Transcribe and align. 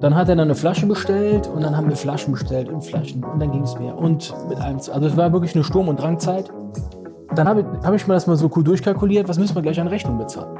Dann 0.00 0.14
hat 0.14 0.28
er 0.28 0.36
dann 0.36 0.48
eine 0.48 0.54
Flasche 0.54 0.86
bestellt 0.86 1.46
und 1.46 1.62
dann 1.62 1.76
haben 1.76 1.88
wir 1.88 1.96
Flaschen 1.96 2.32
bestellt 2.32 2.68
und 2.68 2.82
Flaschen 2.82 3.24
und 3.24 3.40
dann 3.40 3.50
ging 3.50 3.62
es 3.62 3.78
mehr. 3.78 3.96
Und 3.96 4.34
mit 4.48 4.60
einem, 4.60 4.76
also 4.76 5.06
es 5.06 5.16
war 5.16 5.32
wirklich 5.32 5.54
eine 5.54 5.64
Sturm- 5.64 5.88
und 5.88 5.98
Drangzeit. 6.00 6.50
Dann 7.34 7.48
habe 7.48 7.60
ich, 7.60 7.86
hab 7.86 7.94
ich 7.94 8.06
mir 8.06 8.14
das 8.14 8.26
mal 8.26 8.36
so 8.36 8.50
cool 8.56 8.64
durchkalkuliert, 8.64 9.26
was 9.28 9.38
müssen 9.38 9.54
wir 9.54 9.62
gleich 9.62 9.80
an 9.80 9.88
Rechnung 9.88 10.18
bezahlen. 10.18 10.54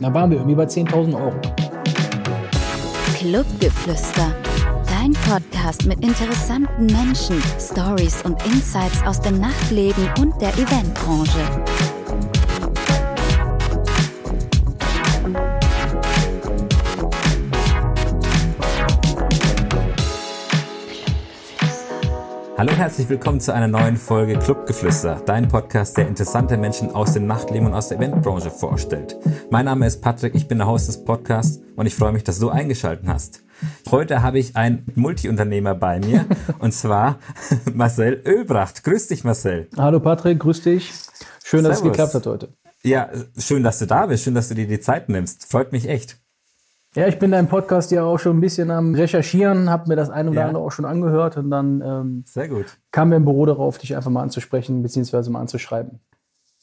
Da 0.00 0.14
waren 0.14 0.30
wir 0.30 0.38
irgendwie 0.38 0.54
bei 0.54 0.64
10.000 0.64 1.14
Euro. 1.14 1.34
Clubgeflüster. 3.14 4.32
Dein 4.86 5.12
Podcast 5.12 5.86
mit 5.86 6.02
interessanten 6.02 6.86
Menschen, 6.86 7.42
Stories 7.60 8.22
und 8.22 8.44
Insights 8.46 9.02
aus 9.06 9.20
dem 9.20 9.38
Nachtleben 9.38 10.08
und 10.18 10.40
der 10.40 10.52
Eventbranche. 10.54 11.87
Hallo 22.58 22.72
und 22.72 22.78
herzlich 22.78 23.08
willkommen 23.08 23.38
zu 23.38 23.54
einer 23.54 23.68
neuen 23.68 23.96
Folge 23.96 24.36
Clubgeflüster, 24.36 25.22
dein 25.24 25.46
Podcast, 25.46 25.96
der 25.96 26.08
interessante 26.08 26.56
Menschen 26.56 26.90
aus 26.90 27.12
dem 27.12 27.24
Nachtleben 27.24 27.68
und 27.68 27.74
aus 27.74 27.86
der 27.86 27.98
Eventbranche 27.98 28.50
vorstellt. 28.50 29.16
Mein 29.48 29.66
Name 29.66 29.86
ist 29.86 30.02
Patrick, 30.02 30.34
ich 30.34 30.48
bin 30.48 30.58
der 30.58 30.66
Host 30.66 30.88
des 30.88 31.04
Podcasts 31.04 31.60
und 31.76 31.86
ich 31.86 31.94
freue 31.94 32.10
mich, 32.10 32.24
dass 32.24 32.40
du 32.40 32.48
eingeschaltet 32.48 33.06
hast. 33.06 33.44
Heute 33.92 34.24
habe 34.24 34.40
ich 34.40 34.56
einen 34.56 34.84
Multiunternehmer 34.96 35.76
bei 35.76 36.00
mir 36.00 36.26
und 36.58 36.74
zwar 36.74 37.20
Marcel 37.72 38.24
Ölbracht. 38.26 38.82
Grüß 38.82 39.06
dich, 39.06 39.22
Marcel. 39.22 39.68
Hallo 39.76 40.00
Patrick, 40.00 40.40
grüß 40.40 40.62
dich. 40.62 40.92
Schön, 41.44 41.62
dass 41.62 41.78
Servus. 41.78 41.92
es 41.92 41.96
geklappt 41.96 42.14
hat 42.14 42.26
heute. 42.26 42.48
Ja, 42.82 43.08
schön, 43.38 43.62
dass 43.62 43.78
du 43.78 43.86
da 43.86 44.06
bist, 44.06 44.24
schön, 44.24 44.34
dass 44.34 44.48
du 44.48 44.56
dir 44.56 44.66
die 44.66 44.80
Zeit 44.80 45.08
nimmst. 45.08 45.48
Freut 45.48 45.70
mich 45.70 45.88
echt. 45.88 46.18
Ja, 46.98 47.06
ich 47.06 47.20
bin 47.20 47.30
deinem 47.30 47.46
Podcast 47.46 47.92
ja 47.92 48.02
auch 48.02 48.18
schon 48.18 48.38
ein 48.38 48.40
bisschen 48.40 48.72
am 48.72 48.92
Recherchieren, 48.92 49.70
habe 49.70 49.88
mir 49.88 49.94
das 49.94 50.10
eine 50.10 50.30
oder 50.30 50.40
ja. 50.40 50.46
andere 50.48 50.64
auch 50.64 50.72
schon 50.72 50.84
angehört 50.84 51.36
und 51.36 51.48
dann 51.48 51.80
ähm, 51.80 52.24
Sehr 52.26 52.48
gut. 52.48 52.76
kam 52.90 53.10
mir 53.10 53.16
im 53.16 53.24
Büro 53.24 53.46
darauf, 53.46 53.78
dich 53.78 53.94
einfach 53.94 54.10
mal 54.10 54.20
anzusprechen 54.20 54.82
bzw. 54.82 55.30
mal 55.30 55.40
anzuschreiben. 55.40 56.00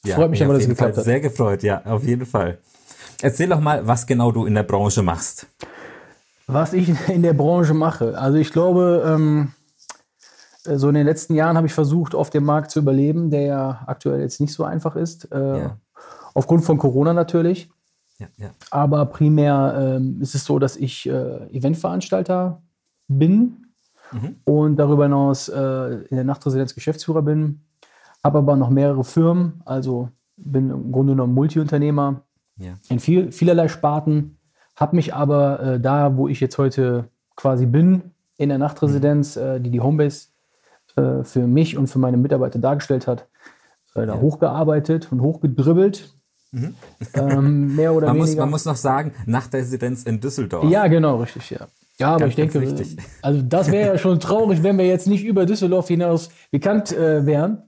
Ja, 0.04 0.16
Freut 0.16 0.28
mich 0.30 0.44
aber, 0.44 0.52
dass 0.52 0.64
es 0.64 0.68
geklappt 0.68 0.94
Fall 0.94 0.98
hat. 0.98 1.04
Sehr 1.06 1.20
gefreut, 1.20 1.62
ja, 1.62 1.82
auf 1.86 2.04
jeden 2.04 2.26
Fall. 2.26 2.58
Erzähl 3.22 3.48
doch 3.48 3.60
mal, 3.60 3.86
was 3.86 4.06
genau 4.06 4.30
du 4.30 4.44
in 4.44 4.54
der 4.54 4.64
Branche 4.64 5.02
machst. 5.02 5.46
Was 6.46 6.74
ich 6.74 6.92
in 7.08 7.22
der 7.22 7.32
Branche 7.32 7.72
mache. 7.72 8.18
Also 8.18 8.36
ich 8.36 8.52
glaube, 8.52 9.04
ähm, 9.06 9.52
so 10.64 10.90
in 10.90 10.96
den 10.96 11.06
letzten 11.06 11.34
Jahren 11.34 11.56
habe 11.56 11.66
ich 11.66 11.72
versucht, 11.72 12.14
auf 12.14 12.28
dem 12.28 12.44
Markt 12.44 12.70
zu 12.70 12.80
überleben, 12.80 13.30
der 13.30 13.42
ja 13.42 13.84
aktuell 13.86 14.20
jetzt 14.20 14.42
nicht 14.42 14.52
so 14.52 14.64
einfach 14.64 14.96
ist. 14.96 15.32
Äh, 15.32 15.58
ja. 15.58 15.78
Aufgrund 16.34 16.62
von 16.62 16.76
Corona 16.76 17.14
natürlich. 17.14 17.70
Ja, 18.18 18.28
ja. 18.38 18.50
Aber 18.70 19.06
primär 19.06 19.96
ähm, 19.96 20.20
ist 20.20 20.34
es 20.34 20.44
so, 20.44 20.58
dass 20.58 20.76
ich 20.76 21.06
äh, 21.06 21.46
Eventveranstalter 21.52 22.62
bin 23.08 23.66
mhm. 24.12 24.36
und 24.44 24.76
darüber 24.76 25.04
hinaus 25.04 25.48
äh, 25.48 26.04
in 26.08 26.16
der 26.16 26.24
Nachtresidenz 26.24 26.74
Geschäftsführer 26.74 27.22
bin. 27.22 27.60
Habe 28.24 28.38
aber 28.38 28.56
noch 28.56 28.70
mehrere 28.70 29.04
Firmen, 29.04 29.60
also 29.64 30.08
bin 30.36 30.70
im 30.70 30.92
Grunde 30.92 31.12
genommen 31.12 31.34
Multiunternehmer 31.34 32.22
ja. 32.56 32.74
in 32.88 33.00
viel, 33.00 33.32
vielerlei 33.32 33.68
Sparten. 33.68 34.38
Habe 34.76 34.96
mich 34.96 35.14
aber 35.14 35.60
äh, 35.60 35.80
da, 35.80 36.16
wo 36.16 36.28
ich 36.28 36.40
jetzt 36.40 36.58
heute 36.58 37.08
quasi 37.36 37.66
bin, 37.66 38.12
in 38.38 38.48
der 38.48 38.58
Nachtresidenz, 38.58 39.36
mhm. 39.36 39.42
Äh, 39.42 39.60
die 39.60 39.70
die 39.70 39.80
Homebase 39.80 40.28
äh, 40.96 41.22
für 41.22 41.46
mich 41.46 41.76
und 41.76 41.86
für 41.86 41.98
meine 41.98 42.16
Mitarbeiter 42.16 42.58
dargestellt 42.58 43.06
hat, 43.06 43.28
äh, 43.94 44.06
da 44.06 44.18
hochgearbeitet 44.20 45.12
und 45.12 45.20
hochgedribbelt 45.20 46.15
Mhm. 46.52 46.74
Ähm, 47.14 47.76
mehr 47.76 47.92
oder 47.92 48.08
man 48.08 48.16
weniger. 48.16 48.30
Muss, 48.30 48.36
man 48.36 48.50
muss 48.50 48.64
noch 48.64 48.76
sagen, 48.76 49.12
Nachtresidenz 49.26 50.04
in 50.04 50.20
Düsseldorf. 50.20 50.70
Ja, 50.70 50.86
genau, 50.86 51.16
richtig, 51.16 51.50
ja. 51.50 51.66
Ja, 51.98 52.08
aber 52.10 52.28
ganz, 52.28 52.30
ich 52.30 52.36
denke, 52.36 52.84
also 53.22 53.42
das 53.42 53.72
wäre 53.72 53.94
ja 53.94 53.98
schon 53.98 54.20
traurig, 54.20 54.62
wenn 54.62 54.76
wir 54.76 54.86
jetzt 54.86 55.06
nicht 55.06 55.24
über 55.24 55.46
Düsseldorf 55.46 55.88
hinaus 55.88 56.28
bekannt 56.50 56.92
äh, 56.92 57.24
wären. 57.24 57.62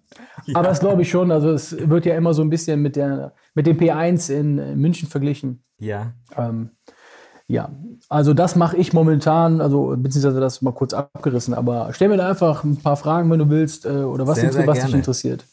Ja. 0.46 0.56
Aber 0.56 0.68
das 0.68 0.80
glaube 0.80 1.02
ich 1.02 1.10
schon. 1.10 1.30
Also 1.30 1.50
es 1.50 1.76
wird 1.88 2.04
ja 2.04 2.14
immer 2.14 2.34
so 2.34 2.42
ein 2.42 2.50
bisschen 2.50 2.82
mit 2.82 2.96
der 2.96 3.32
mit 3.54 3.66
dem 3.66 3.78
P1 3.78 4.32
in, 4.32 4.58
in 4.58 4.78
München 4.78 5.08
verglichen. 5.08 5.64
Ja. 5.78 6.12
Ähm, 6.36 6.70
ja, 7.46 7.70
also 8.10 8.34
das 8.34 8.56
mache 8.56 8.76
ich 8.76 8.92
momentan, 8.92 9.62
also 9.62 9.94
beziehungsweise 9.96 10.38
das 10.38 10.60
mal 10.60 10.72
kurz 10.72 10.92
abgerissen. 10.92 11.54
Aber 11.54 11.90
stell 11.92 12.08
mir 12.08 12.18
da 12.18 12.28
einfach 12.28 12.62
ein 12.62 12.76
paar 12.76 12.96
Fragen, 12.96 13.30
wenn 13.30 13.38
du 13.38 13.48
willst, 13.48 13.86
äh, 13.86 13.88
oder 13.88 14.26
was, 14.26 14.38
sehr, 14.38 14.52
sehr 14.52 14.66
was 14.66 14.84
dich 14.84 14.94
interessiert. 14.94 15.46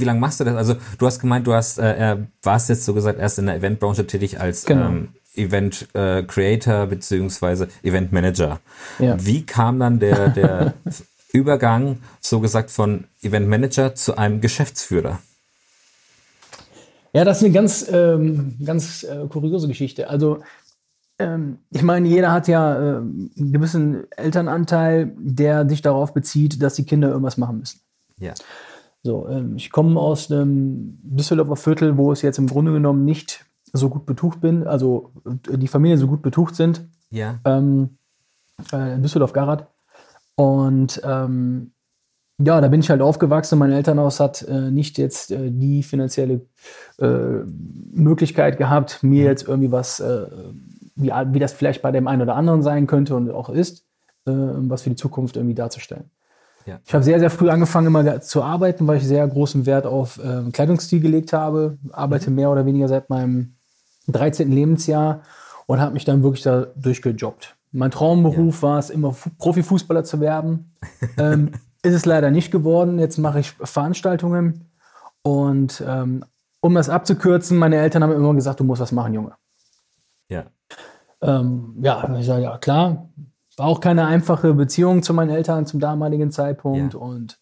Wie 0.00 0.04
lange 0.04 0.20
machst 0.20 0.40
du 0.40 0.44
das? 0.44 0.56
Also 0.56 0.76
du 0.98 1.06
hast 1.06 1.20
gemeint, 1.20 1.46
du 1.46 1.54
hast 1.54 1.78
äh, 1.78 2.16
warst 2.42 2.68
jetzt 2.68 2.84
so 2.84 2.94
gesagt 2.94 3.18
erst 3.18 3.38
in 3.38 3.46
der 3.46 3.56
Eventbranche 3.56 4.06
tätig 4.06 4.40
als 4.40 4.64
genau. 4.64 4.88
ähm, 4.88 5.08
Event 5.34 5.88
äh, 5.94 6.22
Creator 6.22 6.86
beziehungsweise 6.86 7.68
Event 7.82 8.12
Manager. 8.12 8.60
Ja. 8.98 9.16
Wie 9.24 9.44
kam 9.44 9.78
dann 9.78 9.98
der 9.98 10.28
der 10.28 10.74
Übergang 11.32 11.98
so 12.20 12.40
gesagt 12.40 12.70
von 12.70 13.04
Event 13.22 13.48
Manager 13.48 13.94
zu 13.94 14.16
einem 14.16 14.40
Geschäftsführer? 14.40 15.18
Ja, 17.12 17.24
das 17.24 17.38
ist 17.38 17.44
eine 17.44 17.52
ganz 17.52 17.86
ähm, 17.90 18.56
ganz 18.64 19.02
äh, 19.02 19.26
kuriose 19.28 19.68
Geschichte. 19.68 20.08
Also 20.08 20.42
ähm, 21.18 21.58
ich 21.70 21.82
meine, 21.82 22.08
jeder 22.08 22.30
hat 22.30 22.46
ja 22.48 22.74
äh, 22.74 22.96
einen 22.96 23.52
gewissen 23.52 24.10
Elternanteil, 24.12 25.12
der 25.16 25.68
sich 25.68 25.82
darauf 25.82 26.12
bezieht, 26.12 26.62
dass 26.62 26.74
die 26.74 26.84
Kinder 26.84 27.08
irgendwas 27.08 27.38
machen 27.38 27.58
müssen. 27.58 27.80
Ja. 28.18 28.34
So, 29.06 29.28
ähm, 29.28 29.54
ich 29.56 29.70
komme 29.70 30.00
aus 30.00 30.30
einem 30.32 30.98
Düsseldorfer 31.02 31.54
Viertel, 31.54 31.96
wo 31.96 32.10
es 32.10 32.22
jetzt 32.22 32.38
im 32.38 32.48
Grunde 32.48 32.72
genommen 32.72 33.04
nicht 33.04 33.46
so 33.72 33.88
gut 33.88 34.04
betucht 34.04 34.40
bin, 34.40 34.66
also 34.66 35.12
äh, 35.48 35.56
die 35.56 35.68
Familien 35.68 35.98
so 35.98 36.08
gut 36.08 36.22
betucht 36.22 36.56
sind. 36.56 36.84
Ja. 37.10 37.38
Ähm, 37.44 37.98
äh, 38.72 38.98
Düsseldorf-Garat. 38.98 39.68
Und 40.34 41.00
ähm, 41.04 41.70
ja, 42.38 42.60
da 42.60 42.66
bin 42.66 42.80
ich 42.80 42.90
halt 42.90 43.00
aufgewachsen. 43.00 43.60
Mein 43.60 43.70
Elternhaus 43.70 44.18
hat 44.18 44.42
äh, 44.42 44.72
nicht 44.72 44.98
jetzt 44.98 45.30
äh, 45.30 45.52
die 45.52 45.84
finanzielle 45.84 46.40
äh, 46.98 47.44
Möglichkeit 47.92 48.58
gehabt, 48.58 49.04
mir 49.04 49.22
mhm. 49.22 49.28
jetzt 49.28 49.46
irgendwie 49.46 49.70
was, 49.70 50.00
äh, 50.00 50.26
wie, 50.96 51.10
wie 51.10 51.38
das 51.38 51.52
vielleicht 51.52 51.80
bei 51.80 51.92
dem 51.92 52.08
einen 52.08 52.22
oder 52.22 52.34
anderen 52.34 52.62
sein 52.62 52.88
könnte 52.88 53.14
und 53.14 53.30
auch 53.30 53.50
ist, 53.50 53.84
was 54.28 54.82
für 54.82 54.90
die 54.90 54.96
Zukunft 54.96 55.36
irgendwie 55.36 55.54
darzustellen. 55.54 56.10
Ja. 56.66 56.80
Ich 56.84 56.92
habe 56.92 57.04
sehr, 57.04 57.20
sehr 57.20 57.30
früh 57.30 57.48
angefangen, 57.48 57.86
immer 57.86 58.20
zu 58.20 58.42
arbeiten, 58.42 58.86
weil 58.86 58.98
ich 58.98 59.06
sehr 59.06 59.26
großen 59.26 59.66
Wert 59.66 59.86
auf 59.86 60.20
ähm, 60.22 60.50
Kleidungsstil 60.52 61.00
gelegt 61.00 61.32
habe. 61.32 61.78
Arbeite 61.92 62.30
mhm. 62.30 62.36
mehr 62.36 62.50
oder 62.50 62.66
weniger 62.66 62.88
seit 62.88 63.08
meinem 63.08 63.54
13. 64.08 64.50
Lebensjahr 64.50 65.22
und 65.66 65.80
habe 65.80 65.94
mich 65.94 66.04
dann 66.04 66.22
wirklich 66.22 66.42
da 66.42 66.66
durchgejobbt. 66.76 67.56
Mein 67.72 67.90
Traumberuf 67.90 68.62
ja. 68.62 68.68
war 68.68 68.78
es, 68.78 68.90
immer 68.90 69.14
Profifußballer 69.38 70.04
zu 70.04 70.20
werden. 70.20 70.72
ähm, 71.18 71.52
ist 71.82 71.94
es 71.94 72.04
leider 72.04 72.30
nicht 72.30 72.50
geworden. 72.50 72.98
Jetzt 72.98 73.18
mache 73.18 73.40
ich 73.40 73.52
Veranstaltungen. 73.52 74.70
Und 75.22 75.82
ähm, 75.86 76.24
um 76.60 76.74
das 76.74 76.88
abzukürzen, 76.88 77.58
meine 77.58 77.76
Eltern 77.76 78.02
haben 78.02 78.12
immer 78.12 78.34
gesagt, 78.34 78.60
du 78.60 78.64
musst 78.64 78.80
was 78.80 78.92
machen, 78.92 79.14
Junge. 79.14 79.32
Ja. 80.28 80.44
Ähm, 81.20 81.76
ja, 81.80 82.16
ich 82.18 82.26
sage, 82.26 82.42
ja, 82.42 82.58
klar, 82.58 83.08
war 83.56 83.66
auch 83.66 83.80
keine 83.80 84.06
einfache 84.06 84.54
Beziehung 84.54 85.02
zu 85.02 85.14
meinen 85.14 85.30
Eltern 85.30 85.66
zum 85.66 85.80
damaligen 85.80 86.30
Zeitpunkt. 86.30 86.94
Ja. 86.94 87.00
Und 87.00 87.38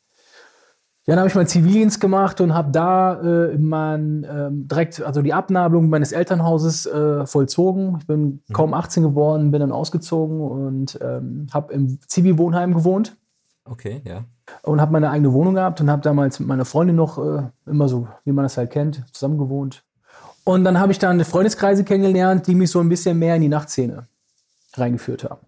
ja, 1.06 1.14
dann 1.14 1.18
habe 1.18 1.28
ich 1.28 1.34
meinen 1.34 1.48
Zivildienst 1.48 2.00
gemacht 2.00 2.40
und 2.40 2.54
habe 2.54 2.70
da 2.70 3.20
äh, 3.20 3.58
mein, 3.58 4.26
ähm, 4.30 4.66
direkt 4.68 5.02
also 5.02 5.20
die 5.20 5.34
Abnabelung 5.34 5.90
meines 5.90 6.12
Elternhauses 6.12 6.86
äh, 6.86 7.26
vollzogen. 7.26 7.98
Ich 8.00 8.06
bin 8.06 8.20
mhm. 8.20 8.52
kaum 8.52 8.72
18 8.72 9.02
geworden, 9.02 9.50
bin 9.50 9.60
dann 9.60 9.72
ausgezogen 9.72 10.40
und 10.40 10.98
ähm, 11.02 11.48
habe 11.52 11.74
im 11.74 11.98
Zivi-Wohnheim 12.06 12.72
gewohnt. 12.72 13.16
Okay, 13.66 14.00
ja. 14.04 14.24
Und 14.62 14.80
habe 14.80 14.92
meine 14.92 15.10
eigene 15.10 15.32
Wohnung 15.32 15.54
gehabt 15.54 15.80
und 15.80 15.90
habe 15.90 16.02
damals 16.02 16.38
mit 16.38 16.48
meiner 16.48 16.64
Freundin 16.64 16.96
noch 16.96 17.18
äh, 17.18 17.42
immer 17.66 17.88
so, 17.88 18.08
wie 18.24 18.32
man 18.32 18.44
das 18.44 18.56
halt 18.56 18.70
kennt, 18.70 19.04
zusammen 19.12 19.38
gewohnt. 19.38 19.84
Und 20.44 20.64
dann 20.64 20.78
habe 20.78 20.92
ich 20.92 20.98
dann 20.98 21.22
Freundeskreise 21.24 21.84
kennengelernt, 21.84 22.46
die 22.46 22.54
mich 22.54 22.70
so 22.70 22.80
ein 22.80 22.88
bisschen 22.88 23.18
mehr 23.18 23.36
in 23.36 23.42
die 23.42 23.48
Nachtszene 23.48 24.06
reingeführt 24.74 25.24
haben. 25.24 25.43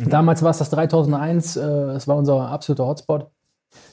Mhm. 0.00 0.10
Damals 0.10 0.42
war 0.42 0.50
es 0.50 0.58
das 0.58 0.70
3001, 0.70 1.56
äh, 1.56 1.60
das 1.60 2.08
war 2.08 2.16
unser 2.16 2.48
absoluter 2.48 2.86
Hotspot. 2.86 3.26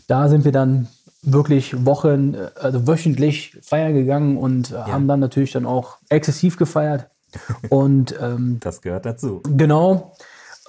Da 0.08 0.30
sind 0.30 0.46
wir 0.46 0.52
dann 0.52 0.88
wirklich 1.22 1.86
Wochen, 1.86 2.34
äh, 2.34 2.50
also 2.56 2.88
wöchentlich 2.88 3.58
feiern 3.62 3.94
gegangen 3.94 4.38
und 4.38 4.72
äh, 4.72 4.76
ja. 4.76 4.88
haben 4.88 5.08
dann 5.08 5.20
natürlich 5.20 5.52
dann 5.52 5.66
auch 5.66 5.98
exzessiv 6.10 6.58
gefeiert. 6.58 7.10
Und 7.70 8.16
ähm, 8.22 8.58
das 8.62 8.82
gehört 8.82 9.06
dazu. 9.06 9.42
Genau. 9.44 10.14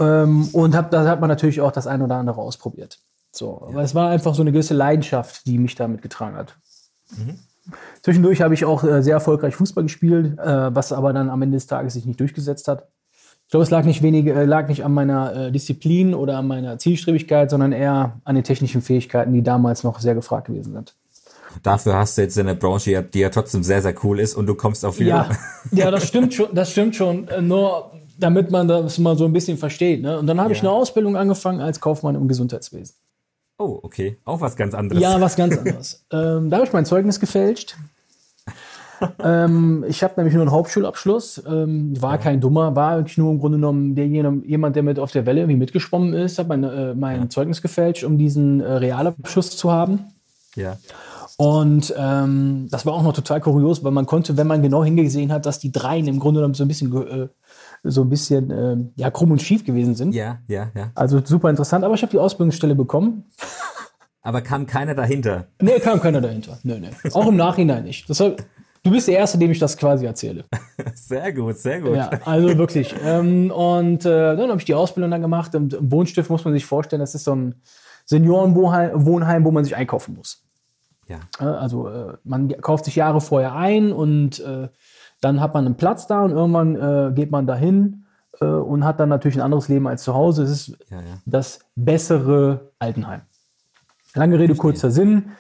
Ähm, 0.01 0.49
und 0.53 0.75
hab, 0.75 0.91
da 0.91 1.07
hat 1.07 1.21
man 1.21 1.29
natürlich 1.29 1.61
auch 1.61 1.71
das 1.71 1.87
ein 1.87 2.03
oder 2.03 2.17
andere 2.17 2.41
ausprobiert. 2.41 2.99
So, 3.31 3.61
ja. 3.63 3.69
aber 3.69 3.83
es 3.83 3.95
war 3.95 4.11
einfach 4.11 4.35
so 4.35 4.43
eine 4.43 4.51
gewisse 4.51 4.75
Leidenschaft, 4.75 5.47
die 5.47 5.57
mich 5.57 5.77
damit 5.77 6.03
getragen 6.03 6.37
hat. 6.37 6.57
Mhm. 7.17 7.39
Zwischendurch 8.03 8.41
habe 8.41 8.55
ich 8.55 8.65
auch 8.65 8.83
äh, 8.83 9.03
sehr 9.03 9.15
erfolgreich 9.15 9.55
Fußball 9.55 9.85
gespielt, 9.85 10.39
äh, 10.39 10.75
was 10.75 10.93
aber 10.93 11.13
dann 11.13 11.31
am 11.31 11.43
Ende 11.43 11.57
des 11.57 11.69
Tages 11.69 11.95
sich 11.95 12.07
nicht 12.07 12.19
durchgesetzt 12.19 12.67
hat. 12.67 12.89
Ich 13.49 13.51
glaube, 13.51 13.65
es 13.65 13.71
lag 13.71 13.87
nicht, 13.87 14.03
wenige, 14.03 14.35
äh, 14.35 14.45
lag 14.45 14.69
nicht 14.69 14.85
an 14.85 14.93
meiner 14.93 15.47
äh, 15.47 15.51
Disziplin 15.51 16.15
oder 16.15 16.37
an 16.37 16.47
meiner 16.47 16.79
Zielstrebigkeit, 16.79 17.49
sondern 17.49 17.73
eher 17.73 18.21
an 18.25 18.35
den 18.35 18.45
technischen 18.45 18.83
Fähigkeiten, 18.83 19.33
die 19.33 19.43
damals 19.43 19.85
noch 19.85 20.01
sehr 20.01 20.15
gefragt 20.15 20.49
gewesen 20.49 20.75
sind. 20.75 20.95
Dafür 21.63 21.95
hast 21.95 22.19
du 22.19 22.23
jetzt 22.23 22.39
eine 22.39 22.55
Branche, 22.55 23.03
die 23.03 23.21
ja 23.21 23.31
trotzdem 23.31 23.63
sehr, 23.63 23.81
sehr 23.81 23.95
cool 24.05 24.21
ist 24.21 24.35
und 24.35 24.45
du 24.45 24.55
kommst 24.55 24.85
auf 24.85 24.99
wieder. 24.99 25.31
Ja, 25.73 25.85
ja 25.85 25.91
das 25.91 26.07
stimmt 26.09 26.35
schon, 26.35 26.49
das 26.53 26.73
stimmt 26.73 26.95
schon. 26.95 27.27
Äh, 27.29 27.41
nur 27.41 27.91
damit 28.19 28.51
man 28.51 28.69
das 28.69 28.99
mal 28.99 29.17
so 29.17 29.25
ein 29.25 29.33
bisschen 29.33 29.57
versteht. 29.57 30.03
Ne? 30.03 30.19
Und 30.19 30.27
dann 30.27 30.39
habe 30.39 30.53
ich 30.53 30.59
Ja. 30.59 30.69
eine 30.69 30.73
Ausbildung 30.73 31.17
angefangen 31.17 31.63
als 31.63 31.81
Kaufmann 31.81 32.17
im 32.17 32.29
Gesundheitswesen. 32.29 32.97
Oh, 33.57 33.79
okay. 33.83 34.19
Auch 34.27 34.43
was 34.43 34.57
ganz 34.57 34.75
anderes. 34.75 35.03
Ja, 35.03 35.19
was 35.23 35.37
ganz 35.37 35.57
anderes. 35.57 36.05
ähm, 36.13 36.51
da 36.51 36.59
habe 36.59 36.67
ich 36.67 36.73
mein 36.75 36.85
Zeugnis 36.85 37.19
gefälscht. 37.19 37.79
Ähm, 39.23 39.85
ich 39.89 40.03
habe 40.03 40.15
nämlich 40.17 40.35
nur 40.35 40.43
einen 40.43 40.53
Hauptschulabschluss. 40.53 41.43
Ähm, 41.47 42.01
war 42.01 42.19
kein 42.19 42.41
dummer, 42.41 42.75
war 42.77 42.99
wirklich 42.99 43.19
nur 43.19 43.31
im 43.31 43.39
Grunde 43.39 43.59
genommen 43.59 43.95
derjenige, 43.95 44.47
jemand, 44.47 44.77
der 44.77 44.83
mit 44.83 44.99
auf 44.99 45.13
der 45.13 45.27
Welle 45.27 45.41
irgendwie 45.41 45.59
mitgeschwommen 45.59 46.15
ist. 46.15 46.39
Habe 46.39 46.49
mein, 46.49 46.65
äh, 46.65 46.95
mein 46.95 47.31
Zeugnis 47.31 47.63
gefälscht, 47.63 48.05
um 48.05 48.19
diesen 48.19 48.61
äh, 48.61 48.73
Realabschluss 48.73 49.57
zu 49.57 49.73
haben. 49.73 50.01
Ja. 50.57 50.77
Und 51.41 51.95
ähm, 51.97 52.67
das 52.69 52.85
war 52.85 52.95
auch 52.95 53.05
noch 53.05 53.13
total 53.13 53.41
kurios, 53.41 53.85
weil 53.85 53.93
man 53.93 54.07
konnte, 54.07 54.37
wenn 54.37 54.49
man 54.49 54.61
genau 54.61 54.83
hingesehen 54.83 55.31
hat, 55.31 55.47
dass 55.47 55.61
die 55.61 55.71
Dreien 55.71 56.09
im 56.09 56.19
Grunde 56.19 56.41
genommen 56.41 56.55
so 56.55 56.65
ein 56.65 56.69
bisschen, 56.69 56.93
äh, 56.97 57.29
so 57.85 58.03
ein 58.03 58.09
bisschen 58.09 58.51
äh, 58.51 58.77
ja, 58.97 59.13
krumm 59.13 59.31
und 59.31 59.41
schief 59.41 59.65
gewesen 59.65 59.95
sind. 59.95 60.17
Ja, 60.17 60.41
ja, 60.49 60.73
ja. 60.75 60.91
Also 60.97 61.25
super 61.25 61.49
interessant, 61.49 61.85
aber 61.85 61.95
ich 61.95 62.03
habe 62.03 62.11
die 62.11 62.19
Ausbildungsstelle 62.19 62.75
bekommen. 62.75 63.25
Aber 64.23 64.41
kam 64.41 64.67
keiner 64.67 64.97
dahinter. 64.97 65.47
Nee, 65.63 65.79
kam 65.79 66.01
keiner 66.01 66.21
dahinter. 66.21 66.59
Nee, 66.65 66.81
nee. 66.81 67.11
Auch 67.13 67.29
im 67.29 67.37
Nachhinein 67.37 67.85
nicht. 67.85 68.09
Deshalb, 68.09 68.45
du 68.83 68.91
bist 68.91 69.09
der 69.09 69.19
Erste, 69.19 69.39
dem 69.39 69.51
ich 69.51 69.59
das 69.59 69.77
quasi 69.77 70.07
erzähle. 70.07 70.45
Sehr 70.95 71.33
gut, 71.33 71.57
sehr 71.57 71.81
gut. 71.81 71.97
Ja, 71.97 72.11
also 72.25 72.57
wirklich. 72.59 72.95
Ähm, 73.05 73.51
und 73.51 74.05
äh, 74.05 74.37
dann 74.37 74.49
habe 74.49 74.59
ich 74.59 74.65
die 74.65 74.75
Ausbildung 74.75 75.11
dann 75.11 75.23
gemacht. 75.23 75.55
Und 75.55 75.75
im 75.75 75.91
Wohnstift 75.91 76.29
muss 76.31 76.45
man 76.45 76.55
sich 76.55 76.65
vorstellen, 76.67 77.01
das 77.01 77.15
ist 77.15 77.25
so 77.25 77.35
ein 77.35 77.55
Seniorenwohnheim, 78.05 79.07
Wohnheim, 79.07 79.45
wo 79.45 79.51
man 79.51 79.65
sich 79.65 79.77
einkaufen 79.77 80.15
muss. 80.15 80.45
Ja. 81.09 81.19
Äh, 81.41 81.45
Also 81.45 81.89
äh, 81.89 82.17
man 82.25 82.49
kauft 82.61 82.85
sich 82.85 82.97
Jahre 82.97 83.21
vorher 83.21 83.55
ein 83.55 83.93
und 83.93 84.41
äh, 84.41 84.69
dann 85.21 85.41
hat 85.41 85.55
man 85.55 85.67
einen 85.67 85.77
Platz 85.77 86.07
da 86.07 86.23
und 86.23 86.31
irgendwann 86.31 86.77
äh, 86.77 87.13
geht 87.15 87.31
man 87.31 87.47
dahin 87.47 88.05
äh, 88.41 88.45
und 88.45 88.85
hat 88.85 89.01
dann 89.01 89.09
natürlich 89.09 89.39
ein 89.39 89.43
anderes 89.43 89.69
Leben 89.69 89.87
als 89.89 90.03
zu 90.05 90.15
Hause. 90.15 90.43
Es 90.45 90.51
ist 90.51 90.69
Ja, 90.91 90.99
ja. 90.99 91.19
das 91.27 91.61
bessere 91.75 92.71
Altenheim. 92.79 93.23
Lange 94.15 94.39
Rede, 94.39 94.55
kurzer 94.55 94.91
Sinn. 94.91 95.31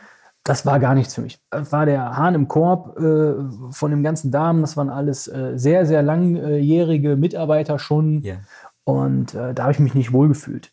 Das 0.48 0.64
war 0.64 0.80
gar 0.80 0.94
nichts 0.94 1.14
für 1.14 1.20
mich. 1.20 1.38
Das 1.50 1.72
war 1.72 1.84
der 1.84 2.16
Hahn 2.16 2.34
im 2.34 2.48
Korb 2.48 2.98
äh, 2.98 3.34
von 3.70 3.90
dem 3.90 4.02
ganzen 4.02 4.30
Damen. 4.30 4.62
Das 4.62 4.78
waren 4.78 4.88
alles 4.88 5.28
äh, 5.28 5.58
sehr, 5.58 5.84
sehr 5.84 6.02
langjährige 6.02 7.16
Mitarbeiter 7.16 7.78
schon. 7.78 8.22
Ja. 8.22 8.36
Und 8.84 9.34
äh, 9.34 9.52
da 9.52 9.64
habe 9.64 9.72
ich 9.72 9.78
mich 9.78 9.94
nicht 9.94 10.14
wohlgefühlt. 10.14 10.72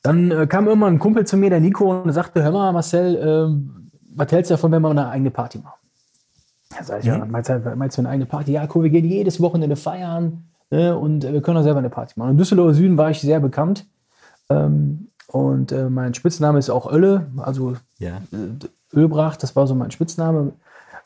Dann 0.00 0.30
äh, 0.30 0.46
kam 0.46 0.68
irgendwann 0.68 0.94
ein 0.94 0.98
Kumpel 0.98 1.26
zu 1.26 1.36
mir, 1.36 1.50
der 1.50 1.60
Nico, 1.60 2.00
und 2.00 2.10
sagte: 2.12 2.42
Hör 2.42 2.50
mal, 2.50 2.72
Marcel, 2.72 3.18
ähm, 3.22 3.90
was 4.14 4.32
hältst 4.32 4.50
du 4.50 4.54
davon, 4.54 4.72
wenn 4.72 4.80
wir 4.80 4.88
eine 4.88 5.10
eigene 5.10 5.30
Party 5.30 5.58
machen? 5.58 5.78
Da 6.70 6.82
sag 6.82 7.00
ich, 7.00 7.04
ja, 7.04 7.22
meinst 7.26 7.50
du, 7.50 7.74
meinst 7.76 7.98
du 7.98 8.00
eine 8.00 8.08
eigene 8.08 8.24
Party? 8.24 8.52
Ja, 8.52 8.66
cool, 8.74 8.84
wir 8.84 8.90
gehen 8.90 9.04
jedes 9.04 9.38
Wochenende 9.38 9.76
feiern 9.76 10.44
ne, 10.70 10.96
und 10.96 11.26
äh, 11.26 11.32
wir 11.34 11.42
können 11.42 11.58
auch 11.58 11.62
selber 11.62 11.80
eine 11.80 11.90
Party 11.90 12.14
machen. 12.16 12.30
In 12.30 12.38
Düsseldorfer 12.38 12.72
Süden 12.72 12.96
war 12.96 13.10
ich 13.10 13.20
sehr 13.20 13.38
bekannt. 13.38 13.84
Ähm, 14.48 15.08
und 15.28 15.72
äh, 15.72 15.88
mein 15.90 16.14
Spitzname 16.14 16.58
ist 16.58 16.70
auch 16.70 16.90
Ölle, 16.90 17.26
also 17.38 17.76
Ja. 17.98 18.18
äh, 18.32 18.96
Ölbrach, 18.96 19.36
das 19.36 19.56
war 19.56 19.66
so 19.66 19.74
mein 19.74 19.90
Spitzname. 19.90 20.52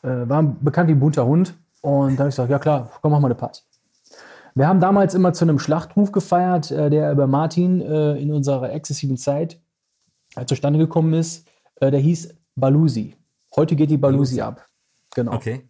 Äh, 0.03 0.29
war 0.29 0.43
bekannt 0.43 0.89
wie 0.89 0.95
bunter 0.95 1.25
Hund. 1.25 1.53
Und 1.81 2.15
da 2.15 2.19
habe 2.19 2.29
ich 2.29 2.35
gesagt, 2.35 2.49
ja 2.51 2.59
klar, 2.59 2.91
komm, 3.01 3.11
mach 3.11 3.19
mal 3.19 3.27
eine 3.27 3.35
Party. 3.35 3.61
Wir 4.53 4.67
haben 4.67 4.79
damals 4.79 5.13
immer 5.15 5.33
zu 5.33 5.45
einem 5.45 5.59
Schlachtruf 5.59 6.11
gefeiert, 6.11 6.69
äh, 6.71 6.89
der 6.89 7.11
über 7.11 7.25
Martin 7.27 7.81
äh, 7.81 8.13
in 8.17 8.31
unserer 8.33 8.71
exzessiven 8.71 9.17
Zeit 9.17 9.59
äh, 10.35 10.45
zustande 10.45 10.77
gekommen 10.79 11.13
ist. 11.13 11.47
Der 11.81 11.97
hieß 11.97 12.35
Balusi. 12.55 13.15
Heute 13.55 13.75
geht 13.75 13.89
die 13.89 13.97
Balusi 13.97 14.37
Balusi. 14.37 14.41
ab. 14.41 14.67
Genau. 15.15 15.33
Okay. 15.33 15.67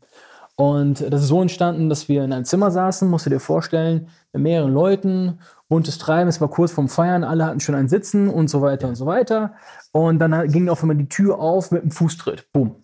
Und 0.56 1.00
das 1.10 1.22
ist 1.22 1.30
so 1.30 1.42
entstanden, 1.42 1.88
dass 1.88 2.10
wir 2.10 2.26
in 2.26 2.34
einem 2.34 2.44
Zimmer 2.44 2.70
saßen, 2.70 3.10
musst 3.10 3.26
du 3.26 3.30
dir 3.30 3.40
vorstellen, 3.40 4.10
mit 4.34 4.44
mehreren 4.44 4.74
Leuten, 4.74 5.40
buntes 5.72 5.98
Treiben, 5.98 6.28
es 6.28 6.42
war 6.42 6.50
kurz 6.50 6.74
vorm 6.74 6.90
Feiern, 6.90 7.24
alle 7.24 7.46
hatten 7.46 7.62
schon 7.62 7.76
ein 7.76 7.88
Sitzen 7.88 8.28
und 8.28 8.50
so 8.50 8.62
weiter 8.62 8.90
und 8.90 8.96
so 8.96 9.06
weiter. 9.06 9.54
Und 9.94 10.20
dann 10.20 10.52
ging 10.52 10.68
auf 10.68 10.82
einmal 10.82 10.98
die 10.98 11.08
Tür 11.08 11.40
auf 11.40 11.72
mit 11.72 11.82
einem 11.82 11.92
Fußtritt. 11.92 12.52
Bumm. 12.52 12.76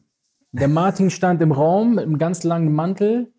Der 0.53 0.69
Martin 0.69 1.09
stand 1.09 1.41
im 1.41 1.51
Raum 1.51 1.95
mit 1.95 2.05
einem 2.05 2.17
ganz 2.17 2.45
langen 2.45 2.73
Mantel 2.73 3.33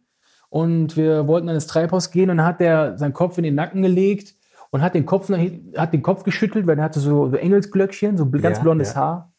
und 0.51 0.99
wir 0.99 1.27
wollten 1.27 1.49
an 1.49 1.55
das 1.55 1.67
Treibhaus 1.67 2.11
gehen 2.11 2.29
und 2.29 2.37
dann 2.37 2.47
hat 2.47 2.61
der 2.61 2.99
seinen 2.99 3.15
Kopf 3.15 3.39
in 3.39 3.45
den 3.45 3.55
Nacken 3.55 3.81
gelegt 3.81 4.35
und 4.69 4.83
hat 4.83 4.95
den 4.95 5.07
Kopf, 5.07 5.31
hat 5.31 5.93
den 5.95 6.03
Kopf 6.03 6.25
geschüttelt, 6.25 6.67
weil 6.67 6.77
er 6.79 6.85
hatte 6.85 7.01
so, 7.01 7.31
so 7.31 7.37
Engelsglöckchen, 7.37 8.19
so 8.19 8.29
ganz 8.29 8.59
Ja, 8.59 8.63
blondes 8.63 8.91
ja. 8.93 9.01
Haar 9.01 9.33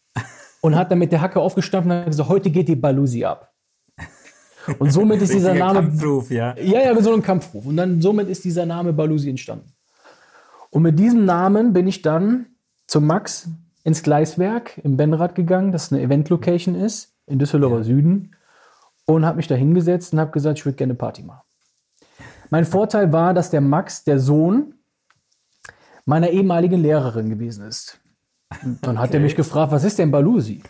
und 0.62 0.76
hat 0.76 0.90
dann 0.90 0.98
mit 0.98 1.12
der 1.12 1.22
Hacke 1.22 1.40
aufgestampft 1.40 1.86
und 1.86 1.96
hat 1.96 2.08
gesagt, 2.08 2.30
heute 2.30 2.50
geht 2.50 2.68
die 2.68 2.76
Balusi 2.76 3.24
ab. 3.26 3.54
Und 4.80 4.92
somit 4.92 5.22
ist 5.22 5.34
dieser 5.34 5.54
Name 5.54 5.82
Kampfruf, 5.82 6.32
ja. 6.32 6.56
ja, 6.58 6.82
ja, 6.82 7.02
so 7.02 7.14
ein 7.14 7.22
Kampfruf. 7.22 7.66
Und 7.66 7.78
dann 7.78 8.02
somit 8.02 8.28
ist 8.28 8.44
dieser 8.44 8.66
Name 8.66 8.92
Balusi 8.92 9.30
entstanden. 9.30 9.72
Und 10.72 10.84
mit 10.84 11.00
diesem 11.00 11.26
Namen 11.26 11.74
bin 11.74 11.88
ich 11.88 12.02
dann 12.02 12.48
zum 12.88 13.06
Max 13.08 13.50
ins 13.84 14.04
Gleiswerk 14.04 14.78
im 14.84 14.98
Benrad 14.98 15.36
gegangen, 15.36 15.72
das 15.72 15.92
eine 15.92 16.02
Event-Location 16.02 16.76
ist, 16.76 17.14
in 17.26 17.40
Düsseldorfer 17.40 17.78
Ja. 17.78 17.84
Süden. 17.84 18.36
Und 19.06 19.26
habe 19.26 19.38
mich 19.38 19.48
da 19.48 19.56
hingesetzt 19.56 20.14
und 20.14 20.20
habe 20.20 20.32
gesagt, 20.32 20.60
ich 20.60 20.66
würde 20.66 20.76
gerne 20.76 20.94
Party 20.94 21.24
machen. 21.24 21.42
Mein 22.52 22.66
Vorteil 22.66 23.12
war, 23.12 23.34
dass 23.34 23.50
der 23.50 23.62
Max, 23.62 24.04
der 24.04 24.20
Sohn 24.20 24.76
meiner 26.06 26.30
ehemaligen 26.30 26.82
Lehrerin 26.82 27.30
gewesen 27.30 27.66
ist. 27.68 28.00
Und 28.64 28.86
dann 28.86 28.98
hat 29.00 29.10
er 29.12 29.16
Okay. 29.18 29.24
mich 29.24 29.36
gefragt, 29.36 29.72
was 29.72 29.84
ist 29.84 29.98
denn 30.00 30.12
Balusi? 30.12 30.62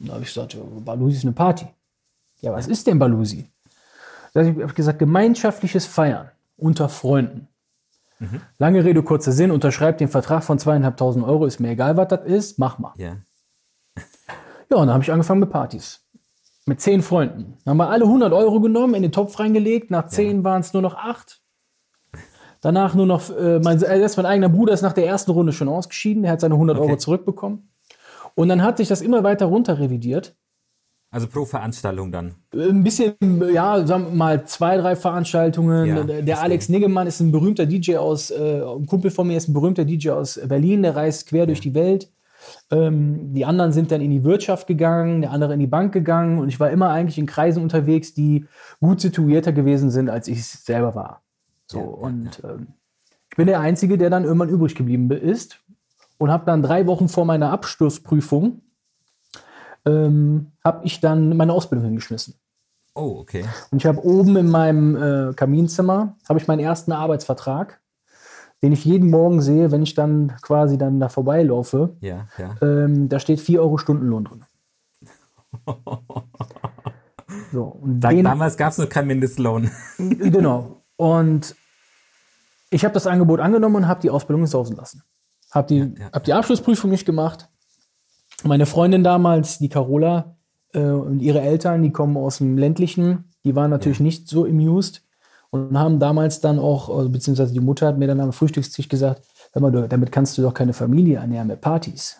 Und 0.00 0.08
da 0.08 0.14
habe 0.14 0.22
ich 0.24 0.32
gesagt, 0.32 0.56
Balusi 0.84 1.16
ist 1.16 1.24
eine 1.24 1.32
Party. 1.32 1.66
Ja, 2.40 2.52
was 2.52 2.68
ist 2.68 2.86
denn 2.86 2.98
Balusi? 2.98 3.48
Da 4.32 4.44
habe 4.44 4.64
ich 4.66 4.74
gesagt, 4.74 4.98
gemeinschaftliches 5.00 5.86
Feiern 5.86 6.30
unter 6.56 6.88
Freunden. 6.88 7.48
Lange 8.58 8.84
Rede, 8.84 9.02
kurzer 9.02 9.32
Sinn, 9.32 9.50
unterschreibt 9.50 10.00
den 10.00 10.08
Vertrag 10.08 10.42
von 10.42 10.58
zweieinhalbtausend 10.58 11.24
Euro, 11.24 11.46
ist 11.46 11.60
mir 11.60 11.70
egal, 11.70 11.96
was 11.96 12.08
das 12.08 12.24
ist, 12.26 12.58
mach 12.58 12.78
mal. 12.78 12.92
Ja. 12.96 13.16
Ja, 14.70 14.76
und 14.76 14.86
dann 14.86 14.92
habe 14.94 15.02
ich 15.02 15.10
angefangen 15.12 15.40
mit 15.40 15.50
Partys. 15.50 16.04
Mit 16.66 16.80
zehn 16.80 17.00
Freunden. 17.02 17.56
Dann 17.64 17.70
haben 17.72 17.76
wir 17.78 17.88
alle 17.88 18.04
100 18.04 18.32
Euro 18.32 18.60
genommen, 18.60 18.94
in 18.94 19.02
den 19.02 19.12
Topf 19.12 19.38
reingelegt. 19.38 19.90
Nach 19.90 20.06
zehn 20.08 20.44
waren 20.44 20.60
es 20.60 20.72
nur 20.74 20.82
noch 20.82 20.94
acht. 20.94 21.40
Danach 22.60 22.94
nur 22.94 23.06
noch, 23.06 23.30
äh, 23.30 23.60
mein, 23.60 23.80
äh, 23.82 24.00
das 24.00 24.16
mein 24.16 24.26
eigener 24.26 24.48
Bruder 24.48 24.74
ist 24.74 24.82
nach 24.82 24.92
der 24.92 25.06
ersten 25.06 25.30
Runde 25.30 25.52
schon 25.52 25.68
ausgeschieden. 25.68 26.24
Der 26.24 26.32
hat 26.32 26.40
seine 26.40 26.56
100 26.56 26.76
Euro 26.76 26.88
Okay. 26.88 26.98
zurückbekommen. 26.98 27.70
Und 28.34 28.48
dann 28.48 28.62
hat 28.62 28.76
sich 28.76 28.88
das 28.88 29.00
immer 29.00 29.24
weiter 29.24 29.46
runter 29.46 29.78
revidiert. 29.78 30.36
Also 31.10 31.26
pro 31.26 31.46
Veranstaltung 31.46 32.12
dann. 32.12 32.34
Ein 32.52 32.84
bisschen, 32.84 33.14
ja, 33.52 33.86
sagen 33.86 34.04
wir 34.04 34.14
mal 34.14 34.44
zwei, 34.44 34.76
drei 34.76 34.94
Veranstaltungen. 34.94 35.86
Ja, 35.86 35.94
der 36.02 36.16
verstehe. 36.16 36.38
Alex 36.38 36.68
Niggemann 36.68 37.06
ist 37.06 37.20
ein 37.20 37.32
berühmter 37.32 37.64
DJ 37.64 37.96
aus, 37.96 38.30
äh, 38.30 38.62
ein 38.62 38.86
Kumpel 38.86 39.10
von 39.10 39.26
mir 39.26 39.38
ist 39.38 39.48
ein 39.48 39.54
berühmter 39.54 39.86
DJ 39.86 40.10
aus 40.10 40.38
Berlin, 40.46 40.82
der 40.82 40.96
reist 40.96 41.26
quer 41.28 41.46
durch 41.46 41.60
die 41.60 41.74
Welt. 41.74 42.10
Ähm, 42.70 43.32
die 43.32 43.44
anderen 43.44 43.72
sind 43.72 43.90
dann 43.90 44.00
in 44.02 44.10
die 44.10 44.22
Wirtschaft 44.22 44.66
gegangen, 44.66 45.22
der 45.22 45.30
andere 45.30 45.54
in 45.54 45.60
die 45.60 45.66
Bank 45.66 45.92
gegangen 45.92 46.38
und 46.38 46.48
ich 46.48 46.60
war 46.60 46.70
immer 46.70 46.90
eigentlich 46.90 47.18
in 47.18 47.26
Kreisen 47.26 47.62
unterwegs, 47.62 48.14
die 48.14 48.44
gut 48.80 49.00
situierter 49.00 49.52
gewesen 49.52 49.90
sind, 49.90 50.10
als 50.10 50.28
ich 50.28 50.40
es 50.40 50.64
selber 50.64 50.94
war. 50.94 51.22
So, 51.66 51.78
Ja, 51.78 51.84
ja, 51.84 51.90
und 51.90 52.42
Ähm, 52.44 52.66
ich 53.30 53.36
bin 53.36 53.46
der 53.46 53.60
Einzige, 53.60 53.98
der 53.98 54.10
dann 54.10 54.24
irgendwann 54.24 54.48
übrig 54.48 54.74
geblieben 54.74 55.10
ist 55.10 55.60
und 56.18 56.30
habe 56.30 56.44
dann 56.44 56.62
drei 56.62 56.86
Wochen 56.86 57.08
vor 57.08 57.24
meiner 57.24 57.50
Abschlussprüfung 57.50 58.62
ähm, 59.86 60.52
habe 60.64 60.84
ich 60.84 61.00
dann 61.00 61.36
meine 61.36 61.52
Ausbildung 61.52 61.86
hingeschmissen. 61.86 62.34
Oh, 62.94 63.18
okay. 63.20 63.44
Und 63.70 63.78
ich 63.78 63.86
habe 63.86 64.04
oben 64.04 64.36
in 64.36 64.50
meinem 64.50 64.96
äh, 65.30 65.34
Kaminzimmer 65.34 66.16
habe 66.28 66.38
ich 66.38 66.48
meinen 66.48 66.60
ersten 66.60 66.92
Arbeitsvertrag, 66.92 67.80
den 68.62 68.72
ich 68.72 68.84
jeden 68.84 69.10
Morgen 69.10 69.40
sehe, 69.40 69.70
wenn 69.70 69.82
ich 69.82 69.94
dann 69.94 70.34
quasi 70.42 70.78
dann 70.78 70.98
da 70.98 71.08
vorbeilaufe. 71.08 71.96
Ja, 72.00 72.26
ja. 72.38 72.56
Ähm, 72.60 73.08
da 73.08 73.20
steht 73.20 73.40
4 73.40 73.60
Euro 73.60 73.78
Stundenlohn 73.78 74.24
drin. 74.24 74.44
So, 77.52 77.64
und 77.64 78.00
Da, 78.00 78.10
den, 78.10 78.24
damals 78.24 78.56
gab 78.56 78.72
es 78.72 78.78
noch 78.78 78.88
keinen 78.88 79.08
Mindestlohn. 79.08 79.70
genau. 79.98 80.82
Und 80.96 81.54
ich 82.70 82.84
habe 82.84 82.94
das 82.94 83.06
Angebot 83.06 83.40
angenommen 83.40 83.76
und 83.76 83.88
habe 83.88 84.00
die 84.00 84.10
Ausbildung 84.10 84.46
sausen 84.46 84.76
lassen. 84.76 85.02
Habe 85.50 85.68
die, 85.68 85.94
ja. 85.98 86.10
hab 86.12 86.24
die 86.24 86.32
Abschlussprüfung 86.32 86.90
nicht 86.90 87.06
gemacht. 87.06 87.48
Meine 88.44 88.66
Freundin 88.66 89.02
damals, 89.02 89.58
die 89.58 89.68
Carola, 89.68 90.36
äh, 90.72 90.80
und 90.80 91.20
ihre 91.20 91.40
Eltern, 91.40 91.82
die 91.82 91.92
kommen 91.92 92.16
aus 92.16 92.38
dem 92.38 92.58
ländlichen, 92.58 93.24
die 93.44 93.54
waren 93.54 93.70
natürlich 93.70 94.00
nicht 94.00 94.28
so 94.28 94.44
amused 94.44 95.02
und 95.50 95.78
haben 95.78 95.98
damals 95.98 96.40
dann 96.40 96.58
auch, 96.58 96.88
also 96.94 97.08
beziehungsweise 97.08 97.52
die 97.52 97.60
Mutter 97.60 97.86
hat 97.86 97.98
mir 97.98 98.06
dann 98.06 98.20
am 98.20 98.32
Frühstückstisch 98.32 98.88
gesagt, 98.88 99.22
hör 99.52 99.62
mal, 99.62 99.88
damit 99.88 100.12
kannst 100.12 100.36
du 100.36 100.42
doch 100.42 100.54
keine 100.54 100.72
Familie 100.72 101.18
ernähren 101.18 101.48
mit 101.48 101.60
Partys. 101.60 102.18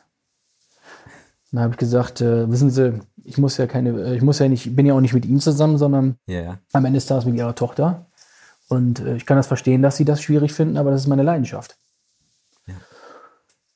Dann 1.53 1.63
habe 1.63 1.73
ich 1.73 1.79
gesagt, 1.79 2.21
äh, 2.21 2.51
wissen 2.51 2.71
Sie, 2.71 3.01
ich 3.25 3.39
muss 3.39 3.57
ja 3.57 3.67
keine, 3.67 3.91
äh, 3.91 4.17
ich 4.17 4.23
muss 4.23 4.39
ja 4.39 4.49
nicht, 4.49 4.75
bin 4.77 4.87
ja 4.87 4.95
auch 4.95 5.01
nicht 5.01 5.15
mit 5.15 5.25
ihm 5.25 5.41
zusammen, 5.41 5.79
sondern 5.79 6.17
Ja, 6.27 6.41
ja. 6.41 6.59
am 6.73 6.85
Ende 6.85 6.99
des 6.99 7.07
Tages 7.07 7.25
mit 7.25 7.37
ihrer 7.37 7.55
Tochter. 7.55 8.07
Und 8.69 9.01
äh, 9.01 9.17
ich 9.17 9.25
kann 9.25 9.39
das 9.39 9.47
verstehen, 9.47 9.81
dass 9.81 9.97
sie 9.97 10.05
das 10.05 10.23
schwierig 10.23 10.53
finden, 10.53 10.77
aber 10.77 10.91
das 10.91 11.03
ist 11.03 11.07
meine 11.07 11.23
Leidenschaft. 11.23 11.79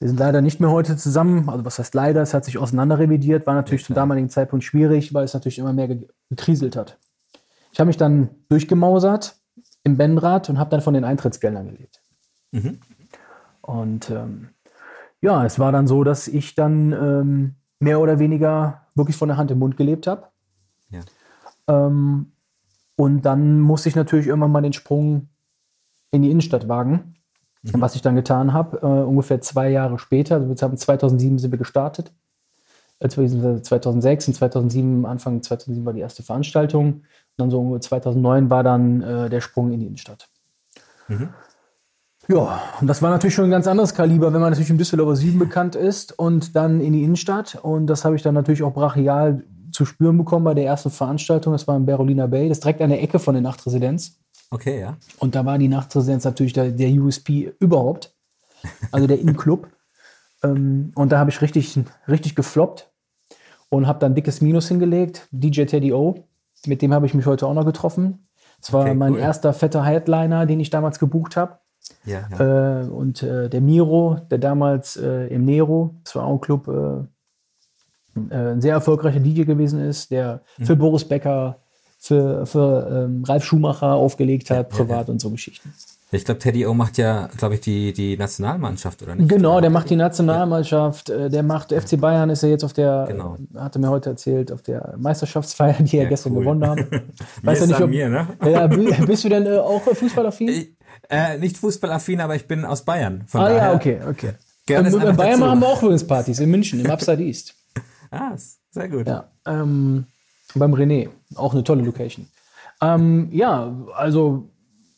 Wir 0.03 0.09
sind 0.09 0.19
leider 0.19 0.41
nicht 0.41 0.59
mehr 0.59 0.73
heute 0.73 0.97
zusammen. 0.97 1.49
Also 1.49 1.65
was 1.65 1.79
heißt 1.79 1.95
leider? 1.95 2.23
Es 2.23 2.35
hat 2.35 2.45
sich 2.45 2.59
auseinanderrevidiert. 2.59 3.47
War 3.47 3.55
natürlich 3.55 3.85
zum 3.85 3.95
damaligen 3.95 4.29
Zeitpunkt 4.29 4.65
schwierig, 4.65 5.15
weil 5.15 5.23
es 5.23 5.33
natürlich 5.33 5.61
immer 5.61 5.73
mehr 5.73 5.87
ge- 5.87 6.09
gekriselt 6.29 6.75
hat. 6.75 6.99
Ich 7.71 7.79
habe 7.79 7.87
mich 7.87 7.99
dann 7.99 8.31
durchgemausert 8.49 9.37
im 9.85 9.97
Benrad 9.97 10.51
und 10.51 10.59
habe 10.59 10.71
dann 10.71 10.81
von 10.81 10.95
den 10.95 11.05
Eintrittsgeldern 11.05 11.69
gelebt. 11.69 12.03
Mhm. 12.51 12.81
Und 13.61 14.11
ähm, 14.11 14.49
ja, 15.21 15.45
es 15.45 15.61
war 15.61 15.71
dann 15.71 15.87
so, 15.87 16.03
dass 16.03 16.27
ich 16.27 16.57
dann 16.57 16.93
ähm, 16.93 17.55
mehr 17.79 18.01
oder 18.01 18.19
weniger 18.19 18.89
wirklich 18.97 19.17
von 19.17 19.29
der 19.29 19.37
Hand 19.37 19.53
im 19.53 19.61
Mund 19.61 19.77
gelebt 19.77 20.09
habe. 20.09 20.25
Ja. 20.91 21.03
Ähm, 21.69 22.33
und 22.97 23.23
dann 23.23 23.61
musste 23.61 23.89
ich 23.89 23.95
natürlich 23.95 24.27
irgendwann 24.27 24.51
mal 24.51 24.63
den 24.63 24.73
Sprung 24.73 25.29
in 26.11 26.23
die 26.23 26.31
Innenstadt 26.33 26.67
wagen, 26.67 27.12
was 27.63 27.95
ich 27.95 28.03
dann 28.03 28.17
getan 28.17 28.53
habe. 28.53 28.79
Äh, 28.79 28.87
ungefähr 28.87 29.41
zwei 29.41 29.71
Jahre 29.71 29.99
später, 29.99 30.37
also 30.37 30.49
wir 30.49 30.57
haben 30.57 30.77
2007 30.77 31.39
sind 31.39 31.51
wir 31.51 31.59
gestartet. 31.59 32.13
Äh, 32.99 33.09
2006 33.09 34.29
und 34.29 34.35
2007, 34.35 35.07
Anfang 35.07 35.43
2007 35.43 35.85
war 35.85 35.93
die 35.93 36.01
erste 36.01 36.23
Veranstaltung. 36.23 36.87
Und 36.95 37.05
dann 37.37 37.51
so 37.51 37.79
2009 37.79 38.51
war 38.51 38.63
dann 38.63 39.03
äh, 39.03 39.31
der 39.31 39.41
Sprung 39.41 39.73
in 39.73 39.81
die 39.81 39.87
Innenstadt. 39.87 40.29
Ja, 42.29 42.63
und 42.81 42.87
das 42.87 43.03
war 43.03 43.11
natürlich 43.11 43.35
schon 43.35 43.47
ein 43.47 43.51
ganz 43.51 43.67
anderes 43.67 43.95
Kaliber, 43.95 44.33
wenn 44.33 44.41
man 44.41 44.51
natürlich 44.51 44.71
im 44.71 44.79
Düsseldorfer 44.79 45.17
Süden 45.17 45.39
bekannt 45.39 45.75
ist 45.75 46.17
und 46.19 46.55
dann 46.55 46.81
in 46.81 46.93
die 46.93 47.03
Innenstadt. 47.03 47.59
Und 47.61 47.89
das 47.89 48.05
habe 48.05 48.15
ich 48.15 48.23
dann 48.23 48.35
natürlich 48.35 48.63
auch 48.63 48.75
brachial 48.75 49.45
zu 49.73 49.85
spüren 49.85 50.19
bekommen 50.19 50.45
bei 50.45 50.55
der 50.55 50.65
ersten 50.65 50.91
Veranstaltung. 50.91 51.53
Das 51.53 51.67
war 51.67 51.77
in 51.77 51.87
Berolina 51.87 52.27
Bay, 52.27 52.49
das 52.49 52.59
ist 52.59 52.65
direkt 52.65 52.81
an 52.81 52.91
der 52.91 53.03
Ecke 53.03 53.19
von 53.19 53.35
der 53.35 53.43
Nachtresidenz. 53.43 54.21
Okay, 54.53 54.81
ja. 54.81 54.97
Und 55.19 55.35
da 55.35 55.47
war 55.47 55.57
die 55.57 55.69
Nachtresidenz 55.69 56.25
natürlich 56.25 56.53
der, 56.53 56.71
der 56.71 56.91
USP 56.91 57.55
überhaupt, 57.59 58.15
also 58.93 59.07
der 59.07 59.19
In-Club. 59.19 59.67
ähm, 60.45 60.93
und 60.95 61.11
da 61.11 61.19
habe 61.19 61.31
ich 61.31 61.41
richtig, 61.41 61.75
richtig 62.07 62.37
gefloppt 62.37 62.91
und 63.71 63.87
habe 63.87 63.99
dann 63.99 64.15
dickes 64.15 64.43
Minus 64.43 64.69
hingelegt. 64.69 65.27
DJ 65.31 65.65
Teddy 65.65 65.93
O, 65.95 66.29
mit 66.67 66.83
dem 66.83 66.93
habe 66.93 67.07
ich 67.07 67.15
mich 67.15 67.25
heute 67.25 67.47
auch 67.47 67.55
noch 67.55 67.65
getroffen. 67.65 68.29
Das 68.61 68.73
war 68.75 68.83
Okay, 68.83 68.95
mein 68.95 69.15
cool. 69.15 69.21
erster 69.21 69.55
fetter 69.55 69.85
Headliner, 69.85 70.45
den 70.45 70.61
ich 70.61 70.69
damals 70.69 70.99
gebucht 70.99 71.35
habe. 71.37 71.59
Ja, 72.05 72.29
ja. 72.39 72.83
Äh, 72.83 72.85
und 72.89 73.23
äh, 73.23 73.49
der 73.49 73.61
Miro, 73.63 74.19
der 74.31 74.39
damals 74.39 74.97
äh, 74.99 75.29
im 75.29 75.47
Nero, 75.47 75.97
das 76.05 76.15
war 76.15 76.27
auch 76.27 76.35
ein 76.35 76.41
Club, 76.43 76.69
äh, 76.69 78.35
äh, 78.35 78.53
ein 78.53 78.61
sehr 78.61 78.75
erfolgreicher 78.75 79.19
DJ 79.19 79.45
gewesen 79.45 79.81
ist, 79.81 80.11
der 80.11 80.43
Mhm. 80.59 80.67
für 80.67 80.77
Boris 80.77 81.05
Becker, 81.09 81.62
für, 82.03 82.47
für 82.47 83.05
ähm, 83.07 83.23
Ralf 83.25 83.45
Schumacher 83.45 83.95
aufgelegt 83.95 84.51
hat, 84.51 84.57
Ja, 84.57 84.63
ja, 84.79 84.85
privat 84.85 85.09
und 85.09 85.21
so 85.21 85.31
Geschichten. 85.31 85.73
Ich 86.15 86.25
glaube, 86.27 86.41
Teddy 86.41 86.67
O 86.67 86.75
macht 86.75 86.99
ja, 86.99 87.29
glaube 87.39 87.55
ich, 87.55 87.61
die, 87.63 87.93
die 87.95 88.17
Nationalmannschaft, 88.19 89.03
oder 89.03 89.15
nicht? 89.15 89.31
Genau, 89.31 89.61
der 89.63 89.71
macht 89.71 89.89
die 89.89 89.97
Nationalmannschaft, 89.97 91.09
äh, 91.09 91.31
der 91.31 91.43
macht 91.43 91.73
FC 91.73 91.99
Bayern, 91.99 92.29
ist 92.29 92.43
ja 92.43 92.49
jetzt 92.51 92.65
auf 92.65 92.73
der, 92.73 93.07
Genau. 93.09 93.37
äh, 93.55 93.59
hatte 93.59 93.79
mir 93.79 93.89
heute 93.89 94.11
erzählt, 94.11 94.51
auf 94.53 94.61
der 94.63 94.95
Meisterschaftsfeier, 94.99 95.77
die 95.81 95.97
er 95.97 96.03
Ja, 96.03 96.09
gestern 96.11 96.33
cool. 96.35 96.41
gewonnen 96.41 96.67
haben. 96.67 96.85
Mir 97.43 97.53
ist 97.53 97.73
an 97.73 97.89
mir, 97.91 98.09
ne? 98.11 98.27
Ja, 98.45 98.67
bi- 98.67 98.93
bist 99.07 99.25
du 99.25 99.29
denn 99.31 99.47
äh, 99.47 99.57
auch 99.59 99.81
fußballaffin? 99.83 100.49
Ich, 100.49 100.77
äh, 101.09 101.39
nicht 101.39 101.57
fußballaffin, 101.57 102.21
aber 102.21 102.35
ich 102.35 102.47
bin 102.47 102.65
aus 102.67 102.83
Bayern. 102.85 103.25
Ah 103.33 103.45
daher, 103.49 103.57
ja, 103.57 103.75
okay, 103.75 104.01
okay. 104.11 104.33
Gerne 104.67 104.89
in 104.91 104.99
Bayern 104.99 105.17
dazu. 105.17 105.41
machen 105.41 105.61
wir 105.61 105.67
auch 105.69 105.83
übrigens 105.83 106.07
Partys, 106.07 106.41
in 106.41 106.51
München, 106.51 106.81
im 106.81 106.91
Upside 106.91 107.23
East. 107.23 107.55
Ah, 108.11 108.33
sehr 108.71 108.89
gut. 108.91 109.07
Ja, 109.07 109.29
ähm, 109.47 110.05
beim 110.55 110.75
René. 110.75 111.09
Auch 111.35 111.53
eine 111.55 111.65
tolle 111.65 111.83
Location. 111.83 112.27
Ähm, 112.81 113.29
ja, 113.33 113.73
also, 113.97 114.49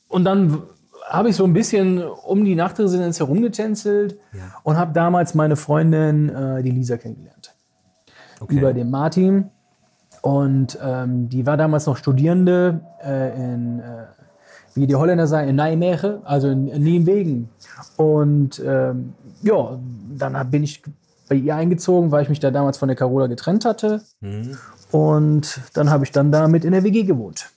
und 0.09 0.25
dann 0.25 0.63
habe 1.07 1.29
ich 1.29 1.37
so 1.37 1.45
ein 1.45 1.53
bisschen 1.53 2.03
um 2.03 2.45
die 2.45 2.55
Nachtresidenz 2.55 3.19
herumgetänzelt 3.21 4.19
Ja. 4.33 4.41
und 4.63 4.77
habe 4.77 4.93
damals 4.93 5.35
meine 5.35 5.57
Freundin, 5.57 6.29
äh, 6.31 6.63
die 6.63 6.71
Lisa, 6.71 6.97
kennengelernt. 6.97 7.55
Okay. 8.41 8.59
Über 8.59 8.73
den 8.73 8.91
Martin. 8.91 9.51
Und 10.23 10.79
ähm, 10.83 11.29
die 11.29 11.45
war 11.47 11.59
damals 11.59 11.85
noch 11.87 11.99
Studierende 11.99 12.81
äh, 13.05 13.37
in, 13.55 13.81
äh, 13.81 14.07
wie 14.75 14.87
die 14.87 14.95
Holländer 14.97 15.27
sagen, 15.27 15.49
in 15.51 15.57
Nijmegen, 15.57 16.25
also 16.25 16.49
in, 16.49 16.69
in 16.69 16.83
Nijmegen. 16.83 17.51
Und 17.97 18.63
ähm, 18.65 19.13
ja, 19.43 19.79
dann 20.17 20.51
bin 20.51 20.63
ich 20.63 20.83
bei 21.29 21.35
ihr 21.37 21.55
eingezogen, 21.55 22.11
weil 22.11 22.23
ich 22.23 22.31
mich 22.31 22.41
da 22.41 22.51
damals 22.51 22.79
von 22.79 22.89
der 22.89 22.97
Carola 22.97 23.27
getrennt 23.27 23.67
hatte. 23.67 24.03
Mhm. 24.21 24.57
Und 24.95 25.61
dann 25.73 25.91
habe 25.91 26.05
ich 26.05 26.13
dann 26.13 26.31
da 26.31 26.47
mit 26.47 26.65
in 26.65 26.71
der 26.71 26.85
WG 26.85 27.03
gewohnt. 27.03 27.51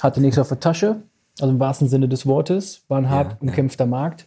Hatte 0.00 0.18
nichts 0.18 0.38
auf 0.38 0.48
der 0.48 0.60
Tasche, 0.60 1.02
also 1.38 1.52
im 1.52 1.60
wahrsten 1.60 1.90
Sinne 1.90 2.08
des 2.08 2.24
Wortes, 2.24 2.80
war 2.88 2.96
ein 2.96 3.10
hart 3.10 3.32
ja. 3.32 3.36
umkämpfter 3.40 3.84
Markt. 3.84 4.26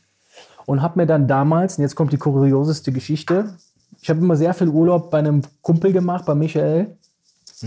Und 0.68 0.84
habe 0.84 1.00
mir 1.00 1.08
dann 1.08 1.28
damals, 1.28 1.80
und 1.80 1.82
jetzt 1.82 1.96
kommt 1.96 2.14
die 2.14 2.18
kurioseste 2.18 2.92
Geschichte, 2.92 3.56
ich 4.00 4.08
habe 4.08 4.20
immer 4.20 4.36
sehr 4.36 4.54
viel 4.54 4.68
Urlaub 4.68 5.10
bei 5.10 5.18
einem 5.18 5.42
Kumpel 5.64 5.94
gemacht, 5.94 6.26
bei 6.26 6.36
Michael 6.36 6.96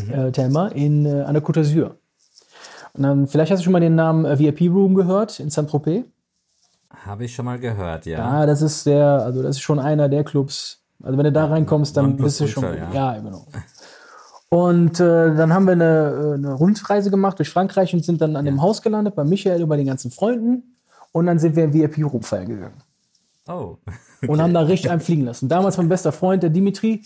äh, 0.08 0.30
Thelmer, 0.30 0.70
in, 0.70 1.04
äh, 1.04 1.22
an 1.22 1.34
der 1.34 1.42
Côte 1.42 1.62
d'Azur. 1.62 1.96
Und 2.92 3.02
dann, 3.02 3.26
vielleicht 3.26 3.50
hast 3.50 3.58
du 3.58 3.64
schon 3.64 3.72
mal 3.72 3.80
den 3.80 3.96
Namen 3.96 4.24
äh, 4.24 4.38
VIP 4.38 4.72
Room 4.72 4.94
gehört 4.94 5.40
in 5.40 5.50
Saint-Tropez. 5.50 6.04
Habe 7.04 7.24
ich 7.24 7.34
schon 7.34 7.46
mal 7.46 7.58
gehört, 7.58 8.06
ja. 8.06 8.18
Ja, 8.18 8.46
das 8.46 8.62
ist 8.62 8.86
der, 8.86 9.04
also 9.04 9.42
das 9.42 9.56
ist 9.56 9.62
schon 9.62 9.80
einer 9.80 10.08
der 10.08 10.22
Clubs. 10.22 10.80
Also 11.02 11.18
wenn 11.18 11.24
du 11.24 11.32
da 11.32 11.46
reinkommst, 11.46 11.96
dann 11.96 12.16
bist 12.16 12.38
du 12.38 12.46
schon. 12.46 12.62
Ja, 12.62 12.92
ja. 12.92 13.18
genau. 13.18 13.46
Und 14.48 15.00
äh, 15.00 15.34
dann 15.34 15.52
haben 15.52 15.64
wir 15.66 15.72
eine, 15.72 15.84
äh, 15.84 16.34
eine 16.34 16.52
Rundreise 16.52 17.10
gemacht 17.10 17.38
durch 17.38 17.50
Frankreich 17.50 17.92
und 17.94 18.04
sind 18.04 18.20
dann 18.20 18.36
an 18.36 18.44
dem 18.44 18.62
Haus 18.62 18.80
gelandet 18.80 19.14
bei 19.16 19.24
Michael 19.24 19.60
über 19.60 19.76
den 19.76 19.86
ganzen 19.86 20.10
Freunden. 20.10 20.76
Und 21.12 21.26
dann 21.26 21.38
sind 21.38 21.56
wir 21.56 21.64
in 21.64 21.72
VIP-Room 21.72 22.22
feiern 22.22 22.48
gegangen 22.48 22.82
Oh. 23.48 23.78
und 24.26 24.42
haben 24.42 24.52
da 24.52 24.60
richtig 24.62 24.90
einen 24.90 25.00
fliegen 25.00 25.22
lassen. 25.24 25.48
Damals 25.48 25.76
mein 25.76 25.88
bester 25.88 26.10
Freund, 26.10 26.42
der 26.42 26.50
Dimitri, 26.50 27.02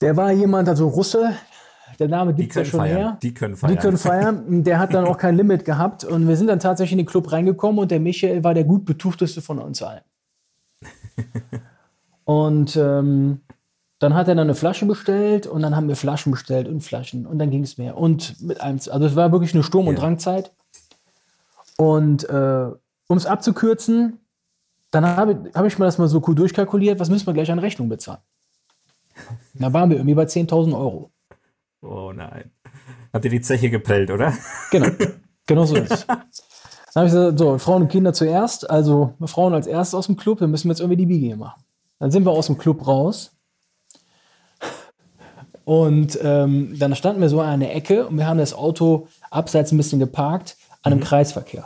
der 0.00 0.16
war 0.16 0.32
jemand, 0.32 0.68
also 0.68 0.88
Russe, 0.88 1.34
der 1.98 2.08
Name 2.08 2.32
gibt 2.32 2.54
ja 2.54 2.62
können 2.62 2.70
schon 2.70 2.80
feiern. 2.80 2.96
her. 2.96 3.18
Die 3.22 3.34
können 3.34 3.56
feiern. 3.56 3.72
Die 3.72 3.78
können 3.78 3.98
feiern. 3.98 4.64
Der 4.64 4.78
hat 4.78 4.94
dann 4.94 5.04
auch 5.04 5.18
kein 5.18 5.36
Limit 5.36 5.64
gehabt. 5.64 6.04
Und 6.04 6.26
wir 6.26 6.36
sind 6.36 6.46
dann 6.46 6.58
tatsächlich 6.60 6.92
in 6.92 6.98
den 6.98 7.06
Club 7.06 7.30
reingekommen 7.30 7.78
und 7.78 7.90
der 7.90 8.00
Michael 8.00 8.42
war 8.42 8.54
der 8.54 8.64
gut 8.64 8.86
betuchteste 8.86 9.42
von 9.42 9.58
uns 9.58 9.82
allen. 9.82 10.00
und 12.24 12.76
ähm, 12.76 13.40
dann 14.00 14.14
hat 14.14 14.28
er 14.28 14.34
dann 14.34 14.46
eine 14.46 14.54
Flasche 14.54 14.86
bestellt 14.86 15.46
und 15.46 15.60
dann 15.60 15.76
haben 15.76 15.86
wir 15.86 15.94
Flaschen 15.94 16.32
bestellt 16.32 16.68
und 16.68 16.80
Flaschen 16.80 17.26
und 17.26 17.38
dann 17.38 17.50
ging 17.50 17.62
es 17.62 17.76
mehr. 17.76 17.98
Und 17.98 18.40
mit 18.40 18.60
einem, 18.62 18.78
also 18.90 19.06
es 19.06 19.14
war 19.14 19.30
wirklich 19.30 19.54
eine 19.54 19.62
Sturm- 19.62 19.88
und 19.88 19.94
Ja. 19.94 20.00
Drangzeit. 20.00 20.52
Und 21.76 22.28
äh, 22.28 22.70
um 23.08 23.16
es 23.16 23.26
abzukürzen, 23.26 24.18
dann 24.90 25.04
habe 25.04 25.32
ich, 25.32 25.54
hab 25.54 25.66
ich 25.66 25.78
mir 25.78 25.84
das 25.84 25.98
mal 25.98 26.08
so 26.08 26.22
cool 26.26 26.34
durchkalkuliert, 26.34 26.98
was 26.98 27.10
müssen 27.10 27.26
wir 27.26 27.34
gleich 27.34 27.50
an 27.50 27.58
Rechnung 27.58 27.90
bezahlen? 27.90 28.20
Da 29.52 29.70
waren 29.72 29.90
wir 29.90 29.98
irgendwie 29.98 30.14
bei 30.14 30.24
10.000 30.24 30.72
Euro. 30.72 31.10
Oh 31.82 32.12
nein. 32.14 32.50
Habt 33.12 33.24
ihr 33.26 33.30
die 33.30 33.42
Zeche 33.42 33.68
geprellt, 33.68 34.10
oder? 34.10 34.32
Genau, 34.70 34.88
genau 35.46 35.66
so 35.66 35.76
ist 35.76 35.92
es. 35.92 36.06
Dann 36.06 36.22
habe 36.94 37.06
ich 37.06 37.12
gesagt, 37.12 37.38
so, 37.38 37.58
Frauen 37.58 37.82
und 37.82 37.88
Kinder 37.88 38.14
zuerst, 38.14 38.68
also 38.68 39.12
Frauen 39.26 39.52
als 39.52 39.66
erstes 39.66 39.94
aus 39.94 40.06
dem 40.06 40.16
Club, 40.16 40.38
dann 40.38 40.50
müssen 40.50 40.68
wir 40.68 40.72
jetzt 40.72 40.80
irgendwie 40.80 41.04
die 41.04 41.18
hier 41.18 41.36
machen. 41.36 41.62
Dann 41.98 42.10
sind 42.10 42.24
wir 42.24 42.30
aus 42.30 42.46
dem 42.46 42.56
Club 42.56 42.86
raus 42.86 43.36
und 45.70 46.18
ähm, 46.20 46.74
dann 46.80 46.96
standen 46.96 47.20
wir 47.20 47.28
so 47.28 47.40
an 47.40 47.60
der 47.60 47.76
Ecke 47.76 48.08
und 48.08 48.18
wir 48.18 48.26
haben 48.26 48.38
das 48.38 48.52
Auto 48.54 49.06
abseits 49.30 49.70
ein 49.70 49.76
bisschen 49.76 50.00
geparkt 50.00 50.56
an 50.82 50.90
einem 50.92 51.00
Kreisverkehr. 51.00 51.64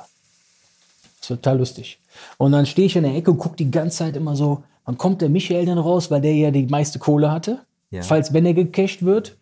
Das 1.22 1.30
war 1.30 1.36
total 1.38 1.56
lustig. 1.56 1.98
Und 2.36 2.52
dann 2.52 2.66
stehe 2.66 2.84
ich 2.84 2.96
in 2.96 3.04
der 3.04 3.14
Ecke 3.14 3.30
und 3.30 3.38
gucke 3.38 3.56
die 3.56 3.70
ganze 3.70 3.96
Zeit 3.96 4.14
immer 4.14 4.36
so, 4.36 4.62
wann 4.84 4.98
kommt 4.98 5.22
der 5.22 5.30
Michael 5.30 5.64
denn 5.64 5.78
raus, 5.78 6.10
weil 6.10 6.20
der 6.20 6.34
ja 6.34 6.50
die 6.50 6.66
meiste 6.66 6.98
Kohle 6.98 7.32
hatte. 7.32 7.60
Ja. 7.90 8.02
Falls, 8.02 8.34
wenn 8.34 8.44
er 8.44 8.52
gecasht 8.52 9.02
wird, 9.02 9.38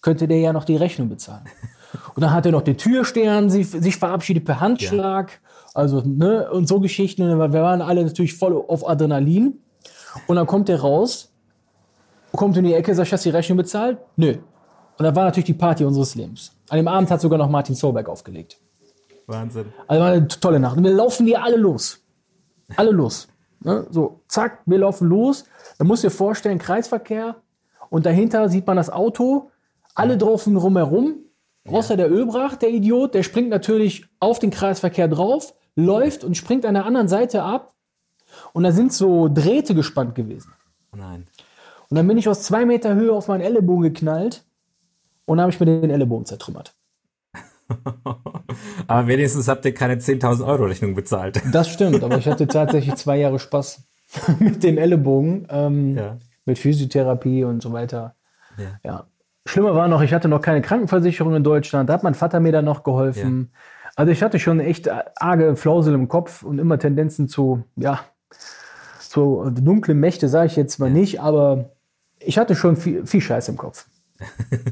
könnte 0.00 0.26
der 0.26 0.38
ja 0.38 0.54
noch 0.54 0.64
die 0.64 0.76
Rechnung 0.76 1.10
bezahlen. 1.10 1.44
Und 2.14 2.22
dann 2.22 2.32
hat 2.32 2.46
er 2.46 2.52
noch 2.52 2.62
den 2.62 2.78
Türstern 2.78 3.50
sich, 3.50 3.68
sich 3.68 3.96
verabschiedet 3.98 4.46
per 4.46 4.60
Handschlag. 4.60 5.40
Also, 5.74 6.00
ne, 6.00 6.50
und 6.50 6.66
so 6.66 6.80
Geschichten. 6.80 7.22
Wir 7.28 7.52
waren 7.52 7.82
alle 7.82 8.02
natürlich 8.02 8.32
voll 8.32 8.56
auf 8.66 8.88
Adrenalin. 8.88 9.58
Und 10.26 10.36
dann 10.36 10.46
kommt 10.46 10.70
der 10.70 10.80
raus, 10.80 11.29
kommt 12.32 12.56
in 12.56 12.64
die 12.64 12.74
Ecke, 12.74 12.94
sagt, 12.94 13.12
hast 13.12 13.24
du 13.24 13.30
die 13.30 13.36
Rechnung 13.36 13.58
bezahlt? 13.58 13.98
Nö. 14.16 14.36
Und 14.98 15.04
da 15.04 15.14
war 15.14 15.24
natürlich 15.24 15.46
die 15.46 15.54
Party 15.54 15.84
unseres 15.84 16.14
Lebens. 16.14 16.52
An 16.68 16.76
dem 16.76 16.88
Abend 16.88 17.10
hat 17.10 17.20
sogar 17.20 17.38
noch 17.38 17.48
Martin 17.48 17.74
Solberg 17.74 18.08
aufgelegt. 18.08 18.60
Wahnsinn. 19.26 19.72
Also 19.86 20.02
war 20.02 20.12
eine 20.12 20.28
tolle 20.28 20.60
Nacht. 20.60 20.76
Und 20.76 20.84
wir 20.84 20.92
laufen 20.92 21.26
die 21.26 21.36
alle 21.36 21.56
los. 21.56 22.04
Alle 22.76 22.90
los. 22.90 23.28
Ne? 23.60 23.86
So, 23.90 24.20
zack, 24.28 24.60
wir 24.66 24.78
laufen 24.78 25.08
los. 25.08 25.44
Da 25.78 25.84
musst 25.84 26.04
du 26.04 26.08
dir 26.08 26.14
vorstellen, 26.14 26.58
Kreisverkehr. 26.58 27.36
Und 27.88 28.06
dahinter 28.06 28.48
sieht 28.48 28.66
man 28.66 28.76
das 28.76 28.90
Auto. 28.90 29.50
Alle 29.94 30.16
drauf 30.16 30.46
und 30.46 30.56
rumherum. 30.56 31.16
Außer 31.68 31.96
der 31.96 32.10
Ölbrach, 32.10 32.56
der 32.56 32.70
Idiot, 32.70 33.14
der 33.14 33.22
springt 33.22 33.50
natürlich 33.50 34.06
auf 34.18 34.38
den 34.38 34.50
Kreisverkehr 34.50 35.08
drauf, 35.08 35.54
läuft 35.76 36.24
und 36.24 36.36
springt 36.36 36.64
an 36.64 36.74
der 36.74 36.86
anderen 36.86 37.08
Seite 37.08 37.42
ab. 37.42 37.74
Und 38.52 38.62
da 38.62 38.72
sind 38.72 38.92
so 38.92 39.28
Drähte 39.28 39.74
gespannt 39.74 40.14
gewesen. 40.14 40.52
Oh 40.92 40.96
nein. 40.96 41.26
Und 41.90 41.96
dann 41.96 42.06
bin 42.08 42.16
ich 42.18 42.28
aus 42.28 42.42
zwei 42.42 42.64
Meter 42.64 42.94
Höhe 42.94 43.12
auf 43.12 43.28
meinen 43.28 43.40
Ellenbogen 43.42 43.82
geknallt. 43.82 44.44
Und 45.26 45.40
habe 45.40 45.50
ich 45.52 45.60
mir 45.60 45.66
den 45.66 45.90
Ellenbogen 45.90 46.24
zertrümmert. 46.26 46.74
Aber 48.88 49.06
wenigstens 49.06 49.46
habt 49.48 49.64
ihr 49.64 49.74
keine 49.74 49.94
10.000 49.96 50.44
Euro 50.44 50.64
Rechnung 50.64 50.94
bezahlt. 50.94 51.40
Das 51.52 51.68
stimmt, 51.68 52.02
aber 52.02 52.18
ich 52.18 52.26
hatte 52.26 52.48
tatsächlich 52.48 52.96
zwei 52.96 53.18
Jahre 53.18 53.38
Spaß 53.38 53.84
mit 54.40 54.64
dem 54.64 54.76
Ellenbogen, 54.76 55.46
ähm, 55.50 55.96
Ja. 55.96 56.16
mit 56.46 56.58
Physiotherapie 56.58 57.44
und 57.44 57.62
so 57.62 57.72
weiter. 57.72 58.16
Ja. 58.58 58.64
Ja. 58.82 59.06
Schlimmer 59.46 59.74
war 59.76 59.86
noch, 59.86 60.02
ich 60.02 60.12
hatte 60.12 60.26
noch 60.28 60.42
keine 60.42 60.62
Krankenversicherung 60.62 61.34
in 61.36 61.44
Deutschland. 61.44 61.88
Da 61.88 61.94
hat 61.94 62.02
mein 62.02 62.14
Vater 62.14 62.40
mir 62.40 62.52
dann 62.52 62.64
noch 62.64 62.82
geholfen. 62.82 63.52
Also 63.96 64.10
ich 64.12 64.22
hatte 64.22 64.38
schon 64.40 64.58
echt 64.60 64.88
arge 65.20 65.54
Flausel 65.56 65.94
im 65.94 66.08
Kopf 66.08 66.42
und 66.42 66.58
immer 66.58 66.78
Tendenzen 66.78 67.28
zu, 67.28 67.62
ja, 67.76 68.00
zu 69.00 69.48
dunklen 69.50 69.98
Mächte, 70.00 70.28
sage 70.28 70.46
ich 70.46 70.56
jetzt 70.56 70.78
mal 70.78 70.86
Ja. 70.88 70.92
nicht, 70.94 71.20
aber 71.20 71.70
ich 72.20 72.38
hatte 72.38 72.54
schon 72.54 72.76
viel, 72.76 73.06
viel 73.06 73.20
Scheiß 73.20 73.48
im 73.48 73.56
Kopf. 73.56 73.86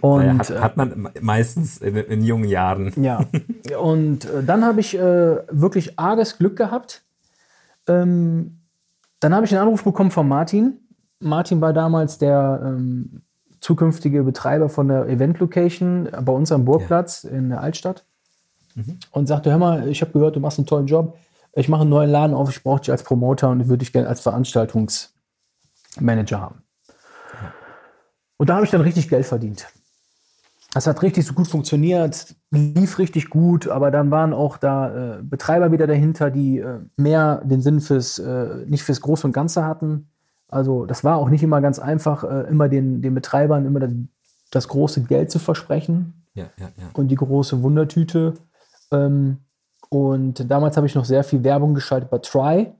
Und 0.00 0.24
Naja, 0.24 0.38
hat, 0.38 0.50
äh, 0.50 0.58
hat 0.60 0.76
man 0.76 1.10
meistens 1.20 1.78
in, 1.78 1.96
in 1.96 2.22
jungen 2.22 2.48
Jahren. 2.48 2.92
Ja, 3.02 3.26
und 3.80 4.24
äh, 4.24 4.42
dann 4.42 4.64
habe 4.64 4.80
ich 4.80 4.96
äh, 4.96 5.36
wirklich 5.50 5.98
arges 5.98 6.38
Glück 6.38 6.56
gehabt. 6.56 7.02
Ähm, 7.86 8.60
dann 9.20 9.34
habe 9.34 9.44
ich 9.44 9.52
einen 9.52 9.62
Anruf 9.62 9.84
bekommen 9.84 10.10
von 10.10 10.26
Martin. 10.26 10.78
Martin 11.18 11.60
war 11.60 11.74
damals 11.74 12.16
der 12.16 12.62
ähm, 12.64 13.20
zukünftige 13.60 14.22
Betreiber 14.22 14.70
von 14.70 14.88
der 14.88 15.06
Event 15.06 15.38
Location 15.38 16.08
bei 16.22 16.32
uns 16.32 16.50
am 16.50 16.64
Burgplatz 16.64 17.24
in 17.24 17.50
der 17.50 17.60
Altstadt 17.60 18.04
und 19.10 19.26
sagte: 19.26 19.50
Hör 19.50 19.58
mal, 19.58 19.86
ich 19.88 20.00
habe 20.00 20.12
gehört, 20.12 20.36
du 20.36 20.40
machst 20.40 20.58
einen 20.58 20.66
tollen 20.66 20.86
Job. 20.86 21.18
Ich 21.52 21.68
mache 21.68 21.82
einen 21.82 21.90
neuen 21.90 22.10
Laden 22.10 22.34
auf, 22.34 22.48
ich 22.48 22.62
brauche 22.62 22.80
dich 22.80 22.90
als 22.90 23.02
Promoter 23.02 23.50
und 23.50 23.68
würde 23.68 23.78
dich 23.78 23.92
gerne 23.92 24.08
als 24.08 24.22
Veranstaltungsmanager 25.94 26.40
haben. 26.40 26.62
Und 28.36 28.48
da 28.48 28.54
habe 28.54 28.64
ich 28.64 28.70
dann 28.70 28.80
richtig 28.80 29.08
Geld 29.08 29.26
verdient. 29.26 29.68
Das 30.72 30.86
hat 30.86 31.02
richtig 31.02 31.26
so 31.26 31.34
gut 31.34 31.48
funktioniert, 31.48 32.36
lief 32.50 32.98
richtig 32.98 33.28
gut, 33.28 33.68
aber 33.68 33.90
dann 33.90 34.10
waren 34.12 34.32
auch 34.32 34.56
da 34.56 35.18
äh, 35.18 35.22
Betreiber 35.22 35.72
wieder 35.72 35.88
dahinter, 35.88 36.30
die 36.30 36.58
äh, 36.58 36.78
mehr 36.96 37.42
den 37.44 37.60
Sinn 37.60 37.80
fürs, 37.80 38.20
äh, 38.20 38.64
nicht 38.66 38.84
fürs 38.84 39.00
Große 39.00 39.26
und 39.26 39.32
Ganze 39.32 39.64
hatten. 39.64 40.08
Also 40.48 40.86
das 40.86 41.02
war 41.02 41.16
auch 41.16 41.28
nicht 41.28 41.42
immer 41.42 41.60
ganz 41.60 41.80
einfach, 41.80 42.22
äh, 42.22 42.48
immer 42.48 42.68
den, 42.68 43.02
den 43.02 43.14
Betreibern 43.14 43.66
immer 43.66 43.80
das, 43.80 43.90
das 44.52 44.68
große 44.68 45.02
Geld 45.02 45.30
zu 45.30 45.40
versprechen 45.40 46.24
Ja, 46.34 46.44
ja, 46.56 46.68
ja. 46.76 46.90
und 46.94 47.08
die 47.08 47.16
große 47.16 47.62
Wundertüte. 47.62 48.34
Ähm, 48.92 49.38
und 49.88 50.48
damals 50.48 50.76
habe 50.76 50.86
ich 50.86 50.94
noch 50.94 51.04
sehr 51.04 51.24
viel 51.24 51.42
Werbung 51.42 51.74
geschaltet 51.74 52.10
bei 52.10 52.18
Try. 52.18 52.72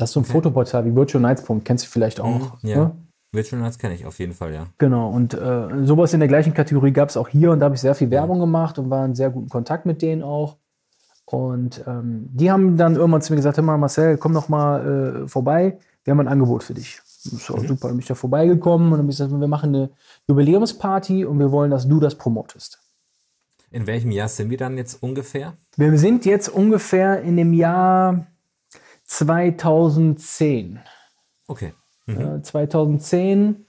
Das 0.00 0.10
ist 0.10 0.14
so 0.14 0.20
ein 0.20 0.24
Okay. 0.24 0.32
Fotoportal 0.32 0.84
wie 0.86 0.94
Virtual 0.94 1.20
Nights. 1.20 1.44
Kennst 1.64 1.86
du 1.86 1.90
vielleicht 1.90 2.20
auch. 2.20 2.62
Mhm, 2.62 2.68
ja. 2.68 2.76
ne? 2.76 2.90
Virtual 3.32 3.62
Nights 3.62 3.78
kenne 3.78 3.94
ich 3.94 4.06
auf 4.06 4.18
jeden 4.18 4.32
Fall, 4.32 4.52
ja. 4.52 4.66
Genau, 4.78 5.08
und 5.08 5.34
äh, 5.34 5.84
sowas 5.84 6.12
in 6.12 6.18
der 6.20 6.28
gleichen 6.28 6.52
Kategorie 6.52 6.90
gab 6.90 7.10
es 7.10 7.16
auch 7.16 7.28
hier 7.28 7.52
und 7.52 7.60
da 7.60 7.66
habe 7.66 7.76
ich 7.76 7.80
sehr 7.80 7.94
viel 7.94 8.10
Werbung 8.10 8.40
gemacht 8.40 8.78
und 8.78 8.90
war 8.90 9.04
in 9.04 9.14
sehr 9.14 9.30
guten 9.30 9.48
Kontakt 9.48 9.86
mit 9.86 10.02
denen 10.02 10.22
auch. 10.22 10.56
Und 11.26 11.84
ähm, 11.86 12.28
die 12.32 12.50
haben 12.50 12.76
dann 12.76 12.96
irgendwann 12.96 13.22
zu 13.22 13.32
mir 13.32 13.36
gesagt: 13.36 13.56
Hör 13.56 13.62
mal, 13.62 13.78
Marcel, 13.78 14.16
komm 14.16 14.34
doch 14.34 14.48
mal 14.48 15.24
äh, 15.24 15.28
vorbei, 15.28 15.78
wir 16.02 16.10
haben 16.10 16.20
ein 16.20 16.28
Angebot 16.28 16.64
für 16.64 16.74
dich. 16.74 17.00
So, 17.04 17.56
super, 17.58 17.88
dann 17.88 17.90
bin 17.92 17.98
ich 18.00 18.06
da 18.06 18.14
vorbeigekommen 18.14 18.86
und 18.86 18.92
dann 18.92 19.00
habe 19.02 19.12
ich 19.12 19.18
gesagt: 19.18 19.38
Wir 19.38 19.46
machen 19.46 19.74
eine 19.74 19.90
Jubiläumsparty 20.26 21.24
und 21.24 21.38
wir 21.38 21.52
wollen, 21.52 21.70
dass 21.70 21.86
du 21.86 22.00
das 22.00 22.16
promotest. 22.16 22.80
In 23.70 23.86
welchem 23.86 24.10
Jahr 24.10 24.26
sind 24.26 24.50
wir 24.50 24.58
dann 24.58 24.76
jetzt 24.76 25.00
ungefähr? 25.00 25.52
Wir 25.76 25.96
sind 25.96 26.24
jetzt 26.24 26.48
ungefähr 26.48 27.22
in 27.22 27.36
dem 27.36 27.52
Jahr 27.52 28.26
2010. 29.10 30.78
Okay. 31.48 31.72
Äh, 32.06 32.40
2010, 32.42 33.66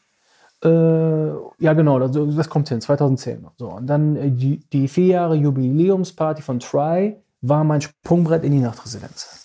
äh, 0.63 0.69
ja 0.69 1.73
genau, 1.73 1.99
das, 1.99 2.11
das 2.35 2.49
kommt 2.49 2.69
hin, 2.69 2.79
2010. 2.81 3.47
So, 3.57 3.69
und 3.69 3.87
dann 3.87 4.15
äh, 4.15 4.31
die, 4.31 4.59
die 4.71 4.87
vier 4.87 5.07
Jahre 5.07 5.35
Jubiläumsparty 5.35 6.41
von 6.41 6.59
Try 6.59 7.17
war 7.41 7.63
mein 7.63 7.81
Sprungbrett 7.81 8.43
in 8.43 8.51
die 8.51 8.59
Nachtresidenz. 8.59 9.37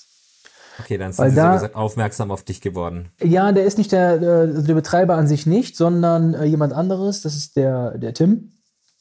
Okay, 0.79 0.99
dann 0.99 1.13
sind 1.13 1.31
sie 1.31 1.37
so 1.37 1.41
da- 1.41 1.53
gesagt 1.55 1.75
aufmerksam 1.75 2.31
auf 2.31 2.43
dich 2.43 2.61
geworden. 2.61 3.09
Ja, 3.23 3.53
der 3.53 3.65
ist 3.65 3.79
nicht 3.79 3.93
der, 3.93 4.19
der, 4.19 4.47
der 4.47 4.75
Betreiber 4.75 5.15
an 5.17 5.27
sich 5.27 5.47
nicht, 5.47 5.77
sondern 5.77 6.35
äh, 6.35 6.45
jemand 6.45 6.75
anderes. 6.75 7.23
Das 7.23 7.35
ist 7.35 7.57
der, 7.57 7.97
der 7.99 8.13
Tim. 8.13 8.53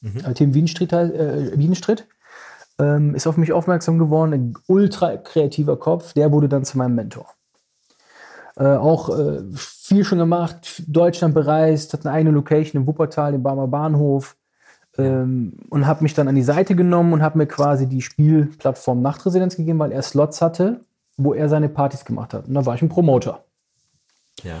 Äh, 0.02 0.32
Tim 0.34 0.54
Wienstritt, 0.54 0.92
äh, 0.92 1.52
Wienstritt. 1.58 2.06
Ähm, 2.78 3.14
ist 3.14 3.26
auf 3.26 3.36
mich 3.36 3.52
aufmerksam 3.52 3.98
geworden. 3.98 4.32
Ein 4.32 4.54
ultra 4.66 5.16
kreativer 5.16 5.78
Kopf. 5.78 6.12
Der 6.12 6.32
wurde 6.32 6.48
dann 6.48 6.64
zu 6.64 6.78
meinem 6.78 6.94
Mentor. 6.94 7.26
Äh, 8.56 8.76
auch 8.76 9.10
äh, 9.10 9.42
viel 9.54 10.04
schon 10.04 10.18
gemacht, 10.18 10.82
Deutschland 10.86 11.34
bereist, 11.34 11.92
hat 11.92 12.06
eine 12.06 12.14
eigene 12.14 12.34
Location 12.34 12.82
in 12.82 12.86
Wuppertal, 12.86 13.34
im 13.34 13.42
Barmer 13.42 13.68
Bahnhof. 13.68 14.36
Ähm, 14.98 15.58
und 15.68 15.86
habe 15.86 16.02
mich 16.02 16.14
dann 16.14 16.26
an 16.26 16.34
die 16.34 16.42
Seite 16.42 16.74
genommen 16.74 17.12
und 17.12 17.22
habe 17.22 17.36
mir 17.36 17.46
quasi 17.46 17.86
die 17.86 18.00
Spielplattform 18.00 19.02
Nachtresidenz 19.02 19.56
gegeben, 19.56 19.78
weil 19.78 19.92
er 19.92 20.00
Slots 20.00 20.40
hatte, 20.40 20.80
wo 21.18 21.34
er 21.34 21.50
seine 21.50 21.68
Partys 21.68 22.06
gemacht 22.06 22.32
hat. 22.32 22.48
Und 22.48 22.54
da 22.54 22.64
war 22.64 22.74
ich 22.74 22.82
ein 22.82 22.88
Promoter. 22.88 23.44
Ja. 24.42 24.54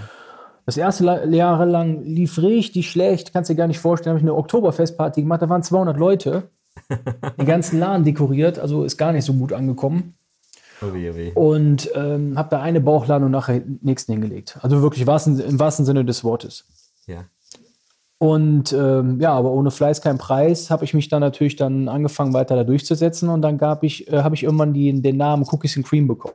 Das 0.66 0.76
erste 0.76 1.04
Jahre 1.30 1.64
lang 1.64 2.02
lief 2.02 2.38
richtig 2.38 2.90
schlecht, 2.90 3.32
kannst 3.32 3.48
dir 3.48 3.54
gar 3.54 3.68
nicht 3.68 3.78
vorstellen. 3.78 4.12
habe 4.12 4.18
ich 4.18 4.24
eine 4.24 4.34
Oktoberfestparty 4.34 5.22
gemacht, 5.22 5.40
da 5.40 5.48
waren 5.48 5.62
200 5.62 5.96
Leute, 5.96 6.50
den 7.38 7.46
ganzen 7.46 7.78
Laden 7.78 8.04
dekoriert, 8.04 8.58
also 8.58 8.84
ist 8.84 8.96
gar 8.96 9.12
nicht 9.12 9.24
so 9.24 9.32
gut 9.34 9.52
angekommen. 9.52 10.14
Oh 10.82 10.92
weh, 10.92 11.10
oh 11.10 11.16
weh. 11.16 11.32
Und 11.32 11.90
ähm, 11.94 12.36
habe 12.36 12.50
da 12.50 12.60
eine 12.60 12.80
Bauchladung 12.80 13.30
nachher 13.30 13.62
nächsten 13.80 14.12
hingelegt. 14.12 14.58
Also 14.60 14.82
wirklich 14.82 15.06
wahrsten, 15.06 15.38
im 15.40 15.58
wahrsten 15.58 15.86
Sinne 15.86 16.04
des 16.04 16.22
Wortes. 16.22 16.64
Ja. 17.06 17.24
Und 18.18 18.72
ähm, 18.72 19.20
ja, 19.20 19.32
aber 19.32 19.50
ohne 19.52 19.70
Fleiß 19.70 20.00
kein 20.00 20.18
Preis, 20.18 20.70
habe 20.70 20.84
ich 20.84 20.94
mich 20.94 21.08
dann 21.08 21.20
natürlich 21.20 21.56
dann 21.56 21.88
angefangen, 21.88 22.32
weiter 22.32 22.56
da 22.56 22.64
durchzusetzen. 22.64 23.28
Und 23.28 23.42
dann 23.42 23.58
gab 23.58 23.82
ich, 23.82 24.10
äh, 24.10 24.22
habe 24.22 24.34
ich 24.34 24.42
irgendwann 24.42 24.72
die, 24.72 25.00
den 25.00 25.16
Namen 25.16 25.44
Cookies 25.50 25.76
and 25.76 25.86
Cream 25.86 26.06
bekommen. 26.08 26.34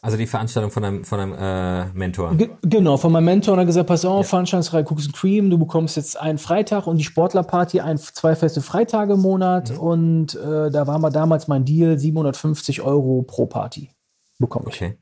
Also 0.00 0.16
die 0.16 0.26
Veranstaltung 0.26 0.70
von 0.70 0.84
einem, 0.84 1.04
von 1.04 1.18
einem 1.20 1.34
äh, 1.34 1.86
Mentor. 1.92 2.34
Ge 2.36 2.50
genau, 2.62 2.96
von 2.96 3.10
meinem 3.10 3.24
Mentor 3.24 3.54
und 3.54 3.58
er 3.58 3.62
hat 3.62 3.66
gesagt, 3.66 3.88
pass 3.88 4.04
auf, 4.04 4.28
Veranstaltungsreihe 4.28 4.84
Cookies 4.84 5.06
and 5.06 5.16
Cream, 5.16 5.50
du 5.50 5.58
bekommst 5.58 5.96
jetzt 5.96 6.20
einen 6.20 6.38
Freitag 6.38 6.86
und 6.86 6.98
die 6.98 7.04
Sportlerparty, 7.04 7.80
ein, 7.80 7.98
zwei 7.98 8.36
feste 8.36 8.60
Freitage 8.60 9.14
im 9.14 9.20
Monat 9.20 9.76
und 9.76 10.36
äh, 10.36 10.70
da 10.70 10.86
war 10.86 10.98
mal 10.98 11.10
damals 11.10 11.48
mein 11.48 11.64
Deal, 11.64 11.98
750 11.98 12.82
Euro 12.82 13.22
pro 13.22 13.46
Party 13.46 13.90
bekomme 14.38 14.66
ich. 14.68 14.74
Okay. 14.74 14.98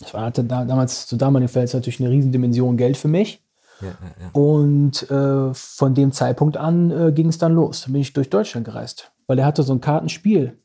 Das 0.00 0.12
war 0.12 0.22
hatte 0.24 0.44
da, 0.44 0.64
damals 0.64 1.06
zu 1.06 1.16
damaligen 1.16 1.48
Verhältnissen 1.48 1.78
natürlich 1.78 2.00
eine 2.00 2.10
Riesendimension 2.10 2.76
Geld 2.76 2.96
für 2.96 3.08
mich 3.08 3.42
Ja, 3.80 3.88
ja, 3.88 3.92
ja. 3.92 4.30
und 4.32 5.08
äh, 5.10 5.54
von 5.54 5.94
dem 5.94 6.12
Zeitpunkt 6.12 6.56
an 6.56 6.90
äh, 6.90 7.12
ging 7.12 7.28
es 7.28 7.38
dann 7.38 7.54
los. 7.54 7.82
Dann 7.82 7.92
bin 7.92 8.02
ich 8.02 8.12
durch 8.12 8.30
Deutschland 8.30 8.66
gereist, 8.66 9.12
weil 9.26 9.38
er 9.38 9.46
hatte 9.46 9.62
so 9.62 9.72
ein 9.72 9.80
Kartenspiel 9.80 10.58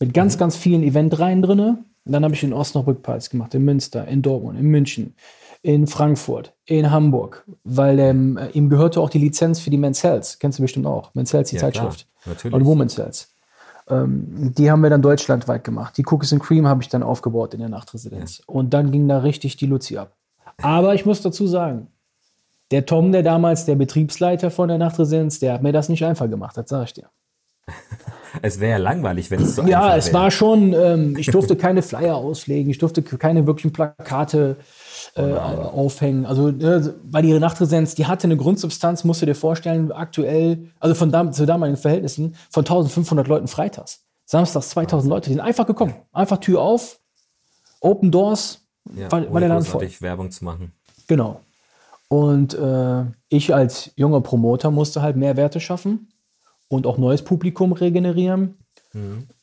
mit 0.00 0.12
ganz, 0.12 0.36
ganz 0.36 0.56
vielen 0.56 0.82
Eventreihen 0.82 1.40
drinne. 1.40 1.84
Und 2.04 2.12
dann 2.12 2.24
habe 2.24 2.34
ich 2.34 2.42
in 2.42 2.52
Osnabrück 2.52 3.02
Partys 3.02 3.30
gemacht, 3.30 3.54
in 3.54 3.64
Münster, 3.64 4.06
in 4.06 4.20
Dortmund, 4.22 4.58
in 4.58 4.66
München, 4.66 5.14
in 5.62 5.86
Frankfurt, 5.86 6.52
in 6.66 6.90
Hamburg, 6.90 7.44
weil 7.64 7.98
ähm, 7.98 8.36
äh, 8.36 8.48
ihm 8.50 8.68
gehörte 8.68 9.00
auch 9.00 9.08
die 9.08 9.18
Lizenz 9.18 9.60
für 9.60 9.70
die 9.70 9.78
Men's 9.78 10.02
Health. 10.02 10.36
Kennst 10.38 10.58
du 10.58 10.62
bestimmt 10.62 10.86
auch. 10.86 11.14
Men's 11.14 11.32
Health, 11.32 11.50
die 11.50 11.56
Ja, 11.56 11.62
Zeitschrift. 11.62 12.06
klar, 12.22 12.34
natürlich. 12.34 12.54
Und 12.54 12.66
Women's 12.66 12.98
Health. 12.98 13.28
Ähm, 13.88 14.52
die 14.56 14.70
haben 14.70 14.82
wir 14.82 14.90
dann 14.90 15.02
deutschlandweit 15.02 15.64
gemacht. 15.64 15.96
Die 15.96 16.04
Cookies 16.06 16.32
and 16.32 16.42
Cream 16.42 16.66
habe 16.66 16.82
ich 16.82 16.88
dann 16.88 17.02
aufgebaut 17.02 17.54
in 17.54 17.60
der 17.60 17.68
Nachtresidenz. 17.68 18.42
Und 18.46 18.74
dann 18.74 18.90
ging 18.92 19.08
da 19.08 19.18
richtig 19.18 19.56
die 19.56 19.66
Luzi 19.66 19.96
ab. 19.96 20.14
Aber 20.62 20.94
ich 20.94 21.06
muss 21.06 21.22
dazu 21.22 21.46
sagen, 21.46 21.88
der 22.70 22.86
Tom, 22.86 23.12
der 23.12 23.22
damals 23.22 23.66
der 23.66 23.76
Betriebsleiter 23.76 24.50
von 24.50 24.68
der 24.68 24.78
Nachtresidenz, 24.78 25.38
der 25.38 25.54
hat 25.54 25.62
mir 25.62 25.72
das 25.72 25.88
nicht 25.88 26.04
einfach 26.04 26.28
gemacht, 26.28 26.56
das 26.56 26.68
sage 26.68 26.84
ich 26.84 26.92
dir. 26.94 27.08
Es 28.42 28.60
wäre 28.60 28.72
ja 28.72 28.76
langweilig, 28.78 29.30
wenn 29.30 29.42
es 29.42 29.56
so 29.56 29.62
Ja, 29.62 29.82
einfach 29.82 29.96
es 29.96 30.06
wäre. 30.06 30.14
war 30.16 30.30
schon, 30.30 30.72
ähm, 30.72 31.16
ich 31.16 31.26
durfte 31.26 31.56
keine 31.56 31.82
Flyer 31.82 32.16
auslegen, 32.16 32.70
ich 32.70 32.78
durfte 32.78 33.02
keine 33.02 33.46
wirklichen 33.46 33.72
Plakate 33.72 34.56
äh, 35.16 35.22
aufhängen. 35.22 36.26
Also, 36.26 36.48
äh, 36.48 36.92
weil 37.04 37.22
die 37.22 37.38
Nachtresidenz, 37.38 37.94
die 37.94 38.06
hatte 38.06 38.26
eine 38.26 38.36
Grundsubstanz, 38.36 39.04
musst 39.04 39.22
du 39.22 39.26
dir 39.26 39.34
vorstellen, 39.34 39.92
aktuell, 39.92 40.70
also 40.80 40.94
von 40.94 41.10
dam 41.10 41.32
zu 41.32 41.46
damaligen 41.46 41.76
Verhältnissen, 41.76 42.36
von 42.50 42.62
1500 42.62 43.28
Leuten 43.28 43.48
freitags. 43.48 44.02
Samstags 44.26 44.70
2000 44.70 45.10
Leute, 45.10 45.30
die 45.30 45.34
sind 45.34 45.42
einfach 45.42 45.66
gekommen. 45.66 45.94
Einfach 46.12 46.38
Tür 46.38 46.62
auf, 46.62 46.98
Open 47.80 48.10
Doors, 48.10 48.62
ja, 48.94 49.10
war, 49.12 49.32
war 49.32 49.40
der 49.40 49.50
Laden 49.50 49.64
voll. 49.64 49.88
Werbung 50.00 50.30
zu 50.30 50.44
machen. 50.44 50.72
Genau. 51.06 51.40
Und 52.08 52.54
äh, 52.54 53.04
ich 53.28 53.54
als 53.54 53.90
junger 53.96 54.20
Promoter 54.20 54.70
musste 54.70 55.02
halt 55.02 55.16
Mehrwerte 55.16 55.60
schaffen 55.60 56.08
und 56.68 56.86
auch 56.86 56.98
neues 56.98 57.22
Publikum 57.22 57.72
regenerieren. 57.72 58.58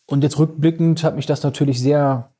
Und 0.05 0.23
jetzt 0.23 0.39
rückblickend 0.39 1.03
hat 1.03 1.15
mich 1.15 1.25
das 1.25 1.43
natürlich 1.43 1.79
sehr, 1.81 2.31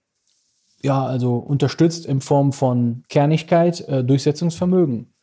ja, 0.82 1.06
also 1.06 1.36
unterstützt 1.38 2.06
in 2.06 2.22
Form 2.22 2.54
von 2.54 3.04
Kernigkeit, 3.10 3.82
äh, 3.88 4.04
Durchsetzungsvermögen. 4.04 5.14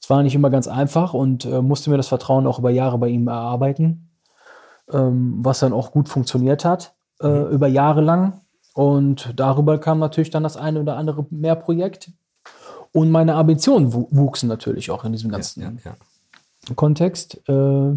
Es 0.00 0.08
war 0.10 0.22
nicht 0.22 0.34
immer 0.34 0.50
ganz 0.50 0.68
einfach 0.68 1.14
und 1.14 1.44
äh, 1.44 1.60
musste 1.62 1.90
mir 1.90 1.96
das 1.96 2.08
Vertrauen 2.08 2.46
auch 2.46 2.58
über 2.58 2.70
Jahre 2.70 2.98
bei 2.98 3.08
ihm 3.08 3.26
erarbeiten, 3.28 4.10
ähm, 4.90 5.38
was 5.42 5.58
dann 5.60 5.72
auch 5.72 5.90
gut 5.90 6.08
funktioniert 6.08 6.64
hat, 6.64 6.94
äh, 7.20 7.52
über 7.52 7.66
Jahre 7.66 8.00
lang. 8.00 8.40
Und 8.74 9.32
darüber 9.36 9.78
kam 9.78 9.98
natürlich 9.98 10.30
dann 10.30 10.44
das 10.44 10.56
eine 10.56 10.80
oder 10.80 10.96
andere 10.96 11.26
Mehrprojekt. 11.30 12.12
Und 12.92 13.10
meine 13.10 13.34
Ambitionen 13.34 13.92
wu- 13.92 14.06
wuchsen 14.10 14.48
natürlich 14.48 14.90
auch 14.90 15.04
in 15.04 15.12
diesem 15.12 15.30
ganzen 15.30 15.62
Ja, 15.62 15.72
ja. 15.84 16.74
Kontext. 16.74 17.42
Äh, 17.48 17.96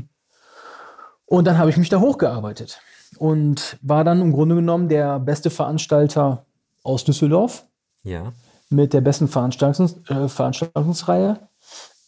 und 1.32 1.46
dann 1.46 1.58
habe 1.58 1.70
ich 1.70 1.78
mich 1.78 1.88
da 1.88 2.02
hochgearbeitet 2.02 2.82
und 3.18 3.78
war 3.82 4.04
dann 4.04 4.20
im 4.20 4.34
Grunde 4.34 4.56
genommen 4.56 4.90
der 4.90 5.18
beste 5.18 5.50
Veranstalter 5.50 6.46
aus 6.84 7.06
Düsseldorf 7.06 7.64
ja. 8.04 8.34
mit 8.70 8.92
der 8.92 9.00
besten 9.00 9.30
Veranstaltungs 9.30 9.96
äh, 10.10 10.28
Veranstaltungsreihe 10.28 11.40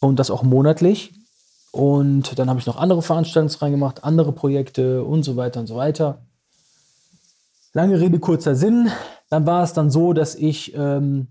und 0.00 0.18
das 0.18 0.30
auch 0.30 0.42
monatlich. 0.42 1.14
Und 1.72 2.38
dann 2.38 2.50
habe 2.50 2.60
ich 2.60 2.66
noch 2.66 2.76
andere 2.76 3.00
Veranstaltungen 3.00 3.58
reingemacht, 3.58 4.04
andere 4.04 4.32
Projekte 4.32 5.02
und 5.02 5.22
so 5.22 5.36
weiter 5.36 5.60
und 5.60 5.68
so 5.68 5.76
weiter. 5.76 6.18
Lange 7.72 7.98
Rede, 7.98 8.18
kurzer 8.18 8.54
Sinn. 8.54 8.90
Dann 9.30 9.46
war 9.46 9.64
es 9.64 9.72
dann 9.72 9.90
so, 9.90 10.12
dass 10.12 10.34
ich 10.34 10.74
ähm, 10.76 11.28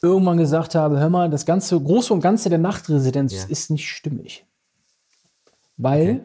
irgendwann 0.00 0.38
gesagt 0.38 0.74
habe, 0.74 0.98
hör 0.98 1.10
mal, 1.10 1.28
das 1.28 1.44
ganze 1.44 1.78
Große 1.78 2.14
und 2.14 2.22
Ganze 2.22 2.48
der 2.48 2.58
Nachtresidenz 2.58 3.34
Ja. 3.34 3.44
ist 3.46 3.70
nicht 3.70 3.90
stimmig. 3.90 4.46
Weil, 5.76 6.08
Okay. 6.08 6.24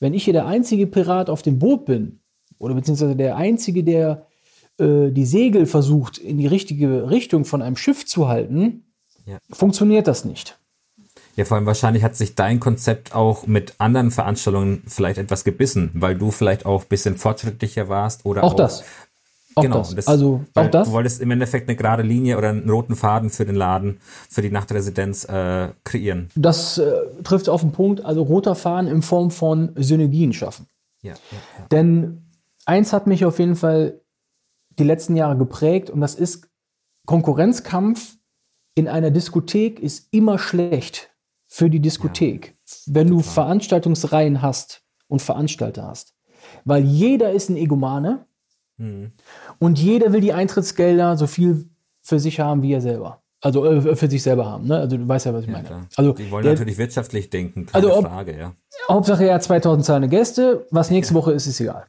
Wenn 0.00 0.14
ich 0.14 0.24
hier 0.24 0.32
der 0.32 0.46
einzige 0.46 0.86
Pirat 0.86 1.30
auf 1.30 1.42
dem 1.42 1.58
Boot 1.58 1.86
bin, 1.86 2.20
oder 2.58 2.74
beziehungsweise 2.74 3.16
der 3.16 3.36
einzige, 3.36 3.84
der 3.84 4.26
äh, 4.78 5.10
die 5.10 5.26
Segel 5.26 5.66
versucht, 5.66 6.18
in 6.18 6.38
die 6.38 6.46
richtige 6.46 7.10
Richtung 7.10 7.44
von 7.44 7.62
einem 7.62 7.76
Schiff 7.76 8.06
zu 8.06 8.28
halten, 8.28 8.84
Ja. 9.26 9.38
funktioniert 9.50 10.06
das 10.06 10.24
nicht. 10.24 10.58
Ja, 11.36 11.44
vor 11.44 11.58
allem 11.58 11.66
wahrscheinlich 11.66 12.02
hat 12.02 12.16
sich 12.16 12.34
dein 12.34 12.60
Konzept 12.60 13.14
auch 13.14 13.46
mit 13.46 13.74
anderen 13.76 14.10
Veranstaltungen 14.10 14.82
vielleicht 14.86 15.18
etwas 15.18 15.44
gebissen, 15.44 15.90
weil 15.92 16.16
du 16.16 16.30
vielleicht 16.30 16.64
auch 16.64 16.82
ein 16.82 16.88
bisschen 16.88 17.16
fortschrittlicher 17.16 17.90
warst 17.90 18.24
oder 18.24 18.42
Auch 18.42 18.54
das. 18.54 18.84
Auch 19.58 19.62
genau, 19.62 19.78
das. 19.78 19.94
das- 19.94 20.06
also 20.06 20.44
auch 20.54 20.68
das. 20.70 20.86
Du 20.88 20.92
wolltest 20.92 21.20
im 21.22 21.30
Endeffekt 21.30 21.68
eine 21.68 21.76
gerade 21.76 22.02
Linie 22.02 22.36
oder 22.36 22.50
einen 22.50 22.68
roten 22.68 22.94
Faden 22.94 23.30
für 23.30 23.46
den 23.46 23.54
Laden, 23.56 23.98
für 24.28 24.42
die 24.42 24.50
Nachtresidenz 24.50 25.24
äh, 25.24 25.68
kreieren. 25.82 26.28
Das 26.36 26.76
äh, 26.78 26.92
trifft 27.24 27.48
auf 27.48 27.62
den 27.62 27.72
Punkt, 27.72 28.04
also 28.04 28.22
roter 28.22 28.54
Faden 28.54 28.86
in 28.90 29.00
Form 29.02 29.30
von 29.30 29.72
Synergien 29.76 30.32
schaffen. 30.34 30.66
Ja, 31.02 31.12
ja, 31.12 31.38
ja. 31.58 31.66
Denn 31.70 32.26
eins 32.66 32.92
hat 32.92 33.06
mich 33.06 33.24
auf 33.24 33.38
jeden 33.38 33.56
Fall 33.56 34.00
die 34.78 34.84
letzten 34.84 35.16
Jahre 35.16 35.38
geprägt 35.38 35.88
und 35.88 36.00
das 36.02 36.14
ist 36.14 36.48
Konkurrenzkampf 37.06 38.16
in 38.74 38.88
einer 38.88 39.10
Diskothek 39.10 39.80
ist 39.80 40.08
immer 40.12 40.38
schlecht 40.38 41.10
für 41.46 41.70
die 41.70 41.80
Diskothek, 41.80 42.58
wenn 42.86 43.08
du 43.08 43.20
Veranstaltungsreihen 43.20 44.42
hast 44.42 44.82
und 45.08 45.22
Veranstalter 45.22 45.84
hast. 45.86 46.14
Weil 46.66 46.84
jeder 46.84 47.32
ist 47.32 47.48
ein 47.48 47.56
Egomane 47.56 48.26
Mhm. 48.78 49.12
Und 49.58 49.78
jeder 49.78 50.12
will 50.12 50.20
die 50.20 50.32
Eintrittsgelder 50.32 51.16
so 51.16 51.26
viel 51.26 51.68
für 52.02 52.18
sich 52.18 52.40
haben 52.40 52.62
wie 52.62 52.72
er 52.72 52.80
selber. 52.80 53.22
Also 53.40 53.64
äh, 53.64 53.94
für 53.96 54.08
sich 54.08 54.22
selber 54.22 54.46
haben. 54.46 54.66
Ne? 54.66 54.76
Also 54.78 54.96
du 54.96 55.06
weißt 55.06 55.26
ja, 55.26 55.34
was 55.34 55.42
ich 55.42 55.46
Ja, 55.48 55.52
meine. 55.54 55.66
klar. 55.66 55.86
Also 55.96 56.12
die 56.12 56.30
wollen 56.30 56.42
der- 56.44 56.52
natürlich 56.54 56.78
wirtschaftlich 56.78 57.30
denken, 57.30 57.66
keine 57.66 57.86
Also 57.86 57.98
ob- 57.98 58.06
Frage, 58.06 58.36
ja. 58.36 58.52
Hauptsache 58.88 59.32
hat 59.32 59.42
2000 59.42 59.84
zahlende 59.84 60.08
Gäste, 60.08 60.66
was 60.70 60.90
nächste 60.90 61.14
Woche 61.14 61.32
ist, 61.32 61.46
ist 61.46 61.60
egal. 61.60 61.84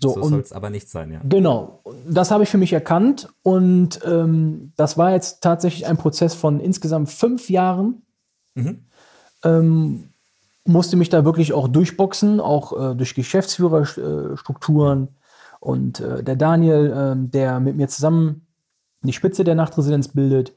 So, 0.00 0.10
So 0.14 0.22
soll 0.28 0.40
es 0.40 0.52
aber 0.52 0.70
nicht 0.70 0.88
sein, 0.90 1.12
ja. 1.12 1.20
genau, 1.28 1.80
das 2.08 2.30
habe 2.30 2.42
ich 2.42 2.48
für 2.50 2.58
mich 2.58 2.72
erkannt 2.72 3.28
und 3.42 4.00
ähm, 4.04 4.72
das 4.76 4.98
war 4.98 5.12
jetzt 5.12 5.40
tatsächlich 5.42 5.86
ein 5.86 5.96
Prozess 5.96 6.34
von 6.34 6.60
insgesamt 6.60 7.08
fünf 7.10 7.48
Jahren. 7.48 8.02
Mhm. 8.54 8.84
Ähm, 9.44 10.04
musste 10.66 10.96
mich 10.96 11.08
da 11.10 11.24
wirklich 11.24 11.52
auch 11.52 11.68
durchboxen, 11.68 12.40
auch 12.40 12.92
äh, 12.92 12.94
durch 12.94 13.14
Geschäftsführerstrukturen 13.14 15.08
und 15.64 16.00
äh, 16.00 16.22
der 16.22 16.36
Daniel, 16.36 16.92
ähm, 16.94 17.30
der 17.30 17.58
mit 17.58 17.76
mir 17.76 17.88
zusammen 17.88 18.46
die 19.02 19.14
Spitze 19.14 19.44
der 19.44 19.54
Nachtresidenz 19.54 20.08
bildet, 20.08 20.52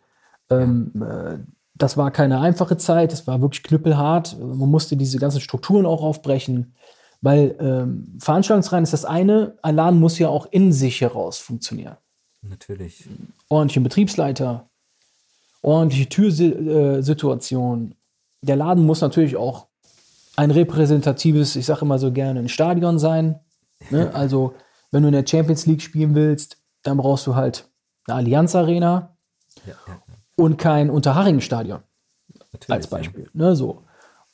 ähm, 0.50 0.91
äh, 1.02 1.38
das 1.76 1.96
war 1.96 2.12
keine 2.12 2.41
einfache 2.41 2.76
Zeit, 2.76 3.13
das 3.13 3.26
war 3.26 3.41
wirklich 3.41 3.63
knüppelhart. 3.63 4.38
Man 4.38 4.70
musste 4.70 4.98
diese 4.98 5.17
ganzen 5.17 5.39
Strukturen 5.39 5.86
auch 5.86 6.04
aufbrechen, 6.04 6.74
weil 7.22 7.56
ähm, 7.60 8.17
Veranstaltungsreihen 8.20 8.84
ist 8.84 8.91
das 8.91 9.06
eine, 9.06 9.58
ein 9.62 9.76
Laden 9.76 10.00
muss 10.00 10.20
ja 10.20 10.28
auch 10.28 10.46
in 10.52 10.74
sich 10.74 11.00
heraus 11.00 11.38
funktionieren. 11.38 11.96
Natürlich. 12.41 13.08
Ordentlichen 13.48 13.84
Betriebsleiter, 13.84 14.70
ordentliche 15.62 16.10
Türsituation. 16.10 17.96
Der 18.41 18.58
Laden 18.58 18.86
muss 18.86 19.00
natürlich 19.00 19.38
auch 19.38 19.67
ein 20.36 20.52
repräsentatives, 20.52 21.56
ich 21.56 21.65
sage 21.65 21.82
immer 21.82 21.98
so 21.98 22.12
gerne, 22.12 22.41
ein 22.41 22.50
Stadion 22.50 23.00
sein. 23.00 23.39
Ne? 23.89 24.12
Also, 24.13 24.54
wenn 24.91 25.04
du 25.04 25.10
in 25.10 25.13
der 25.13 25.26
Champions 25.28 25.65
League 25.65 25.82
spielen 25.82 26.15
willst, 26.15 26.58
dann 26.84 26.97
brauchst 26.97 27.28
du 27.28 27.36
halt 27.36 27.67
eine 28.08 28.15
Allianz 28.17 28.56
Arena 28.56 29.15
Ja, 29.65 29.73
ja, 29.73 29.93
ja. 29.93 30.00
und 30.36 30.58
kein 30.58 30.89
Unterhaching-Stadion 30.89 31.80
als 32.69 32.88
Beispiel. 32.88 33.30
Ne, 33.34 33.56
so. 33.56 33.84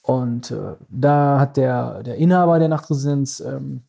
Und 0.02 0.52
äh, 0.52 0.76
da 0.90 1.40
hat 1.40 1.58
der, 1.58 2.04
der 2.04 2.16
Inhaber 2.18 2.60
der 2.60 2.68
Nachtresidenz 2.68 3.40
ähm, 3.40 3.82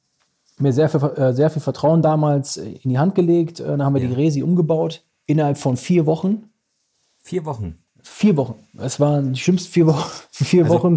mir 0.59 0.73
sehr 0.73 0.89
viel, 0.89 1.01
äh, 1.03 1.33
sehr 1.35 1.51
viel 1.51 1.61
Vertrauen 1.63 2.03
damals 2.03 2.57
äh, 2.57 2.71
in 2.83 2.91
die 2.91 2.99
Hand 2.99 3.15
gelegt. 3.15 3.61
Äh, 3.61 3.65
dann 3.67 3.83
haben 3.85 3.95
wir 3.95 4.03
Ja. 4.03 4.09
die 4.09 4.15
Resi 4.15 4.43
umgebaut 4.43 5.03
innerhalb 5.27 5.59
von 5.59 5.77
vier 5.77 6.07
Wochen. 6.07 6.31
Ja. 6.31 6.49
Vier 7.23 7.45
Wochen. 7.47 7.79
Vier 8.03 8.37
Wochen. 8.37 8.55
Es 8.79 9.01
waren 9.01 9.33
die 9.33 9.41
schlimmsten 9.41 9.73
vier 9.73 9.87
Wochen. 9.87 10.11
Vier 10.31 10.65
Also, 10.65 10.75
Wochen. 10.77 10.97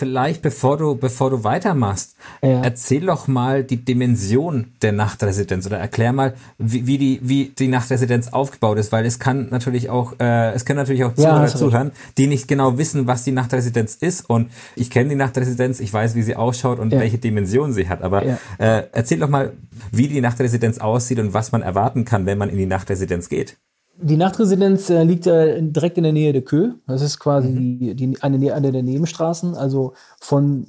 Vielleicht, 0.00 0.40
bevor 0.40 0.78
du, 0.78 0.94
bevor 0.94 1.28
du 1.28 1.44
weitermachst, 1.44 2.16
Ja. 2.42 2.62
erzähl 2.62 3.04
doch 3.04 3.28
mal 3.28 3.62
die 3.64 3.84
Dimension 3.84 4.72
der 4.80 4.92
Nachtresidenz 4.92 5.66
oder 5.66 5.76
erklär 5.76 6.14
mal, 6.14 6.32
wie, 6.56 6.86
wie, 6.86 6.96
die, 6.96 7.20
wie 7.22 7.52
die 7.58 7.68
Nachtresidenz 7.68 8.28
aufgebaut 8.28 8.78
ist, 8.78 8.92
weil 8.92 9.04
es 9.04 9.18
kann 9.18 9.48
natürlich 9.50 9.90
auch, 9.90 10.14
äh, 10.18 10.52
es 10.52 10.64
können 10.64 10.78
natürlich 10.78 11.04
auch 11.04 11.10
Ja, 11.10 11.24
Zuhörer 11.24 11.42
recht. 11.42 11.58
zuhören, 11.58 11.90
die 12.16 12.28
nicht 12.28 12.48
genau 12.48 12.78
wissen, 12.78 13.06
was 13.06 13.24
die 13.24 13.32
Nachtresidenz 13.32 13.94
ist. 13.96 14.22
Und 14.30 14.50
ich 14.74 14.88
kenne 14.88 15.10
die 15.10 15.16
Nachtresidenz, 15.16 15.80
ich 15.80 15.92
weiß, 15.92 16.14
wie 16.14 16.22
sie 16.22 16.34
ausschaut 16.34 16.78
und 16.78 16.94
Ja. 16.94 17.00
welche 17.00 17.18
Dimension 17.18 17.74
sie 17.74 17.86
hat. 17.90 18.00
Aber 18.00 18.24
Ja. 18.24 18.38
äh, 18.56 18.84
erzähl 18.92 19.18
doch 19.18 19.28
mal, 19.28 19.52
wie 19.92 20.08
die 20.08 20.22
Nachtresidenz 20.22 20.78
aussieht 20.78 21.18
und 21.18 21.34
was 21.34 21.52
man 21.52 21.60
erwarten 21.60 22.06
kann, 22.06 22.24
wenn 22.24 22.38
man 22.38 22.48
in 22.48 22.56
die 22.56 22.64
Nachtresidenz 22.64 23.28
geht. 23.28 23.58
Die 24.02 24.16
Nachtresidenz 24.16 24.88
äh, 24.90 25.02
liegt 25.02 25.26
äh, 25.26 25.60
direkt 25.62 25.98
in 25.98 26.04
der 26.04 26.12
Nähe 26.12 26.32
der 26.32 26.42
Kö. 26.42 26.72
Das 26.86 27.02
ist 27.02 27.18
quasi 27.18 27.52
die, 27.52 27.94
die, 27.94 28.22
eine, 28.22 28.54
eine 28.54 28.72
der 28.72 28.82
Nebenstraßen. 28.82 29.54
Also 29.54 29.94
von 30.20 30.66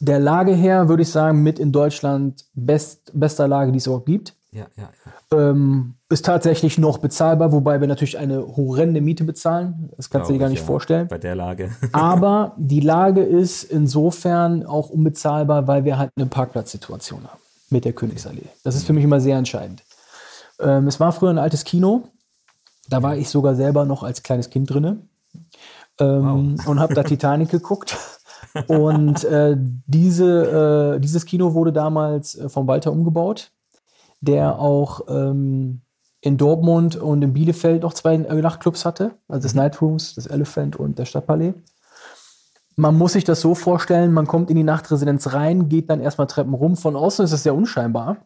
der 0.00 0.18
Lage 0.18 0.52
her 0.52 0.88
würde 0.88 1.02
ich 1.02 1.10
sagen, 1.10 1.42
mit 1.42 1.58
in 1.58 1.70
Deutschland 1.70 2.44
best, 2.54 3.12
bester 3.14 3.46
Lage, 3.46 3.70
die 3.70 3.78
es 3.78 3.86
überhaupt 3.86 4.06
gibt. 4.06 4.34
Ja, 4.50 4.66
ja, 4.76 4.90
ja. 5.32 5.50
ähm, 5.50 5.94
ist 6.10 6.26
tatsächlich 6.26 6.76
noch 6.76 6.98
bezahlbar, 6.98 7.52
wobei 7.52 7.80
wir 7.80 7.88
natürlich 7.88 8.18
eine 8.18 8.46
horrende 8.46 9.00
Miete 9.00 9.24
bezahlen. 9.24 9.90
Das 9.96 10.10
kannst 10.10 10.28
du 10.28 10.34
dir 10.34 10.40
gar 10.40 10.48
ich, 10.48 10.58
nicht 10.58 10.64
vorstellen. 10.64 11.08
Bei 11.08 11.16
der 11.16 11.34
Lage. 11.34 11.70
Aber 11.92 12.54
die 12.58 12.80
Lage 12.80 13.22
ist 13.22 13.62
insofern 13.62 14.66
auch 14.66 14.90
unbezahlbar, 14.90 15.68
weil 15.68 15.84
wir 15.84 15.96
halt 15.96 16.10
eine 16.16 16.26
Parkplatzsituation 16.26 17.24
haben 17.24 17.40
mit 17.70 17.86
der 17.86 17.94
Königsallee. 17.94 18.44
Das 18.62 18.76
ist 18.76 18.84
für 18.84 18.92
mich 18.92 19.04
immer 19.04 19.20
sehr 19.20 19.38
entscheidend. 19.38 19.84
Ähm, 20.60 20.86
es 20.86 21.00
war 21.00 21.12
früher 21.12 21.30
ein 21.30 21.38
altes 21.38 21.64
Kino. 21.64 22.02
Da 22.88 23.02
war 23.02 23.16
ich 23.16 23.28
sogar 23.28 23.54
selber 23.54 23.84
noch 23.84 24.02
als 24.02 24.22
kleines 24.22 24.50
Kind 24.50 24.70
drinne 24.70 24.98
ähm, 25.98 26.56
und 26.66 26.80
habe 26.80 26.94
da 26.94 27.02
Titanic 27.02 27.50
geguckt. 27.50 27.96
Und 28.66 29.24
äh, 29.24 29.56
diese, 29.58 30.96
äh, 30.96 31.00
dieses 31.00 31.24
Kino 31.24 31.54
wurde 31.54 31.72
damals 31.72 32.34
äh, 32.34 32.48
von 32.48 32.66
Walter 32.66 32.92
umgebaut, 32.92 33.50
der 34.20 34.58
auch 34.58 35.02
ähm, 35.08 35.82
in 36.20 36.36
Dortmund 36.36 36.96
und 36.96 37.22
in 37.22 37.32
Bielefeld 37.32 37.82
noch 37.82 37.94
zwei 37.94 38.14
äh, 38.14 38.42
Nachtclubs 38.42 38.84
hatte, 38.84 39.12
also 39.28 39.42
das 39.42 39.54
Nightrooms, 39.54 40.14
das 40.14 40.26
Elephant 40.26 40.76
und 40.76 40.98
der 40.98 41.04
Stadtpalais. 41.04 41.54
Man 42.76 42.96
muss 42.96 43.12
sich 43.12 43.24
das 43.24 43.40
so 43.40 43.54
vorstellen, 43.54 44.12
man 44.12 44.26
kommt 44.26 44.50
in 44.50 44.56
die 44.56 44.62
Nachtresidenz 44.64 45.32
rein, 45.32 45.68
geht 45.68 45.90
dann 45.90 46.00
erstmal 46.00 46.26
Treppen 46.26 46.54
rum. 46.54 46.76
Von 46.76 46.96
außen 46.96 47.24
ist 47.24 47.32
es 47.32 47.42
sehr 47.42 47.54
unscheinbar 47.54 48.18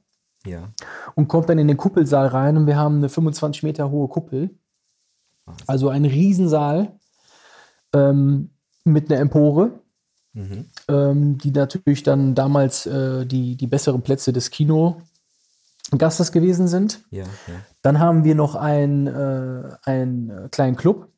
Ja. 0.47 0.73
und 1.15 1.29
kommt 1.29 1.49
dann 1.49 1.59
in 1.59 1.69
den 1.69 1.77
Kuppelsaal 1.77 2.29
rein 2.29 2.57
und 2.57 2.67
wir 2.67 2.77
haben 2.77 2.97
eine 2.99 3.09
25 3.09 3.63
Meter 3.63 3.91
hohe 3.91 4.09
Kuppel. 4.09 4.51
Also 5.67 5.89
ein 5.91 6.05
Riesensaal 6.05 6.99
ähm, 7.95 8.51
mit 8.85 9.11
einer 9.11 9.21
Empore, 9.21 9.81
Mhm. 10.33 10.67
ähm, 10.89 11.39
die 11.39 11.51
natürlich 11.51 12.03
dann 12.03 12.35
damals 12.35 12.85
äh, 12.85 13.25
die, 13.25 13.57
die 13.57 13.67
besseren 13.67 14.03
Plätze 14.03 14.35
des 14.35 14.51
Kinogastes 14.51 16.31
gewesen 16.31 16.69
sind. 16.69 17.01
Ja, 17.11 17.25
ja. 17.25 17.55
Dann 17.81 17.99
haben 18.01 18.23
wir 18.25 18.35
noch 18.35 18.55
einen, 18.55 19.07
äh, 19.07 19.77
einen 19.85 20.51
kleinen 20.51 20.77
Club, 20.77 21.09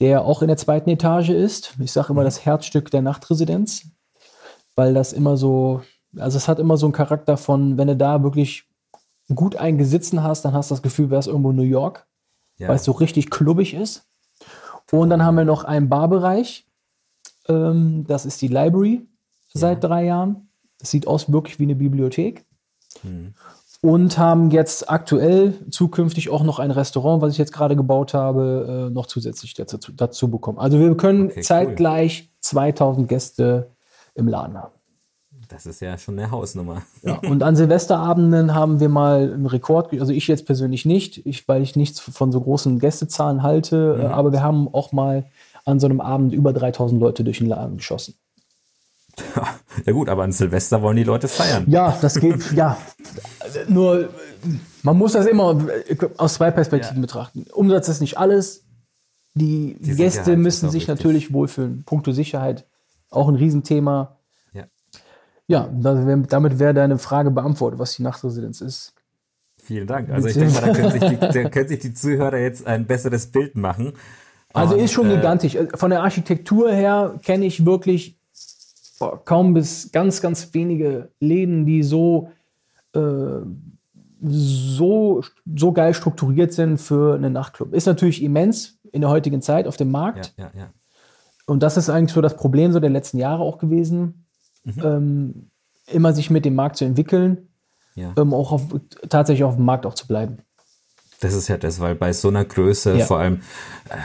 der 0.00 0.24
auch 0.24 0.42
in 0.42 0.48
der 0.48 0.56
zweiten 0.56 0.90
Etage 0.90 1.28
ist. 1.30 1.74
Ich 1.78 1.92
sage 1.92 2.12
immer 2.12 2.24
das 2.24 2.44
Herzstück 2.44 2.90
der 2.90 3.02
Nachtresidenz, 3.02 3.86
weil 4.74 4.92
das 4.92 5.12
immer 5.12 5.36
so, 5.36 5.82
also 6.18 6.36
es 6.36 6.48
hat 6.48 6.58
immer 6.58 6.76
so 6.76 6.86
einen 6.86 6.92
Charakter 6.92 7.36
von, 7.36 7.76
wenn 7.78 7.88
du 7.88 7.96
da 7.96 8.22
wirklich 8.22 8.64
gut 9.34 9.56
eingesitzen 9.56 10.22
hast, 10.22 10.44
dann 10.44 10.52
hast 10.54 10.70
du 10.70 10.74
das 10.74 10.82
Gefühl, 10.82 11.10
wärst 11.10 11.28
irgendwo 11.28 11.50
in 11.50 11.56
New 11.56 11.62
York, 11.62 12.06
ja. 12.58 12.68
weil 12.68 12.76
es 12.76 12.84
so 12.84 12.92
richtig 12.92 13.30
klubbig 13.30 13.74
ist. 13.74 14.06
Und 14.92 15.10
dann 15.10 15.24
haben 15.24 15.36
wir 15.36 15.44
noch 15.44 15.64
einen 15.64 15.88
Barbereich. 15.88 16.66
Ähm, 17.48 18.04
das 18.06 18.24
ist 18.24 18.40
die 18.42 18.48
Library 18.48 19.06
seit 19.52 19.82
drei 19.82 20.04
Jahren. 20.04 20.48
Das 20.78 20.90
sieht 20.90 21.06
aus 21.06 21.32
wirklich 21.32 21.58
wie 21.58 21.64
eine 21.64 21.74
Bibliothek 21.74 22.44
Mhm. 23.02 23.34
und 23.82 24.16
haben 24.16 24.50
jetzt 24.50 24.88
aktuell 24.88 25.54
zukünftig 25.70 26.30
auch 26.30 26.42
noch 26.42 26.58
ein 26.58 26.70
Restaurant, 26.70 27.20
was 27.20 27.32
ich 27.32 27.38
jetzt 27.38 27.52
gerade 27.52 27.76
gebaut 27.76 28.14
habe, 28.14 28.86
äh, 28.88 28.90
noch 28.94 29.06
zusätzlich 29.06 29.52
dazu, 29.54 29.78
dazu 29.92 30.30
bekommen. 30.30 30.58
Also 30.58 30.78
wir 30.78 30.96
können 30.96 31.26
Okay, 31.26 31.34
cool. 31.36 31.42
zeitgleich 31.42 32.30
2000 32.40 33.08
Gäste 33.08 33.70
im 34.14 34.28
Laden 34.28 34.56
haben. 34.56 34.72
Das 35.48 35.66
ist 35.66 35.80
ja 35.80 35.96
schon 35.96 36.18
eine 36.18 36.30
Hausnummer. 36.30 36.82
Ja, 37.02 37.18
und 37.18 37.42
an 37.42 37.54
Silvesterabenden 37.54 38.54
haben 38.54 38.80
wir 38.80 38.88
mal 38.88 39.32
einen 39.32 39.46
Rekord, 39.46 39.92
also 40.00 40.12
ich 40.12 40.26
jetzt 40.26 40.46
persönlich 40.46 40.84
nicht, 40.84 41.24
ich, 41.26 41.46
weil 41.46 41.62
ich 41.62 41.76
nichts 41.76 42.00
von 42.00 42.32
so 42.32 42.40
großen 42.40 42.78
Gästezahlen 42.78 43.42
halte, 43.42 43.98
äh, 44.00 44.06
aber 44.06 44.32
wir 44.32 44.42
haben 44.42 44.68
auch 44.72 44.92
mal 44.92 45.26
an 45.64 45.78
so 45.80 45.86
einem 45.86 46.00
Abend 46.00 46.32
über 46.32 46.52
3000 46.52 47.00
Leute 47.00 47.24
durch 47.24 47.38
den 47.38 47.48
Laden 47.48 47.76
geschossen. 47.76 48.14
Ja 49.84 49.92
gut, 49.92 50.08
aber 50.08 50.22
an 50.22 50.32
Silvester 50.32 50.80
wollen 50.80 50.96
die 50.96 51.04
Leute 51.04 51.28
feiern. 51.28 51.64
Ja, 51.68 51.96
das 52.00 52.18
geht, 52.18 52.52
ja. 52.52 52.78
Nur, 53.68 54.08
man 54.82 54.96
muss 54.96 55.12
das 55.12 55.26
immer 55.26 55.66
aus 56.16 56.34
zwei 56.34 56.50
Perspektiven 56.50 56.96
ja. 56.96 57.02
betrachten. 57.02 57.44
Umsatz 57.52 57.88
ist 57.88 58.00
nicht 58.00 58.16
alles. 58.16 58.64
Die, 59.34 59.76
die 59.78 59.94
Gäste 59.94 60.36
müssen 60.36 60.70
sich 60.70 60.88
richtig. 60.88 60.88
natürlich 60.88 61.32
wohlfühlen. 61.32 61.84
Punkto 61.84 62.12
Sicherheit, 62.12 62.64
auch 63.10 63.28
ein 63.28 63.34
Riesenthema. 63.34 64.15
Ja, 65.48 65.70
damit 65.72 66.58
wäre 66.58 66.74
deine 66.74 66.98
Frage 66.98 67.30
beantwortet, 67.30 67.78
was 67.78 67.94
die 67.94 68.02
Nachtresidenz 68.02 68.60
ist. 68.60 68.94
Vielen 69.58 69.86
Dank. 69.86 70.10
Also 70.10 70.28
ich 70.28 70.34
denke 70.34 70.54
mal, 70.54 70.60
da 70.60 70.72
können 70.72 70.90
sich, 70.90 71.04
die, 71.04 71.16
da 71.42 71.48
können 71.48 71.68
sich 71.68 71.78
die 71.80 71.94
Zuhörer 71.94 72.38
jetzt 72.38 72.66
ein 72.66 72.86
besseres 72.86 73.28
Bild 73.28 73.56
machen. 73.56 73.92
Also 74.52 74.74
Und, 74.74 74.80
ist 74.80 74.92
schon 74.92 75.10
äh, 75.10 75.16
gigantisch. 75.16 75.56
Von 75.74 75.90
der 75.90 76.02
Architektur 76.02 76.70
her 76.72 77.18
kenne 77.22 77.46
ich 77.46 77.64
wirklich 77.64 78.18
kaum 79.24 79.54
bis 79.54 79.92
ganz, 79.92 80.20
ganz 80.20 80.52
wenige 80.54 81.10
Läden, 81.20 81.66
die 81.66 81.82
so, 81.82 82.30
äh, 82.94 83.00
so, 84.22 85.22
so 85.54 85.72
geil 85.72 85.94
strukturiert 85.94 86.52
sind 86.52 86.78
für 86.78 87.14
einen 87.14 87.32
Nachtclub. 87.32 87.74
Ist 87.74 87.86
natürlich 87.86 88.22
immens 88.22 88.78
in 88.92 89.02
der 89.02 89.10
heutigen 89.10 89.42
Zeit 89.42 89.66
auf 89.66 89.76
dem 89.76 89.90
Markt. 89.90 90.32
Ja, 90.36 90.44
ja, 90.54 90.60
ja. 90.60 90.70
Und 91.46 91.62
das 91.62 91.76
ist 91.76 91.90
eigentlich 91.90 92.12
so 92.12 92.20
das 92.20 92.36
Problem 92.36 92.72
so 92.72 92.80
der 92.80 92.90
letzten 92.90 93.18
Jahre 93.18 93.42
auch 93.42 93.58
gewesen, 93.58 94.25
mhm. 94.66 94.82
ähm, 94.84 95.50
immer 95.86 96.12
sich 96.12 96.30
mit 96.30 96.44
dem 96.44 96.54
Markt 96.54 96.76
zu 96.76 96.84
entwickeln, 96.84 97.48
ähm, 97.96 98.34
auch 98.34 98.52
auf, 98.52 98.62
tatsächlich 99.08 99.44
auf 99.44 99.56
dem 99.56 99.64
Markt 99.64 99.86
auch 99.86 99.94
zu 99.94 100.06
bleiben. 100.06 100.38
Das 101.20 101.32
ist 101.32 101.48
ja 101.48 101.56
das, 101.56 101.80
weil 101.80 101.94
bei 101.94 102.12
so 102.12 102.28
einer 102.28 102.44
Größe 102.44 103.00
vor 103.00 103.18
allem 103.18 103.40
äh, 103.88 103.96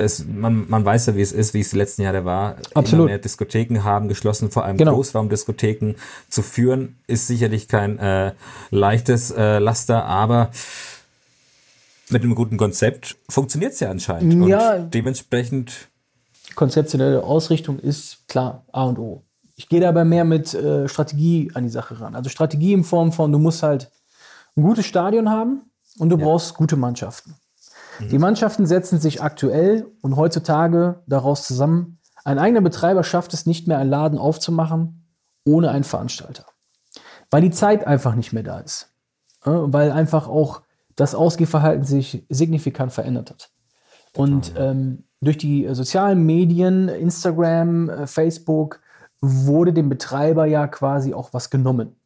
es, 0.00 0.24
man, 0.26 0.68
man 0.68 0.84
weiß 0.84 1.06
ja, 1.06 1.16
wie 1.16 1.20
es 1.20 1.32
ist, 1.32 1.54
wie 1.54 1.60
es 1.60 1.70
die 1.70 1.76
letzten 1.76 2.02
Jahre 2.02 2.24
war. 2.24 2.56
Absolut. 2.74 3.04
Immer 3.04 3.04
mehr 3.04 3.18
Diskotheken 3.18 3.84
haben 3.84 4.08
geschlossen, 4.08 4.50
vor 4.50 4.64
allem 4.64 4.76
genau. 4.76 4.94
Großraumdiskotheken 4.94 5.94
zu 6.28 6.42
führen, 6.42 6.96
ist 7.06 7.26
sicherlich 7.26 7.68
kein 7.68 7.98
äh, 7.98 8.32
leichtes 8.70 9.30
äh, 9.30 9.58
Laster, 9.58 10.04
aber 10.04 10.50
mit 12.08 12.22
einem 12.22 12.34
guten 12.34 12.56
Konzept 12.56 13.16
funktioniert 13.28 13.74
es 13.74 13.80
ja 13.80 13.90
anscheinend. 13.90 14.48
Ja. 14.48 14.76
Und 14.76 14.94
dementsprechend. 14.94 15.88
Konzeptionelle 16.56 17.22
Ausrichtung 17.22 17.78
ist 17.78 18.26
klar 18.26 18.64
A 18.72 18.84
und 18.84 18.98
O. 18.98 19.22
Ich 19.60 19.68
gehe 19.68 19.80
dabei 19.80 20.06
mehr 20.06 20.24
mit 20.24 20.54
äh, 20.54 20.88
Strategie 20.88 21.50
an 21.52 21.64
die 21.64 21.68
Sache 21.68 22.00
ran. 22.00 22.14
Also 22.14 22.30
Strategie 22.30 22.72
in 22.72 22.82
Form 22.82 23.12
von, 23.12 23.30
du 23.30 23.38
musst 23.38 23.62
halt 23.62 23.90
ein 24.56 24.62
gutes 24.62 24.86
Stadion 24.86 25.28
haben 25.28 25.70
und 25.98 26.08
du 26.08 26.16
ja. 26.16 26.24
brauchst 26.24 26.54
gute 26.54 26.78
Mannschaften. 26.78 27.34
Die 28.10 28.18
Mannschaften 28.18 28.64
setzen 28.64 28.98
sich 28.98 29.22
aktuell 29.22 29.86
und 30.00 30.16
heutzutage 30.16 31.02
daraus 31.06 31.46
zusammen. 31.46 31.98
Ein 32.24 32.38
eigener 32.38 32.62
Betreiber 32.62 33.04
schafft 33.04 33.34
es 33.34 33.44
nicht 33.44 33.68
mehr, 33.68 33.76
einen 33.76 33.90
Laden 33.90 34.18
aufzumachen 34.18 35.04
ohne 35.44 35.70
einen 35.70 35.84
Veranstalter. 35.84 36.46
Weil 37.30 37.42
die 37.42 37.50
Zeit 37.50 37.86
einfach 37.86 38.14
nicht 38.14 38.32
mehr 38.32 38.42
da 38.42 38.60
ist. 38.60 38.88
Weil 39.44 39.92
einfach 39.92 40.26
auch 40.26 40.62
das 40.96 41.14
Ausgehverhalten 41.14 41.84
sich 41.84 42.24
signifikant 42.30 42.94
verändert 42.94 43.28
hat. 43.28 43.50
Und 44.16 44.54
ähm, 44.56 45.04
durch 45.20 45.36
die 45.36 45.68
sozialen 45.74 46.24
Medien, 46.24 46.88
Instagram, 46.88 47.90
äh, 47.90 48.06
Facebook, 48.06 48.80
wurde 49.20 49.72
dem 49.72 49.88
Betreiber 49.88 50.46
ja 50.46 50.66
quasi 50.66 51.14
auch 51.14 51.32
was 51.32 51.50
genommen. 51.50 51.96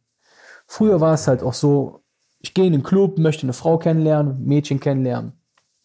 Früher 0.67 1.01
war 1.01 1.15
es 1.15 1.29
halt 1.29 1.43
auch 1.43 1.55
so, 1.55 2.01
ich 2.41 2.55
gehe 2.55 2.67
in 2.67 2.73
den 2.73 2.83
Club, 2.83 3.19
möchte 3.19 3.45
eine 3.45 3.53
Frau 3.53 3.79
kennenlernen, 3.79 4.45
Mädchen 4.45 4.81
kennenlernen 4.81 5.33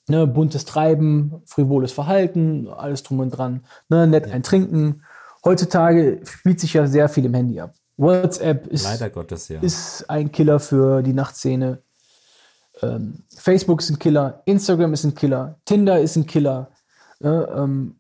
ne, 0.10 0.28
buntes 0.28 0.66
Treiben, 0.66 1.42
frivoles 1.46 1.92
Verhalten, 1.92 2.68
alles 2.68 3.04
drum 3.04 3.20
und 3.20 3.30
dran, 3.30 3.64
ne, 3.88 4.08
nett 4.08 4.28
ja. 4.28 4.34
ein 4.34 4.44
Trinken. 4.44 5.04
Heutzutage 5.46 6.20
spielt 6.26 6.60
sich 6.60 6.74
ja 6.74 6.88
sehr 6.88 7.08
viel 7.08 7.26
im 7.26 7.34
Handy 7.34 7.62
ab. 7.62 7.74
WhatsApp 7.96 8.68
ist, 8.68 8.86
Gottes, 9.14 9.48
ja. 9.50 9.60
ist 9.62 10.10
ein 10.10 10.32
Killer 10.32 10.60
für 10.60 11.02
die 11.02 11.14
Nachtszene. 11.14 11.82
Ähm, 12.82 13.24
Facebook 13.36 13.82
ist 13.82 13.90
ein 13.90 14.00
Killer, 14.00 14.42
Instagram 14.46 14.94
ist 14.94 15.04
ein 15.04 15.16
Killer, 15.16 15.60
Tinder 15.66 16.00
ist 16.00 16.16
ein 16.16 16.26
Killer. 16.26 16.72
Ne, 17.20 17.48
ähm, 17.56 17.96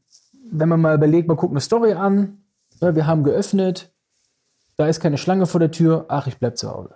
wenn 0.52 0.70
man 0.70 0.82
mal 0.82 0.96
überlegt, 0.96 1.28
man 1.28 1.38
guckt 1.38 1.52
eine 1.52 1.62
Story 1.62 1.94
an, 1.94 2.44
wir 2.82 3.08
haben 3.08 3.24
geöffnet, 3.24 3.92
da 4.78 4.88
ist 4.88 5.00
keine 5.00 5.18
Schlange 5.18 5.46
vor 5.46 5.60
der 5.60 5.72
Tür, 5.72 6.06
ach, 6.08 6.28
ich 6.28 6.38
bleib 6.38 6.58
zu 6.58 6.72
Hause. 6.72 6.96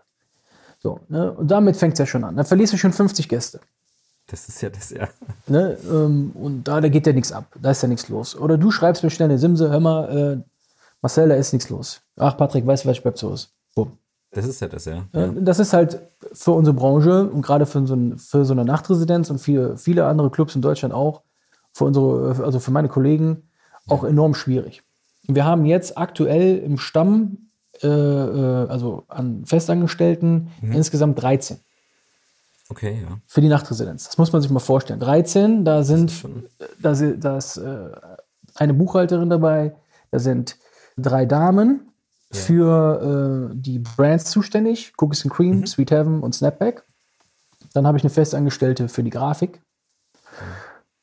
So, 0.80 1.00
ne, 1.08 1.32
und 1.32 1.50
damit 1.50 1.78
fängt 1.78 1.94
es 1.94 2.00
ja 2.00 2.06
schon 2.06 2.24
an. 2.24 2.36
Dann 2.36 2.46
verlierst 2.46 2.74
du 2.74 2.78
schon 2.78 2.94
50 2.94 3.30
Gäste. 3.30 3.60
Das 4.28 4.48
ist 4.48 4.62
ja 4.62 4.70
das, 4.70 4.90
ja. 4.90 5.08
Ne, 5.48 5.78
ähm, 5.90 6.32
und 6.34 6.64
da, 6.66 6.80
da 6.80 6.88
geht 6.88 7.08
ja 7.08 7.14
nichts 7.14 7.32
ab. 7.32 7.46
Da 7.62 7.72
ist 7.72 7.82
ja 7.82 7.88
nichts 7.88 8.10
los. 8.10 8.36
Oder 8.36 8.58
du 8.58 8.72
schreibst 8.72 9.04
mir 9.04 9.10
schnell 9.10 9.30
eine 9.30 9.38
Simse, 9.38 9.70
hör 9.70 9.80
mal, 9.80 10.18
äh, 10.18 10.50
Marcel, 11.02 11.30
da 11.30 11.36
ist 11.36 11.52
nichts 11.52 11.70
los. 11.70 12.02
Ach, 12.18 12.38
Patrick, 12.38 12.66
weißt 12.66 12.86
du, 12.86 12.90
was 12.90 13.02
bleibt 13.02 13.18
so 13.18 13.30
los? 13.30 13.54
Bumm. 13.76 13.98
Das 14.32 14.48
ist 14.48 14.62
ja 14.62 14.68
das, 14.68 14.86
ja. 14.86 15.06
ja. 15.14 15.28
Das 15.28 15.60
ist 15.60 15.74
halt 15.74 16.00
für 16.32 16.52
unsere 16.52 16.76
Branche 16.76 17.30
und 17.30 17.42
gerade 17.42 17.66
für 17.66 17.86
so, 17.86 17.96
ein, 17.96 18.18
für 18.18 18.46
so 18.46 18.54
eine 18.54 18.66
Nachtresidenz 18.66 19.30
und 19.30 19.40
viele, 19.40 19.78
viele 19.78 20.06
andere 20.06 20.32
Clubs 20.32 20.56
in 20.56 20.62
Deutschland 20.62 20.94
auch, 20.94 21.22
für 21.74 21.86
unsere, 21.86 22.44
also 22.44 22.60
für 22.60 22.72
meine 22.72 22.88
Kollegen, 22.88 23.50
auch 23.88 24.04
ja. 24.04 24.10
enorm 24.10 24.34
schwierig. 24.34 24.84
Wir 25.28 25.46
haben 25.46 25.66
jetzt 25.66 25.98
aktuell 25.98 26.58
im 26.58 26.78
Stamm, 26.78 27.50
äh, 27.82 27.88
äh 27.88 28.68
also 28.68 29.04
an 29.08 29.46
Festangestellten, 29.46 30.50
mhm. 30.62 30.74
insgesamt 30.74 31.22
13. 31.22 31.60
Okay, 32.70 33.04
ja. 33.04 33.20
Für 33.26 33.42
die 33.42 33.50
Nachtresidenz. 33.50 34.06
Das 34.06 34.18
muss 34.18 34.32
man 34.32 34.42
sich 34.42 34.50
mal 34.50 34.60
vorstellen. 34.60 35.00
13, 35.00 35.66
da 35.66 35.84
sind 35.84 36.24
da, 36.82 36.94
da 36.94 37.38
ist 37.38 37.58
äh, 37.58 37.92
eine 38.56 38.74
Buchhalterin 38.74 39.30
dabei, 39.30 39.76
da 40.12 40.20
sind 40.20 40.58
drei 40.98 41.26
Damen 41.26 41.92
ja. 42.32 42.40
für 42.40 43.50
äh, 43.52 43.56
die 43.56 43.80
Brands 43.80 44.32
zuständig, 44.32 44.94
Cookies 44.98 45.24
and 45.24 45.34
Cream, 45.34 45.60
mhm. 45.60 45.68
Sweet 45.68 45.92
Heaven 45.92 46.22
und 46.22 46.34
Snapback. 46.34 46.84
Dann 47.74 47.88
habe 47.88 47.98
ich 47.98 48.04
eine 48.04 48.12
Festangestellte 48.12 48.88
für 48.88 49.04
die 49.04 49.10
Grafik, 49.10 49.62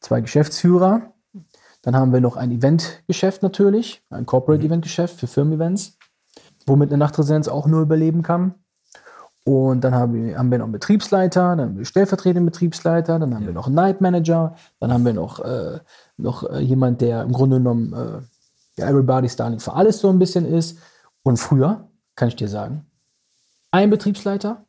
zwei 0.00 0.20
Geschäftsführer. 0.20 1.12
Dann 1.82 1.96
haben 1.96 2.12
wir 2.12 2.20
noch 2.20 2.36
ein 2.36 2.50
Eventgeschäft 2.50 3.42
natürlich, 3.42 4.02
ein 4.10 4.26
Corporate 4.26 4.62
mhm. 4.62 4.66
Event-Geschäft 4.66 5.18
für 5.18 5.26
Firmen-Events, 5.26 5.96
womit 6.66 6.90
eine 6.90 6.98
Nachtresidenz 6.98 7.48
auch 7.48 7.66
nur 7.66 7.82
überleben 7.82 8.22
kann. 8.22 8.54
Und 9.44 9.82
dann 9.82 9.94
haben 9.94 10.12
wir, 10.12 10.38
haben 10.38 10.50
wir 10.50 10.58
noch 10.58 10.66
einen 10.66 10.72
Betriebsleiter, 10.72 11.56
dann 11.56 11.70
haben 11.70 11.78
wir 11.78 11.84
stellvertretenden 11.86 12.44
Betriebsleiter, 12.44 13.18
dann 13.18 13.34
haben 13.34 13.42
ja. 13.42 13.48
wir 13.48 13.54
noch 13.54 13.66
einen 13.66 13.74
Night 13.74 14.00
Manager, 14.00 14.54
dann 14.80 14.92
haben 14.92 15.04
wir 15.04 15.14
noch, 15.14 15.40
äh, 15.40 15.80
noch 16.18 16.48
äh, 16.50 16.60
jemand, 16.60 17.00
der 17.00 17.22
im 17.22 17.32
Grunde 17.32 17.56
genommen 17.56 17.92
äh, 17.92 18.20
der 18.76 18.88
Everybody's 18.88 19.36
Darling 19.36 19.60
für 19.60 19.72
alles 19.72 20.00
so 20.00 20.10
ein 20.10 20.18
bisschen 20.18 20.44
ist. 20.44 20.78
Und 21.22 21.38
früher, 21.38 21.88
kann 22.16 22.28
ich 22.28 22.36
dir 22.36 22.48
sagen, 22.48 22.86
ein 23.70 23.88
Betriebsleiter, 23.88 24.64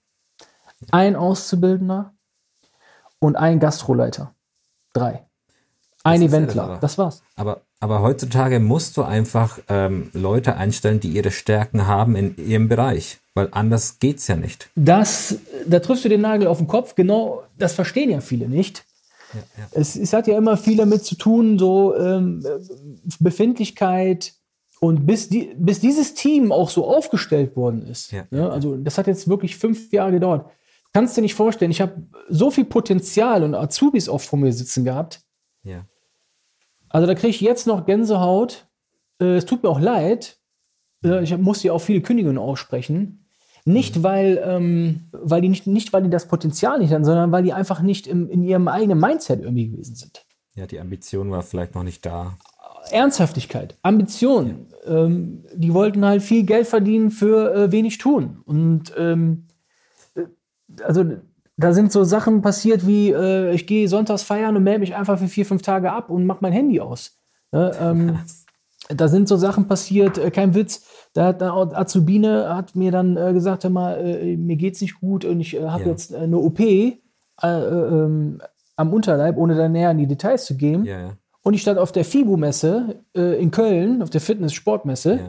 ein 0.92 1.16
Auszubildender 1.16 2.14
und 3.20 3.36
ein 3.36 3.60
Gastroleiter. 3.60 4.34
Drei. 4.94 5.28
Ein 6.04 6.22
Eventler. 6.22 6.78
Das 6.82 6.98
war's. 6.98 7.22
Aber, 7.36 7.62
aber 7.80 8.02
heutzutage 8.02 8.60
musst 8.60 8.98
du 8.98 9.04
einfach 9.04 9.60
ähm, 9.70 10.10
Leute 10.14 10.56
einstellen, 10.56 11.00
die 11.00 11.10
ihre 11.10 11.32
Stärken 11.32 11.88
haben 11.88 12.16
in 12.16 12.36
ihrem 12.38 12.68
Bereich. 12.68 13.20
Weil 13.34 13.50
anders 13.52 14.00
geht's 14.00 14.28
ja 14.28 14.36
nicht. 14.36 14.70
Das, 14.76 15.38
da 15.66 15.80
triffst 15.80 16.04
du 16.04 16.10
den 16.10 16.22
Nagel 16.22 16.48
auf 16.48 16.58
den 16.58 16.68
Kopf. 16.68 16.96
Genau, 16.96 17.44
das 17.58 17.74
verstehen 17.74 18.10
ja 18.10 18.20
viele 18.20 18.50
nicht. 18.50 18.84
Ja, 19.34 19.40
ja. 19.58 19.68
Es, 19.72 19.96
es, 19.96 20.12
hat 20.12 20.28
ja 20.28 20.38
immer 20.38 20.58
viel 20.58 20.76
damit 20.76 21.06
zu 21.06 21.16
tun, 21.16 21.58
so 21.58 21.96
ähm, 21.96 22.44
Befindlichkeit 23.20 24.34
und 24.82 25.06
bis, 25.06 25.30
die, 25.30 25.54
bis 25.56 25.80
dieses 25.80 26.14
Team 26.16 26.52
auch 26.52 26.70
so 26.70 26.86
aufgestellt 26.86 27.56
worden 27.56 27.84
ist. 27.84 28.12
Ja, 28.12 28.26
ne? 28.32 28.52
Also 28.52 28.76
das 28.76 28.98
hat 28.98 29.08
jetzt 29.08 29.30
wirklich 29.30 29.56
fünf 29.56 29.94
Jahre 29.94 30.12
gedauert. 30.12 30.48
Kannst 30.92 31.16
du 31.16 31.22
dir 31.22 31.24
nicht 31.24 31.36
vorstellen, 31.36 31.72
ich 31.72 31.80
habe 31.80 32.04
so 32.28 32.52
viel 32.52 32.66
Potenzial 32.66 33.44
und 33.44 33.56
Azubis 33.56 34.10
auch 34.10 34.20
vor 34.20 34.40
mir 34.40 34.52
sitzen 34.52 34.84
gehabt. 34.84 35.22
Ja. 35.64 35.86
Also 36.90 37.08
da 37.08 37.16
kriege 37.16 37.30
ich 37.30 37.42
jetzt 37.42 37.68
noch 37.68 37.86
Gänsehaut. 37.86 38.68
Äh, 39.20 39.36
es 39.36 39.46
tut 39.46 39.64
mir 39.64 39.70
auch 39.70 39.80
leid. 39.80 40.38
Äh, 41.04 41.24
ich 41.24 41.38
muss 41.38 41.64
ja 41.64 41.74
auch 41.74 41.80
viele 41.80 42.02
Kündigungen 42.02 42.38
aussprechen. 42.38 43.26
Nicht, 43.64 43.98
mhm. 43.98 44.04
weil, 44.04 44.42
ähm, 44.44 45.10
weil 45.12 45.42
die 45.42 45.50
nicht, 45.50 45.68
nicht, 45.68 45.94
weil 45.94 46.04
die 46.04 46.10
das 46.10 46.28
Potenzial 46.28 46.80
nicht 46.80 46.94
haben, 46.94 47.06
sondern 47.06 47.32
weil 47.32 47.44
die 47.44 47.54
einfach 47.54 47.82
nicht 47.82 48.08
im, 48.08 48.30
in 48.30 48.44
ihrem 48.44 48.68
eigenen 48.68 49.00
Mindset 49.00 49.42
irgendwie 49.42 49.70
gewesen 49.70 49.96
sind. 49.96 50.26
Ja, 50.56 50.66
die 50.66 50.80
Ambition 50.80 51.32
war 51.32 51.44
vielleicht 51.44 51.76
noch 51.76 51.84
nicht 51.84 52.06
da. 52.06 52.38
Ernsthaftigkeit, 52.90 53.78
Ambition. 53.84 54.68
Ja. 54.86 55.06
Ähm, 55.06 55.46
die 55.54 55.74
wollten 55.74 56.04
halt 56.04 56.24
viel 56.24 56.44
Geld 56.44 56.68
verdienen 56.68 57.12
für 57.12 57.54
äh, 57.54 57.72
wenig 57.72 58.00
tun. 58.00 58.42
Und 58.46 58.94
ähm, 58.98 59.48
äh, 60.16 60.24
also 60.84 61.06
da 61.62 61.74
sind 61.74 61.92
so 61.92 62.04
Sachen 62.04 62.42
passiert 62.42 62.86
wie, 62.86 63.12
äh, 63.12 63.54
ich 63.54 63.68
gehe 63.68 63.88
sonntags 63.88 64.24
feiern 64.24 64.56
und 64.56 64.64
melde 64.64 64.80
mich 64.80 64.96
einfach 64.96 65.18
für 65.18 65.28
vier, 65.28 65.46
fünf 65.46 65.62
Tage 65.62 65.92
ab 65.92 66.10
und 66.10 66.26
mache 66.26 66.40
mein 66.42 66.54
Handy 66.54 66.80
aus. 66.80 67.18
Ne? 67.52 67.72
Ähm, 67.80 68.20
da 68.90 69.08
sind 69.08 69.28
so 69.28 69.38
Sachen 69.38 69.68
passiert, 69.68 70.18
äh, 70.18 70.32
kein 70.32 70.54
Witz. 70.54 70.86
Da 71.14 71.28
hat 71.28 71.42
Azubine 71.42 72.56
hat 72.56 72.76
mir 72.76 72.92
dann 72.92 73.18
äh, 73.18 73.34
gesagt, 73.34 73.64
hör 73.64 73.72
mal, 73.72 73.98
äh, 74.00 74.38
mir 74.38 74.56
geht's 74.56 74.82
nicht 74.82 75.00
gut 75.00 75.26
und 75.26 75.40
ich 75.40 75.56
äh, 75.56 75.68
habe 75.68 75.84
ja. 75.84 75.90
jetzt 75.90 76.14
eine 76.14 76.38
OP 76.38 76.60
äh, 76.60 76.96
ähm, 77.44 78.42
am 78.76 78.94
Unterleib, 78.94 79.38
ohne 79.38 79.56
da 79.56 79.70
näher 79.70 79.92
in 79.92 79.98
die 79.98 80.08
Details 80.08 80.46
zu 80.46 80.56
gehen. 80.56 80.86
Ja, 80.86 81.14
und 81.44 81.54
ich 81.54 81.62
stand 81.62 81.80
auf 81.80 81.92
der 81.92 82.06
FIBU-Messe 82.06 83.04
äh, 83.16 83.42
in 83.42 83.52
Köln, 83.52 84.02
auf 84.02 84.10
der 84.10 84.22
Fitness-Sportmesse 84.22 85.20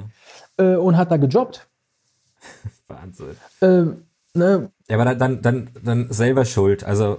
ja. 0.58 0.72
äh, 0.72 0.76
und 0.76 0.96
hat 0.96 1.10
da 1.10 1.16
gejobbt. 1.16 1.68
Wahnsinn. 2.86 3.36
Ähm, 3.62 4.04
ne? 4.34 4.70
Ja, 4.88 4.98
aber 4.98 5.14
dann, 5.14 5.42
dann, 5.42 5.70
dann 5.82 6.12
selber 6.12 6.44
schuld. 6.44 6.84
Also 6.84 7.18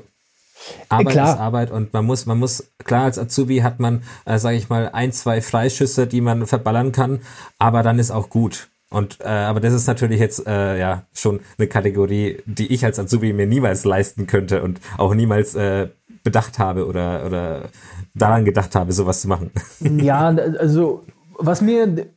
Arbeit 0.90 1.14
Klar. 1.14 1.34
ist 1.34 1.40
Arbeit 1.40 1.72
und 1.72 1.94
man 1.94 2.06
muss, 2.06 2.26
man 2.26 2.40
muss, 2.40 2.72
klar, 2.84 3.04
als 3.06 3.20
Azubi 3.20 3.60
hat 3.60 3.80
man, 3.80 4.04
äh, 4.26 4.38
sage 4.38 4.58
ich 4.58 4.70
mal, 4.70 4.90
ein, 4.94 5.12
zwei 5.12 5.42
Freischüsse, 5.42 6.08
die 6.08 6.22
man 6.22 6.46
verballern 6.48 6.92
kann, 6.92 7.22
aber 7.60 7.84
dann 7.84 8.00
ist 8.00 8.12
auch 8.12 8.30
gut. 8.30 8.70
Und 8.90 9.20
äh, 9.22 9.28
aber 9.28 9.60
das 9.60 9.74
ist 9.74 9.88
natürlich 9.88 10.20
jetzt 10.20 10.46
äh, 10.46 10.80
ja 10.80 11.04
schon 11.14 11.40
eine 11.58 11.68
Kategorie, 11.68 12.44
die 12.46 12.72
ich 12.72 12.86
als 12.86 13.00
Azubi 13.00 13.34
mir 13.34 13.48
niemals 13.48 13.86
leisten 13.86 14.28
könnte 14.28 14.62
und 14.62 14.80
auch 14.98 15.16
niemals 15.16 15.56
äh, 15.56 15.88
bedacht 16.24 16.60
habe 16.60 16.86
oder 16.86 17.26
oder 17.26 17.70
daran 18.14 18.46
gedacht 18.46 18.76
habe, 18.76 18.94
sowas 18.94 19.22
zu 19.22 19.28
machen. 19.28 19.52
Ja, 19.80 20.28
also 20.60 21.04
was 21.40 21.62
mir 21.62 22.08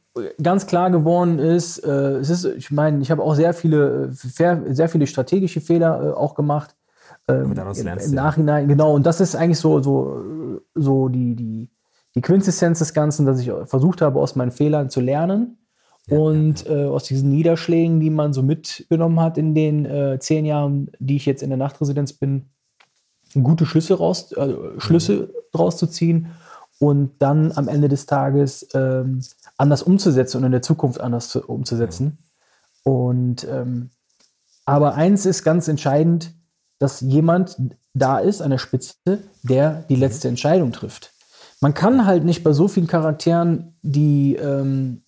ganz 0.43 0.67
klar 0.67 0.91
geworden 0.91 1.39
ist, 1.39 1.79
äh, 1.79 2.17
es 2.19 2.31
ist, 2.31 2.45
ich 2.45 2.71
meine, 2.71 3.01
ich 3.03 3.11
habe 3.11 3.23
auch 3.23 3.35
sehr 3.35 3.55
viele, 3.55 4.09
sehr, 4.13 4.63
sehr 4.71 4.89
viele 4.89 5.07
strategische 5.07 5.61
Fehler 5.61 6.03
äh, 6.03 6.11
auch 6.13 6.35
gemacht. 6.35 6.75
Ähm, 7.29 7.55
daraus 7.55 7.79
im, 7.79 7.87
lernst 7.87 8.09
Im 8.09 8.15
ja. 8.15 8.23
Nachhinein, 8.23 8.69
genau. 8.69 8.95
Und 8.95 9.05
das 9.05 9.21
ist 9.21 9.35
eigentlich 9.35 9.59
so, 9.59 9.81
so, 9.81 10.61
so 10.75 11.09
die, 11.09 11.35
die, 11.35 11.69
die 12.15 12.21
Quintessenz 12.21 12.79
des 12.79 12.95
Ganzen, 12.95 13.27
dass 13.27 13.41
ich 13.41 13.51
versucht 13.65 14.01
habe, 14.01 14.21
aus 14.21 14.37
meinen 14.37 14.53
Fehlern 14.53 14.91
zu 14.91 15.01
lernen. 15.01 15.59
und 16.09 16.67
Äh, 16.67 16.85
aus 16.85 17.05
diesen 17.05 17.31
Niederschlägen, 17.31 17.99
die 17.99 18.11
man 18.11 18.33
so 18.33 18.43
mitgenommen 18.43 19.21
hat 19.21 19.39
in 19.39 19.55
den 19.55 19.85
äh, 19.87 20.19
zehn 20.21 20.45
Jahren, 20.45 20.91
die 21.01 21.17
ich 21.17 21.27
jetzt 21.27 21.43
in 21.43 21.51
der 21.51 21.59
Nachtresidenz 21.59 22.13
bin, 22.13 22.47
gute 23.43 23.67
Schlüsse 23.67 23.95
raus, 23.95 24.33
äh, 24.33 24.55
Schlüsse 24.79 25.35
draus 25.53 25.77
zu 25.77 25.89
ziehen 25.89 26.29
und 26.79 27.11
dann 27.19 27.53
am 27.53 27.69
Ende 27.69 27.89
des 27.89 28.07
Tages 28.07 28.69
ähm, 28.75 29.21
anders 29.59 29.83
umzusetzen 29.83 30.39
und 30.39 30.45
in 30.45 30.53
der 30.53 30.63
Zukunft 30.63 31.01
anders 31.01 31.29
zu, 31.29 31.43
umzusetzen. 31.47 32.19
Und 32.85 33.47
ähm, 33.51 33.91
aber 34.65 34.95
eins 34.95 35.27
ist 35.27 35.45
ganz 35.45 35.69
entscheidend, 35.69 36.35
dass 36.79 37.01
jemand 37.01 37.57
da 37.95 38.19
ist 38.19 38.43
an 38.43 38.51
der 38.51 38.59
Spitze, 38.59 38.95
der 39.43 39.85
die 39.89 39.97
letzte 39.97 40.29
Entscheidung 40.29 40.73
trifft. 40.73 41.13
Man 41.61 41.73
kann 41.73 42.05
halt 42.05 42.25
nicht 42.25 42.45
bei 42.45 42.53
so 42.53 42.69
vielen 42.69 42.87
Charakteren, 42.87 43.79
die, 43.83 44.37
ähm, 44.37 45.03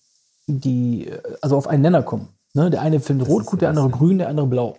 die 0.47 1.11
also 1.41 1.57
auf 1.57 1.67
einen 1.67 1.83
Nenner 1.83 2.01
kommen. 2.01 2.29
Ne? 2.53 2.71
Der 2.71 2.81
eine 2.81 2.99
findet 2.99 3.27
rot 3.27 3.45
gut, 3.45 3.61
der 3.61 3.69
andere 3.69 3.89
grün, 3.89 4.17
der 4.17 4.29
andere 4.29 4.47
blau. 4.47 4.77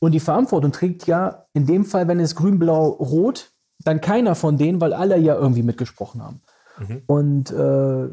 Und 0.00 0.12
die 0.12 0.20
Verantwortung 0.20 0.72
trägt 0.72 1.06
ja 1.06 1.46
in 1.52 1.66
dem 1.66 1.84
Fall, 1.84 2.08
wenn 2.08 2.18
es 2.18 2.34
grün, 2.34 2.58
blau, 2.58 2.88
rot, 2.88 3.52
dann 3.84 4.00
keiner 4.00 4.34
von 4.34 4.58
denen, 4.58 4.80
weil 4.80 4.92
alle 4.92 5.16
ja 5.18 5.36
irgendwie 5.36 5.62
mitgesprochen 5.62 6.22
haben. 6.22 6.42
Mhm. 6.78 7.02
Und 7.06 7.50
äh, 7.50 8.08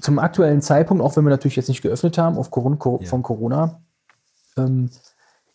zum 0.00 0.18
aktuellen 0.18 0.62
Zeitpunkt, 0.62 1.02
auch 1.02 1.16
wenn 1.16 1.24
wir 1.24 1.30
natürlich 1.30 1.56
jetzt 1.56 1.68
nicht 1.68 1.82
geöffnet 1.82 2.18
haben 2.18 2.38
aufgrund 2.38 2.78
Co- 2.78 3.00
Ja. 3.02 3.08
von 3.08 3.22
Corona, 3.22 3.80
ähm, 4.56 4.90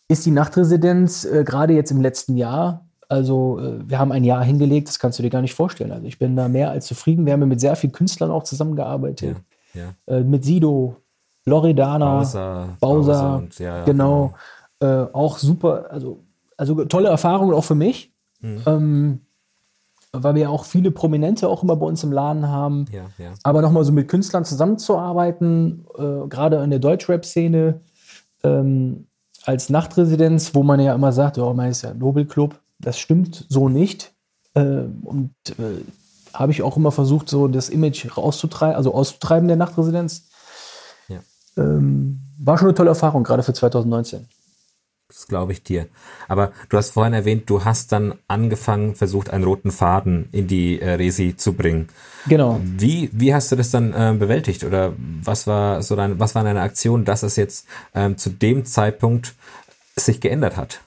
ist 0.08 0.26
die 0.26 0.30
Nachtresidenz 0.30 1.24
äh, 1.24 1.44
gerade 1.44 1.72
jetzt 1.72 1.90
im 1.90 2.00
letzten 2.00 2.36
Jahr, 2.36 2.86
also 3.08 3.58
äh, 3.58 3.88
wir 3.88 3.98
haben 3.98 4.12
ein 4.12 4.24
Jahr 4.24 4.44
hingelegt, 4.44 4.88
das 4.88 4.98
kannst 4.98 5.18
du 5.18 5.22
dir 5.22 5.30
gar 5.30 5.40
nicht 5.42 5.54
vorstellen. 5.54 5.92
Also 5.92 6.06
ich 6.06 6.18
bin 6.18 6.36
da 6.36 6.48
mehr 6.48 6.70
als 6.70 6.86
zufrieden. 6.86 7.24
Wir 7.26 7.32
haben 7.32 7.40
ja 7.40 7.46
mit 7.46 7.60
sehr 7.60 7.76
vielen 7.76 7.92
Künstlern 7.92 8.30
auch 8.30 8.42
zusammengearbeitet. 8.44 9.36
Ja, 9.72 9.94
Äh, 10.06 10.20
mit 10.22 10.44
Sido, 10.44 10.96
Loredana, 11.46 12.18
Bowser, 12.18 12.68
Bowser, 12.80 13.36
und, 13.36 13.58
ja, 13.58 13.78
ja, 13.78 13.84
genau. 13.84 14.34
Äh, 14.80 15.06
auch 15.12 15.38
super, 15.38 15.90
also, 15.90 16.22
also 16.56 16.84
tolle 16.84 17.08
Erfahrungen 17.08 17.52
auch 17.54 17.64
für 17.64 17.74
mich. 17.74 18.14
Mhm. 18.40 18.62
Ähm, 18.66 19.20
weil 20.22 20.34
wir 20.34 20.42
ja 20.42 20.48
auch 20.48 20.64
viele 20.64 20.90
Prominente 20.90 21.48
auch 21.48 21.62
immer 21.62 21.76
bei 21.76 21.86
uns 21.86 22.02
im 22.04 22.12
Laden 22.12 22.48
haben. 22.48 22.86
Ja, 22.92 23.04
ja. 23.18 23.32
Aber 23.42 23.62
nochmal 23.62 23.84
so 23.84 23.92
mit 23.92 24.08
Künstlern 24.08 24.44
zusammenzuarbeiten, 24.44 25.86
äh, 25.96 26.28
gerade 26.28 26.62
in 26.62 26.70
der 26.70 26.78
Deutschrap-Szene, 26.78 27.80
ähm, 28.42 29.06
als 29.44 29.68
Nachtresidenz, 29.68 30.54
wo 30.54 30.62
man 30.62 30.80
ja 30.80 30.94
immer 30.94 31.12
sagt, 31.12 31.38
oh, 31.38 31.52
man 31.52 31.70
ist 31.70 31.82
ja 31.82 31.92
Nobelclub. 31.92 32.58
Das 32.78 32.98
stimmt 32.98 33.46
so 33.48 33.68
nicht. 33.68 34.12
Äh, 34.54 34.84
und 35.02 35.34
äh, 35.58 35.82
habe 36.32 36.52
ich 36.52 36.62
auch 36.62 36.76
immer 36.76 36.90
versucht, 36.90 37.28
so 37.28 37.48
das 37.48 37.68
Image 37.68 38.16
rauszutreiben, 38.16 38.76
also 38.76 38.94
auszutreiben 38.94 39.48
der 39.48 39.56
Nachtresidenz. 39.56 40.28
Ja. 41.08 41.18
Ähm, 41.56 42.20
war 42.38 42.58
schon 42.58 42.68
eine 42.68 42.74
tolle 42.74 42.90
Erfahrung, 42.90 43.22
gerade 43.22 43.42
für 43.42 43.52
2019. 43.52 44.26
Das 45.08 45.28
glaube 45.28 45.52
ich 45.52 45.62
dir. 45.62 45.86
Aber 46.28 46.52
du 46.70 46.76
hast 46.78 46.90
vorhin 46.90 47.12
erwähnt, 47.12 47.48
du 47.50 47.64
hast 47.64 47.92
dann 47.92 48.14
angefangen, 48.26 48.94
versucht, 48.94 49.30
einen 49.30 49.44
roten 49.44 49.70
Faden 49.70 50.28
in 50.32 50.46
die 50.46 50.80
äh, 50.80 50.94
Resi 50.94 51.36
zu 51.36 51.52
bringen. 51.52 51.88
Genau. 52.26 52.60
Wie, 52.62 53.10
wie 53.12 53.34
hast 53.34 53.52
du 53.52 53.56
das 53.56 53.70
dann 53.70 53.94
ähm, 53.96 54.18
bewältigt? 54.18 54.64
Oder 54.64 54.94
was 55.22 55.46
war 55.46 55.82
so 55.82 55.94
dein, 55.94 56.18
was 56.18 56.34
war 56.34 56.42
deine 56.42 56.62
Aktion, 56.62 57.04
dass 57.04 57.22
es 57.22 57.36
jetzt 57.36 57.66
ähm, 57.94 58.16
zu 58.16 58.30
dem 58.30 58.64
Zeitpunkt 58.64 59.34
sich 59.94 60.20
geändert 60.20 60.56
hat? 60.56 60.80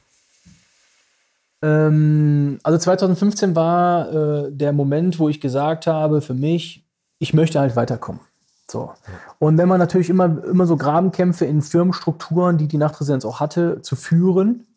Ähm, 1.61 2.59
also 2.63 2.77
2015 2.77 3.55
war 3.55 4.11
äh, 4.11 4.51
der 4.51 4.73
Moment, 4.73 5.19
wo 5.19 5.29
ich 5.29 5.41
gesagt 5.41 5.87
habe, 5.87 6.21
für 6.21 6.33
mich, 6.33 6.83
ich 7.19 7.33
möchte 7.33 7.59
halt 7.59 7.75
weiterkommen. 7.75 8.21
So. 8.69 8.93
Und 9.39 9.57
wenn 9.57 9.69
man 9.69 9.79
natürlich 9.79 10.09
immer, 10.09 10.43
immer 10.43 10.65
so 10.65 10.75
Grabenkämpfe 10.75 11.45
in 11.45 11.61
Firmenstrukturen, 11.61 12.57
die 12.57 12.67
die 12.67 12.77
Nachtresidenz 12.77 13.23
auch 13.23 13.39
hatte, 13.39 13.81
zu 13.81 13.95
führen, 13.95 14.67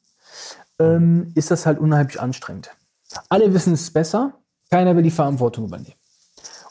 ähm, 0.78 1.32
ist 1.34 1.50
das 1.50 1.66
halt 1.66 1.78
unheimlich 1.78 2.20
anstrengend. 2.20 2.70
Alle 3.28 3.52
wissen 3.52 3.72
es 3.72 3.92
besser, 3.92 4.34
keiner 4.70 4.94
will 4.94 5.02
die 5.02 5.10
Verantwortung 5.10 5.64
übernehmen. 5.64 5.96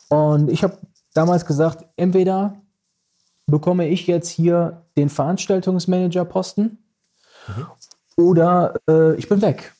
Und 0.08 0.49
ich 0.49 0.63
habe 0.63 0.77
damals 1.13 1.45
gesagt, 1.45 1.86
entweder 1.97 2.62
bekomme 3.45 3.88
ich 3.88 4.08
jetzt 4.08 4.29
hier 4.29 4.86
den 4.95 5.10
Veranstaltungsmanager-Posten 5.10 6.77
oder 8.15 8.75
äh, 8.88 9.15
ich 9.15 9.27
bin 9.27 9.41
weg. 9.41 9.73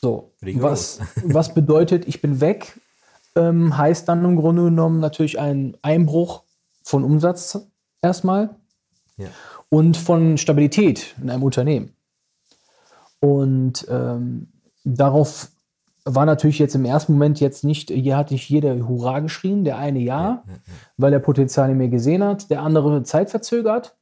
So, 0.00 0.32
was, 0.40 1.00
was 1.24 1.54
bedeutet, 1.54 2.06
ich 2.06 2.20
bin 2.20 2.40
weg, 2.40 2.78
ähm, 3.36 3.76
heißt 3.76 4.08
dann 4.08 4.24
im 4.24 4.36
Grunde 4.36 4.64
genommen 4.64 5.00
natürlich 5.00 5.38
ein 5.40 5.76
Einbruch 5.82 6.42
von 6.82 7.04
Umsatz 7.04 7.58
erstmal 8.02 8.50
Ja. 9.16 9.28
und 9.70 9.96
von 9.96 10.38
Stabilität 10.38 11.14
in 11.20 11.30
einem 11.30 11.42
Unternehmen. 11.42 11.94
Und 13.20 13.86
ähm, 13.90 14.48
darauf 14.84 15.48
war 16.04 16.26
natürlich 16.26 16.58
jetzt 16.58 16.74
im 16.74 16.84
ersten 16.84 17.14
Moment 17.14 17.40
jetzt 17.40 17.64
nicht, 17.64 17.90
hier 17.90 18.16
hat 18.18 18.30
nicht 18.30 18.48
jeder 18.50 18.76
Hurra 18.86 19.20
geschrien, 19.20 19.64
der 19.64 19.78
eine 19.78 20.00
ja, 20.00 20.44
weil 20.98 21.12
er 21.14 21.20
Potenzial 21.20 21.70
in 21.70 21.78
mir 21.78 21.88
gesehen 21.88 22.22
hat, 22.22 22.50
der 22.50 22.60
andere 22.62 23.02
zeitverzögert. 23.02 23.96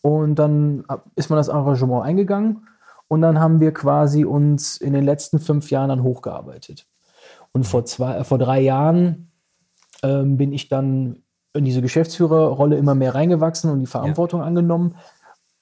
Und 0.00 0.36
dann 0.36 0.84
ist 1.16 1.28
man 1.28 1.38
das 1.38 1.48
Engagement 1.48 2.04
eingegangen 2.04 2.68
und 3.08 3.20
dann 3.22 3.40
haben 3.40 3.58
wir 3.58 3.74
quasi 3.74 4.24
uns 4.24 4.76
in 4.76 4.92
den 4.92 5.04
letzten 5.04 5.40
fünf 5.40 5.72
Jahren 5.72 5.88
dann 5.88 6.04
hochgearbeitet. 6.04 6.86
Und 7.52 7.64
vor, 7.64 7.84
zwei, 7.84 8.18
äh, 8.18 8.24
vor 8.24 8.38
drei 8.38 8.60
Jahren 8.60 9.30
ähm, 10.02 10.36
bin 10.36 10.52
ich 10.52 10.68
dann 10.68 11.22
in 11.54 11.64
diese 11.64 11.82
Geschäftsführerrolle 11.82 12.76
immer 12.76 12.94
mehr 12.94 13.14
reingewachsen 13.14 13.70
und 13.70 13.80
die 13.80 13.86
Verantwortung 13.86 14.42
angenommen. 14.42 14.94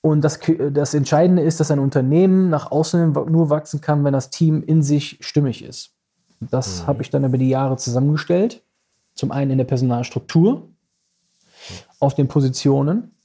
Und 0.03 0.21
das, 0.23 0.39
das 0.73 0.95
Entscheidende 0.95 1.43
ist, 1.43 1.59
dass 1.59 1.71
ein 1.71 1.79
Unternehmen 1.79 2.51
nach 2.51 2.71
außen 2.71 3.13
nur 3.13 3.51
wachsen 3.51 3.81
kann, 3.81 4.05
wenn 4.05 4.13
das 4.13 4.31
Team 4.31 4.63
in 4.63 4.83
sich 4.83 5.19
stimmig 5.21 5.65
ist. 5.65 5.95
Das 6.41 6.83
Mhm. 6.83 6.87
habe 6.87 7.03
ich 7.03 7.11
dann 7.11 7.25
über 7.25 7.39
die 7.39 7.49
Jahre 7.49 7.77
zusammengestellt. 7.77 8.63
Zum 9.15 9.33
einen 9.33 9.53
in 9.53 9.59
der 9.59 9.65
Personalstruktur, 9.65 10.69
auf 11.99 12.15
den 12.15 12.29
Positionen. 12.29 13.17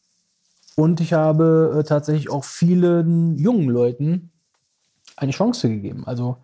Und 0.78 1.02
ich 1.02 1.12
habe 1.14 1.76
äh, 1.80 1.84
tatsächlich 1.84 2.30
auch 2.30 2.46
vielen 2.46 3.38
jungen 3.38 3.68
Leuten 3.68 4.32
eine 5.18 5.34
Chance 5.34 5.68
gegeben. 5.70 6.08
Also 6.08 6.38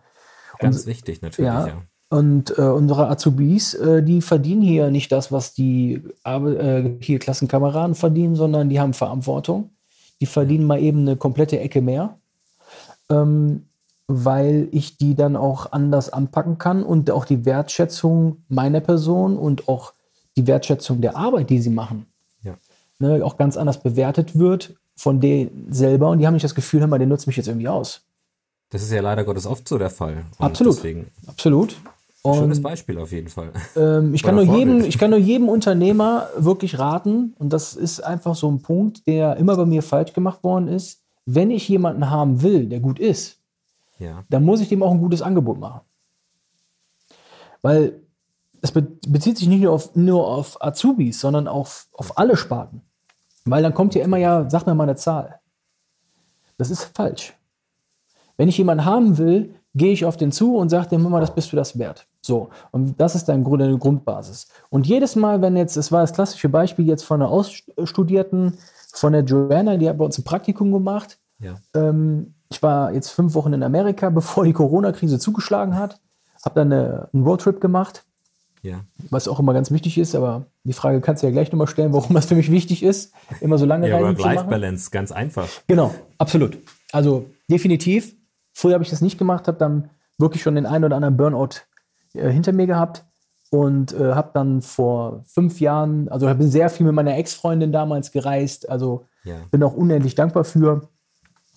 Ganz 0.58 0.86
wichtig 0.86 1.22
natürlich, 1.22 1.50
ja. 1.50 1.66
ja. 1.68 1.82
Und 2.10 2.56
äh, 2.56 2.62
unsere 2.62 3.08
Azubis, 3.08 3.74
äh, 3.74 4.02
die 4.02 4.22
verdienen 4.22 4.62
hier 4.62 4.90
nicht 4.90 5.12
das, 5.12 5.30
was 5.30 5.52
die 5.52 6.02
äh, 6.24 6.90
hier 7.00 7.18
Klassenkameraden 7.18 7.94
verdienen, 7.94 8.34
sondern 8.34 8.70
die 8.70 8.80
haben 8.80 8.94
Verantwortung. 8.94 9.70
Die 10.20 10.26
verdienen 10.26 10.64
mal 10.64 10.80
eben 10.80 11.00
eine 11.00 11.16
komplette 11.16 11.60
Ecke 11.60 11.82
mehr, 11.82 12.16
ähm, 13.10 13.66
weil 14.06 14.68
ich 14.72 14.96
die 14.96 15.14
dann 15.14 15.36
auch 15.36 15.70
anders 15.72 16.10
anpacken 16.10 16.56
kann 16.58 16.82
und 16.82 17.10
auch 17.10 17.24
die 17.26 17.44
Wertschätzung 17.44 18.38
meiner 18.48 18.80
Person 18.80 19.36
und 19.36 19.68
auch 19.68 19.92
die 20.36 20.46
Wertschätzung 20.46 21.00
der 21.02 21.14
Arbeit, 21.16 21.50
die 21.50 21.60
sie 21.60 21.70
machen, 21.70 22.06
Ja. 22.42 22.54
ne, 22.98 23.24
auch 23.24 23.36
ganz 23.36 23.56
anders 23.56 23.82
bewertet 23.82 24.38
wird 24.38 24.74
von 24.96 25.20
denen 25.20 25.68
selber. 25.70 26.10
Und 26.10 26.18
die 26.20 26.26
haben 26.26 26.34
nicht 26.34 26.44
das 26.44 26.54
Gefühl, 26.54 26.80
hör 26.80 26.86
mal, 26.88 26.98
der 26.98 27.06
nutzt 27.06 27.26
mich 27.26 27.36
jetzt 27.36 27.46
irgendwie 27.48 27.68
aus. 27.68 28.00
Das 28.70 28.82
ist 28.82 28.90
ja 28.90 29.00
leider 29.00 29.24
Gottes 29.24 29.46
oft 29.46 29.68
so 29.68 29.78
der 29.78 29.90
Fall. 29.90 30.24
Und 30.38 30.44
Absolut. 30.46 30.76
Deswegen, 30.76 31.06
Absolut. 31.26 31.76
Schönes 32.24 32.58
Und- 32.58 32.62
Beispiel 32.64 32.98
auf 32.98 33.12
jeden 33.12 33.28
Fall. 33.28 33.52
Ähm, 33.76 34.14
ich, 34.14 34.22
kann 34.24 34.34
nur 34.34 34.44
jedem, 34.44 34.80
ich 34.84 34.98
kann 34.98 35.10
nur 35.10 35.18
jedem 35.18 35.48
Unternehmer 35.48 36.28
wirklich 36.36 36.78
raten, 36.78 37.34
und 37.38 37.52
das 37.52 37.74
ist 37.74 38.00
einfach 38.00 38.34
so 38.34 38.50
ein 38.50 38.60
Punkt, 38.62 39.06
der 39.06 39.36
immer 39.36 39.56
bei 39.56 39.66
mir 39.66 39.82
falsch 39.82 40.12
gemacht 40.12 40.42
worden 40.44 40.68
ist. 40.68 41.02
Wenn 41.26 41.50
ich 41.50 41.68
jemanden 41.68 42.10
haben 42.10 42.42
will, 42.42 42.66
der 42.66 42.80
gut 42.80 42.98
ist, 42.98 43.38
Ja. 43.98 44.24
dann 44.30 44.44
muss 44.44 44.60
ich 44.60 44.68
dem 44.68 44.82
auch 44.82 44.90
ein 44.92 45.00
gutes 45.00 45.22
Angebot 45.22 45.58
machen. 45.58 45.80
Weil 47.62 48.00
es 48.60 48.72
be 48.72 48.82
bezieht 49.08 49.38
sich 49.38 49.48
nicht 49.48 49.62
nur 49.62 49.72
auf, 49.72 49.94
nur 49.94 50.26
auf 50.26 50.62
Azubis, 50.62 51.20
sondern 51.20 51.46
auch 51.48 51.68
auf 51.92 52.18
alle 52.18 52.36
Sparten. 52.36 52.82
Weil 53.44 53.62
dann 53.62 53.74
kommt 53.74 53.94
ja 53.94 54.02
immer, 54.04 54.16
ja, 54.16 54.48
sag 54.50 54.66
mir 54.66 54.74
mal 54.74 54.84
eine 54.84 54.96
Zahl. 54.96 55.38
Das 56.56 56.70
ist 56.70 56.84
falsch. 56.94 57.34
Wenn 58.36 58.48
ich 58.48 58.58
jemanden 58.58 58.84
haben 58.84 59.16
will, 59.18 59.54
gehe 59.74 59.92
ich 59.92 60.04
auf 60.04 60.16
den 60.16 60.32
zu 60.32 60.56
und 60.56 60.70
sage 60.70 60.88
dem 60.88 61.06
immer, 61.06 61.20
das 61.20 61.34
bist 61.34 61.52
du 61.52 61.56
das 61.56 61.78
wert. 61.78 62.07
So, 62.20 62.50
und 62.72 63.00
das 63.00 63.14
ist 63.14 63.26
dein 63.28 63.44
Grund, 63.44 63.62
deine 63.62 63.78
Grundbasis. 63.78 64.48
Und 64.70 64.86
jedes 64.86 65.16
Mal, 65.16 65.40
wenn 65.40 65.56
jetzt, 65.56 65.76
es 65.76 65.92
war 65.92 66.00
das 66.00 66.12
klassische 66.12 66.48
Beispiel 66.48 66.86
jetzt 66.86 67.04
von 67.04 67.22
einer 67.22 67.30
Ausstudierten, 67.30 68.58
von 68.92 69.12
der 69.12 69.22
Joanna, 69.22 69.76
die 69.76 69.88
hat 69.88 69.98
bei 69.98 70.04
uns 70.04 70.18
ein 70.18 70.24
Praktikum 70.24 70.72
gemacht. 70.72 71.18
Ja. 71.38 71.56
Ähm, 71.74 72.34
ich 72.50 72.62
war 72.62 72.92
jetzt 72.92 73.10
fünf 73.10 73.34
Wochen 73.34 73.52
in 73.52 73.62
Amerika, 73.62 74.10
bevor 74.10 74.44
die 74.44 74.52
Corona-Krise 74.52 75.18
zugeschlagen 75.18 75.76
hat. 75.76 76.00
Habe 76.44 76.54
dann 76.56 76.72
eine, 76.72 77.08
einen 77.12 77.24
Roadtrip 77.24 77.60
gemacht, 77.60 78.04
Ja. 78.62 78.80
was 79.10 79.28
auch 79.28 79.38
immer 79.40 79.54
ganz 79.54 79.70
wichtig 79.70 79.98
ist. 79.98 80.14
Aber 80.14 80.46
die 80.64 80.72
Frage 80.72 81.00
kannst 81.00 81.22
du 81.22 81.26
ja 81.26 81.32
gleich 81.32 81.52
nochmal 81.52 81.66
stellen, 81.68 81.92
warum 81.92 82.14
das 82.14 82.26
für 82.26 82.34
mich 82.34 82.50
wichtig 82.50 82.82
ist, 82.82 83.12
immer 83.40 83.58
so 83.58 83.66
lange 83.66 83.88
Ja. 83.88 84.00
Work-Life-Balance, 84.00 84.90
ganz 84.90 85.12
einfach. 85.12 85.48
Genau, 85.66 85.94
absolut. 86.18 86.58
Also 86.92 87.26
definitiv. 87.50 88.14
Früher 88.52 88.74
habe 88.74 88.84
ich 88.84 88.90
das 88.90 89.00
nicht 89.02 89.18
gemacht, 89.18 89.46
habe 89.46 89.58
dann 89.58 89.90
wirklich 90.16 90.42
schon 90.42 90.56
den 90.56 90.66
einen 90.66 90.84
oder 90.84 90.96
anderen 90.96 91.16
Burnout 91.16 91.60
äh, 92.18 92.30
hinter 92.32 92.52
mir 92.52 92.66
gehabt 92.66 93.04
und 93.50 93.92
äh, 93.94 94.12
habe 94.14 94.30
dann 94.34 94.60
vor 94.62 95.22
fünf 95.26 95.60
Jahren, 95.60 96.08
also 96.08 96.26
bin 96.34 96.50
sehr 96.50 96.68
viel 96.70 96.84
mit 96.86 96.94
meiner 96.94 97.16
Ex-Freundin 97.16 97.72
damals 97.72 98.12
gereist, 98.12 98.68
also 98.68 99.06
Ja. 99.24 99.36
bin 99.50 99.62
auch 99.62 99.74
unendlich 99.74 100.14
dankbar 100.14 100.44
für. 100.44 100.88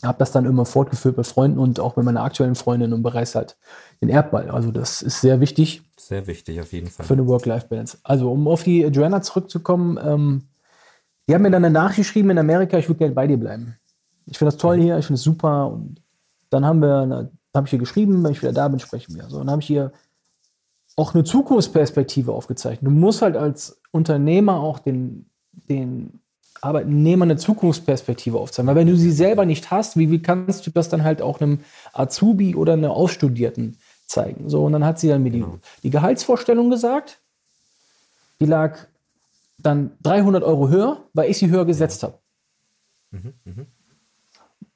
Habe 0.03 0.17
das 0.17 0.31
dann 0.31 0.45
immer 0.45 0.65
fortgeführt 0.65 1.15
mit 1.17 1.27
Freunden 1.27 1.59
und 1.59 1.79
auch 1.79 1.95
mit 1.95 2.05
meiner 2.05 2.23
aktuellen 2.23 2.55
Freundin 2.55 2.91
und 2.91 3.03
bereise 3.03 3.37
halt 3.37 3.55
den 4.01 4.09
Erdball. 4.09 4.49
Also 4.49 4.71
das 4.71 5.03
ist 5.03 5.21
sehr 5.21 5.39
wichtig 5.41 5.83
Sehr 5.95 6.25
wichtig 6.25 6.59
auf 6.59 6.73
jeden 6.73 6.87
Fall. 6.87 7.05
für 7.05 7.13
eine 7.13 7.27
Work-Life-Balance. 7.27 7.99
Also 8.03 8.31
um 8.31 8.47
auf 8.47 8.63
die 8.63 8.81
Joanna 8.81 9.21
zurückzukommen, 9.21 9.99
ähm, 10.03 10.43
die 11.29 11.35
haben 11.35 11.43
mir 11.43 11.51
dann 11.51 11.63
eine 11.63 11.71
Nachricht 11.73 11.97
geschrieben 11.99 12.31
in 12.31 12.39
Amerika, 12.39 12.79
ich 12.79 12.87
würde 12.89 12.97
gerne 12.97 13.13
bei 13.13 13.27
dir 13.27 13.37
bleiben. 13.37 13.75
Ich 14.25 14.39
finde 14.39 14.51
das 14.53 14.59
toll 14.59 14.79
hier, 14.79 14.97
ich 14.97 15.05
finde 15.05 15.17
es 15.17 15.23
super. 15.23 15.67
Und 15.67 16.01
dann 16.49 16.65
haben 16.65 16.81
wir, 16.81 16.97
eine- 17.01 17.31
habe 17.55 17.67
ich 17.67 17.73
ihr 17.73 17.79
geschrieben, 17.79 18.23
wenn 18.23 18.31
ich 18.31 18.41
wieder 18.41 18.53
da 18.53 18.67
bin, 18.69 18.79
sprechen 18.79 19.13
wir. 19.15 19.29
So, 19.29 19.37
dann 19.37 19.51
habe 19.51 19.61
ich 19.61 19.69
ihr 19.69 19.91
auch 21.01 21.15
eine 21.15 21.23
Zukunftsperspektive 21.23 22.31
aufgezeichnet. 22.31 22.85
Du 22.85 22.91
musst 22.91 23.23
halt 23.23 23.35
als 23.35 23.81
Unternehmer 23.89 24.59
auch 24.59 24.77
den, 24.77 25.25
den 25.67 26.19
Arbeitnehmer 26.61 27.25
eine 27.25 27.37
Zukunftsperspektive 27.37 28.37
aufzeigen. 28.37 28.67
Weil 28.67 28.75
wenn 28.75 28.87
du 28.87 28.95
sie 28.95 29.11
selber 29.11 29.45
nicht 29.45 29.71
hast, 29.71 29.97
wie, 29.97 30.11
wie 30.11 30.21
kannst 30.21 30.67
du 30.67 30.69
das 30.69 30.89
dann 30.89 31.03
halt 31.03 31.23
auch 31.23 31.41
einem 31.41 31.61
Azubi 31.93 32.55
oder 32.55 32.73
einer 32.73 32.91
Ausstudierten 32.91 33.77
zeigen? 34.05 34.47
So, 34.47 34.63
und 34.63 34.73
dann 34.73 34.85
hat 34.85 34.99
sie 34.99 35.07
dann 35.07 35.23
mir 35.23 35.31
Genau. 35.31 35.57
die, 35.77 35.81
die 35.83 35.89
Gehaltsvorstellung 35.89 36.69
gesagt. 36.69 37.19
Die 38.39 38.45
lag 38.45 38.77
dann 39.57 39.91
300 40.03 40.43
Euro 40.43 40.69
höher, 40.69 41.03
weil 41.13 41.31
ich 41.31 41.39
sie 41.39 41.49
höher 41.49 41.65
gesetzt 41.65 42.03
habe. 42.03 42.19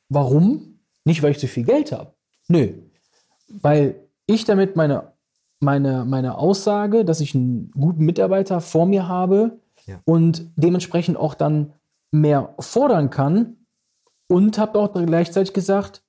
Warum? 0.10 0.80
Nicht, 1.04 1.22
weil 1.22 1.32
ich 1.32 1.40
zu 1.40 1.48
viel 1.48 1.66
Geld 1.66 1.92
habe. 1.92 2.14
Nö. 2.48 2.74
Weil 3.48 3.96
ich 4.26 4.44
damit 4.46 4.76
meine, 4.76 5.12
meine, 5.66 6.06
meine 6.06 6.38
Aussage, 6.38 7.04
dass 7.04 7.20
ich 7.20 7.36
einen 7.36 7.72
guten 7.72 8.06
Mitarbeiter 8.06 8.62
vor 8.62 8.86
mir 8.86 9.08
habe 9.10 9.60
Ja. 9.86 10.00
und 10.06 10.50
dementsprechend 10.56 11.18
auch 11.18 11.34
dann 11.34 11.74
mehr 12.12 12.56
fordern 12.60 13.10
kann 13.10 13.58
und 14.28 14.58
habe 14.58 14.80
auch 14.80 14.94
gleichzeitig 14.94 15.54
gesagt, 15.54 16.02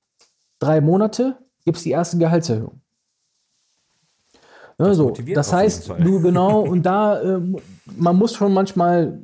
drei 0.61 0.81
Monate 0.81 1.37
gibt 1.65 1.79
es 1.79 1.83
die 1.83 1.91
erste 1.91 2.17
Gehaltserhöhung. 2.19 2.81
Ne, 4.79 4.89
Das 4.89 4.97
so. 4.97 5.11
das 5.35 5.53
heißt, 5.53 5.89
du 6.01 6.21
genau, 6.21 6.61
und 6.73 6.85
da, 6.85 7.21
ähm, 7.23 7.57
man 7.97 8.17
muss 8.17 8.35
schon 8.35 8.53
manchmal 8.53 9.19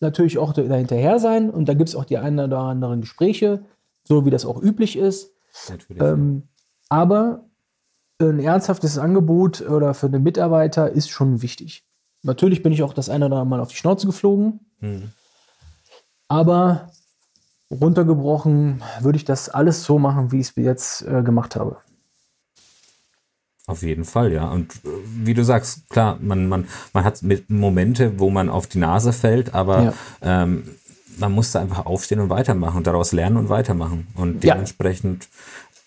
natürlich 0.00 0.38
auch 0.38 0.52
dahinterher 0.52 1.18
sein 1.18 1.50
und 1.50 1.68
da 1.68 1.74
gibt 1.74 1.88
es 1.88 1.96
auch 1.96 2.04
die 2.04 2.18
ein 2.18 2.38
oder 2.38 2.58
anderen 2.60 3.00
Gespräche, 3.00 3.64
so 4.04 4.24
wie 4.24 4.30
das 4.30 4.44
auch 4.46 4.62
üblich 4.62 4.96
ist. 4.96 5.32
Natürlich. 5.68 6.00
Ähm, 6.02 6.42
aber 6.88 7.47
ein 8.20 8.40
ernsthaftes 8.40 8.98
Angebot 8.98 9.60
oder 9.60 9.94
für 9.94 10.10
den 10.10 10.22
Mitarbeiter 10.22 10.90
ist 10.90 11.08
schon 11.10 11.40
wichtig. 11.42 11.84
Natürlich 12.22 12.62
bin 12.62 12.72
ich 12.72 12.82
auch 12.82 12.92
das 12.92 13.08
eine 13.08 13.26
oder 13.26 13.36
andere 13.36 13.46
Mal 13.46 13.60
auf 13.60 13.68
die 13.68 13.76
Schnauze 13.76 14.06
geflogen, 14.06 14.60
Mhm. 14.80 15.12
aber 16.28 16.90
runtergebrochen 17.70 18.82
würde 19.00 19.16
ich 19.16 19.24
das 19.24 19.48
alles 19.48 19.84
so 19.84 19.98
machen, 19.98 20.32
wie 20.32 20.40
ich 20.40 20.48
es 20.48 20.52
bis 20.52 20.64
jetzt 20.64 21.02
äh, 21.02 21.22
gemacht 21.22 21.54
habe. 21.56 21.76
Auf 23.66 23.82
jeden 23.82 24.04
Fall, 24.04 24.32
ja. 24.32 24.48
Und 24.48 24.72
äh, 24.76 24.88
wie 25.04 25.34
du 25.34 25.44
sagst, 25.44 25.88
klar, 25.90 26.18
man, 26.20 26.48
man, 26.48 26.66
man 26.94 27.04
hat 27.04 27.22
mit 27.22 27.50
Momente, 27.50 28.18
wo 28.18 28.30
man 28.30 28.48
auf 28.48 28.66
die 28.66 28.78
Nase 28.78 29.12
fällt, 29.12 29.54
aber 29.54 29.82
Ja. 29.84 29.92
ähm, 30.22 30.64
man 31.18 31.32
muss 31.32 31.52
da 31.52 31.60
einfach 31.60 31.84
aufstehen 31.86 32.20
und 32.20 32.30
weitermachen 32.30 32.82
daraus 32.84 33.12
lernen 33.12 33.36
und 33.36 33.48
weitermachen. 33.48 34.06
Und 34.14 34.42
Ja. 34.44 34.54
dementsprechend 34.54 35.28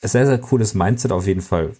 sehr, 0.01 0.25
sehr 0.27 0.37
cooles 0.37 0.75
Mindset 0.75 1.11
auf 1.11 1.25
jeden 1.25 1.41
Fall. 1.41 1.73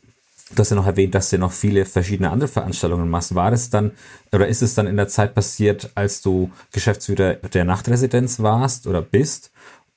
Du 0.53 0.59
hast 0.59 0.69
ja 0.69 0.75
noch 0.75 0.85
erwähnt, 0.87 1.15
dass 1.15 1.29
du 1.29 1.37
noch 1.37 1.51
viele 1.51 1.85
verschiedene 1.85 2.29
andere 2.29 2.47
Veranstaltungen 2.49 3.09
machst. 3.09 3.33
War 3.35 3.51
das 3.51 3.69
dann 3.69 3.91
oder 4.33 4.47
ist 4.47 4.61
es 4.61 4.75
dann 4.75 4.87
in 4.87 4.97
der 4.97 5.07
Zeit 5.07 5.33
passiert, 5.33 5.91
als 5.95 6.21
du 6.21 6.51
Geschäftsführer 6.71 7.35
der 7.35 7.63
Nachtresidenz 7.65 8.39
warst 8.41 8.85
oder 8.87 9.01
bist? 9.01 9.51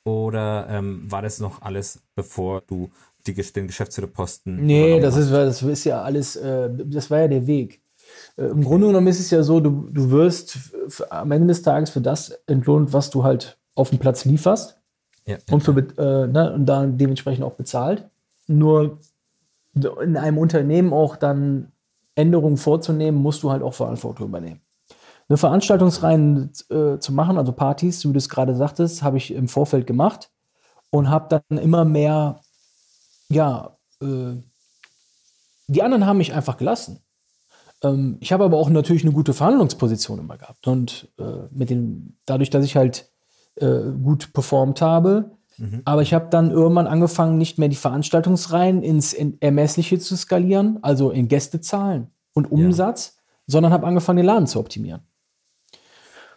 Oder 0.04 0.66
ähm, 0.70 1.10
war 1.10 1.22
das 1.22 1.40
noch 1.40 1.62
alles, 1.62 2.00
bevor 2.14 2.62
du 2.66 2.90
die, 3.26 3.34
den 3.34 3.66
Geschäftsführerposten 3.66 4.64
Nee, 4.66 5.00
das 5.00 5.14
hast? 5.14 5.24
ist, 5.24 5.32
das 5.32 5.62
ist 5.62 5.84
ja 5.84 6.02
alles, 6.02 6.36
äh, 6.36 6.68
das 6.72 7.10
war 7.10 7.20
ja 7.20 7.28
der 7.28 7.46
Weg. 7.46 7.80
Äh, 8.36 8.46
Im 8.46 8.62
Grunde 8.62 8.86
genommen 8.88 9.06
ist 9.08 9.20
es 9.20 9.30
ja 9.30 9.42
so, 9.42 9.60
du, 9.60 9.88
du 9.90 10.10
wirst 10.10 10.58
am 11.10 11.32
Ende 11.32 11.48
des 11.48 11.62
Tages 11.62 11.90
für 11.90 12.00
das 12.00 12.30
entlohnt, 12.46 12.92
was 12.92 13.10
du 13.10 13.24
halt 13.24 13.58
auf 13.74 13.90
dem 13.90 13.98
Platz 13.98 14.24
lieferst 14.24 14.78
Ja, 15.26 15.38
und, 15.50 15.62
für, 15.62 15.72
äh, 15.72 16.26
ne, 16.28 16.52
und 16.54 16.66
dann 16.66 16.98
dementsprechend 16.98 17.44
auch 17.44 17.54
bezahlt. 17.54 18.08
Nur 18.46 18.98
in 19.74 20.16
einem 20.16 20.38
Unternehmen 20.38 20.92
auch 20.92 21.16
dann 21.16 21.72
Änderungen 22.14 22.56
vorzunehmen, 22.56 23.20
musst 23.20 23.42
du 23.42 23.50
halt 23.50 23.62
auch 23.62 23.74
Verantwortung 23.74 24.28
übernehmen. 24.28 24.60
Eine 25.28 25.38
Veranstaltungsreihen 25.38 26.52
äh, 26.70 26.98
zu 26.98 27.12
machen, 27.12 27.38
also 27.38 27.52
Partys, 27.52 28.04
wie 28.06 28.12
du 28.12 28.18
es 28.18 28.28
gerade 28.28 28.54
sagtest, 28.54 29.02
habe 29.02 29.16
ich 29.16 29.32
im 29.32 29.48
Vorfeld 29.48 29.86
gemacht 29.86 30.30
und 30.90 31.08
habe 31.08 31.40
dann 31.48 31.58
immer 31.58 31.84
mehr, 31.84 32.40
ja, 33.28 33.76
äh, 34.02 34.34
die 35.66 35.82
anderen 35.82 36.06
haben 36.06 36.18
mich 36.18 36.34
einfach 36.34 36.58
gelassen. 36.58 37.00
Ähm, 37.82 38.18
ich 38.20 38.32
habe 38.32 38.44
aber 38.44 38.58
auch 38.58 38.68
natürlich 38.68 39.02
eine 39.02 39.12
gute 39.12 39.32
Verhandlungsposition 39.32 40.18
immer 40.18 40.36
gehabt. 40.36 40.66
Und 40.66 41.08
äh, 41.18 41.48
mit 41.50 41.70
den, 41.70 42.18
dadurch, 42.26 42.50
dass 42.50 42.64
ich 42.64 42.76
halt 42.76 43.10
äh, 43.56 43.80
gut 44.02 44.32
performt 44.32 44.82
habe, 44.82 45.30
aber 45.84 46.02
ich 46.02 46.12
habe 46.14 46.28
dann 46.30 46.50
irgendwann 46.50 46.86
angefangen, 46.86 47.38
nicht 47.38 47.58
mehr 47.58 47.68
die 47.68 47.76
Veranstaltungsreihen 47.76 48.82
ins 48.82 49.12
in 49.12 49.40
Ermessliche 49.40 49.98
zu 49.98 50.16
skalieren, 50.16 50.78
also 50.82 51.10
in 51.10 51.28
Gästezahlen 51.28 52.08
und 52.32 52.50
Umsatz, 52.50 53.18
sondern 53.46 53.72
habe 53.72 53.86
angefangen, 53.86 54.16
den 54.16 54.26
Laden 54.26 54.46
zu 54.46 54.58
optimieren. 54.58 55.02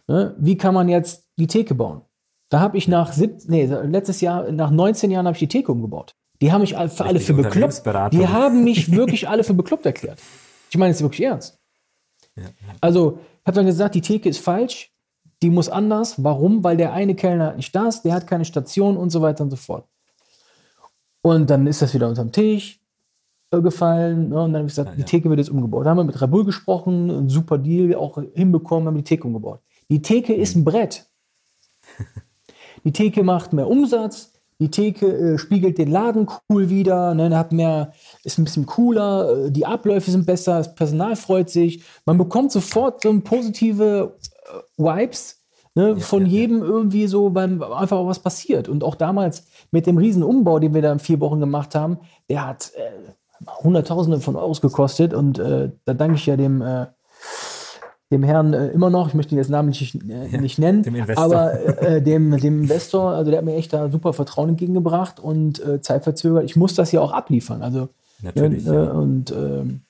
Ne? 0.07 0.35
Wie 0.37 0.57
kann 0.57 0.73
man 0.73 0.87
jetzt 0.89 1.27
die 1.37 1.47
Theke 1.47 1.75
bauen? 1.75 2.01
Da 2.49 2.59
habe 2.59 2.77
ich 2.77 2.87
nach 2.87 3.11
sieb, 3.11 3.37
nee, 3.47 3.65
letztes 3.65 4.21
Jahr, 4.21 4.51
nach 4.51 4.71
19 4.71 5.11
Jahren 5.11 5.25
habe 5.25 5.35
ich 5.35 5.39
die 5.39 5.47
Theke 5.47 5.71
umgebaut. 5.71 6.15
Die 6.41 6.51
haben 6.51 6.61
mich 6.61 6.77
all- 6.77 6.87
für 6.89 7.03
alle 7.05 7.19
für 7.19 7.33
bekloppt. 7.33 7.83
Die 8.13 8.27
haben 8.27 8.63
mich 8.63 8.91
wirklich 8.91 9.27
alle 9.27 9.43
für 9.43 9.53
bekloppt 9.53 9.85
erklärt. 9.85 10.19
Ich 10.69 10.77
meine 10.77 10.91
es 10.91 11.01
wirklich 11.01 11.23
ernst. 11.25 11.59
Also, 12.81 13.19
ich 13.41 13.47
habe 13.47 13.55
dann 13.55 13.65
gesagt, 13.65 13.95
die 13.95 14.01
Theke 14.01 14.29
ist 14.29 14.37
falsch, 14.39 14.91
die 15.41 15.49
muss 15.49 15.69
anders. 15.69 16.23
Warum? 16.23 16.63
Weil 16.63 16.77
der 16.77 16.93
eine 16.93 17.15
Kellner 17.15 17.47
hat 17.47 17.57
nicht 17.57 17.75
das, 17.75 18.01
der 18.01 18.13
hat 18.13 18.27
keine 18.27 18.45
Station 18.45 18.97
und 18.97 19.09
so 19.09 19.21
weiter 19.21 19.43
und 19.43 19.49
so 19.51 19.55
fort. 19.55 19.85
Und 21.21 21.49
dann 21.49 21.67
ist 21.67 21.81
das 21.81 21.93
wieder 21.93 22.07
unterm 22.09 22.31
Tisch 22.31 22.79
äh, 23.51 23.61
gefallen. 23.61 24.29
Ne? 24.29 24.41
Und 24.43 24.53
dann 24.53 24.61
habe 24.61 24.67
ich 24.67 24.73
gesagt, 24.75 24.89
Ja, 24.89 24.95
die 24.95 25.01
ja. 25.01 25.07
Theke 25.07 25.29
wird 25.29 25.39
jetzt 25.39 25.49
umgebaut. 25.49 25.85
Da 25.85 25.89
haben 25.91 25.97
wir 25.97 26.03
mit 26.03 26.21
Rabul 26.21 26.45
gesprochen, 26.45 27.09
ein 27.09 27.29
super 27.29 27.57
Deal 27.57 27.95
auch 27.95 28.17
hinbekommen, 28.33 28.87
haben 28.87 28.97
die 28.97 29.03
Theke 29.03 29.27
umgebaut. 29.27 29.59
Die 29.89 30.01
Theke 30.01 30.33
ist 30.33 30.55
Mhm. 30.55 30.61
ein 30.61 30.65
Brett. 30.65 31.05
Die 32.83 32.91
Theke 32.93 33.23
macht 33.23 33.53
mehr 33.53 33.67
Umsatz. 33.67 34.31
Die 34.59 34.71
Theke 34.71 35.05
äh, 35.07 35.37
spiegelt 35.37 35.77
den 35.77 35.91
Laden 35.91 36.27
cool 36.49 36.69
wieder, 36.69 37.13
ne, 37.13 37.35
hat 37.37 37.51
mehr, 37.51 37.91
ist 38.23 38.39
ein 38.39 38.43
bisschen 38.43 38.65
cooler, 38.65 39.45
äh, 39.45 39.51
die 39.51 39.67
Abläufe 39.67 40.09
sind 40.09 40.25
besser, 40.25 40.57
das 40.57 40.73
Personal 40.73 41.15
freut 41.15 41.49
sich. 41.51 41.83
Man 42.05 42.17
bekommt 42.17 42.51
sofort 42.51 43.03
so 43.03 43.19
positive 43.21 44.15
äh, 44.23 44.36
Vibes 44.77 45.43
ne, 45.75 45.97
von 45.97 46.25
ja, 46.25 46.27
ja. 46.27 46.33
jedem 46.33 46.63
irgendwie 46.63 47.07
so, 47.07 47.33
weil 47.35 47.63
einfach 47.63 48.05
was 48.05 48.19
passiert. 48.19 48.67
Und 48.67 48.83
auch 48.83 48.95
damals 48.95 49.45
mit 49.71 49.85
dem 49.85 49.97
riesen 49.97 50.23
Umbau, 50.23 50.59
den 50.59 50.73
wir 50.73 50.81
da 50.81 50.91
in 50.91 50.99
vier 50.99 51.19
Wochen 51.19 51.39
gemacht 51.39 51.75
haben, 51.75 51.99
der 52.29 52.45
hat 52.45 52.71
äh, 52.75 53.51
Hunderttausende 53.63 54.19
von 54.19 54.35
Euros 54.35 54.61
gekostet. 54.61 55.13
Und 55.13 55.39
äh, 55.39 55.71
da 55.85 55.93
danke 55.93 56.15
ich 56.15 56.25
ja 56.25 56.35
dem, 56.35 56.61
äh, 56.61 56.87
dem 58.11 58.23
Herrn 58.23 58.53
äh, 58.53 58.69
immer 58.69 58.89
noch, 58.89 59.09
ich 59.09 59.13
möchte 59.13 59.35
ihn 59.35 59.37
jetzt 59.37 59.49
namentlich 59.49 59.95
äh, 60.09 60.37
nicht 60.37 60.57
nennen, 60.57 60.83
dem 60.83 60.95
aber 61.15 61.81
äh, 61.81 62.01
dem, 62.01 62.37
dem 62.37 62.61
Investor, 62.63 63.11
also 63.11 63.29
der 63.29 63.39
hat 63.39 63.45
mir 63.45 63.55
echt 63.55 63.73
da 63.73 63.89
super 63.89 64.13
Vertrauen 64.13 64.49
entgegengebracht 64.49 65.19
und 65.19 65.63
äh, 65.63 65.81
zeitverzögert. 65.81 66.45
Ich 66.45 66.55
muss 66.55 66.73
das 66.73 66.91
ja 66.91 67.01
auch 67.01 67.11
abliefern. 67.11 67.61
Also 67.61 67.89
Natürlich, 68.21 68.65
ne, 68.65 68.73
ja. 68.73 68.91
und 68.91 69.31
ähm, 69.31 69.81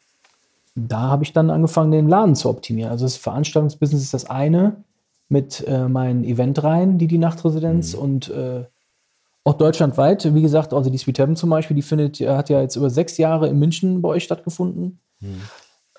da 0.77 0.99
habe 1.01 1.23
ich 1.23 1.33
dann 1.33 1.49
angefangen, 1.49 1.91
den 1.91 2.07
Laden 2.07 2.35
zu 2.35 2.49
optimieren. 2.49 2.91
Also 2.91 3.05
das 3.05 3.17
Veranstaltungsbusiness 3.17 4.03
ist 4.03 4.13
das 4.13 4.29
eine 4.29 4.83
mit 5.29 5.65
äh, 5.67 5.87
meinen 5.87 6.23
Eventreihen, 6.23 6.97
die 6.99 7.07
die 7.07 7.17
Nachtresidenz 7.17 7.95
Mhm. 7.95 8.01
und 8.01 8.29
äh, 8.29 8.63
auch 9.43 9.55
deutschlandweit. 9.55 10.33
Wie 10.35 10.41
gesagt, 10.41 10.73
also 10.73 10.89
die 10.89 10.97
Sweet 10.97 11.19
Heaven 11.19 11.35
zum 11.35 11.49
Beispiel, 11.49 11.75
die 11.75 11.81
findet, 11.81 12.19
hat 12.19 12.49
ja 12.49 12.61
jetzt 12.61 12.75
über 12.75 12.89
sechs 12.89 13.17
Jahre 13.17 13.47
in 13.47 13.57
München 13.59 14.01
bei 14.01 14.09
euch 14.09 14.23
stattgefunden. 14.23 14.99
Mhm. 15.19 15.41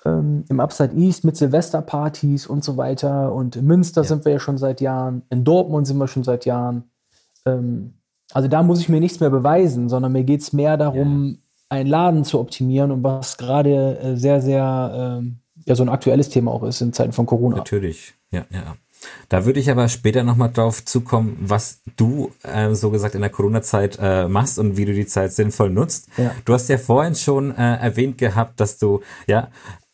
Ähm, 0.05 0.45
Im 0.49 0.59
Upside 0.61 0.95
East 0.95 1.25
mit 1.25 1.35
Silvesterpartys 1.35 2.47
und 2.47 2.63
so 2.63 2.77
weiter. 2.77 3.33
Und 3.33 3.55
in 3.57 3.65
Münster 3.65 4.01
Ja. 4.01 4.07
sind 4.07 4.23
wir 4.25 4.31
ja 4.33 4.39
schon 4.39 4.57
seit 4.57 4.79
Jahren. 4.81 5.23
In 5.29 5.43
Dortmund 5.43 5.87
sind 5.87 5.97
wir 5.97 6.07
schon 6.07 6.23
seit 6.23 6.45
Jahren. 6.45 6.83
Ähm, 7.45 7.95
also 8.31 8.47
da 8.47 8.63
muss 8.63 8.79
ich 8.79 8.87
mir 8.89 8.99
nichts 8.99 9.19
mehr 9.19 9.29
beweisen, 9.31 9.89
sondern 9.89 10.11
mir 10.13 10.23
geht 10.23 10.41
es 10.41 10.53
mehr 10.53 10.77
darum, 10.77 11.39
einen 11.69 11.87
Laden 11.87 12.25
zu 12.25 12.39
optimieren 12.39 12.91
und 12.91 13.03
was 13.03 13.37
gerade 13.37 13.99
äh, 13.99 14.15
sehr, 14.17 14.41
sehr 14.41 15.19
ähm, 15.21 15.39
ja, 15.65 15.75
so 15.75 15.83
ein 15.83 15.89
aktuelles 15.89 16.29
Thema 16.29 16.51
auch 16.51 16.63
ist 16.63 16.81
in 16.81 16.93
Zeiten 16.93 17.13
von 17.13 17.25
Corona. 17.25 17.57
Natürlich, 17.57 18.15
ja, 18.31 18.45
ja. 18.51 18.75
Da 19.29 19.45
würde 19.45 19.61
ich 19.61 19.71
aber 19.71 19.87
später 19.87 20.23
nochmal 20.23 20.51
drauf 20.51 20.83
zukommen, 20.83 21.37
was 21.39 21.81
du 21.95 22.31
ähm, 22.43 22.75
so 22.75 22.89
gesagt 22.89 23.15
in 23.15 23.21
der 23.21 23.29
Corona-Zeit 23.29 23.97
äh, 24.01 24.27
machst 24.27 24.59
und 24.59 24.75
wie 24.75 24.85
du 24.85 24.93
die 24.93 25.05
Zeit 25.05 25.31
sinnvoll 25.31 25.69
nutzt. 25.69 26.09
Ja. 26.17 26.31
Du 26.43 26.53
hast 26.53 26.67
ja 26.67 26.77
vorhin 26.77 27.15
schon 27.15 27.55
äh, 27.55 27.77
erwähnt 27.77 28.17
gehabt, 28.17 28.59
dass 28.59 28.77
du 28.77 29.01
ja 29.25 29.49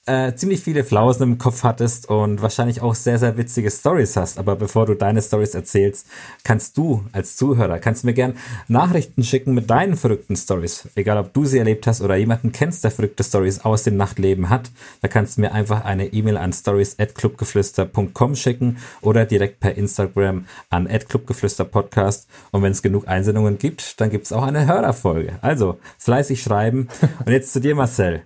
äh, 0.05 0.35
ziemlich 0.35 0.61
viele 0.61 0.83
Flausen 0.83 1.23
im 1.23 1.37
Kopf 1.37 1.63
hattest 1.63 2.09
und 2.09 2.41
wahrscheinlich 2.41 2.81
auch 2.81 2.93
sehr, 2.93 3.17
sehr 3.17 3.37
witzige 3.37 3.71
Stories 3.71 4.15
hast. 4.15 4.37
Aber 4.37 4.55
bevor 4.55 4.85
du 4.85 4.93
deine 4.93 5.21
Stories 5.21 5.55
erzählst, 5.55 6.07
kannst 6.43 6.77
du 6.77 7.03
als 7.11 7.35
Zuhörer, 7.35 7.79
kannst 7.79 8.03
du 8.03 8.07
mir 8.07 8.13
gern 8.13 8.37
Nachrichten 8.67 9.23
schicken 9.23 9.53
mit 9.53 9.69
deinen 9.69 9.97
verrückten 9.97 10.35
Stories. 10.35 10.87
Egal, 10.95 11.17
ob 11.17 11.33
du 11.33 11.45
sie 11.45 11.57
erlebt 11.57 11.87
hast 11.87 12.01
oder 12.01 12.15
jemanden 12.15 12.51
kennst, 12.51 12.83
der 12.83 12.91
verrückte 12.91 13.23
Stories 13.23 13.61
aus 13.61 13.83
dem 13.83 13.97
Nachtleben 13.97 14.49
hat. 14.49 14.69
Da 15.01 15.07
kannst 15.07 15.37
du 15.37 15.41
mir 15.41 15.51
einfach 15.53 15.83
eine 15.83 16.07
E-Mail 16.07 16.37
an 16.37 16.53
stories@clubgeflüster.com 16.53 18.35
schicken 18.35 18.77
oder 19.01 19.25
direkt 19.25 19.59
per 19.59 19.75
Instagram 19.75 20.45
an 20.69 20.87
@clubgeflüsterpodcast. 20.87 22.27
Und 22.51 22.61
wenn 22.61 22.71
es 22.71 22.83
genug 22.83 23.07
Einsendungen 23.07 23.57
gibt, 23.57 23.99
dann 23.99 24.11
gibt 24.11 24.25
es 24.25 24.33
auch 24.33 24.43
eine 24.43 24.67
Hörerfolge. 24.67 25.39
Also 25.41 25.79
fleißig 25.97 26.43
schreiben. 26.43 26.89
Und 27.25 27.31
jetzt 27.31 27.53
zu 27.53 27.59
dir, 27.59 27.73
Marcel. 27.73 28.23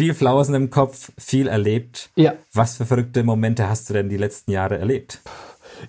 Viel 0.00 0.14
Flausen 0.14 0.54
im 0.54 0.70
Kopf, 0.70 1.12
viel 1.18 1.46
erlebt. 1.46 2.08
Ja. 2.16 2.32
Was 2.54 2.78
für 2.78 2.86
verrückte 2.86 3.22
Momente 3.22 3.68
hast 3.68 3.90
du 3.90 3.92
denn 3.92 4.08
die 4.08 4.16
letzten 4.16 4.50
Jahre 4.50 4.78
erlebt? 4.78 5.20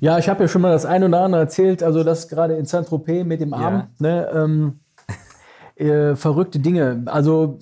Ja, 0.01 0.17
ich 0.17 0.27
habe 0.27 0.43
ja 0.43 0.47
schon 0.49 0.61
mal 0.61 0.73
das 0.73 0.85
ein 0.85 1.01
oder 1.05 1.21
andere 1.21 1.43
erzählt, 1.43 1.81
also 1.81 2.03
das 2.03 2.27
gerade 2.27 2.55
in 2.55 2.65
Saint-Tropez 2.65 3.25
mit 3.25 3.39
dem 3.39 3.53
Arm, 3.53 3.87
ne, 3.99 4.29
ähm, 4.33 4.81
äh, 5.75 6.17
verrückte 6.17 6.59
Dinge. 6.59 7.03
Also 7.05 7.59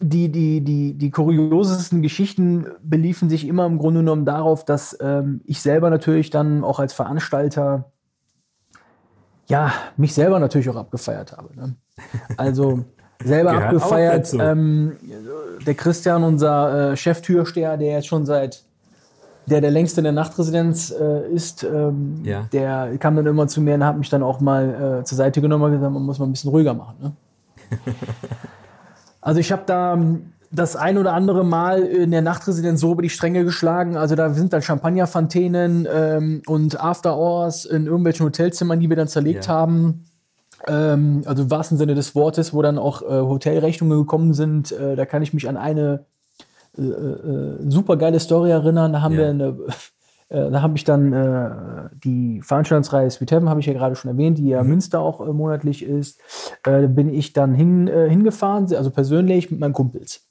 die, 0.00 0.32
die, 0.32 0.62
die, 0.62 0.94
die 0.94 1.10
kuriosesten 1.10 2.00
Geschichten 2.00 2.66
beliefen 2.82 3.28
sich 3.28 3.46
immer 3.46 3.66
im 3.66 3.76
Grunde 3.76 4.00
genommen 4.00 4.24
darauf, 4.24 4.64
dass 4.64 4.96
ähm, 4.98 5.42
ich 5.44 5.60
selber 5.60 5.90
natürlich 5.90 6.30
dann 6.30 6.64
auch 6.64 6.78
als 6.78 6.94
Veranstalter 6.94 7.92
ja, 9.46 9.74
mich 9.98 10.14
selber 10.14 10.40
natürlich 10.40 10.70
auch 10.70 10.76
abgefeiert 10.76 11.32
habe. 11.32 11.54
Ne? 11.54 11.76
Also 12.38 12.86
selber 13.22 13.50
Gehört 13.52 13.64
abgefeiert. 13.66 14.34
Ähm, 14.38 14.92
der 15.66 15.74
Christian, 15.74 16.24
unser 16.24 16.92
äh, 16.92 16.96
Cheftürsteher, 16.96 17.76
der 17.76 17.92
jetzt 17.92 18.06
schon 18.06 18.26
seit 18.26 18.62
der 19.46 19.60
der 19.60 19.70
längste 19.70 20.00
in 20.00 20.04
der 20.04 20.12
Nachtresidenz 20.14 20.90
äh, 20.90 21.28
ist, 21.30 21.64
ähm, 21.64 22.20
Ja. 22.24 22.48
der 22.52 22.96
kam 22.98 23.14
dann 23.16 23.26
immer 23.26 23.46
zu 23.46 23.60
mir 23.60 23.74
und 23.74 23.84
hat 23.84 23.98
mich 23.98 24.08
dann 24.08 24.22
auch 24.22 24.40
mal 24.40 25.00
äh, 25.00 25.04
zur 25.04 25.16
Seite 25.16 25.40
genommen 25.42 25.64
und 25.64 25.72
gesagt, 25.72 25.92
man 25.92 26.02
muss 26.02 26.18
mal 26.18 26.24
ein 26.26 26.32
bisschen 26.32 26.50
ruhiger 26.50 26.72
machen. 26.72 26.94
Ne? 27.02 27.12
also 29.20 29.40
ich 29.40 29.52
habe 29.52 29.62
da 29.66 29.92
ähm, 29.94 30.32
das 30.50 30.76
ein 30.76 30.96
oder 30.96 31.12
andere 31.12 31.44
Mal 31.44 31.82
in 31.82 32.10
der 32.10 32.22
Nachtresidenz 32.22 32.80
so 32.80 32.92
über 32.92 33.02
die 33.02 33.10
Stränge 33.10 33.44
geschlagen. 33.44 33.96
Also 33.96 34.14
da 34.14 34.30
sind 34.32 34.52
dann 34.52 34.62
Champagnerfontänen 34.62 35.86
ähm, 35.92 36.42
und 36.46 36.80
After 36.80 37.16
Hours 37.16 37.64
in 37.64 37.86
irgendwelchen 37.86 38.24
Hotelzimmern, 38.24 38.80
die 38.80 38.88
wir 38.88 38.96
dann 38.96 39.08
zerlegt 39.08 39.46
Ja. 39.46 39.52
haben. 39.52 40.04
Ähm, 40.66 41.22
also 41.26 41.42
im 41.44 41.50
wahrsten 41.50 41.76
Sinne 41.78 41.94
des 41.94 42.14
Wortes, 42.14 42.54
wo 42.54 42.62
dann 42.62 42.78
auch 42.78 43.02
äh, 43.02 43.06
Hotelrechnungen 43.20 43.98
gekommen 43.98 44.32
sind. 44.34 44.72
Äh, 44.72 44.96
da 44.96 45.04
kann 45.06 45.22
ich 45.22 45.34
mich 45.34 45.48
an 45.48 45.56
eine 45.56 46.06
äh, 46.78 46.82
äh, 46.82 47.70
super 47.70 47.96
geile 47.96 48.18
Story 48.20 48.50
erinnern. 48.50 48.92
Da 48.92 49.02
haben 49.02 49.14
Ja. 49.14 49.18
wir 49.20 49.28
eine, 49.28 49.56
äh, 50.28 50.50
da 50.50 50.62
habe 50.62 50.76
ich 50.76 50.84
dann 50.84 51.12
äh, 51.12 51.50
die 52.02 52.40
Veranstaltungsreihe 52.42 53.10
Sweet 53.10 53.30
Heaven, 53.32 53.48
habe 53.48 53.60
ich 53.60 53.66
ja 53.66 53.72
gerade 53.74 53.94
schon 53.94 54.10
erwähnt, 54.10 54.38
die 54.38 54.48
ja 54.48 54.62
Mhm. 54.62 54.70
Münster 54.70 55.00
auch 55.00 55.20
äh, 55.20 55.32
monatlich 55.32 55.82
ist. 55.84 56.18
Da 56.62 56.80
bin 56.86 57.12
ich 57.12 57.32
dann 57.34 57.54
hin, 57.54 57.86
hingefahren, 57.88 58.74
also 58.74 58.90
persönlich 58.90 59.50
mit 59.50 59.60
meinen 59.60 59.74
Kumpels. 59.74 60.26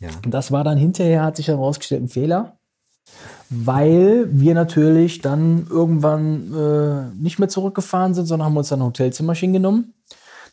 Ja. 0.00 0.10
Und 0.24 0.34
das 0.34 0.52
war 0.52 0.64
dann 0.64 0.76
hinterher, 0.76 1.24
hat 1.24 1.36
sich 1.36 1.48
herausgestellt, 1.48 2.02
ein 2.02 2.08
Fehler, 2.08 2.58
weil 3.50 4.28
wir 4.30 4.54
natürlich 4.54 5.20
dann 5.20 5.66
irgendwann 5.70 6.52
äh, 6.54 7.22
nicht 7.22 7.38
mehr 7.38 7.48
zurückgefahren 7.48 8.14
sind, 8.14 8.26
sondern 8.26 8.46
haben 8.46 8.56
uns 8.56 8.68
dann 8.68 8.80
ein 8.80 8.86
Hotelzimmerchen 8.86 9.52
genommen. 9.52 9.94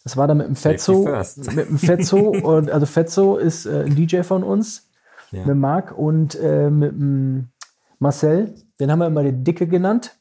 Das 0.04 0.18
war 0.18 0.28
dann 0.28 0.38
mit 0.38 0.47
dem 0.47 0.56
Fetzo. 0.56 1.08
Mit 1.56 1.70
dem 1.70 1.78
Fetzo. 1.78 2.18
und, 2.18 2.72
also 2.72 2.86
Fetzo 2.86 3.38
ist 3.38 3.66
äh, 3.66 3.84
ein 3.86 3.95
DJ 3.95 4.22
von 4.24 4.43
uns, 4.43 4.89
Ja. 5.32 5.45
mit 5.45 5.56
Marc 5.58 5.97
und 5.97 6.36
äh, 6.39 6.70
mit 6.70 6.91
dem 6.91 7.49
Marcel. 7.99 8.56
Den 8.80 8.91
haben 8.91 8.99
wir 8.99 9.08
immer 9.08 9.24
den 9.24 9.43
Dicke 9.43 9.68
genannt. 9.68 10.18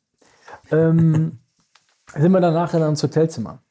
Ähm, 0.71 1.39
sind 2.15 2.33
wir 2.33 2.41
dann 2.41 2.55
nachher 2.55 2.79
dann 2.79 2.91
ins 2.91 3.03
Hotelzimmer. 3.03 3.63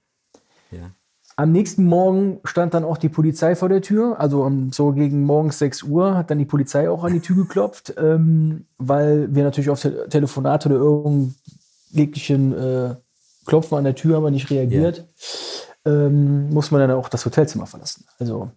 Am 1.39 1.53
nächsten 1.53 1.85
Morgen 1.85 2.41
stand 2.43 2.73
dann 2.73 2.83
auch 2.83 2.97
die 2.97 3.07
Polizei 3.07 3.55
vor 3.55 3.69
der 3.69 3.81
Tür. 3.81 4.19
Also 4.19 4.43
um, 4.43 4.73
so 4.73 4.91
gegen 4.91 5.23
morgens 5.23 5.57
6 5.59 5.83
Uhr 5.83 6.17
hat 6.17 6.29
dann 6.29 6.37
die 6.37 6.43
Polizei 6.43 6.89
auch 6.89 7.05
an 7.05 7.13
die 7.13 7.21
Tür 7.21 7.37
geklopft, 7.37 7.93
ähm, 7.97 8.65
weil 8.77 9.33
wir 9.33 9.45
natürlich 9.45 9.69
auf 9.69 9.79
Te 9.79 10.09
Telefonate 10.09 10.67
oder 10.67 10.79
irgendwelchen 10.79 12.51
äh, 12.57 12.95
Klopfen 13.45 13.77
an 13.77 13.85
der 13.85 13.95
Tür 13.95 14.17
haben 14.17 14.23
wir 14.23 14.31
nicht 14.31 14.49
reagiert. 14.49 15.07
Ähm, 15.85 16.49
muss 16.49 16.71
man 16.71 16.81
dann 16.81 16.91
auch 16.91 17.07
das 17.07 17.25
Hotelzimmer 17.25 17.67
verlassen. 17.67 18.03
Also 18.19 18.51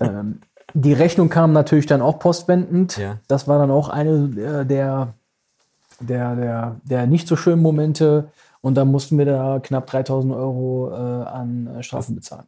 ähm, 0.00 0.40
die 0.72 0.94
Rechnung 0.94 1.28
kam 1.28 1.52
natürlich 1.52 1.84
dann 1.84 2.00
auch 2.00 2.18
postwendend. 2.18 2.96
Ja. 2.96 3.18
Das 3.28 3.48
war 3.48 3.58
dann 3.58 3.70
auch 3.70 3.90
eine 3.90 4.62
äh, 4.62 4.64
der, 4.64 5.12
der, 6.00 6.36
der, 6.36 6.76
der 6.84 7.06
nicht 7.06 7.28
so 7.28 7.36
schönen 7.36 7.60
Momente. 7.60 8.30
Und 8.62 8.76
da 8.76 8.84
mussten 8.84 9.18
wir 9.18 9.26
da 9.26 9.60
knapp 9.62 9.86
3000 9.88 10.32
Euro 10.34 10.90
äh, 10.90 10.94
an 10.94 11.66
äh, 11.66 11.82
Strafen 11.82 12.14
bezahlen. 12.14 12.46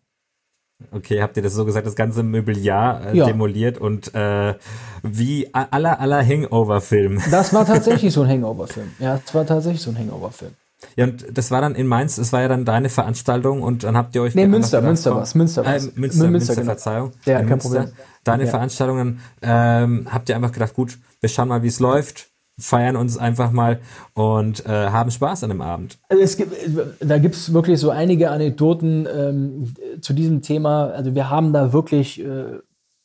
Okay, 0.91 1.23
habt 1.23 1.37
ihr 1.37 1.43
das 1.43 1.55
so 1.55 1.65
gesagt, 1.65 1.87
das 1.87 1.95
ganze 1.97 2.23
Möbeljahr 2.23 3.07
äh, 3.13 3.17
Ja. 3.17 3.27
demoliert 3.27 3.79
und 3.79 4.15
äh, 4.15 4.55
wie 5.03 5.53
aller 5.53 6.01
aller 6.01 6.25
Hangover-Film. 6.27 7.21
Das 7.31 7.53
war 7.53 7.65
tatsächlich 7.67 8.13
so 8.13 8.23
ein 8.23 8.29
Hangover-Film. 8.31 8.93
Ja, 8.99 9.19
das 9.25 9.35
war 9.35 9.47
tatsächlich 9.47 9.83
so 9.83 9.91
ein 9.91 9.99
Hangover-Film. 9.99 10.53
Ja, 10.97 11.05
und 11.05 11.25
das 11.37 11.51
war 11.51 11.61
dann 11.63 11.75
in 11.77 11.87
Mainz, 11.87 12.17
das 12.17 12.33
war 12.33 12.43
ja 12.43 12.49
dann 12.49 12.65
deine 12.65 12.91
Veranstaltung 12.91 13.63
und 13.63 13.85
dann 13.85 13.97
habt 13.97 14.15
ihr 14.15 14.23
euch 14.23 14.35
Nee, 14.35 14.47
Münster, 14.47 14.79
gedacht, 14.79 14.89
Münster 14.91 15.15
war's, 15.17 15.35
Münster 15.35 15.63
äh, 15.63 15.67
war's. 15.67 15.83
Münster, 15.85 16.01
Münster, 16.01 16.31
Münster, 16.31 16.55
genau. 16.57 16.67
Verzeihung. 16.67 17.13
Ja, 17.25 17.39
In 17.39 17.47
kein 17.47 17.49
Münster. 17.59 17.69
Problem. 17.81 17.95
Deine 18.25 18.45
Ja. 18.45 18.51
Veranstaltungen, 18.51 19.21
ähm, 19.43 20.09
habt 20.13 20.29
ihr 20.29 20.37
einfach 20.37 20.53
gedacht, 20.53 20.75
gut, 20.75 20.99
wir 21.21 21.29
schauen 21.29 21.49
mal, 21.49 21.63
wie 21.63 21.69
es 21.69 21.81
läuft, 21.81 22.31
feiern 22.59 22.97
uns 22.97 23.19
einfach 23.19 23.51
mal 23.51 23.81
und 24.15 24.65
äh, 24.67 24.89
haben 24.91 25.11
Spaß 25.11 25.45
an 25.45 25.51
dem 25.51 25.61
Abend. 25.61 25.99
Also 26.09 26.23
es 26.23 26.37
gibt, 26.37 26.55
da 27.01 27.19
gibt 27.19 27.35
es 27.35 27.53
wirklich 27.53 27.81
so 27.81 27.91
einige 27.91 28.31
Anekdoten 28.31 29.09
ähm, 29.13 29.75
zu 30.01 30.13
diesem 30.13 30.43
Thema. 30.43 30.87
Also 30.91 31.15
wir 31.15 31.31
haben 31.31 31.53
da 31.53 31.73
wirklich 31.73 32.25
äh, 32.25 32.59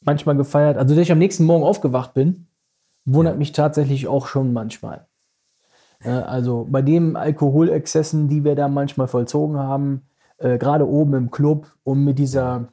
manchmal 0.05 0.35
gefeiert. 0.35 0.77
Also, 0.77 0.95
dass 0.95 1.01
ich 1.01 1.11
am 1.11 1.17
nächsten 1.17 1.45
Morgen 1.45 1.63
aufgewacht 1.63 2.13
bin, 2.13 2.47
wundert 3.05 3.37
mich 3.37 3.51
tatsächlich 3.51 4.07
auch 4.07 4.27
schon 4.27 4.53
manchmal. 4.53 5.07
Äh, 6.03 6.09
also 6.09 6.67
bei 6.69 6.81
den 6.81 7.15
Alkoholexzessen, 7.15 8.27
die 8.27 8.43
wir 8.43 8.55
da 8.55 8.67
manchmal 8.67 9.07
vollzogen 9.07 9.57
haben, 9.57 10.03
äh, 10.37 10.57
gerade 10.57 10.87
oben 10.87 11.13
im 11.15 11.31
Club 11.31 11.71
und 11.83 12.03
mit 12.03 12.19
dieser, 12.19 12.69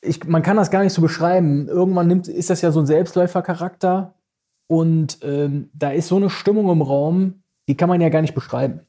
ich, 0.00 0.24
man 0.24 0.42
kann 0.42 0.56
das 0.56 0.70
gar 0.70 0.82
nicht 0.82 0.92
so 0.92 1.02
beschreiben. 1.02 1.68
Irgendwann 1.68 2.06
nimmt, 2.06 2.28
ist 2.28 2.50
das 2.50 2.62
ja 2.62 2.70
so 2.70 2.80
ein 2.80 2.86
Selbstläufercharakter 2.86 4.14
und 4.68 5.18
ähm, 5.22 5.70
da 5.74 5.90
ist 5.90 6.08
so 6.08 6.16
eine 6.16 6.30
Stimmung 6.30 6.68
im 6.70 6.82
Raum, 6.82 7.42
die 7.68 7.76
kann 7.76 7.88
man 7.88 8.00
ja 8.00 8.08
gar 8.08 8.22
nicht 8.22 8.34
beschreiben. 8.34 8.80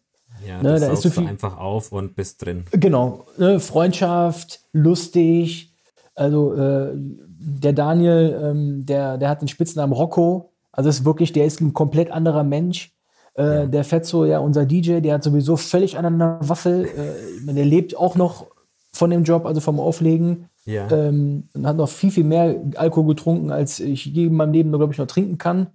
Ja, 0.47 0.61
Ne, 0.61 0.71
das 0.73 0.81
da 0.81 0.91
ist 0.93 1.01
so 1.01 1.09
viel- 1.09 1.27
einfach 1.27 1.57
auf 1.57 1.91
und 1.91 2.15
bist 2.15 2.45
drin. 2.45 2.65
Genau, 2.71 3.25
ne, 3.37 3.59
Freundschaft, 3.59 4.61
lustig. 4.73 5.73
Also 6.15 6.53
äh, 6.53 6.91
der 6.95 7.73
Daniel, 7.73 8.39
ähm, 8.43 8.85
der, 8.85 9.17
der 9.17 9.29
hat 9.29 9.41
den 9.41 9.47
Spitznamen 9.47 9.93
Rocco. 9.93 10.51
Also 10.71 10.89
ist 10.89 11.05
wirklich, 11.05 11.31
der 11.33 11.45
ist 11.45 11.59
ein 11.61 11.73
komplett 11.73 12.11
anderer 12.11 12.43
Mensch. 12.43 12.91
Äh, 13.35 13.67
Der 13.67 13.83
Fetzo, 13.83 14.25
ja, 14.25 14.39
unser 14.39 14.65
DJ, 14.65 14.99
der 14.99 15.15
hat 15.15 15.23
sowieso 15.23 15.57
völlig 15.57 15.97
an 15.97 16.05
einer 16.05 16.37
Waffel. 16.41 16.85
Äh, 16.85 17.53
der 17.53 17.65
lebt 17.65 17.95
auch 17.95 18.15
noch 18.15 18.47
von 18.91 19.09
dem 19.11 19.23
Job, 19.23 19.45
also 19.45 19.59
vom 19.61 19.79
Auflegen. 19.79 20.49
Ja. 20.67 20.91
Ähm, 20.91 21.47
und 21.53 21.65
hat 21.65 21.77
noch 21.77 21.89
viel, 21.89 22.11
viel 22.11 22.25
mehr 22.25 22.61
Alkohol 22.75 23.15
getrunken, 23.15 23.51
als 23.51 23.79
ich 23.79 24.05
je 24.05 24.25
in 24.25 24.33
meinem 24.33 24.51
Leben, 24.51 24.71
glaube 24.71 24.91
ich, 24.91 24.99
noch 24.99 25.07
trinken 25.07 25.37
kann. 25.37 25.67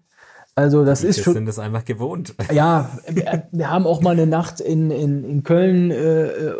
Also 0.55 0.85
das 0.85 1.03
ist 1.03 1.17
wir 1.17 1.25
schon. 1.25 1.33
sind 1.33 1.49
es 1.49 1.59
einfach 1.59 1.85
gewohnt. 1.85 2.35
Ja, 2.53 2.91
wir, 3.09 3.49
wir 3.51 3.71
haben 3.71 3.87
auch 3.87 4.03
mal 4.03 4.11
eine 4.11 4.27
Nacht 4.27 4.61
in, 4.61 4.91
in, 4.91 5.25
in 5.25 5.43
Köln 5.43 5.91
äh, 5.91 6.27
äh, 6.27 6.55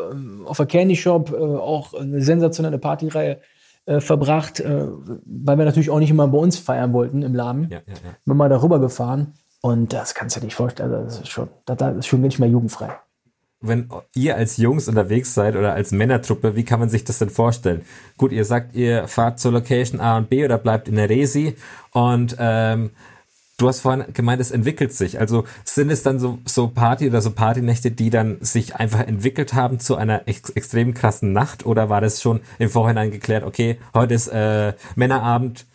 auf 0.47 0.57
der 0.57 0.65
Candy 0.65 0.97
Shop, 0.97 1.31
äh, 1.31 1.37
auch 1.37 1.93
eine 1.93 2.23
sensationelle 2.23 2.79
Partyreihe 2.79 3.41
äh, 3.85 4.01
verbracht, 4.01 4.61
äh, 4.61 4.87
weil 5.27 5.59
wir 5.59 5.67
natürlich 5.67 5.91
auch 5.91 5.99
nicht 5.99 6.11
immer 6.11 6.27
bei 6.29 6.39
uns 6.39 6.59
feiern 6.59 6.95
wollten 6.95 7.21
im 7.21 7.35
Laden. 7.35 7.69
Ja, 7.71 7.81
ja, 7.87 7.93
ja. 7.93 8.17
Bin 8.25 8.37
mal 8.39 8.49
darüber 8.49 8.81
gefahren 8.81 9.35
und 9.61 9.93
das 9.93 10.15
kannst 10.15 10.37
du 10.37 10.41
dir 10.41 10.47
nicht 10.47 10.55
vorstellen. 10.55 10.91
Also 10.91 11.05
das 11.05 11.21
ist 11.21 11.29
schon, 11.29 11.51
das, 11.67 11.77
das 11.77 11.97
ist 11.97 12.07
schon 12.07 12.23
nicht 12.23 12.39
mehr 12.39 12.49
jugendfrei. 12.49 12.97
Wenn 13.63 13.89
ihr 14.15 14.37
als 14.37 14.57
Jungs 14.57 14.89
unterwegs 14.89 15.35
seid 15.35 15.57
oder 15.57 15.73
als 15.73 15.93
Männertruppe, 15.93 16.57
wie 16.57 16.65
kann 16.65 16.81
man 16.81 16.89
sich 16.89 17.05
das 17.05 17.19
denn 17.19 17.31
vorstellen? 17.31 17.83
Gut, 18.17 18.33
ihr 18.33 18.45
sagt, 18.45 18.75
ihr 18.75 19.07
fahrt 19.09 19.39
zur 19.39 19.53
Location 19.53 20.01
A 20.01 20.17
und 20.19 20.29
B 20.29 20.45
oder 20.45 20.59
bleibt 20.59 20.89
in 20.89 20.97
der 20.97 21.09
Resi 21.09 21.57
und 21.93 22.37
ähm, 22.39 22.91
du 23.59 23.69
hast 23.69 23.81
vorhin 23.81 24.05
gemeint, 24.13 24.41
es 24.41 24.51
entwickelt 24.51 24.93
sich. 24.93 25.21
Also 25.21 25.45
sind 25.65 25.91
es 25.91 26.03
dann 26.03 26.19
so, 26.19 26.39
so 26.45 26.67
Party 26.69 27.09
oder 27.09 27.21
so 27.21 27.31
Partynächte, 27.31 27.93
die 27.93 28.11
dann 28.11 28.39
sich 28.41 28.75
einfach 28.75 29.07
entwickelt 29.07 29.55
haben 29.55 29.79
zu 29.79 29.95
einer 29.95 30.27
ex 30.27 30.51
extrem 30.51 30.95
krassen 30.95 31.33
Nacht 31.33 31.65
oder 31.65 31.89
war 31.89 32.01
das 32.01 32.21
schon 32.21 32.41
im 32.59 32.69
Vorhinein 32.71 33.13
geklärt, 33.13 33.45
okay, 33.45 33.79
heute 33.95 34.15
ist 34.15 34.27
äh, 34.29 34.73
Männerabend, 34.97 35.67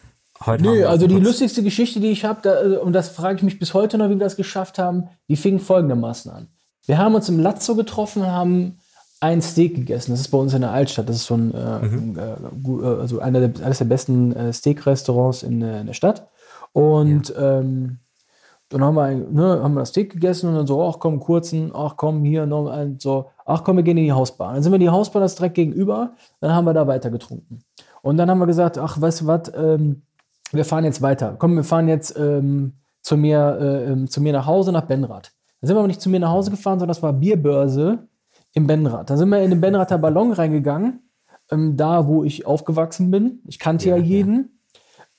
heute 0.45 0.63
Nö, 0.63 0.85
also 0.85 1.07
die 1.07 1.15
kurz- 1.15 1.25
lustigste 1.27 1.63
Geschichte, 1.63 2.01
die 2.01 2.11
ich 2.11 2.25
habe, 2.25 2.81
und 2.81 2.91
das 2.91 3.09
frage 3.09 3.37
ich 3.37 3.43
mich 3.43 3.57
bis 3.59 3.73
heute 3.73 3.97
noch, 3.97 4.07
wie 4.09 4.15
wir 4.15 4.19
das 4.19 4.35
geschafft 4.35 4.77
haben, 4.79 5.07
die 5.29 5.37
fing 5.37 5.59
folgendermaßen 5.59 6.31
an. 6.31 6.47
Wir 6.87 6.97
haben 6.97 7.15
uns 7.15 7.29
im 7.29 7.39
Lazzo 7.39 7.75
getroffen 7.75 8.23
und 8.23 8.31
haben 8.31 8.79
ein 9.19 9.41
Steak 9.41 9.75
gegessen. 9.75 10.11
Das 10.11 10.21
ist 10.21 10.29
bei 10.29 10.37
uns 10.37 10.53
in 10.53 10.61
der 10.61 10.71
Altstadt. 10.71 11.09
Das 11.09 11.17
ist 11.17 11.25
so 11.25 11.35
ein, 11.35 11.53
äh, 11.53 11.57
ein, 11.57 12.17
äh, 12.17 12.33
äh, 12.33 12.99
also 12.99 13.19
einer 13.19 13.47
der, 13.47 13.65
eines 13.65 13.79
der 13.79 13.85
besten 13.85 14.31
äh, 14.33 14.53
Steak-Restaurants 14.53 15.43
in, 15.43 15.61
äh, 15.61 15.81
in 15.81 15.87
der 15.87 15.93
Stadt. 15.93 16.29
Und 16.71 17.33
ähm, 17.37 17.99
dann 18.69 18.83
haben 18.83 18.95
wir, 18.95 19.03
ein, 19.03 19.33
ne, 19.33 19.61
haben 19.63 19.73
wir 19.73 19.81
das 19.81 19.89
Steak 19.89 20.11
gegessen 20.11 20.49
und 20.49 20.55
dann 20.55 20.67
so, 20.67 20.83
ach 20.83 20.99
komm, 20.99 21.19
kurzen, 21.19 21.71
ach 21.73 21.95
komm, 21.97 22.23
hier 22.23 22.45
noch 22.45 22.69
ein, 22.69 22.99
so, 22.99 23.29
ach 23.45 23.63
komm, 23.63 23.77
wir 23.77 23.83
gehen 23.83 23.97
in 23.97 24.05
die 24.05 24.11
Hausbar. 24.11 24.53
Dann 24.53 24.63
sind 24.63 24.71
wir 24.71 24.75
in 24.75 24.81
die 24.81 24.89
Hausbar, 24.89 25.21
das 25.21 25.35
direkt 25.35 25.55
gegenüber, 25.55 26.11
dann 26.41 26.53
haben 26.53 26.65
wir 26.65 26.73
da 26.73 26.85
weiter 26.85 27.09
getrunken. 27.09 27.59
Und 28.01 28.17
dann 28.17 28.29
haben 28.29 28.39
wir 28.39 28.45
gesagt, 28.45 28.77
ach, 28.77 28.99
weißt 28.99 29.21
du 29.21 29.27
was, 29.27 29.51
ähm, 29.55 30.03
wir 30.51 30.65
fahren 30.65 30.83
jetzt 30.83 31.01
weiter. 31.01 31.35
Komm, 31.37 31.55
wir 31.55 31.63
fahren 31.63 31.87
jetzt 31.87 32.17
ähm, 32.17 32.73
zu, 33.01 33.17
mir, 33.17 33.57
äh, 33.59 33.91
ähm, 33.91 34.09
zu 34.09 34.21
mir 34.21 34.33
nach 34.33 34.45
Hause 34.45 34.71
nach 34.71 34.85
Benrad. 34.85 35.31
Dann 35.61 35.67
sind 35.67 35.75
wir 35.75 35.79
aber 35.79 35.87
nicht 35.87 36.01
zu 36.01 36.09
mir 36.09 36.19
nach 36.19 36.31
Hause 36.31 36.51
gefahren, 36.51 36.79
sondern 36.79 36.93
das 36.93 37.03
war 37.03 37.13
Bierbörse 37.13 38.07
im 38.53 38.67
Benrad. 38.67 39.09
Da 39.09 39.17
sind 39.17 39.29
wir 39.29 39.41
in 39.41 39.49
den 39.49 39.61
Benrather 39.61 39.97
Ballon 39.97 40.31
reingegangen, 40.31 41.09
ähm, 41.51 41.77
da 41.77 42.07
wo 42.07 42.23
ich 42.23 42.45
aufgewachsen 42.45 43.11
bin. 43.11 43.41
Ich 43.47 43.59
kannte 43.59 43.89
ja, 43.89 43.95
Ja, 43.95 44.01
ja. 44.01 44.07
jeden. 44.07 44.59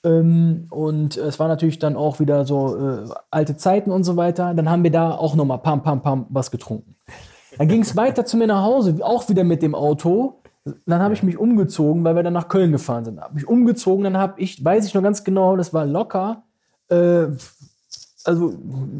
Ähm, 0.03 0.67
und 0.69 1.17
es 1.17 1.39
war 1.39 1.47
natürlich 1.47 1.79
dann 1.79 1.95
auch 1.97 2.19
wieder 2.19 2.45
so 2.45 2.77
äh, 2.77 3.09
alte 3.31 3.57
Zeiten 3.57 3.91
und 3.91 4.03
so 4.03 4.15
weiter. 4.15 4.53
Dann 4.53 4.69
haben 4.69 4.83
wir 4.83 4.91
da 4.91 5.11
auch 5.11 5.35
nochmal 5.35 5.59
pam, 5.59 5.83
pam, 5.83 6.01
pam 6.01 6.25
was 6.29 6.51
getrunken. 6.51 6.95
Dann 7.57 7.67
ging 7.67 7.81
es 7.81 7.97
weiter 7.97 8.25
zu 8.25 8.37
mir 8.37 8.47
nach 8.47 8.63
Hause, 8.63 8.97
auch 9.01 9.27
wieder 9.27 9.43
mit 9.43 9.61
dem 9.61 9.75
Auto. 9.75 10.41
Dann 10.85 11.01
habe 11.01 11.13
ich 11.13 11.23
mich 11.23 11.37
umgezogen, 11.37 12.03
weil 12.03 12.15
wir 12.15 12.23
dann 12.23 12.33
nach 12.33 12.47
Köln 12.47 12.71
gefahren 12.71 13.03
sind. 13.03 13.19
Habe 13.19 13.35
mich 13.35 13.47
umgezogen, 13.47 14.03
dann 14.03 14.17
habe 14.17 14.39
ich, 14.39 14.63
weiß 14.63 14.85
ich 14.85 14.93
noch 14.93 15.01
ganz 15.01 15.23
genau, 15.23 15.57
das 15.57 15.73
war 15.73 15.85
locker, 15.85 16.43
äh, 16.89 17.27
also 18.23 18.53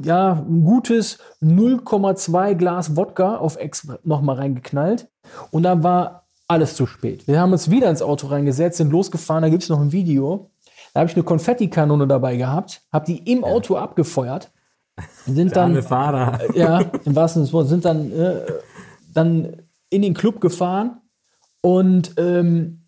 ja, 0.04 0.34
ein 0.34 0.64
gutes 0.64 1.20
0,2 1.42 2.56
Glas 2.56 2.96
Wodka 2.96 3.38
auf 3.38 3.58
Ex 3.58 3.88
nochmal 4.04 4.38
reingeknallt. 4.38 5.08
Und 5.52 5.64
dann 5.64 5.84
war 5.84 6.28
alles 6.48 6.76
zu 6.76 6.88
spät. 6.88 7.28
Wir 7.28 7.40
haben 7.40 7.52
uns 7.52 7.70
wieder 7.70 7.90
ins 7.90 8.02
Auto 8.02 8.28
reingesetzt, 8.28 8.78
sind 8.78 8.92
losgefahren, 8.92 9.44
da 9.44 9.50
gibt 9.50 9.64
es 9.64 9.70
noch 9.70 9.80
ein 9.80 9.92
Video. 9.92 10.50
Da 10.94 11.02
habe 11.02 11.10
ich 11.10 11.16
eine 11.16 11.24
Konfettikanone 11.24 12.08
dabei 12.08 12.38
gehabt, 12.38 12.82
habe 12.92 13.06
die 13.06 13.32
im 13.32 13.44
Auto 13.44 13.76
abgefeuert. 13.76 14.52
Sind 15.26 15.56
dann, 15.56 15.82
Fahrer. 15.84 16.56
ja, 16.56 16.80
im 17.06 17.16
wahrsten 17.16 17.46
Sinne 17.46 17.66
sind 17.66 17.86
dann, 17.86 18.12
äh, 18.12 18.42
dann 19.14 19.58
in 19.90 20.02
den 20.02 20.14
Club 20.14 20.42
gefahren 20.42 21.02
und 21.62 22.14
ähm, 22.18 22.82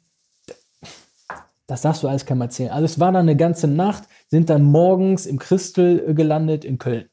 das 1.67 1.81
darfst 1.81 2.03
du 2.03 2.07
alles 2.07 2.25
keinem 2.25 2.41
erzählen. 2.41 2.71
Also 2.71 2.85
es 2.85 2.99
war 2.99 3.11
dann 3.11 3.21
eine 3.21 3.37
ganze 3.37 3.67
Nacht, 3.67 4.03
sind 4.31 4.49
dann 4.49 4.63
morgens 4.63 5.25
im 5.25 5.37
Christel 5.37 6.03
äh, 6.07 6.13
gelandet 6.13 6.65
in 6.65 6.77
Köln. 6.77 7.09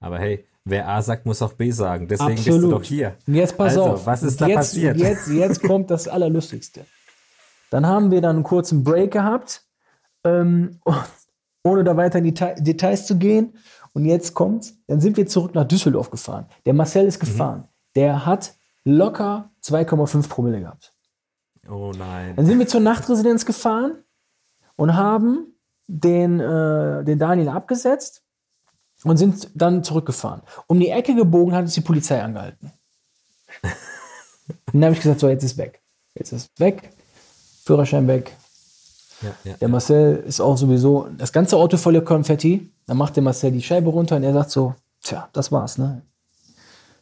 Aber 0.00 0.18
hey, 0.18 0.46
wer 0.64 0.88
A 0.88 1.02
sagt, 1.02 1.26
muss 1.26 1.42
auch 1.42 1.52
B 1.52 1.70
sagen. 1.70 2.08
Deswegen 2.08 2.34
bist 2.34 2.46
du 2.48 2.54
Absolut. 2.54 2.72
doch 2.72 2.82
hier. 2.82 3.16
Und 3.26 3.34
jetzt 3.34 3.56
pass 3.56 3.76
also, 3.76 3.84
auf. 3.84 4.06
Was 4.06 4.22
ist 4.22 4.40
da 4.40 4.46
jetzt, 4.46 4.56
passiert? 4.56 4.96
Jetzt, 4.96 5.28
jetzt 5.28 5.62
kommt 5.66 5.90
das 5.90 6.08
Allerlustigste. 6.08 6.86
Dann 7.68 7.86
haben 7.86 8.10
wir 8.10 8.22
dann 8.22 8.36
einen 8.36 8.44
kurzen 8.44 8.82
Break 8.82 9.12
gehabt, 9.12 9.62
ähm, 10.24 10.80
ohne 11.62 11.84
da 11.84 11.96
weiter 11.96 12.18
in 12.18 12.24
die 12.24 12.34
Te- 12.34 12.56
Details 12.58 13.06
zu 13.06 13.18
gehen. 13.18 13.52
Und 13.92 14.06
jetzt 14.06 14.34
kommt's. 14.34 14.78
Dann 14.86 15.00
sind 15.00 15.18
wir 15.18 15.26
zurück 15.26 15.54
nach 15.54 15.68
Düsseldorf 15.68 16.10
gefahren. 16.10 16.46
Der 16.64 16.72
Marcel 16.72 17.06
ist 17.06 17.20
gefahren. 17.20 17.68
Der 17.94 18.24
hat 18.24 18.54
locker 18.84 19.50
2,5 19.62 20.28
Promille 20.28 20.60
gehabt. 20.60 20.94
Oh 21.68 21.92
nein. 21.96 22.36
Dann 22.36 22.46
sind 22.46 22.58
wir 22.58 22.66
zur 22.66 22.80
Nachtresidenz 22.80 23.44
gefahren 23.44 24.02
und 24.76 24.94
haben 24.94 25.59
den, 25.90 26.40
äh, 26.40 27.04
den 27.04 27.18
Daniel 27.18 27.48
abgesetzt 27.48 28.22
und 29.04 29.16
sind 29.16 29.48
dann 29.54 29.82
zurückgefahren. 29.82 30.42
Um 30.66 30.78
die 30.78 30.90
Ecke 30.90 31.14
gebogen 31.14 31.54
hat 31.54 31.62
uns 31.62 31.74
die 31.74 31.80
Polizei 31.80 32.22
angehalten. 32.22 32.72
Dann 34.72 34.84
habe 34.84 34.94
ich 34.94 35.00
gesagt, 35.00 35.20
so, 35.20 35.28
jetzt 35.28 35.44
ist 35.44 35.56
weg. 35.58 35.80
Jetzt 36.14 36.32
ist 36.32 36.50
weg. 36.58 36.90
Führerschein 37.64 38.06
weg. 38.06 38.36
Ja, 39.22 39.30
ja, 39.44 39.56
Der 39.56 39.68
Marcel 39.68 40.16
ist 40.26 40.40
auch 40.40 40.56
sowieso, 40.56 41.08
das 41.16 41.32
ganze 41.32 41.56
Auto 41.56 41.76
voller 41.76 42.00
Konfetti. 42.00 42.70
Dann 42.86 42.96
macht 42.96 43.16
der 43.16 43.22
Marcel 43.22 43.52
die 43.52 43.62
Scheibe 43.62 43.90
runter 43.90 44.16
und 44.16 44.22
er 44.22 44.32
sagt 44.32 44.50
so, 44.50 44.74
tja, 45.02 45.28
das 45.32 45.52
war's, 45.52 45.78
ne? 45.78 46.02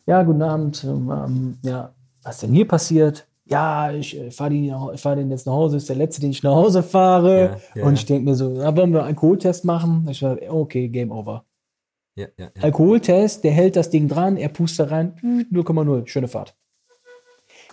Ja, 0.06 0.22
guten 0.22 0.42
Abend. 0.42 0.82
Ähm, 0.84 1.58
ja, 1.62 1.92
was 2.22 2.36
ist 2.36 2.42
denn 2.42 2.54
hier 2.54 2.66
passiert? 2.66 3.27
Ja, 3.48 3.92
ich 3.92 4.16
äh, 4.18 4.30
fahre 4.30 4.50
den, 4.50 4.98
fahr 4.98 5.16
den 5.16 5.30
jetzt 5.30 5.46
nach 5.46 5.54
Hause, 5.54 5.78
ist 5.78 5.88
der 5.88 5.96
letzte, 5.96 6.20
den 6.20 6.30
ich 6.30 6.42
nach 6.42 6.54
Hause 6.54 6.82
fahre. 6.82 7.58
Ja, 7.74 7.80
ja, 7.80 7.84
und 7.86 7.94
ich 7.94 8.04
denke 8.04 8.24
mir 8.24 8.34
so, 8.34 8.52
ja, 8.52 8.76
wollen 8.76 8.92
wir 8.92 9.00
einen 9.00 9.08
Alkoholtest 9.08 9.64
machen? 9.64 10.06
Ich 10.10 10.18
sage, 10.18 10.52
okay, 10.52 10.88
Game 10.88 11.10
over. 11.10 11.44
ja, 12.14 12.26
ja, 12.36 12.50
ja. 12.54 12.62
Alkoholtest, 12.62 13.44
der 13.44 13.52
hält 13.52 13.76
das 13.76 13.88
Ding 13.90 14.06
dran, 14.08 14.36
er 14.36 14.50
pustet 14.50 14.90
rein, 14.90 15.14
0,0, 15.50 16.06
schöne 16.06 16.28
Fahrt. 16.28 16.54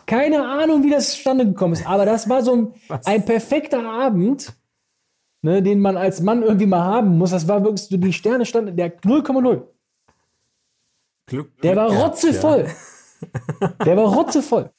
Keine 0.05 0.47
Ahnung, 0.47 0.83
wie 0.83 0.91
das 0.91 1.11
zustande 1.11 1.45
gekommen 1.45 1.73
ist, 1.73 1.85
aber 1.87 2.05
das 2.05 2.29
war 2.29 2.41
so 2.41 2.55
ein, 2.55 2.73
ein 3.05 3.25
perfekter 3.25 3.83
Abend, 3.83 4.53
ne, 5.41 5.61
den 5.61 5.79
man 5.81 5.97
als 5.97 6.21
Mann 6.21 6.41
irgendwie 6.41 6.67
mal 6.67 6.83
haben 6.83 7.17
muss. 7.17 7.31
Das 7.31 7.47
war 7.47 7.63
wirklich 7.63 7.81
so, 7.81 7.97
die 7.97 8.13
Sterne 8.13 8.45
standen, 8.45 8.77
der 8.77 8.97
0,0. 9.01 9.63
Glück, 11.27 11.59
Der 11.61 11.75
war 11.75 11.91
rotzevoll. 11.91 12.67
Der 13.85 13.97
war 13.97 14.13
rotzevoll. 14.13 14.69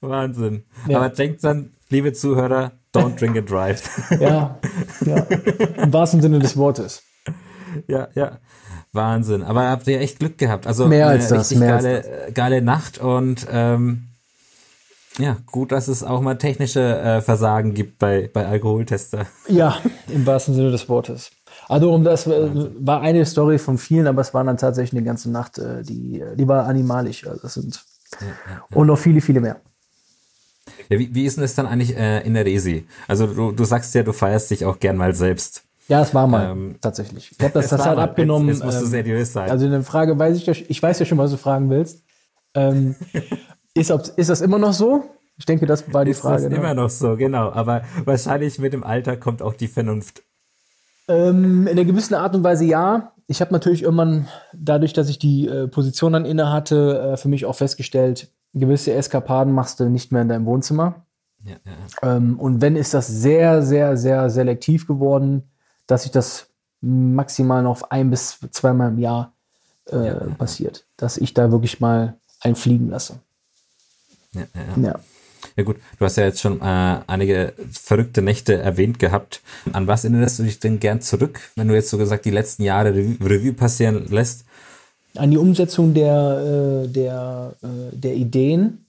Ja. 0.00 0.08
Wahnsinn. 0.08 0.64
Ja. 0.86 0.98
Aber 0.98 1.08
denkt 1.08 1.42
dann, 1.44 1.72
liebe 1.88 2.12
Zuhörer, 2.12 2.72
don't 2.94 3.18
drink 3.18 3.36
and 3.36 3.50
drive. 3.50 3.82
Ja, 4.20 4.58
ja, 5.04 5.16
im 5.82 5.92
wahrsten 5.92 6.20
Sinne 6.20 6.38
des 6.38 6.56
Wortes. 6.56 7.02
ja, 7.86 8.08
ja. 8.14 8.38
Wahnsinn. 8.92 9.42
Aber 9.42 9.68
habt 9.68 9.86
ihr 9.86 10.00
echt 10.00 10.18
Glück 10.18 10.38
gehabt. 10.38 10.66
Also 10.66 10.86
Mehr 10.86 11.08
als 11.08 11.28
das, 11.28 11.54
mehr 11.54 11.74
als 11.74 11.84
geile, 11.84 12.26
äh, 12.28 12.32
geile 12.32 12.62
Nacht 12.62 12.98
und 12.98 13.46
ähm, 13.50 14.04
ja, 15.18 15.36
gut, 15.46 15.72
dass 15.72 15.88
es 15.88 16.02
auch 16.02 16.20
mal 16.20 16.38
technische 16.38 16.80
äh, 16.80 17.20
Versagen 17.20 17.74
gibt 17.74 17.98
bei, 17.98 18.30
bei 18.32 18.46
Alkoholtester. 18.46 19.26
Ja, 19.48 19.76
im 20.08 20.24
wahrsten 20.26 20.54
Sinne 20.54 20.70
des 20.70 20.88
Wortes. 20.88 21.30
Also 21.68 21.92
um 21.92 22.02
das 22.04 22.26
äh, 22.26 22.50
war 22.78 23.02
eine 23.02 23.26
Story 23.26 23.58
von 23.58 23.76
vielen, 23.78 24.06
aber 24.06 24.22
es 24.22 24.32
waren 24.32 24.46
dann 24.46 24.56
tatsächlich 24.56 24.98
eine 24.98 25.06
ganze 25.06 25.30
Nacht, 25.30 25.58
äh, 25.58 25.82
die, 25.82 26.22
die 26.36 26.48
war 26.48 26.66
animalisch. 26.66 27.26
Also 27.26 27.42
das 27.42 27.54
sind 27.54 27.84
und 28.72 28.86
noch 28.86 28.96
viele, 28.98 29.20
viele 29.20 29.40
mehr. 29.40 29.60
Ja, 30.88 30.98
wie, 30.98 31.14
wie 31.14 31.24
ist 31.24 31.36
denn 31.36 31.42
das 31.42 31.54
dann 31.54 31.66
eigentlich 31.66 31.96
äh, 31.96 32.20
in 32.26 32.34
der 32.34 32.44
Resi? 32.44 32.86
Also 33.06 33.26
du, 33.26 33.52
du 33.52 33.64
sagst 33.64 33.94
ja, 33.94 34.02
du 34.02 34.12
feierst 34.12 34.50
dich 34.50 34.64
auch 34.64 34.78
gern 34.78 34.96
mal 34.96 35.14
selbst. 35.14 35.62
Ja, 35.88 36.02
es 36.02 36.12
war 36.14 36.26
mal 36.26 36.50
Ähm, 36.50 36.76
tatsächlich. 36.80 37.32
Ich 37.32 37.40
habe 37.42 37.54
das, 37.54 37.68
das 37.68 37.84
mal. 37.84 37.98
abgenommen. 37.98 38.48
Jetzt- 38.48 38.58
jetzt 38.58 38.64
musst 38.66 38.80
du 38.80 38.84
ähm, 38.84 38.90
seriös 38.90 39.32
sein. 39.32 39.50
Also 39.50 39.66
eine 39.66 39.82
Frage 39.82 40.18
weiß 40.18 40.36
ich 40.36 40.46
ja, 40.46 40.52
ich 40.68 40.82
weiß 40.82 40.98
ja 40.98 41.06
schon, 41.06 41.18
was 41.18 41.30
du 41.30 41.36
fragen 41.38 41.70
willst. 41.70 42.02
Ähm, 42.54 42.94
ist, 43.74 43.90
ob, 43.90 44.02
ist 44.16 44.28
das 44.30 44.40
immer 44.40 44.58
noch 44.58 44.72
so? 44.74 45.04
Ich 45.38 45.46
denke, 45.46 45.66
das 45.66 45.92
war 45.92 46.04
die 46.04 46.10
ist 46.10 46.20
Frage. 46.20 46.42
das 46.42 46.50
ne? 46.50 46.56
immer 46.56 46.74
noch 46.74 46.90
so, 46.90 47.16
genau. 47.16 47.52
Aber 47.52 47.82
wahrscheinlich 48.04 48.58
mit 48.58 48.72
dem 48.72 48.82
Alter 48.84 49.16
kommt 49.16 49.40
auch 49.40 49.54
die 49.54 49.68
Vernunft. 49.68 50.22
Ähm, 51.08 51.62
in 51.66 51.68
einer 51.72 51.84
gewissen 51.84 52.14
Art 52.14 52.34
und 52.34 52.44
Weise 52.44 52.64
ja. 52.64 53.12
Ich 53.26 53.40
habe 53.40 53.52
natürlich 53.52 53.82
irgendwann, 53.82 54.26
dadurch, 54.54 54.92
dass 54.94 55.08
ich 55.08 55.18
die 55.18 55.46
äh, 55.46 55.68
Position 55.68 56.12
dann 56.14 56.24
inne 56.24 56.50
hatte, 56.50 57.12
äh, 57.12 57.16
für 57.16 57.28
mich 57.28 57.44
auch 57.44 57.54
festgestellt, 57.56 58.28
gewisse 58.54 58.92
Eskapaden 58.92 59.52
machst 59.52 59.80
du 59.80 59.88
nicht 59.88 60.12
mehr 60.12 60.22
in 60.22 60.28
deinem 60.28 60.46
Wohnzimmer. 60.46 61.06
Ja, 61.44 61.56
ja. 62.02 62.16
Ähm, 62.16 62.38
und 62.38 62.60
wenn, 62.60 62.76
ist 62.76 62.94
das 62.94 63.06
sehr, 63.06 63.62
sehr, 63.62 63.96
sehr 63.96 64.30
selektiv 64.30 64.86
geworden, 64.86 65.44
dass 65.86 66.02
sich 66.02 66.12
das 66.12 66.48
maximal 66.80 67.62
noch 67.62 67.70
auf 67.70 67.90
ein 67.90 68.10
bis 68.10 68.38
zweimal 68.50 68.90
im 68.90 68.98
Jahr 68.98 69.32
äh, 69.90 70.06
Ja. 70.06 70.14
passiert. 70.36 70.84
Dass 70.96 71.16
ich 71.16 71.34
da 71.34 71.50
wirklich 71.50 71.80
mal 71.80 72.16
einfliegen 72.40 72.90
lasse. 72.90 73.20
Ja, 74.32 74.42
ja, 74.54 74.60
ja. 74.76 74.88
Ja. 74.88 75.00
ja 75.56 75.62
gut, 75.64 75.76
du 75.98 76.04
hast 76.04 76.16
ja 76.16 76.24
jetzt 76.24 76.40
schon 76.40 76.60
äh, 76.60 77.00
einige 77.06 77.54
verrückte 77.72 78.22
Nächte 78.22 78.56
erwähnt 78.56 78.98
gehabt. 78.98 79.40
An 79.72 79.86
was 79.86 80.04
erinnerst 80.04 80.38
du 80.38 80.42
dich 80.42 80.60
denn 80.60 80.80
gern 80.80 81.00
zurück, 81.00 81.40
wenn 81.56 81.68
du 81.68 81.74
jetzt 81.74 81.90
so 81.90 81.98
gesagt 81.98 82.24
die 82.24 82.30
letzten 82.30 82.62
Jahre 82.62 82.94
Revue, 82.94 83.16
Revue 83.28 83.52
passieren 83.52 84.06
lässt? 84.08 84.44
An 85.18 85.30
die 85.30 85.38
Umsetzung 85.38 85.94
der, 85.94 86.84
äh, 86.84 86.88
der, 86.88 87.54
äh, 87.62 87.96
der 87.96 88.14
Ideen. 88.14 88.86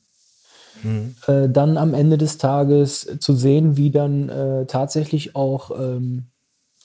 mhm. 0.83 1.15
äh, 1.27 1.49
dann 1.49 1.77
am 1.77 1.93
Ende 1.93 2.17
des 2.17 2.37
Tages 2.37 3.17
zu 3.19 3.33
sehen, 3.33 3.77
wie 3.77 3.91
dann 3.91 4.29
äh, 4.29 4.65
tatsächlich 4.65 5.35
auch 5.35 5.71
ähm, 5.71 6.27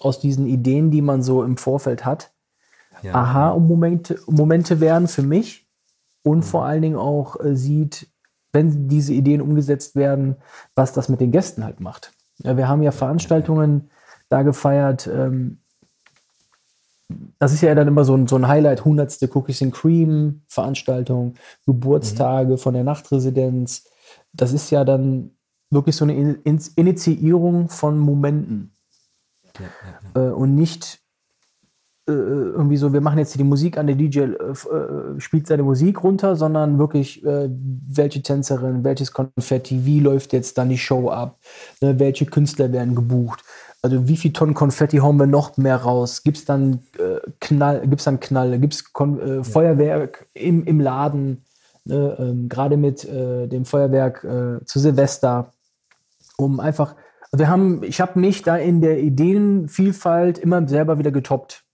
aus 0.01 0.21
diesen 0.21 0.47
Ideen, 0.47 0.91
die 0.91 1.03
man 1.03 1.23
so 1.23 1.43
im 1.43 1.57
Vorfeld 1.57 2.05
hat, 2.05 2.33
ja. 3.03 3.15
Aha-Momente 3.15 4.19
Momente 4.27 4.81
werden 4.81 5.09
für 5.09 5.23
mich 5.23 5.67
und 6.23 6.39
mhm. 6.39 6.43
vor 6.43 6.65
allen 6.65 6.83
Dingen 6.83 6.97
auch 6.97 7.37
sieht, 7.53 8.09
wenn 8.53 8.89
diese 8.89 9.13
Ideen 9.13 9.43
umgesetzt 9.43 9.97
werden, 9.97 10.37
was 10.75 10.93
das 10.93 11.09
mit 11.09 11.21
den 11.21 11.33
Gästen 11.33 11.65
halt 11.65 11.81
macht. 11.81 12.13
Ja, 12.39 12.57
wir 12.57 12.69
haben 12.69 12.83
ja 12.83 12.93
Veranstaltungen 12.93 13.91
da 14.29 14.43
gefeiert. 14.43 15.07
Ähm, 15.07 15.59
das 17.39 17.53
ist 17.53 17.61
ja 17.61 17.75
dann 17.75 17.89
immer 17.89 18.05
so 18.05 18.17
ein, 18.17 18.27
so 18.27 18.37
ein 18.37 18.49
Highlight, 18.49 18.85
hundertste 18.85 19.29
Cookies 19.35 19.63
and 19.63 19.75
Cream 19.75 20.43
Veranstaltung, 20.49 21.35
Geburtstage 21.67 22.53
mhm. 22.53 22.59
von 22.59 22.75
der 22.75 22.85
Nachtresidenz. 22.85 23.85
Das 24.33 24.53
ist 24.53 24.71
ja 24.71 24.85
dann 24.85 25.31
wirklich 25.71 25.97
so 25.97 26.05
eine 26.05 26.17
In 26.17 26.61
Initiierung 26.77 27.69
von 27.69 27.99
Momenten. 27.99 28.75
Ja, 29.59 29.63
ja, 29.65 30.23
ja. 30.23 30.29
Äh, 30.29 30.33
und 30.33 30.55
nicht 30.55 31.05
äh, 32.07 32.13
irgendwie 32.13 32.77
so, 32.77 32.93
wir 32.93 33.01
machen 33.01 33.19
jetzt 33.19 33.39
die 33.39 33.45
Musik 33.45 33.79
an, 33.79 33.87
der 33.87 33.97
DJ 33.97 34.21
äh, 34.21 34.25
äh, 34.25 35.21
spielt 35.21 35.47
seine 35.47 35.63
Musik 35.63 36.03
runter, 36.03 36.37
sondern 36.37 36.79
wirklich, 36.79 37.25
äh, 37.25 37.49
welche 37.51 38.23
Tänzerin, 38.23 38.85
welches 38.85 39.13
Konfetti, 39.13 39.87
wie 39.87 40.01
läuft 40.01 40.33
jetzt 40.33 40.59
dann 40.59 40.69
die 40.69 40.79
Show 40.79 41.09
ab, 41.09 41.39
ne, 41.81 41.99
welche 41.99 42.27
Künstler 42.27 42.73
werden 42.73 42.95
gebucht. 42.95 43.43
Also 43.85 44.09
wie 44.09 44.17
viel 44.17 44.33
Tonnen 44.33 44.55
Konfetti 44.55 44.97
hauen 44.97 45.19
wir 45.19 45.27
noch 45.27 45.59
mehr 45.59 45.77
raus? 45.77 46.23
Gibt 46.23 46.39
es 46.39 46.45
dann 46.47 46.81
äh, 46.99 47.21
Knall, 47.41 47.87
gibt's 47.87 48.05
dann 48.05 48.19
Knall, 48.19 48.59
gibt 48.59 48.75
es 48.75 48.85
ja. 48.99 49.43
Feuerwerk 49.43 50.27
im, 50.33 50.65
im 50.65 50.81
Laden, 50.81 51.45
ne, 51.85 52.17
ähm, 52.19 52.49
gerade 52.49 52.79
mit 52.79 53.07
dem 53.07 53.67
Feuerwerk 53.67 54.27
zu 54.65 54.79
Silvester, 54.79 55.53
um 56.37 56.61
einfach, 56.61 56.97
wir 57.33 57.49
haben, 57.49 57.83
ich 57.83 58.01
habe 58.01 58.19
mich 58.19 58.43
da 58.43 58.57
in 58.57 58.81
der 58.81 59.01
Ideenvielfalt 59.01 60.39
immer 60.39 60.67
selber 60.67 60.99
wieder 60.99 61.11
getoppt. 61.11 61.65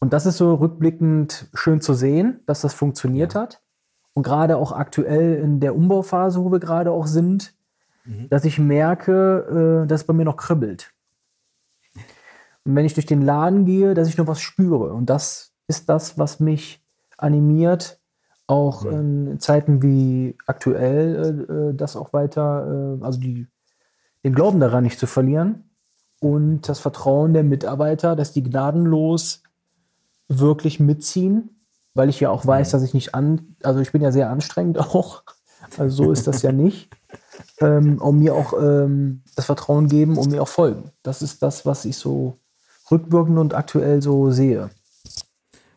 Und 0.00 0.12
das 0.12 0.26
ist 0.26 0.36
so 0.36 0.54
rückblickend 0.54 1.46
schön 1.54 1.80
zu 1.80 1.94
sehen, 1.94 2.40
dass 2.46 2.60
das 2.60 2.74
funktioniert 2.74 3.34
ja. 3.34 3.42
hat. 3.42 3.62
Und 4.12 4.22
gerade 4.22 4.56
auch 4.56 4.72
aktuell 4.72 5.36
in 5.36 5.60
der 5.60 5.74
Umbauphase, 5.74 6.44
wo 6.44 6.52
wir 6.52 6.60
gerade 6.60 6.90
auch 6.90 7.06
sind, 7.06 7.54
mhm. 8.04 8.28
dass 8.28 8.44
ich 8.44 8.58
merke, 8.58 9.82
äh, 9.84 9.86
dass 9.86 10.02
es 10.02 10.06
bei 10.06 10.12
mir 10.12 10.24
noch 10.24 10.36
kribbelt. 10.36 10.92
Und 12.64 12.74
wenn 12.76 12.86
ich 12.86 12.94
durch 12.94 13.06
den 13.06 13.22
Laden 13.22 13.66
gehe, 13.66 13.94
dass 13.94 14.08
ich 14.08 14.16
nur 14.16 14.26
was 14.26 14.40
spüre. 14.40 14.92
Und 14.92 15.10
das 15.10 15.52
ist 15.68 15.88
das, 15.88 16.18
was 16.18 16.40
mich 16.40 16.82
animiert, 17.18 18.00
auch 18.46 18.84
mhm. 18.84 19.28
in 19.28 19.40
Zeiten 19.40 19.82
wie 19.82 20.36
aktuell, 20.46 21.46
äh, 21.48 21.52
äh, 21.52 21.74
das 21.74 21.96
auch 21.96 22.12
weiter, 22.12 22.98
äh, 23.00 23.04
also 23.04 23.18
die, 23.18 23.46
den 24.22 24.34
Glauben 24.34 24.60
daran 24.60 24.84
nicht 24.84 24.98
zu 24.98 25.06
verlieren 25.06 25.70
und 26.20 26.68
das 26.68 26.78
Vertrauen 26.78 27.34
der 27.34 27.42
Mitarbeiter, 27.42 28.16
dass 28.16 28.32
die 28.32 28.42
gnadenlos 28.42 29.42
wirklich 30.28 30.80
mitziehen, 30.80 31.62
weil 31.94 32.08
ich 32.08 32.20
ja 32.20 32.30
auch 32.30 32.46
weiß, 32.46 32.70
dass 32.70 32.82
ich 32.82 32.94
nicht 32.94 33.14
an, 33.14 33.56
also 33.62 33.80
ich 33.80 33.92
bin 33.92 34.02
ja 34.02 34.12
sehr 34.12 34.30
anstrengend 34.30 34.78
auch, 34.94 35.22
also 35.78 36.04
so 36.04 36.12
ist 36.12 36.26
das 36.26 36.42
ja 36.42 36.52
nicht, 36.52 36.90
ähm, 37.60 38.00
und 38.00 38.18
mir 38.18 38.34
auch 38.34 38.52
ähm, 38.54 39.22
das 39.36 39.46
Vertrauen 39.46 39.88
geben 39.88 40.18
und 40.18 40.30
mir 40.30 40.42
auch 40.42 40.48
folgen. 40.48 40.90
Das 41.02 41.22
ist 41.22 41.42
das, 41.42 41.64
was 41.64 41.84
ich 41.84 41.96
so 41.96 42.38
rückwirkend 42.90 43.38
und 43.38 43.54
aktuell 43.54 44.02
so 44.02 44.30
sehe. 44.30 44.70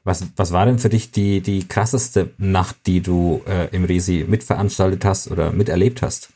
Was, 0.04 0.24
was 0.38 0.54
war 0.54 0.66
denn 0.66 0.80
für 0.80 0.90
dich 0.90 1.12
die, 1.12 1.42
die 1.42 1.68
krasseste 1.68 2.32
Nacht, 2.38 2.78
die 2.86 3.02
du 3.02 3.42
äh, 3.46 3.68
im 3.76 3.84
Resi 3.84 4.26
mitveranstaltet 4.28 5.04
hast 5.04 5.30
oder 5.30 5.52
miterlebt 5.52 6.02
hast? 6.02 6.30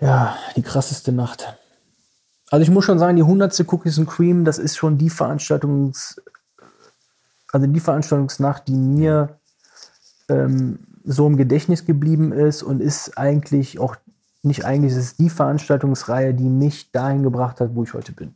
Ja, 0.00 0.36
die 0.56 0.62
krasseste 0.62 1.10
Nacht. 1.10 1.56
Also 2.50 2.62
ich 2.62 2.70
muss 2.70 2.84
schon 2.84 3.00
sagen, 3.00 3.16
die 3.16 3.22
100. 3.22 3.64
Cookies 3.66 3.98
and 3.98 4.08
Cream, 4.08 4.44
das 4.44 4.58
ist 4.58 4.76
schon 4.76 4.96
die 4.96 5.10
Veranstaltungs, 5.10 6.22
also 7.50 7.66
die 7.66 7.80
Veranstaltungsnacht, 7.80 8.68
die 8.68 8.76
mir 8.76 9.40
ähm, 10.28 10.78
so 11.04 11.26
im 11.26 11.36
Gedächtnis 11.36 11.84
geblieben 11.84 12.32
ist 12.32 12.62
und 12.62 12.80
ist 12.80 13.18
eigentlich 13.18 13.80
auch 13.80 13.96
nicht 14.42 14.64
eigentlich, 14.64 14.92
es 14.92 14.98
ist 14.98 15.18
die 15.18 15.30
Veranstaltungsreihe, 15.30 16.34
die 16.34 16.48
mich 16.48 16.92
dahin 16.92 17.22
gebracht 17.22 17.60
hat, 17.60 17.74
wo 17.74 17.82
ich 17.82 17.94
heute 17.94 18.12
bin. 18.12 18.34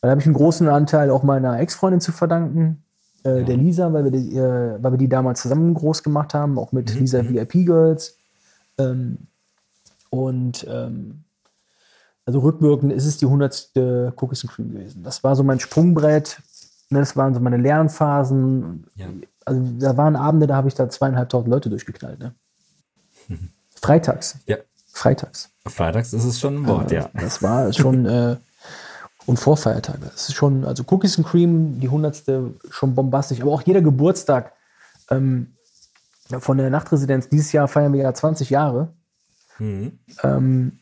Da 0.00 0.10
habe 0.10 0.20
ich 0.20 0.26
einen 0.26 0.34
großen 0.34 0.68
Anteil 0.68 1.10
auch 1.10 1.22
meiner 1.22 1.58
Ex-Freundin 1.58 2.00
zu 2.00 2.12
verdanken, 2.12 2.82
äh, 3.24 3.40
ja. 3.40 3.44
der 3.44 3.56
Lisa, 3.56 3.92
weil 3.92 4.04
wir, 4.04 4.10
die, 4.12 4.36
äh, 4.36 4.82
weil 4.82 4.92
wir 4.92 4.98
die 4.98 5.08
damals 5.08 5.42
zusammen 5.42 5.74
groß 5.74 6.02
gemacht 6.02 6.34
haben, 6.34 6.58
auch 6.58 6.72
mit 6.72 6.94
mhm. 6.94 7.00
Lisa 7.00 7.22
mhm. 7.22 7.30
VIP 7.30 7.66
Girls. 7.66 8.16
Ähm, 8.78 9.18
und 10.10 10.66
ähm, 10.70 11.24
also 12.24 12.40
rückwirkend 12.40 12.92
ist 12.92 13.06
es 13.06 13.16
die 13.16 13.26
100. 13.26 13.72
Cookies 14.16 14.44
and 14.44 14.52
Cream 14.52 14.72
gewesen. 14.72 15.02
Das 15.02 15.24
war 15.24 15.34
so 15.34 15.42
mein 15.42 15.60
Sprungbrett 15.60 16.38
Ne, 16.90 17.00
das 17.00 17.16
waren 17.16 17.34
so 17.34 17.40
meine 17.40 17.58
Lernphasen. 17.58 18.86
Ja. 18.94 19.06
Also 19.44 19.62
da 19.78 19.96
waren 19.96 20.16
Abende, 20.16 20.46
da 20.46 20.56
habe 20.56 20.68
ich 20.68 20.74
da 20.74 20.88
zweieinhalbtausend 20.88 21.50
Leute 21.50 21.70
durchgeknallt. 21.70 22.18
Ne? 22.18 22.34
Freitags. 23.74 24.38
Ja. 24.46 24.56
Freitags. 24.86 25.50
Freitags 25.66 26.12
ist 26.12 26.24
es 26.24 26.40
schon 26.40 26.56
ein 26.56 26.66
Wort, 26.66 26.92
äh, 26.92 26.96
ja. 26.96 27.10
Das 27.14 27.42
war 27.42 27.72
schon, 27.72 28.06
äh, 28.06 28.36
und 29.28 29.36
Vorfeiertage. 29.36 30.06
Das 30.10 30.28
ist 30.30 30.34
schon, 30.34 30.64
also 30.64 30.82
Cookies 30.88 31.18
and 31.18 31.26
Cream, 31.26 31.78
die 31.80 31.88
hundertste, 31.90 32.54
schon 32.70 32.94
bombastisch. 32.94 33.42
Aber 33.42 33.52
auch 33.52 33.60
jeder 33.60 33.82
Geburtstag 33.82 34.54
ähm, 35.10 35.54
von 36.38 36.56
der 36.56 36.70
Nachtresidenz. 36.70 37.28
Dieses 37.28 37.52
Jahr 37.52 37.68
feiern 37.68 37.92
wir 37.92 38.00
ja 38.00 38.14
20 38.14 38.48
Jahre. 38.48 38.88
Mhm. 39.58 39.98
Ähm, 40.22 40.78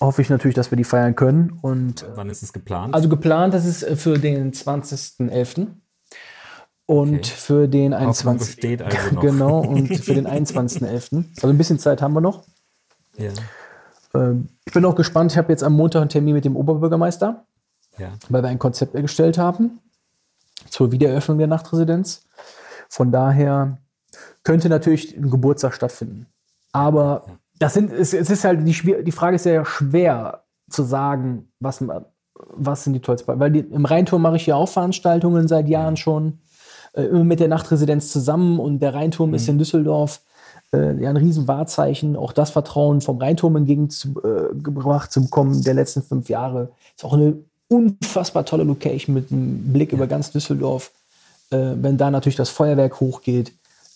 hoffe 0.00 0.22
ich 0.22 0.30
natürlich, 0.30 0.54
dass 0.54 0.70
wir 0.72 0.76
die 0.76 0.84
feiern 0.84 1.14
können. 1.14 1.58
Und, 1.60 2.06
Wann 2.14 2.30
ist 2.30 2.42
es 2.42 2.54
geplant? 2.54 2.94
Also 2.94 3.10
geplant 3.10 3.52
ist 3.52 3.66
es 3.66 3.82
äh, 3.82 3.96
für 3.96 4.18
den 4.18 4.52
20.11. 4.52 5.66
Und 6.86 7.14
okay. 7.14 7.22
für 7.22 7.68
den 7.68 7.92
21. 7.92 8.50
Steht 8.50 8.82
also 8.82 8.96
noch. 9.14 9.20
Genau, 9.20 9.60
und 9.60 9.88
für 9.88 10.14
den 10.14 10.26
21.11. 10.26 11.24
Also 11.36 11.48
ein 11.48 11.58
bisschen 11.58 11.78
Zeit 11.78 12.00
haben 12.00 12.14
wir 12.14 12.22
noch. 12.22 12.44
Ja. 13.18 13.30
Ähm, 14.14 14.48
ich 14.64 14.72
bin 14.72 14.86
auch 14.86 14.96
gespannt. 14.96 15.32
Ich 15.32 15.38
habe 15.38 15.52
jetzt 15.52 15.62
am 15.62 15.74
Montag 15.74 16.00
einen 16.00 16.08
Termin 16.08 16.34
mit 16.34 16.46
dem 16.46 16.56
Oberbürgermeister, 16.56 17.44
ja. 17.98 18.08
weil 18.28 18.42
wir 18.42 18.48
ein 18.48 18.58
Konzept 18.58 18.94
erstellt 18.94 19.38
haben 19.38 19.80
zur 20.68 20.92
Wiedereröffnung 20.92 21.38
der 21.38 21.46
Nachtresidenz. 21.46 22.22
Von 22.88 23.12
daher 23.12 23.78
könnte 24.42 24.68
natürlich 24.68 25.16
ein 25.16 25.30
Geburtstag 25.30 25.74
stattfinden. 25.74 26.26
Aber 26.72 27.24
das 27.58 27.74
sind, 27.74 27.92
es, 27.92 28.12
es 28.14 28.30
ist 28.30 28.44
halt, 28.44 28.66
die, 28.66 29.04
die 29.04 29.12
Frage 29.12 29.36
ist 29.36 29.46
ja 29.46 29.64
schwer 29.64 30.44
zu 30.68 30.82
sagen, 30.82 31.52
was, 31.60 31.84
was 32.34 32.84
sind 32.84 32.94
die 32.94 33.00
tollsten. 33.00 33.38
Weil 33.38 33.50
die, 33.50 33.60
im 33.60 33.84
Rheinturm 33.84 34.22
mache 34.22 34.36
ich 34.36 34.46
ja 34.46 34.56
auch 34.56 34.68
Veranstaltungen 34.68 35.48
seit 35.48 35.68
Jahren 35.68 35.96
schon, 35.96 36.40
äh, 36.92 37.02
immer 37.02 37.24
mit 37.24 37.40
der 37.40 37.48
Nachtresidenz 37.48 38.10
zusammen 38.12 38.58
und 38.58 38.80
der 38.80 38.94
Rheinturm 38.94 39.30
mhm. 39.30 39.36
ist 39.36 39.48
in 39.48 39.58
Düsseldorf 39.58 40.22
äh, 40.72 41.00
ja 41.02 41.10
ein 41.10 41.16
riesen 41.16 41.48
Wahrzeichen, 41.48 42.16
auch 42.16 42.32
das 42.32 42.50
Vertrauen 42.50 43.00
vom 43.00 43.18
Rheinturm 43.18 43.56
entgegengebracht 43.56 45.12
zu 45.12 45.22
bekommen 45.22 45.62
der 45.62 45.74
letzten 45.74 46.02
fünf 46.02 46.28
Jahre. 46.28 46.70
Ist 46.96 47.04
auch 47.04 47.12
eine 47.12 47.36
unfassbar 47.70 48.44
tolle 48.44 48.64
Location 48.64 49.14
mit 49.14 49.30
einem 49.30 49.72
Blick 49.72 49.92
ja. 49.92 49.96
über 49.96 50.06
ganz 50.06 50.30
Düsseldorf. 50.30 50.90
Äh, 51.50 51.74
wenn 51.76 51.96
da 51.96 52.10
natürlich 52.10 52.36
das 52.36 52.50
Feuerwerk 52.50 53.00
hochgeht, 53.00 53.52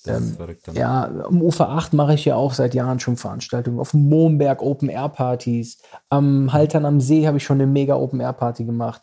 ähm, 0.07 0.37
ja, 0.75 1.05
am 1.05 1.41
Ufer 1.41 1.71
8 1.71 1.95
mache 1.95 2.15
ich 2.15 2.27
ja 2.27 2.37
auch 2.37 2.53
seit 2.53 2.75
Jahren 2.75 3.01
schon 3.01 3.17
Veranstaltungen. 3.17 3.81
Auf 3.81 3.93
dem 3.93 4.09
Mohnberg 4.09 4.63
Open 4.63 4.91
Air 4.91 5.09
Partys. 5.09 5.79
Am 6.11 6.53
Haltern 6.53 6.85
am 6.85 7.01
See 7.01 7.27
habe 7.27 7.39
ich 7.39 7.45
schon 7.45 7.57
eine 7.57 7.67
mega 7.67 7.97
Open 7.97 8.21
Air 8.21 8.35
Party 8.35 8.65
gemacht. 8.65 9.03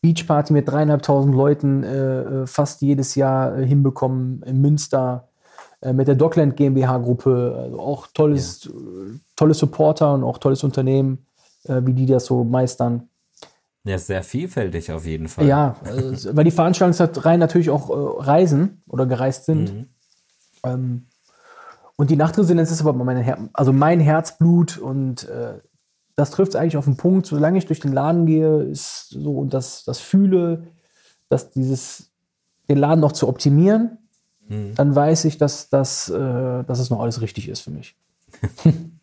Beach 0.00 0.26
Party 0.26 0.52
mit 0.52 0.68
dreieinhalbtausend 0.68 1.34
Leuten 1.34 1.82
äh, 1.82 2.20
äh, 2.20 2.46
fast 2.46 2.80
jedes 2.80 3.14
Jahr 3.14 3.58
äh, 3.58 3.66
hinbekommen 3.66 4.42
in 4.44 4.60
Münster 4.60 5.28
äh, 5.80 5.92
mit 5.92 6.08
der 6.08 6.14
Dockland 6.14 6.56
GmbH 6.56 6.98
Gruppe. 6.98 7.58
Also 7.64 7.80
auch 7.80 8.06
tolles, 8.06 8.64
ja. 8.64 8.70
Äh, 8.70 9.18
tolle 9.36 9.54
Supporter 9.54 10.14
und 10.14 10.24
auch 10.24 10.38
tolles 10.38 10.64
Unternehmen, 10.64 11.24
wie 11.64 11.92
die 11.92 12.06
das 12.06 12.24
so 12.24 12.44
meistern. 12.44 13.08
Ja, 13.88 13.96
sehr 13.96 14.22
vielfältig 14.22 14.92
auf 14.92 15.06
jeden 15.06 15.28
Fall. 15.28 15.46
Ja, 15.46 15.76
weil 15.82 16.44
die 16.44 16.50
Veranstaltungsreihen 16.50 17.40
natürlich 17.40 17.70
auch 17.70 17.88
reisen 18.26 18.82
oder 18.86 19.06
gereist 19.06 19.46
sind. 19.46 19.72
Mhm. 19.72 19.86
Ähm, 20.62 21.06
und 21.96 22.10
die 22.10 22.16
Nachtresonanz 22.16 22.70
ist 22.70 22.82
aber 22.82 22.92
mein, 22.92 23.16
Her 23.16 23.48
also 23.54 23.72
mein 23.72 23.98
Herzblut 23.98 24.76
und 24.76 25.26
äh, 25.28 25.54
das 26.16 26.30
trifft 26.30 26.50
es 26.50 26.56
eigentlich 26.56 26.76
auf 26.76 26.84
den 26.84 26.98
Punkt. 26.98 27.26
Solange 27.26 27.56
ich 27.56 27.66
durch 27.66 27.80
den 27.80 27.92
Laden 27.92 28.26
gehe, 28.26 28.62
ist 28.62 29.08
so 29.08 29.38
und 29.38 29.54
das, 29.54 29.84
das 29.84 29.98
fühle, 30.00 30.64
dass 31.30 31.50
dieses, 31.50 32.10
den 32.68 32.76
Laden 32.76 33.00
noch 33.00 33.12
zu 33.12 33.26
optimieren, 33.26 33.96
mhm. 34.48 34.74
dann 34.74 34.94
weiß 34.94 35.24
ich, 35.24 35.38
dass, 35.38 35.70
dass, 35.70 36.10
äh, 36.10 36.64
dass 36.64 36.78
es 36.78 36.90
noch 36.90 37.00
alles 37.00 37.22
richtig 37.22 37.48
ist 37.48 37.60
für 37.60 37.70
mich. 37.70 37.96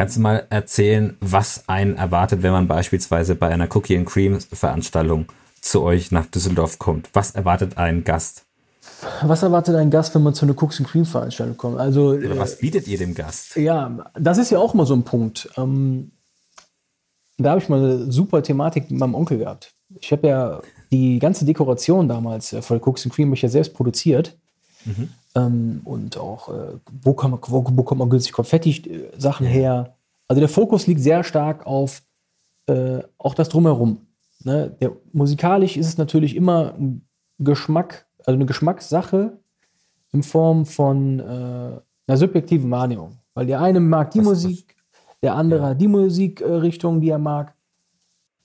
Kannst 0.00 0.16
du 0.16 0.22
mal 0.22 0.46
erzählen, 0.48 1.18
was 1.20 1.68
einen 1.68 1.96
erwartet, 1.96 2.42
wenn 2.42 2.52
man 2.52 2.66
beispielsweise 2.66 3.34
bei 3.34 3.50
einer 3.50 3.68
Cookie 3.76 3.98
and 3.98 4.06
Cream 4.06 4.40
Veranstaltung 4.40 5.26
zu 5.60 5.82
euch 5.82 6.10
nach 6.10 6.24
Düsseldorf 6.24 6.78
kommt? 6.78 7.10
Was 7.12 7.32
erwartet 7.32 7.76
ein 7.76 8.02
Gast? 8.02 8.46
was 9.20 9.42
erwartet 9.42 9.76
ein 9.76 9.90
Gast, 9.90 10.14
wenn 10.14 10.22
man 10.22 10.32
zu 10.32 10.46
einer 10.46 10.54
Cooks 10.54 10.80
and 10.80 10.88
Cream 10.88 11.04
Veranstaltung 11.04 11.58
kommt? 11.58 11.78
Also, 11.78 12.12
Oder 12.12 12.38
was 12.38 12.56
bietet 12.56 12.88
ihr 12.88 12.96
dem 12.96 13.12
Gast? 13.12 13.56
Ja, 13.56 14.10
das 14.18 14.38
ist 14.38 14.48
ja 14.48 14.58
auch 14.58 14.72
mal 14.72 14.86
so 14.86 14.94
ein 14.94 15.02
Punkt. 15.02 15.50
Ähm, 15.58 16.12
da 17.36 17.50
habe 17.50 17.60
ich 17.60 17.68
mal 17.68 17.84
eine 17.84 18.10
super 18.10 18.42
Thematik 18.42 18.90
mit 18.90 18.98
meinem 18.98 19.14
Onkel 19.14 19.36
gehabt. 19.36 19.74
Ich 20.00 20.12
habe 20.12 20.26
ja 20.26 20.62
die 20.90 21.18
ganze 21.18 21.44
Dekoration 21.44 22.08
damals 22.08 22.54
äh, 22.54 22.62
von 22.62 22.80
Cooks 22.80 23.04
and 23.04 23.14
Cream 23.14 23.34
ich 23.34 23.42
ja 23.42 23.50
selbst 23.50 23.74
produziert. 23.74 24.34
Mhm. 24.86 25.10
Ähm, 25.34 25.82
und 25.84 26.16
auch, 26.16 26.48
äh, 26.48 26.78
wo, 27.02 27.14
kann 27.14 27.30
man, 27.30 27.40
wo 27.46 27.62
bekommt 27.62 28.00
man 28.00 28.10
günstig 28.10 28.32
Konfetti-Sachen 28.32 29.46
her? 29.46 29.96
Also 30.28 30.40
der 30.40 30.48
Fokus 30.48 30.86
liegt 30.86 31.00
sehr 31.00 31.24
stark 31.24 31.66
auf 31.66 32.02
äh, 32.66 33.02
auch 33.18 33.34
das 33.34 33.48
Drumherum. 33.48 34.06
Ne? 34.44 34.76
Der, 34.80 34.92
musikalisch 35.12 35.76
ist 35.76 35.86
es 35.86 35.98
natürlich 35.98 36.36
immer 36.36 36.74
ein 36.74 37.06
Geschmack, 37.38 38.06
also 38.20 38.32
eine 38.32 38.46
Geschmackssache 38.46 39.38
in 40.12 40.22
Form 40.22 40.66
von 40.66 41.20
äh, 41.20 41.22
einer 41.22 42.16
subjektiven 42.16 42.70
Wahrnehmung. 42.70 43.18
Weil 43.34 43.46
der 43.46 43.60
eine 43.60 43.80
mag 43.80 44.10
die 44.10 44.20
was, 44.20 44.26
Musik, 44.26 44.76
der 45.22 45.34
andere 45.34 45.68
ja. 45.68 45.74
die 45.74 45.88
Musikrichtung, 45.88 47.00
die 47.00 47.10
er 47.10 47.18
mag. 47.18 47.54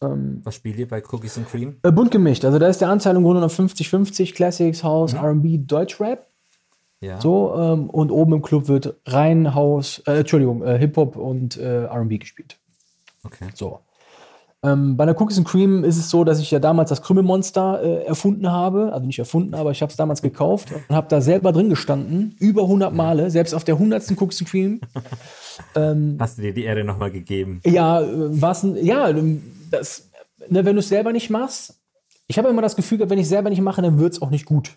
Ähm, 0.01 0.41
was 0.43 0.55
spielt 0.55 0.77
ihr 0.77 0.87
bei 0.87 1.01
Cookies 1.03 1.37
and 1.37 1.47
Cream? 1.47 1.77
Äh, 1.83 1.91
bunt 1.91 2.11
gemischt. 2.11 2.45
Also 2.45 2.59
da 2.59 2.67
ist 2.67 2.81
der 2.81 2.89
Anteil 2.89 3.15
im 3.15 3.23
Grunde 3.23 3.41
noch 3.41 3.51
50-50, 3.51 4.33
Classics, 4.35 4.83
House, 4.83 5.13
mhm. 5.13 5.19
RB, 5.19 5.67
Deutschrap. 5.67 6.27
Ja. 7.01 7.19
So, 7.21 7.53
ähm, 7.55 7.89
und 7.89 8.11
oben 8.11 8.33
im 8.33 8.41
Club 8.41 8.67
wird 8.67 8.95
rein 9.05 9.53
House, 9.53 10.01
äh, 10.07 10.19
Entschuldigung, 10.19 10.63
äh, 10.63 10.77
Hip-Hop 10.77 11.15
und 11.15 11.57
äh, 11.57 11.85
RB 11.85 12.19
gespielt. 12.19 12.57
Okay. 13.23 13.49
So. 13.53 13.79
Ähm, 14.63 14.97
bei 14.97 15.05
der 15.05 15.19
Cookies 15.19 15.37
and 15.37 15.47
Cream 15.47 15.83
ist 15.83 15.97
es 15.97 16.09
so, 16.09 16.23
dass 16.23 16.39
ich 16.39 16.49
ja 16.49 16.59
damals 16.59 16.89
das 16.89 17.01
Krümmelmonster 17.01 17.83
äh, 17.83 18.05
erfunden 18.05 18.51
habe. 18.51 18.91
Also 18.93 19.05
nicht 19.05 19.19
erfunden, 19.19 19.53
aber 19.53 19.71
ich 19.71 19.81
habe 19.81 19.91
es 19.91 19.95
damals 19.95 20.21
gekauft 20.21 20.69
und 20.71 20.95
habe 20.95 21.07
da 21.09 21.21
selber 21.21 21.51
drin 21.51 21.69
gestanden. 21.69 22.35
Über 22.39 22.63
100 22.63 22.93
Male, 22.93 23.29
selbst 23.29 23.53
auf 23.53 23.63
der 23.63 23.75
100. 23.75 24.11
Cookies 24.19 24.41
and 24.41 24.49
Cream. 24.49 24.81
Ähm, 25.73 26.17
Hast 26.19 26.37
du 26.37 26.41
dir 26.41 26.53
die 26.53 26.65
Ehre 26.65 26.83
nochmal 26.83 27.11
gegeben? 27.11 27.61
Ja, 27.63 28.01
äh, 28.01 28.07
was 28.41 28.67
ja, 28.81 29.13
das, 29.71 30.09
ne, 30.49 30.65
wenn 30.65 30.75
du 30.75 30.81
es 30.81 30.89
selber 30.89 31.13
nicht 31.13 31.29
machst. 31.29 31.79
Ich 32.27 32.37
habe 32.37 32.49
immer 32.49 32.61
das 32.61 32.75
Gefühl, 32.75 33.09
wenn 33.09 33.17
ich 33.17 33.23
es 33.23 33.29
selber 33.29 33.49
nicht 33.49 33.61
mache, 33.61 33.81
dann 33.81 33.97
wird 33.97 34.11
es 34.11 34.21
auch 34.21 34.31
nicht 34.31 34.43
gut. 34.43 34.75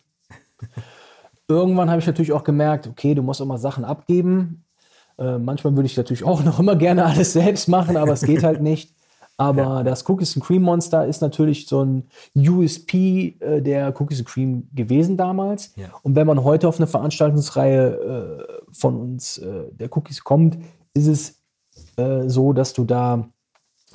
Irgendwann 1.48 1.90
habe 1.90 2.00
ich 2.00 2.06
natürlich 2.06 2.32
auch 2.32 2.44
gemerkt, 2.44 2.86
okay, 2.86 3.14
du 3.14 3.22
musst 3.22 3.40
auch 3.40 3.46
mal 3.46 3.58
Sachen 3.58 3.84
abgeben. 3.84 4.64
Äh, 5.18 5.38
manchmal 5.38 5.74
würde 5.74 5.86
ich 5.86 5.96
natürlich 5.96 6.24
auch 6.24 6.44
noch 6.44 6.60
immer 6.60 6.76
gerne 6.76 7.04
alles 7.04 7.32
selbst 7.32 7.68
machen, 7.68 7.96
aber 7.96 8.12
es 8.12 8.22
geht 8.22 8.44
halt 8.44 8.62
nicht. 8.62 8.94
Aber 9.40 9.62
ja. 9.62 9.82
das 9.84 10.08
Cookies 10.08 10.36
and 10.36 10.44
Cream 10.44 10.62
Monster 10.62 11.06
ist 11.06 11.22
natürlich 11.22 11.68
so 11.68 11.84
ein 11.84 12.08
USP 12.34 13.36
äh, 13.38 13.62
der 13.62 13.98
Cookies 13.98 14.18
and 14.18 14.28
Cream 14.28 14.68
gewesen 14.74 15.16
damals. 15.16 15.72
Ja. 15.76 15.86
Und 16.02 16.16
wenn 16.16 16.26
man 16.26 16.42
heute 16.42 16.66
auf 16.66 16.78
eine 16.78 16.88
Veranstaltungsreihe 16.88 17.86
äh, 17.86 18.72
von 18.72 18.96
uns 18.96 19.38
äh, 19.38 19.70
der 19.70 19.96
Cookies 19.96 20.24
kommt, 20.24 20.58
ist 20.92 21.06
es 21.06 21.40
äh, 21.96 22.28
so, 22.28 22.52
dass 22.52 22.72
du 22.72 22.84
da 22.84 23.28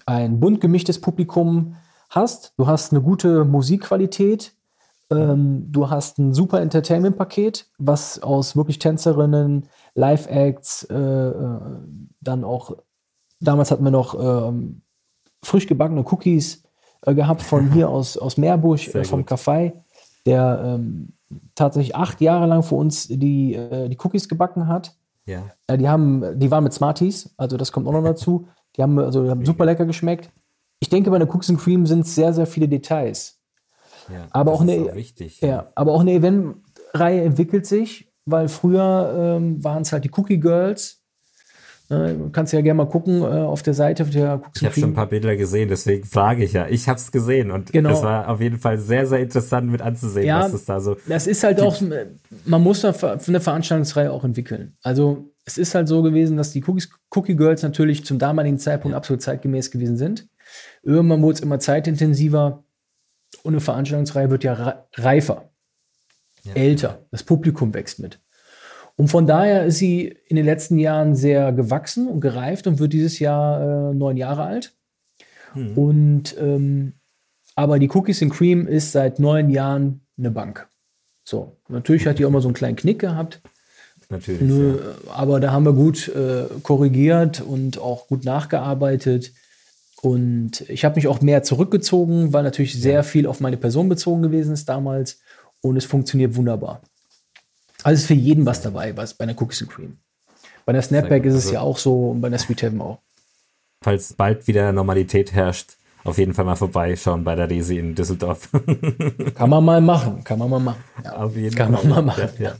ein 0.05 0.39
bunt 0.39 0.61
gemischtes 0.61 0.99
Publikum 0.99 1.75
hast. 2.09 2.53
Du 2.57 2.65
hast 2.65 2.93
eine 2.93 3.01
gute 3.01 3.43
Musikqualität. 3.43 4.53
Ähm, 5.11 5.71
du 5.71 5.89
hast 5.89 6.17
ein 6.17 6.33
super 6.33 6.61
Entertainment-Paket, 6.61 7.67
was 7.77 8.21
aus 8.21 8.55
wirklich 8.55 8.79
Tänzerinnen, 8.79 9.67
Live-Acts, 9.95 10.83
äh, 10.89 10.95
äh, 10.95 11.59
dann 12.21 12.43
auch, 12.43 12.77
damals 13.39 13.71
hatten 13.71 13.83
wir 13.83 13.91
noch 13.91 14.15
ähm, 14.49 14.81
frisch 15.43 15.67
gebackene 15.67 16.05
Cookies 16.09 16.63
äh, 17.05 17.13
gehabt 17.13 17.41
von 17.41 17.71
hier 17.73 17.89
aus, 17.89 18.17
aus 18.17 18.37
Meerbusch, 18.37 18.93
äh, 18.95 19.03
vom 19.03 19.23
Café, 19.23 19.73
der 20.25 20.61
ähm, 20.65 21.13
tatsächlich 21.55 21.95
acht 21.95 22.21
Jahre 22.21 22.47
lang 22.47 22.63
für 22.63 22.75
uns 22.75 23.07
die, 23.07 23.55
äh, 23.55 23.89
die 23.89 23.97
Cookies 24.03 24.27
gebacken 24.29 24.67
hat. 24.67 24.95
Ja. 25.25 25.43
Äh, 25.67 25.77
die, 25.77 25.87
haben, 25.87 26.39
die 26.39 26.51
waren 26.51 26.63
mit 26.63 26.73
Smarties, 26.73 27.33
also 27.37 27.57
das 27.57 27.71
kommt 27.71 27.87
auch 27.87 27.93
noch 27.93 28.03
dazu. 28.03 28.47
Die 28.75 28.81
haben, 28.81 28.97
also, 28.97 29.23
die 29.23 29.29
haben 29.29 29.45
super 29.45 29.65
lecker 29.65 29.85
geschmeckt. 29.85 30.31
Ich 30.79 30.89
denke, 30.89 31.11
bei 31.11 31.19
der 31.19 31.29
Cookies 31.29 31.49
and 31.49 31.59
Cream 31.59 31.85
sind 31.85 32.01
es 32.01 32.15
sehr, 32.15 32.33
sehr 32.33 32.47
viele 32.47 32.67
Details. 32.67 33.39
Ja, 34.11 34.27
aber, 34.31 34.51
auch 34.51 34.61
eine, 34.61 34.73
auch 34.73 34.95
wichtig, 34.95 35.41
ja. 35.41 35.47
ja. 35.47 35.71
aber 35.75 35.93
auch 35.93 36.01
eine 36.01 36.13
Eventreihe 36.13 37.21
entwickelt 37.21 37.65
sich, 37.65 38.11
weil 38.25 38.47
früher 38.47 39.37
ähm, 39.37 39.63
waren 39.63 39.83
es 39.83 39.91
halt 39.91 40.03
die 40.03 40.11
Cookie 40.11 40.39
Girls, 40.39 41.03
Du 41.89 42.29
kannst 42.31 42.53
ja 42.53 42.61
gerne 42.61 42.77
mal 42.77 42.89
gucken 42.89 43.21
äh, 43.21 43.25
auf 43.25 43.61
der 43.61 43.73
Seite 43.73 44.05
der 44.05 44.35
Cooks 44.35 44.61
Ich 44.61 44.65
habe 44.65 44.79
schon 44.79 44.91
ein 44.91 44.93
paar 44.93 45.07
Bilder 45.07 45.35
gesehen, 45.35 45.69
deswegen 45.69 46.05
frage 46.05 46.43
ich 46.43 46.53
ja. 46.53 46.67
Ich 46.67 46.87
habe 46.87 46.97
es 46.97 47.11
gesehen 47.11 47.51
und 47.51 47.71
genau. 47.71 47.89
das 47.89 48.01
war 48.01 48.29
auf 48.29 48.41
jeden 48.41 48.57
Fall 48.57 48.77
sehr, 48.77 49.05
sehr 49.05 49.19
interessant 49.19 49.69
mit 49.69 49.81
anzusehen, 49.81 50.25
ja, 50.25 50.41
was 50.41 50.53
es 50.53 50.65
da 50.65 50.79
so. 50.79 50.95
Das 51.07 51.27
ist 51.27 51.43
halt 51.43 51.61
auch, 51.61 51.79
man 52.45 52.61
muss 52.61 52.81
da 52.81 52.93
eine 53.27 53.41
Veranstaltungsreihe 53.41 54.11
auch 54.11 54.23
entwickeln. 54.23 54.77
Also 54.81 55.29
es 55.45 55.57
ist 55.57 55.75
halt 55.75 55.87
so 55.87 56.01
gewesen, 56.01 56.37
dass 56.37 56.51
die 56.51 56.63
Cookies, 56.63 56.89
Cookie 57.13 57.35
Girls 57.35 57.63
natürlich 57.63 58.05
zum 58.05 58.17
damaligen 58.17 58.59
Zeitpunkt 58.59 58.95
absolut 58.95 59.21
zeitgemäß 59.21 59.69
gewesen 59.69 59.97
sind. 59.97 60.27
Irgendwann 60.83 61.21
wurde 61.21 61.35
es 61.35 61.41
immer 61.41 61.59
zeitintensiver 61.59 62.63
und 63.43 63.53
eine 63.53 63.61
Veranstaltungsreihe 63.61 64.29
wird 64.29 64.43
ja 64.43 64.85
reifer, 64.95 65.49
ja. 66.43 66.53
älter. 66.53 67.05
Das 67.11 67.23
Publikum 67.23 67.73
wächst 67.73 67.99
mit. 67.99 68.19
Und 68.95 69.07
von 69.07 69.25
daher 69.25 69.65
ist 69.65 69.77
sie 69.77 70.17
in 70.27 70.35
den 70.35 70.45
letzten 70.45 70.77
Jahren 70.77 71.15
sehr 71.15 71.51
gewachsen 71.51 72.07
und 72.07 72.21
gereift 72.21 72.67
und 72.67 72.79
wird 72.79 72.93
dieses 72.93 73.19
Jahr 73.19 73.91
äh, 73.91 73.93
neun 73.93 74.17
Jahre 74.17 74.43
alt. 74.43 74.73
Hm. 75.53 75.77
Und 75.77 76.35
ähm, 76.39 76.93
aber 77.55 77.79
die 77.79 77.89
Cookies 77.89 78.21
and 78.21 78.33
Cream 78.33 78.67
ist 78.67 78.91
seit 78.91 79.19
neun 79.19 79.49
Jahren 79.49 80.01
eine 80.17 80.31
Bank. 80.31 80.67
So, 81.23 81.57
natürlich 81.69 82.07
hat 82.07 82.19
die 82.19 82.25
auch 82.25 82.31
mal 82.31 82.41
so 82.41 82.47
einen 82.47 82.55
kleinen 82.55 82.75
Knick 82.75 82.99
gehabt. 82.99 83.41
Natürlich. 84.09 84.41
Nur, 84.41 84.75
ja. 84.75 85.11
Aber 85.13 85.39
da 85.39 85.51
haben 85.51 85.65
wir 85.65 85.73
gut 85.73 86.07
äh, 86.09 86.45
korrigiert 86.61 87.41
und 87.41 87.79
auch 87.79 88.07
gut 88.07 88.25
nachgearbeitet. 88.25 89.31
Und 90.03 90.69
ich 90.69 90.83
habe 90.83 90.95
mich 90.95 91.07
auch 91.07 91.21
mehr 91.21 91.43
zurückgezogen, 91.43 92.33
weil 92.33 92.43
natürlich 92.43 92.73
sehr 92.73 93.05
viel 93.05 93.25
auf 93.25 93.39
meine 93.39 93.55
Person 93.55 93.87
bezogen 93.87 94.21
gewesen 94.21 94.51
ist 94.51 94.67
damals. 94.67 95.21
Und 95.61 95.77
es 95.77 95.85
funktioniert 95.85 96.35
wunderbar. 96.35 96.81
Also 97.83 98.01
ist 98.01 98.07
für 98.07 98.13
jeden 98.13 98.45
was 98.45 98.61
dabei, 98.61 98.97
was 98.97 99.13
bei 99.13 99.23
einer 99.23 99.41
Cookies 99.41 99.61
and 99.61 99.71
Cream. 99.71 99.97
Bei 100.65 100.73
der 100.73 100.81
Snapback 100.81 101.23
ist 101.23 101.35
es 101.35 101.51
ja 101.51 101.61
auch 101.61 101.77
so 101.77 102.09
und 102.09 102.19
bei 102.19 102.27
der 102.27 102.37
Sweet 102.37 102.63
Heaven 102.63 102.81
auch. 102.81 102.99
Falls 103.81 104.11
bald 104.11 104.45
wieder 104.45 104.73
Normalität 104.73 105.31
herrscht, 105.31 105.77
auf 106.03 106.17
jeden 106.17 106.33
Fall 106.33 106.43
mal 106.43 106.57
vorbeischauen 106.57 107.23
bei 107.23 107.35
der 107.35 107.49
Resi 107.49 107.77
in 107.77 107.95
Düsseldorf. 107.95 108.49
kann 109.35 109.49
man 109.49 109.63
mal 109.63 109.79
machen, 109.79 110.21
kann 110.25 110.37
man 110.37 110.49
mal 110.49 110.59
machen. 110.59 110.83
Ja, 111.01 111.15
auf 111.15 111.33
jeden 111.37 111.55
kann 111.55 111.73
Fall. 111.73 111.85
man 111.85 111.95
mal 111.95 112.01
machen. 112.01 112.29
Ja, 112.39 112.49
ja. 112.49 112.55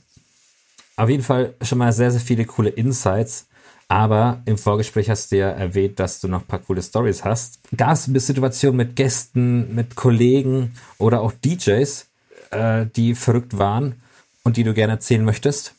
Auf 0.96 1.10
jeden 1.10 1.24
Fall 1.24 1.56
schon 1.62 1.78
mal 1.78 1.92
sehr, 1.92 2.12
sehr 2.12 2.22
viele 2.22 2.46
coole 2.46 2.70
Insights. 2.70 3.48
Aber 3.94 4.42
im 4.46 4.58
Vorgespräch 4.58 5.10
hast 5.10 5.32
du 5.32 5.38
ja 5.38 5.50
erwähnt, 5.50 6.00
dass 6.00 6.20
du 6.20 6.28
noch 6.28 6.42
ein 6.42 6.48
paar 6.48 6.60
coole 6.60 6.82
Stories 6.82 7.24
hast. 7.24 7.60
Gab 7.78 7.92
es 7.92 8.08
eine 8.08 8.20
Situation 8.20 8.76
mit 8.76 8.96
Gästen, 8.96 9.76
mit 9.76 9.96
Kollegen 9.96 10.74
oder 10.98 11.22
auch 11.22 11.32
DJs, 11.32 12.08
äh, 12.50 12.88
die 12.96 13.14
verrückt 13.14 13.58
waren? 13.58 13.96
und 14.44 14.58
die 14.58 14.64
du 14.64 14.74
gerne 14.74 14.94
erzählen 14.94 15.24
möchtest? 15.24 15.76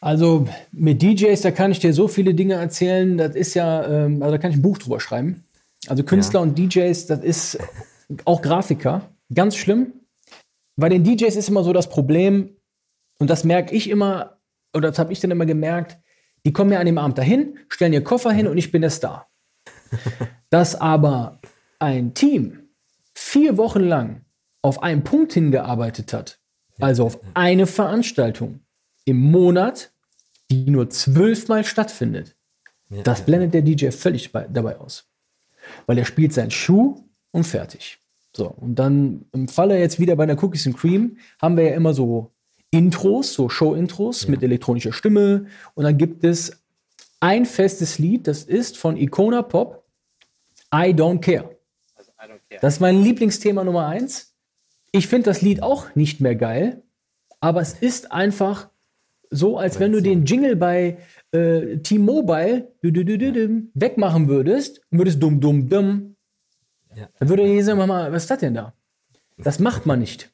Also 0.00 0.48
mit 0.72 1.02
DJs, 1.02 1.40
da 1.42 1.50
kann 1.50 1.72
ich 1.72 1.78
dir 1.78 1.92
so 1.92 2.08
viele 2.08 2.34
Dinge 2.34 2.54
erzählen. 2.54 3.18
Das 3.18 3.34
ist 3.34 3.54
ja, 3.54 3.84
ähm, 3.86 4.22
also 4.22 4.32
da 4.32 4.38
kann 4.38 4.50
ich 4.50 4.56
ein 4.56 4.62
Buch 4.62 4.78
drüber 4.78 5.00
schreiben. 5.00 5.44
Also 5.88 6.04
Künstler 6.04 6.40
ja. 6.40 6.46
und 6.46 6.58
DJs, 6.58 7.06
das 7.06 7.20
ist 7.20 7.58
auch 8.24 8.40
Grafiker. 8.40 9.10
Ganz 9.34 9.56
schlimm. 9.56 9.92
Bei 10.76 10.88
den 10.88 11.04
DJs 11.04 11.36
ist 11.36 11.48
immer 11.48 11.64
so 11.64 11.72
das 11.72 11.88
Problem, 11.90 12.56
und 13.18 13.28
das 13.28 13.44
merke 13.44 13.74
ich 13.74 13.90
immer, 13.90 14.38
oder 14.74 14.88
das 14.88 14.98
habe 14.98 15.12
ich 15.12 15.20
dann 15.20 15.30
immer 15.30 15.44
gemerkt, 15.44 15.98
die 16.44 16.52
kommen 16.52 16.72
ja 16.72 16.80
an 16.80 16.86
dem 16.86 16.98
Abend 16.98 17.18
dahin, 17.18 17.58
stellen 17.68 17.92
ihr 17.92 18.04
Koffer 18.04 18.32
hin 18.32 18.46
und 18.46 18.58
ich 18.58 18.72
bin 18.72 18.82
der 18.82 18.90
Star. 18.90 19.30
Dass 20.50 20.80
aber 20.80 21.40
ein 21.78 22.14
Team 22.14 22.70
vier 23.14 23.56
Wochen 23.56 23.80
lang 23.80 24.24
auf 24.62 24.82
einen 24.82 25.04
Punkt 25.04 25.32
hingearbeitet 25.32 26.12
hat, 26.12 26.40
also 26.80 27.06
auf 27.06 27.20
eine 27.34 27.66
Veranstaltung 27.66 28.60
im 29.04 29.18
Monat, 29.18 29.92
die 30.50 30.70
nur 30.70 30.90
zwölfmal 30.90 31.64
stattfindet. 31.64 32.36
das 32.88 33.24
blendet 33.24 33.54
der 33.54 33.62
DJ 33.62 33.90
völlig 33.90 34.32
dabei 34.32 34.78
aus. 34.78 35.08
Weil 35.86 35.98
er 35.98 36.04
spielt 36.04 36.32
seinen 36.32 36.50
Schuh 36.50 37.04
und 37.30 37.44
fertig. 37.44 38.00
So, 38.34 38.48
und 38.48 38.76
dann 38.76 39.26
im 39.32 39.48
Falle 39.48 39.78
jetzt 39.78 39.98
wieder 39.98 40.16
bei 40.16 40.26
der 40.26 40.42
Cookies 40.42 40.66
and 40.66 40.76
Cream 40.76 41.18
haben 41.40 41.56
wir 41.56 41.64
ja 41.64 41.74
immer 41.74 41.94
so 41.94 42.32
Intros, 42.70 43.34
so 43.34 43.48
Show-Intros 43.48 44.24
ja. 44.24 44.30
mit 44.30 44.42
elektronischer 44.42 44.92
Stimme. 44.92 45.46
Und 45.74 45.84
dann 45.84 45.98
gibt 45.98 46.24
es 46.24 46.62
ein 47.20 47.44
festes 47.44 47.98
Lied, 47.98 48.26
das 48.26 48.44
ist 48.44 48.78
von 48.78 48.96
Icona 48.96 49.42
Pop, 49.42 49.84
I 50.72 50.94
Don't 50.94 51.20
Care. 51.20 51.56
Also 51.94 52.12
I 52.12 52.24
don't 52.24 52.40
care. 52.48 52.60
Das 52.60 52.74
ist 52.74 52.80
mein 52.80 53.02
Lieblingsthema 53.02 53.64
Nummer 53.64 53.86
eins. 53.86 54.34
Ich 54.92 55.06
finde 55.06 55.26
das 55.30 55.42
Lied 55.42 55.62
auch 55.62 55.94
nicht 55.94 56.20
mehr 56.20 56.34
geil, 56.34 56.82
aber 57.40 57.60
es 57.60 57.74
ist 57.74 58.10
einfach 58.12 58.68
so, 59.30 59.58
als 59.58 59.78
wenn 59.78 59.92
du 59.92 60.02
den 60.02 60.24
Jingle 60.24 60.56
bei 60.56 60.98
äh, 61.30 61.76
T-Mobile 61.78 62.72
wegmachen 62.82 64.28
würdest 64.28 64.82
und 64.90 64.98
würdest 64.98 65.22
dumm, 65.22 65.40
dumm, 65.40 65.68
dumm. 65.68 66.16
Ja. 66.96 67.08
Dann 67.18 67.28
würde 67.28 67.46
jeder 67.46 67.64
sagen, 67.64 67.86
mal, 67.86 68.12
was 68.12 68.24
ist 68.24 68.30
das 68.30 68.40
denn 68.40 68.54
da? 68.54 68.74
Das 69.38 69.60
macht 69.60 69.86
man 69.86 70.00
nicht. 70.00 70.32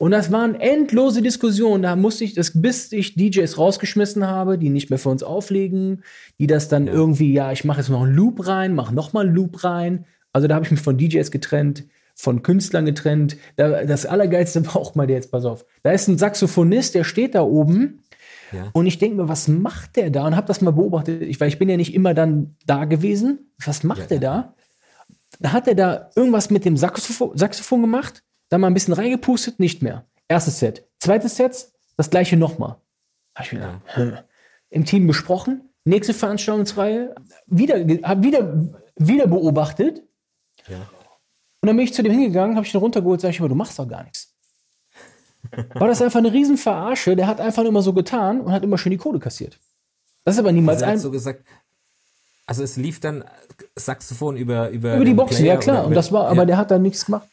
Und 0.00 0.12
das 0.12 0.32
waren 0.32 0.54
endlose 0.54 1.20
Diskussionen. 1.20 1.82
Da 1.82 1.94
musste 1.94 2.24
ich 2.24 2.32
das, 2.32 2.62
bis 2.62 2.90
ich 2.90 3.16
DJs 3.16 3.58
rausgeschmissen 3.58 4.26
habe, 4.26 4.56
die 4.56 4.70
nicht 4.70 4.88
mehr 4.88 4.98
für 4.98 5.10
uns 5.10 5.22
auflegen, 5.22 6.04
die 6.38 6.46
das 6.46 6.68
dann 6.68 6.86
ja. 6.86 6.94
irgendwie, 6.94 7.34
ja, 7.34 7.52
ich 7.52 7.66
mache 7.66 7.80
jetzt 7.80 7.90
noch 7.90 8.04
einen 8.04 8.14
Loop 8.14 8.46
rein, 8.46 8.74
mache 8.74 8.94
noch 8.94 9.12
mal 9.12 9.26
einen 9.26 9.34
Loop 9.34 9.62
rein. 9.62 10.06
Also 10.32 10.48
da 10.48 10.54
habe 10.54 10.64
ich 10.64 10.70
mich 10.70 10.80
von 10.80 10.96
DJs 10.96 11.30
getrennt, 11.30 11.84
von 12.14 12.42
Künstlern 12.42 12.86
getrennt. 12.86 13.36
das 13.56 14.06
Allergeilste 14.06 14.64
war 14.68 14.76
auch 14.76 14.94
mal 14.94 15.06
der 15.06 15.16
jetzt, 15.16 15.30
pass 15.30 15.44
auf. 15.44 15.66
Da 15.82 15.90
ist 15.90 16.08
ein 16.08 16.16
Saxophonist, 16.16 16.94
der 16.94 17.04
steht 17.04 17.34
da 17.34 17.42
oben. 17.42 18.02
Ja. 18.52 18.70
Und 18.72 18.86
ich 18.86 18.96
denke 18.96 19.18
mir, 19.18 19.28
was 19.28 19.48
macht 19.48 19.96
der 19.96 20.08
da? 20.08 20.26
Und 20.26 20.34
habe 20.34 20.46
das 20.46 20.62
mal 20.62 20.70
beobachtet, 20.70 21.20
ich, 21.20 21.38
weil 21.40 21.48
ich 21.48 21.58
bin 21.58 21.68
ja 21.68 21.76
nicht 21.76 21.92
immer 21.92 22.14
dann 22.14 22.56
da 22.64 22.86
gewesen. 22.86 23.50
Was 23.62 23.84
macht 23.84 24.00
ja, 24.00 24.06
der 24.06 24.20
da? 24.20 24.54
Da 25.40 25.52
hat 25.52 25.68
er 25.68 25.74
da 25.74 26.08
irgendwas 26.16 26.48
mit 26.48 26.64
dem 26.64 26.78
Saxophon, 26.78 27.36
Saxophon 27.36 27.82
gemacht, 27.82 28.22
dann 28.50 28.60
mal 28.60 28.66
ein 28.66 28.74
bisschen 28.74 28.94
reingepustet, 28.94 29.58
nicht 29.58 29.80
mehr. 29.80 30.04
Erstes 30.28 30.58
Set. 30.58 30.86
Zweites 30.98 31.36
Set, 31.36 31.68
das 31.96 32.10
gleiche 32.10 32.36
nochmal. 32.36 32.76
Habe 33.34 33.46
ich 33.46 33.52
mir 33.52 33.60
gedacht, 33.60 33.80
hm. 33.96 34.18
im 34.68 34.84
Team 34.84 35.06
besprochen. 35.06 35.70
Nächste 35.84 36.12
Veranstaltungsreihe, 36.12 37.14
wieder, 37.46 37.76
hab 38.06 38.22
wieder, 38.22 38.70
wieder 38.96 39.26
beobachtet. 39.26 40.02
Ja. 40.68 40.76
Und 41.62 41.66
dann 41.66 41.76
bin 41.76 41.84
ich 41.84 41.94
zu 41.94 42.02
dem 42.02 42.12
hingegangen, 42.12 42.56
habe 42.56 42.66
ich 42.66 42.74
ihn 42.74 42.80
runtergeholt, 42.80 43.20
sage 43.20 43.32
ich, 43.32 43.40
aber 43.40 43.48
du 43.48 43.54
machst 43.54 43.78
doch 43.78 43.88
gar 43.88 44.02
nichts. 44.02 44.34
War 45.74 45.88
das 45.88 46.02
einfach 46.02 46.18
eine 46.18 46.32
Riesenverarsche? 46.32 47.16
Der 47.16 47.26
hat 47.26 47.40
einfach 47.40 47.64
immer 47.64 47.82
so 47.82 47.92
getan 47.92 48.42
und 48.42 48.52
hat 48.52 48.62
immer 48.62 48.76
schön 48.76 48.90
die 48.90 48.98
Kohle 48.98 49.18
kassiert. 49.18 49.58
Das 50.24 50.34
ist 50.34 50.38
aber 50.40 50.52
niemals 50.52 50.82
also 50.82 50.92
ein. 50.92 50.98
So 50.98 51.10
gesagt, 51.10 51.44
also 52.46 52.62
es 52.62 52.76
lief 52.76 53.00
dann 53.00 53.24
Saxophon 53.76 54.36
über 54.36 54.70
über, 54.70 54.96
über 54.96 55.04
die 55.04 55.14
Boxen, 55.14 55.46
ja 55.46 55.56
klar. 55.56 55.86
Und 55.86 55.94
das 55.94 56.12
war, 56.12 56.26
aber 56.26 56.42
ja. 56.42 56.46
der 56.46 56.56
hat 56.58 56.70
da 56.70 56.78
nichts 56.78 57.06
gemacht. 57.06 57.28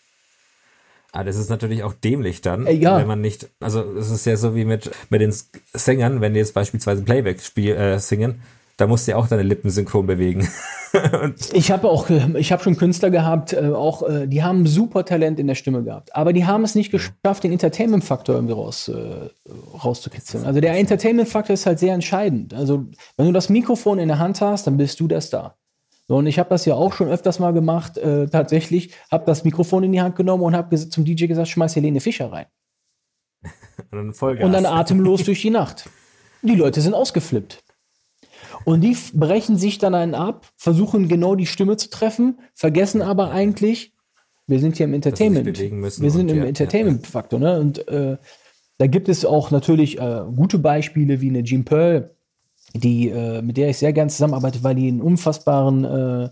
Ah, 1.18 1.24
das 1.24 1.38
ist 1.38 1.50
natürlich 1.50 1.82
auch 1.82 1.94
dämlich 1.94 2.42
dann, 2.42 2.68
äh, 2.68 2.74
ja. 2.74 2.98
wenn 3.00 3.08
man 3.08 3.22
nicht, 3.22 3.50
also 3.60 3.82
es 3.98 4.12
ist 4.12 4.28
ja 4.28 4.38
so 4.38 4.56
wie 4.56 4.66
mit, 4.66 4.92
mit 5.10 5.20
den 5.20 5.34
Sängern, 5.74 6.22
wenn 6.22 6.36
die 6.36 6.40
jetzt 6.40 6.54
beispielsweise 6.54 7.02
Playback 7.02 7.42
spiel, 7.42 7.76
äh, 7.76 7.98
singen, 7.98 8.40
da 8.78 8.86
musst 8.86 9.08
du 9.08 9.14
ja 9.14 9.18
auch 9.18 9.28
deine 9.28 9.42
Lippen 9.42 9.72
synchron 9.72 10.06
bewegen. 10.06 10.48
ich 11.54 11.72
habe 11.72 11.90
auch, 11.90 12.08
ich 12.36 12.52
habe 12.52 12.62
schon 12.62 12.78
Künstler 12.78 13.10
gehabt, 13.10 13.54
äh, 13.54 13.70
auch, 13.70 14.08
äh, 14.08 14.28
die 14.28 14.44
haben 14.44 14.68
super 14.68 15.06
Talent 15.06 15.40
in 15.40 15.48
der 15.48 15.56
Stimme 15.56 15.84
gehabt, 15.84 16.16
aber 16.16 16.34
die 16.34 16.46
haben 16.46 16.64
es 16.64 16.76
nicht 16.76 16.92
geschafft, 16.92 17.44
den 17.44 17.52
Entertainment-Faktor 17.52 18.36
irgendwie 18.36 18.54
raus, 18.54 18.88
äh, 18.88 19.30
rauszukitzeln. 19.84 20.46
Also 20.46 20.62
der 20.62 20.78
Entertainment-Faktor 20.78 21.56
ist 21.56 21.66
halt 21.66 21.80
sehr 21.80 21.96
entscheidend. 21.96 22.54
Also 22.54 22.86
wenn 23.16 23.26
du 23.26 23.32
das 23.32 23.50
Mikrofon 23.50 23.98
in 23.98 24.08
der 24.08 24.20
Hand 24.20 24.40
hast, 24.42 24.68
dann 24.68 24.78
bist 24.78 25.00
du 25.00 25.08
der 25.08 25.22
Star. 25.22 25.58
So, 26.08 26.16
und 26.16 26.28
ich 26.28 26.40
habe 26.40 26.50
das 26.50 26.66
ja 26.66 26.74
auch 26.76 26.94
schon 26.94 27.10
öfters 27.10 27.40
mal 27.40 27.52
gemacht, 27.52 27.98
äh, 27.98 28.28
tatsächlich, 28.28 28.94
habe 29.12 29.26
das 29.26 29.44
Mikrofon 29.44 29.84
in 29.84 29.92
die 29.92 30.02
Hand 30.02 30.16
genommen 30.16 30.44
und 30.44 30.56
habe 30.56 30.76
zum 30.78 31.04
DJ 31.04 31.28
gesagt, 31.28 31.50
schmeiß 31.50 31.76
Helene 31.76 32.00
Fischer 32.00 32.32
rein. 32.32 32.46
und, 33.92 34.16
dann 34.22 34.38
und 34.44 34.52
dann 34.54 34.66
atemlos 34.66 35.24
durch 35.24 35.42
die 35.42 35.50
Nacht. 35.50 35.90
Die 36.42 36.56
Leute 36.56 36.80
sind 36.82 36.94
ausgeflippt. 36.94 37.64
Und 38.64 38.82
die 38.82 38.96
brechen 39.14 39.58
sich 39.58 39.78
dann 39.80 39.96
einen 39.96 40.16
ab, 40.16 40.48
versuchen 40.56 41.08
genau 41.08 41.36
die 41.36 41.46
Stimme 41.46 41.78
zu 41.78 41.90
treffen, 41.90 42.40
vergessen 42.54 43.02
aber 43.02 43.32
eigentlich, 43.32 43.94
wir 44.48 44.60
sind 44.60 44.78
hier 44.78 44.86
im 44.86 44.94
Entertainment. 44.94 45.46
Wir 45.46 46.12
sind 46.12 46.32
im 46.32 46.38
ja, 46.38 46.46
Entertainment-Faktor. 46.46 47.40
Ne? 47.40 47.60
Und 47.60 47.88
äh, 47.88 48.18
da 48.78 48.88
gibt 48.88 49.10
es 49.10 49.26
auch 49.26 49.52
natürlich 49.52 50.00
äh, 50.00 50.24
gute 50.36 50.60
Beispiele 50.60 51.20
wie 51.22 51.30
eine 51.30 51.44
Jean 51.44 51.66
Pearl, 51.66 52.17
die, 52.74 53.10
äh, 53.10 53.42
mit 53.42 53.58
der 53.58 53.70
ich 53.70 53.78
sehr 53.78 53.94
gern 53.94 54.10
zusammenarbeite, 54.10 54.64
weil 54.64 54.76
die 54.76 54.88
einen 54.88 55.02
unfassbaren 55.02 55.84
äh, 55.84 56.30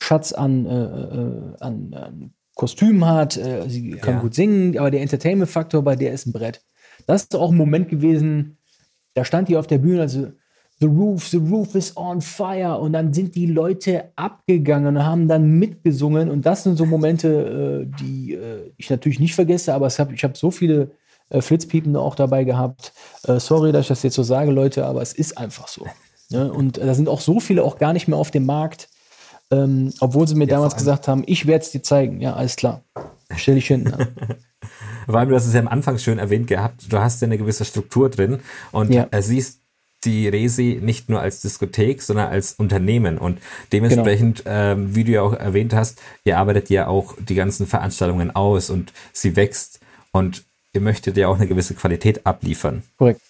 Schatz 0.00 0.32
an, 0.32 0.66
äh, 0.66 0.84
äh, 0.84 1.56
an, 1.60 1.94
an 1.94 2.34
Kostümen 2.54 3.04
hat. 3.04 3.32
sie 3.32 3.90
kann 4.00 4.14
ja. 4.14 4.20
gut 4.20 4.34
singen, 4.34 4.78
aber 4.78 4.92
der 4.92 5.02
Entertainment-Faktor 5.02 5.82
bei 5.82 5.96
der 5.96 6.12
ist 6.12 6.26
ein 6.26 6.32
Brett. 6.32 6.62
Das 7.08 7.22
ist 7.22 7.34
auch 7.34 7.50
ein 7.50 7.56
Moment 7.56 7.88
gewesen, 7.88 8.58
da 9.14 9.24
stand 9.24 9.48
die 9.48 9.56
auf 9.56 9.66
der 9.66 9.78
Bühne, 9.78 10.02
also 10.02 10.28
The 10.80 10.86
Roof, 10.86 11.28
The 11.28 11.38
Roof 11.38 11.74
is 11.74 11.96
on 11.96 12.20
fire. 12.20 12.78
Und 12.78 12.92
dann 12.92 13.12
sind 13.12 13.34
die 13.34 13.46
Leute 13.46 14.10
abgegangen 14.16 14.96
und 14.96 15.04
haben 15.04 15.28
dann 15.28 15.58
mitgesungen. 15.58 16.28
Und 16.30 16.44
das 16.44 16.64
sind 16.64 16.76
so 16.76 16.84
Momente, 16.84 17.86
äh, 17.88 18.02
die 18.02 18.34
äh, 18.34 18.72
ich 18.76 18.90
natürlich 18.90 19.20
nicht 19.20 19.34
vergesse, 19.34 19.72
aber 19.72 19.88
hab, 19.88 20.12
ich 20.12 20.24
habe 20.24 20.36
so 20.36 20.50
viele 20.50 20.90
äh, 21.30 21.40
Flitzpiepen 21.40 21.96
auch 21.96 22.14
dabei 22.14 22.44
gehabt. 22.44 22.92
Äh, 23.26 23.40
sorry, 23.40 23.72
dass 23.72 23.82
ich 23.82 23.88
das 23.88 24.02
jetzt 24.02 24.14
so 24.14 24.22
sage, 24.22 24.50
Leute, 24.50 24.86
aber 24.86 25.02
es 25.02 25.12
ist 25.12 25.38
einfach 25.38 25.68
so. 25.68 25.86
Ne? 26.30 26.52
Und 26.52 26.78
da 26.78 26.94
sind 26.94 27.08
auch 27.08 27.20
so 27.20 27.40
viele 27.40 27.64
auch 27.64 27.78
gar 27.78 27.92
nicht 27.92 28.08
mehr 28.08 28.18
auf 28.18 28.30
dem 28.30 28.46
Markt. 28.46 28.88
Ähm, 29.50 29.92
obwohl 30.00 30.26
sie 30.26 30.34
mir 30.34 30.46
ja, 30.46 30.56
damals 30.56 30.74
gesagt 30.74 31.06
haben, 31.06 31.22
ich 31.26 31.46
werde 31.46 31.64
es 31.64 31.70
dir 31.70 31.82
zeigen. 31.82 32.20
Ja, 32.20 32.34
alles 32.34 32.56
klar. 32.56 32.82
Stell 33.36 33.56
dich 33.56 33.66
hin. 33.66 33.92
Ja. 33.96 34.06
Vor 35.06 35.16
allem, 35.16 35.28
du 35.28 35.34
hast 35.34 35.46
es 35.46 35.52
ja 35.52 35.60
am 35.60 35.68
Anfang 35.68 35.98
schön 35.98 36.18
erwähnt 36.18 36.46
gehabt, 36.46 36.90
du 36.90 36.98
hast 36.98 37.20
ja 37.20 37.26
eine 37.26 37.36
gewisse 37.36 37.66
Struktur 37.66 38.08
drin 38.08 38.40
und 38.72 38.92
ja. 38.92 39.06
siehst 39.20 39.60
die 40.04 40.28
Resi 40.28 40.80
nicht 40.82 41.08
nur 41.08 41.20
als 41.20 41.40
Diskothek, 41.40 42.02
sondern 42.02 42.28
als 42.28 42.54
Unternehmen. 42.54 43.18
Und 43.18 43.38
dementsprechend, 43.72 44.44
genau. 44.44 44.56
ähm, 44.56 44.94
wie 44.94 45.04
du 45.04 45.12
ja 45.12 45.22
auch 45.22 45.32
erwähnt 45.32 45.74
hast, 45.74 46.00
ihr 46.24 46.38
arbeitet 46.38 46.70
ja 46.70 46.86
auch 46.86 47.14
die 47.18 47.34
ganzen 47.34 47.66
Veranstaltungen 47.66 48.34
aus 48.34 48.70
und 48.70 48.92
sie 49.12 49.36
wächst 49.36 49.80
und 50.12 50.44
ihr 50.74 50.80
möchtet 50.80 51.16
ja 51.16 51.28
auch 51.28 51.36
eine 51.36 51.46
gewisse 51.46 51.74
Qualität 51.74 52.26
abliefern. 52.26 52.82
Korrekt. 52.98 53.20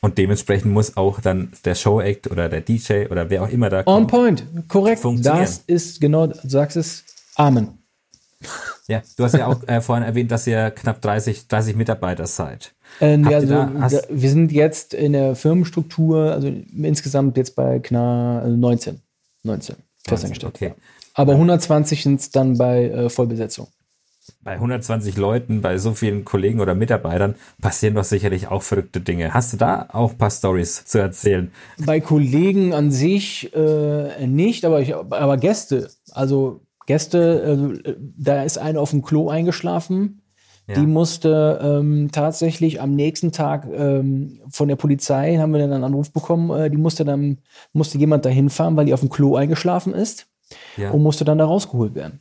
Und 0.00 0.16
dementsprechend 0.16 0.72
muss 0.72 0.96
auch 0.96 1.20
dann 1.20 1.52
der 1.64 1.74
Show-Act 1.74 2.30
oder 2.30 2.48
der 2.48 2.62
DJ 2.62 3.06
oder 3.10 3.28
wer 3.28 3.42
auch 3.42 3.50
immer 3.50 3.68
da 3.68 3.82
kommt. 3.82 4.02
On 4.02 4.06
point, 4.06 4.44
korrekt. 4.68 5.04
Das 5.18 5.62
ist 5.66 6.00
genau, 6.00 6.26
du 6.26 6.48
sagst 6.48 6.76
es, 6.76 7.04
Amen. 7.36 7.78
Ja, 8.86 9.02
du 9.16 9.24
hast 9.24 9.34
ja 9.34 9.46
auch 9.46 9.66
äh, 9.66 9.80
vorhin 9.80 10.04
erwähnt, 10.04 10.30
dass 10.30 10.46
ihr 10.46 10.70
knapp 10.70 11.00
30, 11.00 11.48
30 11.48 11.76
Mitarbeiter 11.76 12.26
seid. 12.26 12.74
Äh, 13.00 13.18
ja, 13.18 13.38
also, 13.38 13.46
da, 13.46 14.02
wir 14.10 14.30
sind 14.30 14.52
jetzt 14.52 14.92
in 14.92 15.14
der 15.14 15.34
Firmenstruktur, 15.34 16.32
also 16.32 16.48
insgesamt 16.48 17.36
jetzt 17.38 17.56
bei 17.56 17.78
knapp 17.78 18.46
19. 18.46 19.00
19 19.42 19.76
festangestellt. 20.06 20.54
Okay. 20.54 20.74
Aber 21.14 21.32
120 21.32 22.02
sind 22.02 22.20
es 22.20 22.30
dann 22.30 22.58
bei 22.58 22.90
äh, 22.90 23.08
Vollbesetzung. 23.08 23.68
Bei 24.42 24.52
120 24.52 25.16
Leuten, 25.16 25.60
bei 25.60 25.78
so 25.78 25.92
vielen 25.92 26.24
Kollegen 26.24 26.60
oder 26.60 26.74
Mitarbeitern 26.74 27.34
passieren 27.60 27.94
doch 27.94 28.04
sicherlich 28.04 28.48
auch 28.48 28.62
verrückte 28.62 29.00
Dinge. 29.00 29.34
Hast 29.34 29.52
du 29.52 29.56
da 29.56 29.88
auch 29.92 30.12
ein 30.12 30.18
paar 30.18 30.30
Stories 30.30 30.84
zu 30.84 30.98
erzählen? 30.98 31.50
Bei 31.84 32.00
Kollegen 32.00 32.72
an 32.74 32.90
sich 32.90 33.54
äh, 33.54 34.26
nicht, 34.26 34.64
aber, 34.64 34.80
ich, 34.80 34.94
aber 34.94 35.36
Gäste. 35.36 35.90
Also 36.12 36.62
Gäste, 36.86 37.74
äh, 37.84 37.94
da 38.16 38.42
ist 38.42 38.58
einer 38.58 38.80
auf 38.80 38.90
dem 38.90 39.02
Klo 39.02 39.28
eingeschlafen 39.28 40.20
ja. 40.66 40.76
Die 40.76 40.86
musste 40.86 41.60
ähm, 41.62 42.08
tatsächlich 42.10 42.80
am 42.80 42.94
nächsten 42.94 43.32
Tag 43.32 43.66
ähm, 43.70 44.40
von 44.48 44.68
der 44.68 44.76
Polizei, 44.76 45.36
haben 45.36 45.52
wir 45.52 45.60
dann 45.60 45.72
einen 45.72 45.84
Anruf 45.84 46.10
bekommen, 46.10 46.50
äh, 46.58 46.70
die 46.70 46.78
musste 46.78 47.04
dann, 47.04 47.38
musste 47.74 47.98
jemand 47.98 48.24
dahin 48.24 48.48
fahren, 48.48 48.74
weil 48.74 48.86
die 48.86 48.94
auf 48.94 49.00
dem 49.00 49.10
Klo 49.10 49.36
eingeschlafen 49.36 49.92
ist 49.92 50.26
ja. 50.78 50.90
und 50.90 51.02
musste 51.02 51.26
dann 51.26 51.36
da 51.36 51.44
rausgeholt 51.44 51.94
werden. 51.94 52.20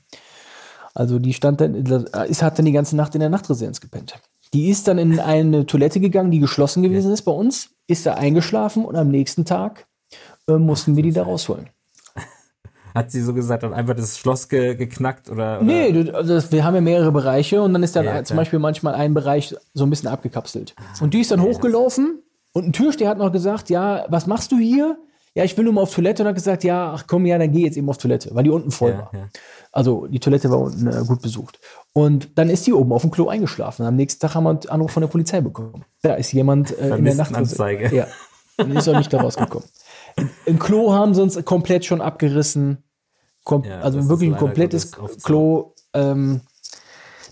Also 0.93 1.19
die 1.19 1.33
stand 1.33 1.61
dann, 1.61 1.75
ist, 1.75 2.43
hat 2.43 2.57
dann 2.57 2.65
die 2.65 2.71
ganze 2.71 2.95
Nacht 2.95 3.15
in 3.15 3.19
der 3.19 3.29
Nachtresidenz 3.29 3.81
gepennt. 3.81 4.15
Die 4.53 4.69
ist 4.69 4.87
dann 4.87 4.99
in 4.99 5.19
eine 5.19 5.65
Toilette 5.65 5.99
gegangen, 5.99 6.29
die 6.29 6.39
geschlossen 6.39 6.83
gewesen 6.83 7.11
ist 7.11 7.23
bei 7.23 7.31
uns, 7.31 7.71
ist 7.87 8.05
da 8.05 8.13
eingeschlafen 8.13 8.85
und 8.85 8.95
am 8.95 9.09
nächsten 9.09 9.45
Tag 9.45 9.87
äh, 10.47 10.53
mussten 10.53 10.95
wir 10.95 11.03
die 11.03 11.11
da 11.11 11.23
rausholen 11.23 11.69
hat 12.93 13.09
sie 13.09 13.21
so 13.21 13.33
gesagt, 13.33 13.63
hat 13.63 13.73
einfach 13.73 13.95
das 13.95 14.19
Schloss 14.19 14.47
ge 14.47 14.75
geknackt 14.75 15.29
oder, 15.29 15.59
oder? 15.59 15.63
Nee, 15.63 16.11
also 16.11 16.51
wir 16.51 16.63
haben 16.63 16.75
ja 16.75 16.81
mehrere 16.81 17.11
Bereiche 17.11 17.63
und 17.63 17.73
dann 17.73 17.81
ist 17.81 17.95
dann 17.95 18.05
ja, 18.05 18.23
zum 18.23 18.37
Beispiel 18.37 18.59
manchmal 18.59 18.93
ein 18.93 19.15
Bereich 19.15 19.55
so 19.73 19.83
ein 19.83 19.89
bisschen 19.89 20.09
abgekapselt. 20.09 20.75
Und 21.01 21.15
die 21.15 21.21
ist 21.21 21.31
dann 21.31 21.41
hochgelaufen 21.41 22.21
und 22.51 22.67
ein 22.67 22.73
Türsteher 22.73 23.09
hat 23.09 23.17
noch 23.17 23.31
gesagt, 23.31 23.71
ja, 23.71 24.05
was 24.09 24.27
machst 24.27 24.51
du 24.51 24.59
hier? 24.59 24.97
Ja, 25.35 25.43
ich 25.43 25.57
will 25.57 25.63
nur 25.63 25.73
mal 25.73 25.81
auf 25.81 25.93
Toilette 25.93 26.21
und 26.21 26.29
hat 26.29 26.35
gesagt, 26.35 26.63
ja, 26.63 26.93
ach 26.93 27.05
komm, 27.07 27.25
ja, 27.25 27.39
dann 27.39 27.51
geh 27.51 27.63
jetzt 27.63 27.75
eben 27.75 27.89
auf 27.89 27.97
Toilette, 27.97 28.29
weil 28.33 28.43
die 28.43 28.51
unten 28.51 28.69
voll 28.69 28.91
ja, 28.91 28.99
war. 28.99 29.11
Also 29.71 30.05
die 30.05 30.19
Toilette 30.19 30.51
war 30.51 30.59
unten 30.59 30.85
äh, 30.85 31.03
gut 31.07 31.23
besucht. 31.23 31.59
Und 31.91 32.37
dann 32.37 32.51
ist 32.51 32.67
die 32.67 32.73
oben 32.73 32.93
auf 32.93 33.01
dem 33.01 33.09
Klo 33.09 33.29
eingeschlafen. 33.29 33.85
Am 33.85 33.95
nächsten 33.95 34.21
Tag 34.21 34.35
haben 34.35 34.43
wir 34.43 34.51
einen 34.51 34.69
Anruf 34.69 34.91
von 34.91 35.01
der 35.01 35.07
Polizei 35.07 35.41
bekommen. 35.41 35.85
Da 36.03 36.13
ist 36.13 36.31
jemand 36.33 36.77
äh, 36.77 36.95
in 36.95 37.05
der 37.05 37.15
Nacht. 37.15 37.33
Anzeige. 37.33 37.95
Ja. 37.95 38.07
Und 38.57 38.75
ist 38.75 38.87
auch 38.87 38.97
nicht 38.97 39.11
da 39.11 39.21
rausgekommen. 39.21 39.67
Im 40.45 40.59
Klo 40.59 40.93
haben 40.93 41.15
sie 41.15 41.23
uns 41.23 41.43
komplett 41.43 41.85
schon 41.85 42.01
abgerissen. 42.01 42.83
Kom 43.43 43.63
ja, 43.63 43.79
also 43.79 44.07
wirklich 44.09 44.29
ein 44.29 44.37
komplettes 44.37 44.91
Klo. 45.23 45.73
Ähm, 45.93 46.41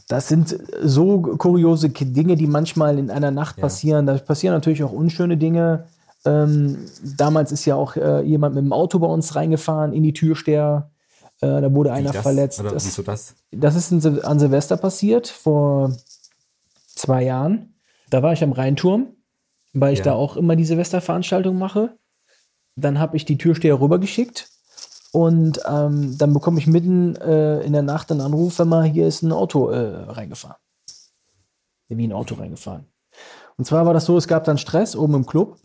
das 0.07 0.27
sind 0.27 0.57
so 0.81 1.21
kuriose 1.21 1.89
Dinge, 1.89 2.35
die 2.35 2.47
manchmal 2.47 2.97
in 2.97 3.11
einer 3.11 3.31
Nacht 3.31 3.57
ja. 3.57 3.61
passieren. 3.61 4.07
Da 4.07 4.17
passieren 4.17 4.55
natürlich 4.55 4.83
auch 4.83 4.91
unschöne 4.91 5.37
Dinge. 5.37 5.85
Ähm, 6.25 6.85
damals 7.17 7.51
ist 7.51 7.65
ja 7.65 7.75
auch 7.75 7.95
äh, 7.95 8.21
jemand 8.21 8.55
mit 8.55 8.63
dem 8.63 8.73
Auto 8.73 8.99
bei 8.99 9.07
uns 9.07 9.35
reingefahren 9.35 9.93
in 9.93 10.03
die 10.03 10.13
Türsteher. 10.13 10.91
Äh, 11.41 11.61
da 11.61 11.73
wurde 11.73 11.91
einer 11.91 12.11
das? 12.11 12.21
verletzt. 12.21 12.59
Oder 12.59 12.71
das, 12.71 12.95
das? 13.03 13.35
das 13.51 13.75
ist 13.75 14.05
an 14.05 14.39
Silvester 14.39 14.77
passiert, 14.77 15.27
vor 15.27 15.95
zwei 16.87 17.23
Jahren. 17.23 17.75
Da 18.09 18.21
war 18.21 18.33
ich 18.33 18.43
am 18.43 18.51
Rheinturm, 18.51 19.15
weil 19.73 19.93
ich 19.93 19.99
ja. 19.99 20.05
da 20.05 20.13
auch 20.13 20.37
immer 20.37 20.55
die 20.55 20.65
Silvesterveranstaltung 20.65 21.57
mache. 21.57 21.97
Dann 22.75 22.99
habe 22.99 23.17
ich 23.17 23.25
die 23.25 23.37
Türsteher 23.37 23.79
rübergeschickt 23.79 24.49
und 25.11 25.59
ähm, 25.67 26.17
dann 26.17 26.33
bekomme 26.33 26.59
ich 26.59 26.67
mitten 26.67 27.15
äh, 27.17 27.61
in 27.61 27.73
der 27.73 27.81
Nacht 27.81 28.11
einen 28.11 28.21
Anruf, 28.21 28.59
wenn 28.59 28.69
mal 28.69 28.85
hier 28.85 29.07
ist 29.07 29.23
ein 29.23 29.31
Auto 29.31 29.69
äh, 29.69 30.03
reingefahren. 30.11 30.55
wie 31.89 32.07
ein 32.07 32.13
Auto 32.13 32.35
reingefahren. 32.35 32.85
Und 33.57 33.65
zwar 33.65 33.85
war 33.85 33.93
das 33.93 34.05
so, 34.05 34.17
es 34.17 34.27
gab 34.27 34.45
dann 34.45 34.57
Stress 34.57 34.95
oben 34.95 35.15
im 35.15 35.25
Club. 35.25 35.57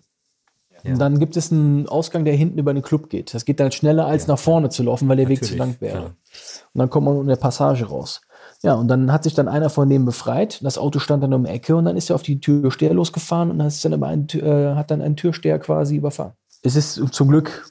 Ja. 0.87 0.93
Und 0.93 0.99
dann 0.99 1.19
gibt 1.19 1.37
es 1.37 1.53
einen 1.53 1.89
Ausgang, 1.89 2.25
der 2.25 2.35
hinten 2.35 2.59
über 2.59 2.73
den 2.73 2.83
Club 2.83 3.11
geht. 3.11 3.35
Das 3.35 3.45
geht 3.45 3.61
dann 3.61 3.73
schneller, 3.73 4.07
als 4.07 4.27
Ja, 4.27 4.33
nach 4.35 4.39
vorne 4.39 4.69
zu 4.71 4.83
laufen, 4.83 5.09
weil 5.09 5.17
der 5.17 5.29
Weg 5.29 5.45
zu 5.45 5.57
Natürlich, 5.57 5.59
lang 5.59 5.77
wäre. 5.81 5.99
klar. 5.99 6.11
Und 6.75 6.79
dann 6.79 6.91
kommt 6.91 7.07
man 7.07 7.21
in 7.21 7.27
der 7.27 7.37
Passage 7.37 7.87
raus. 7.87 8.21
Ja, 8.63 8.75
und 8.75 8.89
dann 8.89 9.13
hat 9.13 9.25
sich 9.25 9.35
dann 9.35 9.49
einer 9.49 9.69
von 9.71 9.89
denen 9.89 10.05
befreit. 10.07 10.65
Das 10.65 10.79
Auto 10.79 10.99
stand 10.99 11.23
dann 11.23 11.35
um 11.35 11.45
die 11.45 11.51
Ecke 11.51 11.77
und 11.77 11.85
dann 11.85 11.97
ist 11.97 12.11
er 12.11 12.17
auf 12.17 12.23
die 12.23 12.41
Türsteher 12.41 12.95
losgefahren 12.95 13.51
und 13.51 13.59
dann 13.59 13.93
aber 13.93 14.07
ein, 14.07 14.27
Tür- 14.29 14.73
äh, 14.73 14.75
hat 14.77 14.91
dann 14.91 15.03
einen 15.03 15.17
Türsteher 15.17 15.59
quasi 15.59 15.97
überfahren. 15.97 16.33
Es 16.63 16.75
ist 16.75 16.95
zum 17.13 17.29
Glück, 17.29 17.69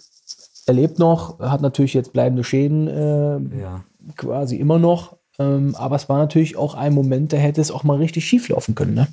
er 0.67 0.73
lebt 0.73 0.99
noch, 0.99 1.39
hat 1.39 1.61
natürlich 1.61 1.93
jetzt 1.93 2.13
bleibende 2.13 2.43
Schäden 2.43 2.87
äh, 2.87 3.59
Ja. 3.61 3.83
quasi 4.15 4.57
immer 4.57 4.77
noch. 4.79 5.17
Ähm, 5.37 5.75
aber 5.75 5.95
es 5.97 6.07
war 6.07 6.17
natürlich 6.19 6.55
auch 6.55 6.75
ein 6.75 6.93
Moment, 6.93 7.33
da 7.33 7.37
hätte 7.37 7.59
es 7.61 7.71
auch 7.71 7.83
mal 7.83 7.97
richtig 7.97 8.25
schief 8.25 8.47
laufen 8.47 8.73
können. 8.75 8.93
Ne? 8.93 9.07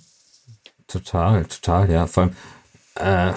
Total, 0.86 1.44
total, 1.46 1.90
ja. 1.90 2.06
Vor 2.06 2.24
allem, 2.24 2.32
äh, 2.96 3.32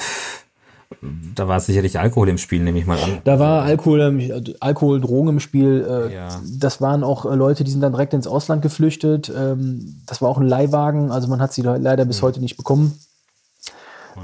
da 1.36 1.48
war 1.48 1.60
sicherlich 1.60 2.00
Alkohol 2.00 2.30
im 2.30 2.38
Spiel, 2.38 2.62
nehme 2.64 2.80
ich 2.80 2.86
mal 2.86 2.98
an. 2.98 3.20
Da 3.24 3.40
war 3.40 3.64
Alkohol, 3.64 4.02
ähm, 4.02 4.54
Alkohol, 4.60 5.02
Drogen 5.02 5.30
im 5.30 5.40
Spiel. 5.40 5.86
Äh, 6.10 6.14
Ja. 6.14 6.42
Das 6.60 6.82
waren 6.82 7.04
auch 7.04 7.26
äh, 7.26 7.36
Leute, 7.36 7.64
die 7.64 7.72
sind 7.72 7.82
dann 7.82 7.92
direkt 7.94 8.14
ins 8.14 8.28
Ausland 8.28 8.62
geflüchtet. 8.62 9.32
Ähm, 9.36 10.02
das 10.06 10.22
war 10.22 10.30
auch 10.30 10.38
ein 10.38 10.48
Leihwagen, 10.48 11.12
also 11.12 11.28
man 11.28 11.40
hat 11.42 11.54
sie 11.54 11.62
le- 11.62 11.78
leider 11.78 12.06
bis 12.06 12.22
heute 12.22 12.40
nicht 12.40 12.58
bekommen. 12.58 12.98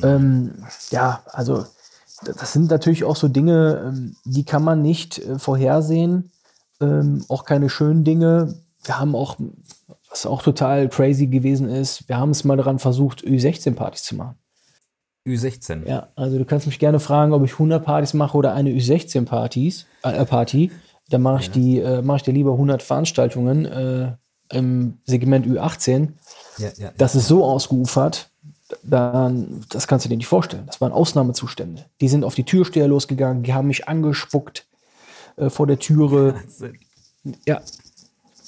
Ähm, 0.03 0.51
ja, 0.89 1.21
also 1.25 1.65
das 2.23 2.53
sind 2.53 2.69
natürlich 2.69 3.03
auch 3.03 3.15
so 3.15 3.27
Dinge, 3.27 3.83
ähm, 3.87 4.15
die 4.25 4.45
kann 4.45 4.63
man 4.63 4.81
nicht 4.81 5.19
äh, 5.19 5.37
vorhersehen. 5.39 6.31
Auch 7.27 7.45
keine 7.45 7.69
schönen 7.69 8.03
Dinge. 8.03 8.55
Wir 8.83 8.97
haben 8.97 9.13
auch, 9.15 9.35
was 10.09 10.25
auch 10.25 10.41
total 10.41 10.89
crazy 10.89 11.27
gewesen 11.27 11.69
ist, 11.69 12.09
wir 12.09 12.17
haben 12.17 12.31
es 12.31 12.43
mal 12.43 12.57
daran 12.57 12.79
versucht, 12.79 13.21
Ü16-Partys 13.23 14.01
zu 14.01 14.15
machen. 14.15 14.33
Ü16. 15.27 15.87
Ja, 15.87 16.07
also 16.15 16.37
du 16.37 16.45
kannst 16.45 16.65
mich 16.65 16.79
gerne 16.79 16.99
fragen, 16.99 17.33
ob 17.33 17.43
ich 17.45 17.53
100 17.53 17.83
Partys 17.85 18.13
mache 18.13 18.37
oder 18.37 18.53
eine 18.53 18.71
Ü16-Partys, 18.71 19.85
äh, 20.03 20.25
Party. 20.25 20.71
Dann 21.09 21.21
mache 21.21 21.41
ich 21.41 21.51
die, 21.51 21.79
äh, 21.79 22.01
mache 22.01 22.17
ich 22.17 22.23
dir 22.23 22.31
lieber 22.33 22.53
100 22.53 22.81
Veranstaltungen 22.81 23.65
äh, 23.65 24.13
im 24.51 24.97
Segment 25.05 25.45
Ü18. 25.45 26.09
Ja, 26.57 26.69
ja, 26.77 26.91
Das 26.97 27.15
ist 27.15 27.27
so 27.27 27.43
ausgeufert, 27.43 28.29
dann, 28.83 29.63
das 29.69 29.87
kannst 29.87 30.05
du 30.05 30.09
dir 30.09 30.17
nicht 30.17 30.27
vorstellen. 30.27 30.63
Das 30.65 30.79
waren 30.81 30.91
Ausnahmezustände. 30.93 31.85
Die 31.99 32.07
sind 32.07 32.23
auf 32.23 32.35
die 32.35 32.43
Türsteher 32.45 32.87
losgegangen, 32.87 33.43
die 33.43 33.53
haben 33.53 33.67
mich 33.67 33.87
angespuckt 33.87 34.65
äh, 35.35 35.49
vor 35.49 35.67
der 35.67 35.77
Türe. 35.79 36.35
Wahnsinn. 36.35 36.77
Ja, 37.45 37.61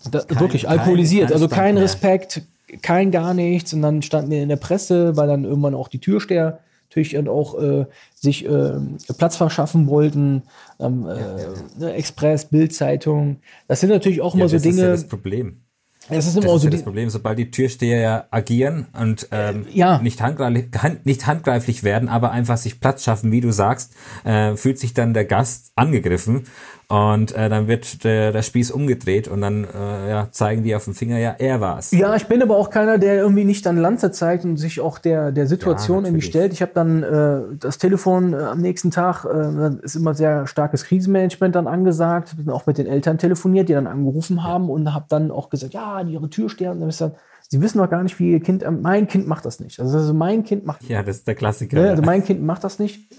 da, 0.09 0.19
Kein- 0.21 0.39
wirklich 0.39 0.63
kein 0.63 0.80
alkoholisiert, 0.80 1.32
also 1.32 1.45
Anstand 1.45 1.61
kein. 1.61 1.78
Respekt, 1.78 2.41
kein 2.82 3.11
gar 3.11 3.34
nichts. 3.34 3.74
Und 3.74 3.82
dann 3.82 4.01
standen 4.01 4.32
wir 4.32 4.41
in 4.43 4.49
der 4.49 4.55
Presse, 4.57 5.15
weil 5.17 5.28
dann 5.28 5.43
irgendwann 5.43 5.76
auch 5.76 5.88
die 5.88 5.99
Türsteher 5.99 6.59
natürlich 6.89 7.13
dann 7.13 7.28
auch 7.28 7.59
äh, 7.59 7.86
sich 8.13 8.45
äh, 8.45 8.74
Platz 9.17 9.36
verschaffen 9.36 9.88
wollten. 9.88 10.43
Ähm, 10.80 11.07
äh, 11.07 11.80
ne, 11.80 11.93
Express, 11.93 12.45
Bildzeitung. 12.45 13.38
Das 13.67 13.80
sind 13.80 13.89
natürlich 13.89 14.21
auch 14.21 14.36
immer 14.36 14.43
Ja, 14.43 14.49
so 14.49 14.55
das 14.57 14.65
ist 14.65 14.78
ja 14.78 14.84
Dinge. 14.84 14.91
das 14.91 15.07
Problem. 15.07 15.63
Es 16.09 16.28
ist 16.28 16.36
Das 16.36 16.43
immer 16.43 16.55
ist 16.55 16.61
so 16.61 16.67
ja 16.67 16.71
das 16.71 16.84
Problem, 16.84 17.09
sobald 17.09 17.39
die 17.39 17.49
Türsteher 17.49 18.01
ja 18.01 18.28
agieren 18.30 18.88
und 18.99 19.30
ähm, 19.32 19.65
ja. 19.71 19.99
nicht, 19.99 20.21
handgreiflich, 20.21 20.65
hand, 20.78 21.05
nicht 21.05 21.26
handgreiflich 21.28 21.84
werden, 21.84 22.09
aber 22.09 22.32
einfach 22.32 22.57
sich 22.57 22.82
Platz 22.82 23.05
schaffen, 23.05 23.32
wie 23.32 23.39
du 23.39 23.53
sagst, 23.53 23.93
äh, 24.26 24.57
fühlt 24.57 24.80
sich 24.80 24.93
dann 24.93 25.13
der 25.13 25.24
Gast 25.24 25.71
angegriffen 25.76 26.43
und 26.88 27.36
äh, 27.36 27.50
dann 27.50 27.68
wird 27.68 28.04
der, 28.04 28.32
der 28.32 28.42
Spieß 28.42 28.72
umgedreht 28.72 29.28
und 29.28 29.42
dann 29.42 29.64
äh, 29.64 30.10
ja, 30.10 30.28
zeigen 30.32 30.64
die 30.64 30.76
auf 30.76 30.84
dem 30.84 30.94
Finger, 30.94 31.18
ja, 31.18 31.36
er 31.38 31.62
war's. 31.62 31.92
Ja, 31.92 32.16
ich 32.16 32.28
bin 32.28 32.42
aber 32.42 32.58
auch 32.58 32.70
keiner, 32.70 32.98
der 32.98 33.16
irgendwie 33.16 33.46
nicht 33.46 33.66
dann 33.66 33.78
Lanze 33.78 34.12
zeigt 34.12 34.44
und 34.46 34.58
sich 34.58 34.82
auch 34.82 35.00
der, 35.00 35.32
der 35.32 35.48
Situation 35.48 36.04
Ja, 36.04 36.10
irgendwie 36.10 36.26
stellt. 36.26 36.54
Ich 36.54 36.62
habe 36.62 36.72
dann 36.74 37.04
äh, 37.04 37.58
das 37.58 37.78
Telefon 37.78 38.34
äh, 38.34 38.38
am 38.38 38.62
nächsten 38.62 38.92
Tag, 38.92 39.26
äh, 39.26 39.84
ist 39.84 39.96
immer 39.96 40.14
sehr 40.14 40.46
starkes 40.48 40.84
Krisenmanagement 40.84 41.56
dann 41.56 41.68
angesagt, 41.68 42.36
bin 42.38 42.50
auch 42.50 42.66
mit 42.66 42.78
den 42.78 42.88
Eltern 42.88 43.18
telefoniert, 43.18 43.70
die 43.70 43.74
dann 43.74 43.88
angerufen 43.88 44.44
haben 44.44 44.70
und 44.70 44.94
habe 44.94 45.06
dann 45.10 45.32
auch 45.32 45.50
gesagt, 45.50 45.74
ja, 45.74 46.02
ihre 46.02 46.30
Türsteher, 46.30 46.72
und 46.72 46.80
dann 46.80 46.90
ich 46.90 46.98
gesagt, 46.98 47.18
sie 47.48 47.62
wissen 47.62 47.78
noch 47.78 47.90
gar 47.90 48.04
nicht, 48.04 48.20
wie 48.20 48.32
ihr 48.32 48.40
Kind, 48.40 48.64
äh, 48.64 48.72
mein 48.72 49.08
Kind 49.08 49.28
macht 49.28 49.46
das 49.46 49.60
nicht. 49.60 49.80
Also, 49.80 49.98
also 49.98 50.14
mein 50.14 50.44
Kind 50.44 50.66
macht 50.66 50.84
Ja, 50.90 51.04
das 51.04 51.18
ist 51.18 51.28
der 51.28 51.36
Klassiker. 51.36 51.80
Ne, 51.80 51.90
also 51.92 52.04
mein 52.04 52.24
Kind 52.24 52.44
macht 52.44 52.64
das 52.64 52.80
nicht. 52.80 53.12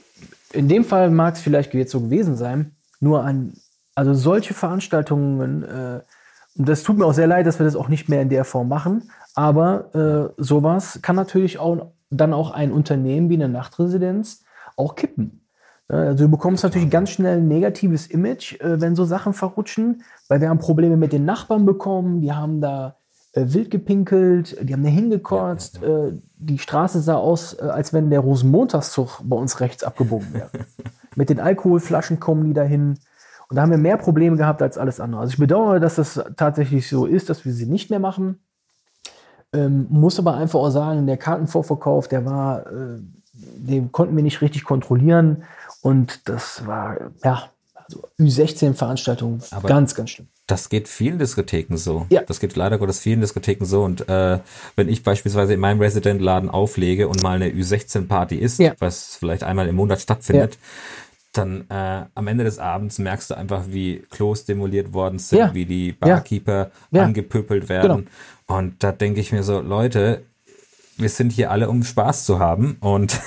In 0.53 0.69
dem 0.69 0.85
Fall 0.85 1.11
mag 1.11 1.35
es 1.35 1.41
vielleicht 1.41 1.75
jetzt 1.75 1.91
so 1.91 2.01
gewesen 2.01 2.37
sein. 2.37 2.74
Nur 3.05 3.23
an, 3.23 3.53
also 3.95 4.15
solche 4.15 4.55
Veranstaltungen, 4.55 5.63
äh, 5.63 6.01
und 6.57 6.69
das 6.69 6.83
tut 6.83 6.97
mir 6.97 7.05
auch 7.05 7.13
sehr 7.13 7.27
leid, 7.27 7.47
dass 7.47 7.59
wir 7.59 7.65
das 7.65 7.77
auch 7.77 7.89
nicht 7.89 8.09
mehr 8.09 8.23
in 8.23 8.31
der 8.31 8.45
Form 8.45 8.69
machen. 8.69 9.11
Aber 9.35 9.95
äh, 9.95 10.43
sowas 10.43 11.01
kann 11.03 11.17
natürlich 11.17 11.59
auch 11.59 11.93
dann 12.11 12.33
auch 12.33 12.53
ein 12.53 12.73
Unternehmen 12.73 13.29
wie 13.29 13.35
eine 13.35 13.49
Nachtresidenz 13.49 14.45
auch 14.77 14.95
kippen. 14.95 15.43
Also 15.89 16.25
du 16.25 16.31
bekommst 16.31 16.65
natürlich 16.65 16.89
ganz 16.89 17.11
schnell 17.11 17.39
ein 17.39 17.49
negatives 17.49 18.07
Image, 18.07 18.59
äh, 18.61 18.81
wenn 18.81 18.97
so 18.97 19.05
Sachen 19.05 19.35
verrutschen, 19.35 20.03
weil 20.29 20.41
wir 20.41 20.49
haben 20.49 20.59
Probleme 20.59 20.97
mit 20.97 21.13
den 21.13 21.27
Nachbarn 21.27 21.67
bekommen, 21.67 22.23
die 22.23 22.33
haben 22.33 22.63
da 22.63 22.97
äh, 23.35 23.45
wild 23.53 23.71
gepinkelt, 23.71 24.57
die 24.63 24.73
haben 24.73 24.83
da 24.83 24.89
hingekotzt, 24.91 25.83
Äh, 25.83 26.13
die 26.37 26.59
Straße 26.59 27.01
sah 27.01 27.17
aus, 27.17 27.55
äh, 27.55 27.63
als 27.65 27.93
wenn 27.93 28.11
der 28.11 28.21
Rosenmontagszug 28.21 29.21
bei 29.25 29.37
uns 29.37 29.61
rechts 29.61 29.83
abgebogen 29.85 30.33
wäre. 30.35 30.51
mit 31.17 31.29
den 31.31 31.41
Alkoholflaschen 31.41 32.21
kommen 32.21 32.45
die 32.45 32.55
dahin. 32.55 32.99
Und 33.49 33.57
da 33.57 33.63
haben 33.63 33.71
wir 33.71 33.79
mehr 33.79 33.99
Probleme 33.99 34.37
gehabt 34.37 34.63
als 34.63 34.79
alles 34.79 35.01
andere. 35.01 35.21
Also 35.21 35.33
ich 35.33 35.39
bedauere, 35.39 35.79
dass 35.81 35.97
das 35.97 36.21
tatsächlich 36.37 36.89
so 36.89 37.07
ist, 37.07 37.29
dass 37.29 37.45
wir 37.45 37.53
sie 37.53 37.67
nicht 37.67 37.91
mehr 37.91 38.01
machen. 38.01 38.41
Ähm, 39.53 39.87
muss 39.91 40.19
aber 40.19 40.35
einfach 40.35 40.59
auch 40.59 40.71
sagen, 40.71 41.07
der 41.07 41.17
Kartenvorverkauf, 41.17 42.09
der 42.09 42.25
war, 42.25 42.67
äh, 42.67 42.99
den 43.35 43.93
konnten 43.93 44.17
wir 44.17 44.23
nicht 44.25 44.41
richtig 44.41 44.65
kontrollieren. 44.65 45.45
Und 45.83 46.29
das 46.29 46.67
war, 46.67 46.97
ja, 47.23 47.45
also 47.75 48.09
Ü16-Veranstaltung, 48.19 49.41
Aber- 49.51 49.69
ganz, 49.69 49.95
ganz 49.95 50.11
schlimm. 50.11 50.29
Das 50.47 50.69
geht 50.69 50.89
vielen 50.89 51.19
Diskotheken 51.19 51.77
so. 51.79 52.05
Ja. 52.11 52.23
Das 52.23 52.39
geht 52.39 52.55
leider 52.55 52.77
Gottes 52.79 53.01
vielen 53.01 53.21
Diskotheken 53.23 53.65
so. 53.65 53.83
Und 53.83 54.09
äh, 54.11 54.41
wenn 54.77 54.89
ich 54.91 55.03
beispielsweise 55.03 55.55
in 55.55 55.61
meinem 55.61 55.81
Resident-Laden 55.81 56.51
auflege 56.51 57.09
und 57.09 57.23
mal 57.23 57.37
eine 57.37 57.49
Ü16-Party 57.49 58.37
ist, 58.37 58.59
Ja. 58.59 58.75
was 58.79 59.17
vielleicht 59.17 59.43
einmal 59.43 59.69
im 59.69 59.75
Monat 59.77 60.01
stattfindet, 60.03 60.59
dann 61.33 61.65
äh, 61.71 62.05
am 62.15 62.27
Ende 62.29 62.45
des 62.45 62.59
Abends 62.59 62.99
merkst 62.99 63.31
du 63.31 63.37
einfach, 63.37 63.65
wie 63.69 64.05
Klos 64.11 64.45
demoliert 64.45 64.93
worden 64.93 65.19
sind, 65.19 65.39
Ja. 65.39 65.55
wie 65.55 65.65
die 65.65 65.89
Ja. 65.89 65.95
Barkeeper 65.99 66.71
Ja. 66.91 67.05
angepöpelt 67.05 67.69
werden. 67.71 68.09
Und 68.47 68.83
da 68.85 68.93
denke 68.93 69.21
ich 69.21 69.33
mir 69.33 69.43
so, 69.43 69.61
Leute, 69.61 70.23
wir 70.99 71.09
sind 71.09 71.33
hier 71.33 71.51
alle, 71.51 71.71
um 71.71 71.83
Spaß 71.83 72.27
zu 72.27 72.39
haben. 72.39 72.77
Und 72.81 73.19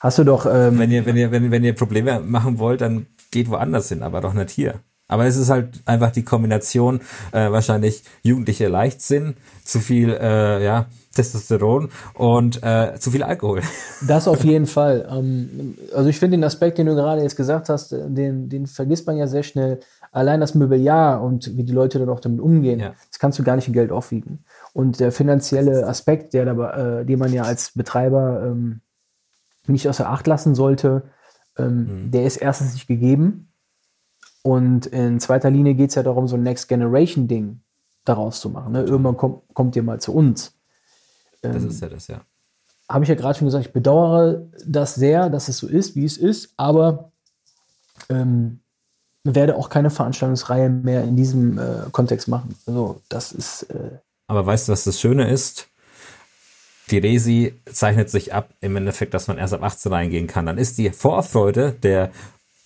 Hast 0.00 0.18
du 0.18 0.24
doch, 0.24 0.46
ähm, 0.46 0.78
wenn 0.78 0.90
ihr, 0.90 1.04
wenn 1.04 1.16
ihr, 1.18 1.30
wenn, 1.30 1.50
wenn 1.50 1.62
ihr 1.62 1.74
Probleme 1.74 2.20
machen 2.20 2.58
wollt, 2.58 2.80
dann 2.80 3.06
geht 3.30 3.50
woanders 3.50 3.90
hin, 3.90 4.02
aber 4.02 4.22
doch 4.22 4.32
nicht 4.32 4.48
hier. 4.50 4.80
Aber 5.10 5.26
es 5.26 5.36
ist 5.36 5.50
halt 5.50 5.80
einfach 5.86 6.12
die 6.12 6.22
Kombination, 6.24 7.00
äh, 7.32 7.50
wahrscheinlich 7.50 8.04
jugendliche 8.22 8.68
Leichtsinn, 8.68 9.34
zu 9.64 9.80
viel 9.80 10.10
äh, 10.10 10.64
ja, 10.64 10.86
Testosteron 11.14 11.90
und 12.14 12.62
äh, 12.62 12.94
zu 12.98 13.10
viel 13.10 13.22
Alkohol. 13.22 13.60
Das 14.06 14.26
auf 14.28 14.44
jeden 14.44 14.66
Fall. 14.66 15.06
Ähm, 15.10 15.76
also 15.94 16.08
ich 16.08 16.18
finde 16.18 16.36
den 16.38 16.44
Aspekt, 16.44 16.78
den 16.78 16.86
du 16.86 16.94
gerade 16.94 17.22
jetzt 17.22 17.36
gesagt 17.36 17.68
hast, 17.68 17.92
den, 17.92 18.48
den 18.48 18.66
vergisst 18.66 19.06
man 19.06 19.16
ja 19.16 19.26
sehr 19.26 19.42
schnell. 19.42 19.80
Allein 20.12 20.40
das 20.40 20.54
Mobiliar 20.54 21.22
und 21.22 21.56
wie 21.56 21.64
die 21.64 21.72
Leute 21.72 21.98
dann 21.98 22.08
auch 22.08 22.20
damit 22.20 22.40
umgehen, 22.40 22.80
Ja. 22.80 22.94
das 23.10 23.18
kannst 23.18 23.38
du 23.38 23.42
gar 23.44 23.56
nicht 23.56 23.68
in 23.68 23.74
Geld 23.74 23.92
aufwiegen. 23.92 24.44
Und 24.72 25.00
der 25.00 25.12
finanzielle 25.12 25.86
Aspekt, 25.86 26.32
der 26.34 26.44
dabei, 26.46 27.00
äh, 27.00 27.04
den 27.04 27.18
man 27.18 27.32
ja 27.32 27.42
als 27.42 27.72
Betreiber 27.74 28.42
ähm, 28.46 28.80
nicht 29.66 29.88
außer 29.88 30.08
Acht 30.08 30.26
lassen 30.26 30.54
sollte, 30.54 31.02
ähm, 31.58 32.10
der 32.10 32.24
ist 32.24 32.36
erstens 32.38 32.72
nicht 32.74 32.86
gegeben. 32.86 33.49
Und 34.42 34.86
in 34.86 35.20
zweiter 35.20 35.50
Linie 35.50 35.74
geht 35.74 35.90
es 35.90 35.96
ja 35.96 36.02
darum, 36.02 36.26
so 36.26 36.36
ein 36.36 36.42
Next 36.42 36.68
Generation 36.68 37.28
Ding 37.28 37.60
daraus 38.04 38.40
zu 38.40 38.48
machen. 38.48 38.72
Ne? 38.72 38.82
Irgendwann 38.82 39.16
kommt, 39.16 39.42
kommt 39.54 39.76
ihr 39.76 39.82
mal 39.82 40.00
zu 40.00 40.14
uns 40.14 40.54
Das 41.42 41.62
ist 41.62 41.80
ja 41.82 41.88
das, 41.88 42.08
ja. 42.08 42.20
habe 42.88 43.04
ich 43.04 43.08
ja 43.08 43.14
gerade 43.14 43.38
schon 43.38 43.46
gesagt, 43.46 43.66
ich 43.66 43.72
bedauere 43.72 44.46
das 44.66 44.94
sehr, 44.94 45.28
dass 45.28 45.48
es 45.48 45.58
so 45.58 45.66
ist, 45.66 45.94
wie 45.96 46.04
es 46.04 46.16
ist, 46.16 46.54
aber 46.56 47.12
ähm, 48.08 48.60
werde 49.24 49.56
auch 49.56 49.68
keine 49.68 49.90
Veranstaltungsreihe 49.90 50.70
mehr 50.70 51.04
in 51.04 51.16
diesem 51.16 51.58
äh, 51.58 51.90
Kontext 51.92 52.28
machen. 52.28 52.54
Also 52.66 53.00
das 53.08 53.32
ist 53.32 53.64
äh, 53.64 53.98
Aber 54.26 54.46
weißt 54.46 54.68
du, 54.68 54.72
was 54.72 54.84
das 54.84 54.98
Schöne 54.98 55.30
ist? 55.30 55.68
Die 56.90 56.98
Resi 56.98 57.54
zeichnet 57.70 58.10
sich 58.10 58.34
ab 58.34 58.50
im 58.60 58.74
Endeffekt, 58.76 59.14
dass 59.14 59.28
man 59.28 59.38
erst 59.38 59.54
ab 59.54 59.62
18 59.62 59.92
reingehen 59.92 60.26
kann. 60.26 60.46
Dann 60.46 60.58
ist 60.58 60.78
die 60.78 60.90
Vorfreude 60.90 61.72
der 61.72 62.10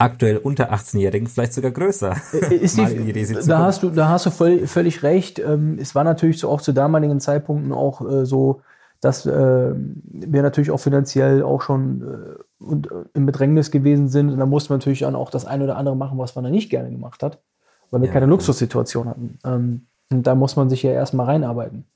aktuell 0.05 0.37
unter 0.37 0.73
18-Jährigen 0.73 1.27
vielleicht 1.27 1.55
sogar 1.55 1.71
größer. 1.71 2.15
Äh, 2.33 2.55
ist 2.57 2.77
mal 2.77 2.95
die, 2.95 3.35
da 3.47 3.59
hast 3.59 3.83
du, 3.83 3.91
da 3.91 4.09
hast 4.09 4.27
du 4.27 4.31
voll, 4.31 4.67
völlig 4.67 5.03
recht. 5.03 5.39
Ähm, 5.39 5.79
es 5.81 5.95
war 5.95 6.05
natürlich 6.05 6.39
so 6.39 6.49
auch 6.49 6.61
zu 6.61 6.73
damaligen 6.73 7.21
Zeitpunkten 7.21 7.73
auch 7.73 8.01
äh, 8.09 8.27
so, 8.27 8.61
dass 9.01 9.27
äh, 9.27 9.75
wir 9.75 10.43
natürlich 10.43 10.71
auch 10.71 10.79
finanziell 10.79 11.43
auch 11.43 11.63
schon 11.63 12.03
äh, 12.03 12.73
äh, 12.73 13.05
im 13.15 13.27
Bedrängnis 13.27 13.71
gewesen 13.71 14.09
sind. 14.09 14.31
Und 14.31 14.39
da 14.39 14.47
musste 14.47 14.73
man 14.73 14.79
natürlich 14.79 15.01
dann 15.01 15.17
auch 15.17 15.31
das 15.31 15.45
eine 15.45 15.65
oder 15.65 15.77
andere 15.77 15.97
machen, 15.97 16.19
was 16.19 16.35
man 16.35 16.45
dann 16.45 16.53
nicht 16.53 16.71
gerne 16.71 16.91
gemacht 16.91 17.23
hat, 17.23 17.41
weil 17.91 18.01
wir 18.01 18.09
Ja, 18.09 18.13
keine. 18.13 18.27
Luxussituation 18.27 19.09
hatten. 19.09 19.39
Ähm, 19.45 19.87
und 20.13 20.27
da 20.27 20.35
muss 20.35 20.57
man 20.57 20.71
sich 20.71 20.83
ja 20.83 20.93
erstmal 20.93 21.27
reinarbeiten. 21.27 21.87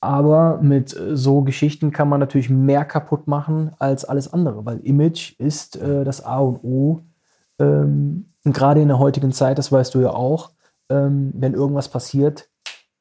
Aber 0.00 0.60
mit 0.62 0.96
äh, 0.96 1.16
so 1.16 1.42
Geschichten 1.42 1.90
kann 1.90 2.08
man 2.08 2.20
natürlich 2.20 2.50
mehr 2.50 2.84
kaputt 2.84 3.26
machen 3.26 3.72
als 3.78 4.04
alles 4.04 4.32
andere, 4.32 4.64
weil 4.64 4.78
Image 4.78 5.34
ist 5.38 5.76
äh, 5.76 6.04
das 6.04 6.24
A 6.24 6.38
und 6.38 6.62
O. 6.62 7.00
Ähm, 7.58 8.26
und 8.44 8.52
gerade 8.52 8.80
in 8.80 8.88
der 8.88 8.98
heutigen 8.98 9.32
Zeit, 9.32 9.58
das 9.58 9.70
weißt 9.70 9.94
du 9.94 10.00
ja 10.00 10.10
auch, 10.10 10.50
ähm, 10.88 11.32
wenn 11.34 11.54
irgendwas 11.54 11.88
passiert, 11.88 12.48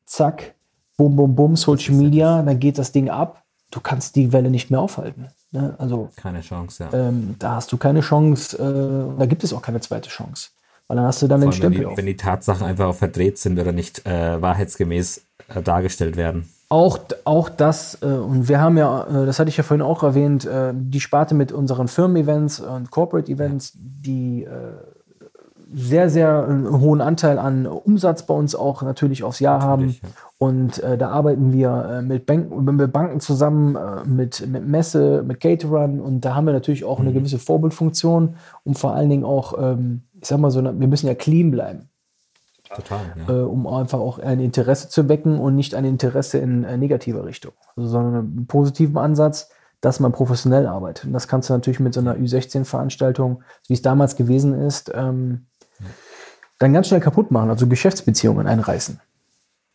zack, 0.06 0.56
bum, 0.98 1.16
bum, 1.16 1.36
bum, 1.36 1.56
Social 1.56 1.96
Media, 1.96 2.42
dann 2.42 2.60
geht 2.60 2.78
das 2.78 2.92
Ding 2.92 3.10
ab. 3.10 3.44
Du 3.72 3.80
kannst 3.80 4.16
die 4.16 4.34
Welle 4.34 4.50
nicht 4.50 4.72
mehr 4.72 4.80
aufhalten. 4.80 5.28
Ne? 5.52 5.76
Also 5.78 6.10
keine 6.16 6.42
Chance, 6.42 6.84
ja. 6.84 6.98
Ähm, 6.98 7.36
da 7.40 7.56
hast 7.56 7.72
du 7.72 7.78
keine 7.78 8.02
Chance, 8.02 8.58
äh, 8.58 9.20
da 9.20 9.26
gibt 9.26 9.44
es 9.44 9.54
auch 9.54 9.62
keine 9.62 9.80
zweite 9.82 10.10
Chance. 10.10 10.50
Weil 10.88 10.98
dann 10.98 11.06
hast 11.06 11.22
du 11.22 11.28
dann 11.28 11.42
Vor 11.42 11.52
den 11.52 11.56
Stempel 11.56 11.82
wenn 11.82 11.90
die, 11.90 11.98
wenn 11.98 12.06
die 12.06 12.18
Tatsachen 12.18 12.66
einfach 12.66 12.88
auch 12.88 12.96
verdreht 12.96 13.38
sind 13.38 13.60
oder 13.60 13.74
nicht 13.74 14.06
äh, 14.06 14.42
wahrheitsgemäß 14.42 15.26
äh, 15.50 15.62
dargestellt 15.62 16.16
werden. 16.16 16.50
Auch, 16.70 17.00
auch 17.24 17.48
das, 17.48 18.02
äh, 18.02 18.08
und 18.08 18.50
wir 18.50 18.60
haben 18.60 18.78
ja, 18.78 19.04
äh, 19.04 19.26
das 19.26 19.40
hatte 19.40 19.50
ich 19.50 19.56
ja 19.56 19.64
vorhin 19.64 19.86
auch 19.86 20.04
erwähnt, 20.04 20.46
äh, 20.46 20.74
die 20.76 21.00
Sparte 21.00 21.34
mit 21.34 21.54
unseren 21.54 21.88
Firmen-Events 21.88 22.60
und 22.60 22.92
Corporate-Events, 22.92 23.74
die 23.76 24.44
äh, 24.44 24.74
sehr, 25.74 26.10
sehr 26.10 26.46
einen 26.46 26.80
hohen 26.80 27.02
Anteil 27.02 27.40
an 27.40 27.68
Umsatz 27.68 28.24
bei 28.24 28.34
uns 28.34 28.56
auch 28.56 28.82
natürlich 28.82 29.24
aufs 29.24 29.40
Jahr 29.40 29.60
natürlich, 29.60 30.02
haben. 30.02 30.10
Ja. 30.10 30.24
Und 30.40 30.80
äh, 30.84 30.98
da 30.98 31.10
arbeiten 31.10 31.52
wir 31.52 31.90
äh, 31.90 32.02
mit, 32.02 32.26
Bank 32.26 32.52
mit, 32.54 32.92
Banken 32.92 33.20
zusammen, 33.20 33.76
äh, 33.76 34.08
mit, 34.08 34.46
mit 34.48 34.68
Messe, 34.68 35.24
mit 35.26 35.40
Caterern 35.40 36.00
und 36.00 36.22
da 36.22 36.36
haben 36.36 36.46
wir 36.46 36.54
natürlich 36.54 36.84
auch 36.84 37.00
mhm. 37.00 37.08
eine 37.08 37.14
gewisse 37.14 37.40
Vorbildfunktion 37.40 38.36
und 38.64 38.78
vor 38.78 38.94
allen 38.94 39.10
Dingen 39.10 39.24
auch, 39.24 39.54
ähm, 39.60 40.02
ich 40.22 40.28
sag 40.28 40.40
mal 40.40 40.52
so, 40.52 40.64
wir 40.64 40.72
müssen 40.72 41.08
ja 41.08 41.16
clean 41.16 41.52
bleiben. 41.52 41.90
Total, 42.76 43.00
ja. 43.28 43.34
Äh, 43.34 43.44
um 43.44 43.68
einfach 43.68 44.00
auch 44.00 44.20
ein 44.20 44.40
Interesse 44.40 44.90
zu 44.90 45.08
wecken 45.10 45.40
und 45.40 45.56
nicht 45.56 45.76
ein 45.76 45.86
Interesse 45.86 46.38
in 46.40 46.64
äh, 46.64 46.78
negativer 46.78 47.26
Richtung, 47.26 47.54
also, 47.76 47.90
sondern 47.90 48.16
einen 48.16 48.48
positiven 48.48 48.98
Ansatz, 48.98 49.50
dass 49.82 50.00
man 50.00 50.12
professionell 50.12 50.68
arbeitet. 50.68 51.06
Und 51.06 51.14
das 51.14 51.28
kannst 51.28 51.50
du 51.50 51.54
natürlich 51.54 51.80
mit 51.80 51.94
so 51.94 52.00
einer 52.00 52.16
Ü16-Veranstaltung, 52.16 53.44
wie 53.68 53.74
es 53.74 53.82
damals 53.82 54.16
gewesen 54.16 54.60
ist, 54.60 54.92
ähm, 54.94 55.46
dann 56.60 56.74
ganz 56.74 56.88
schnell 56.88 57.00
kaputt 57.00 57.32
machen, 57.32 57.50
also 57.50 57.68
Geschäftsbeziehungen 57.68 58.48
einreißen. 58.48 59.00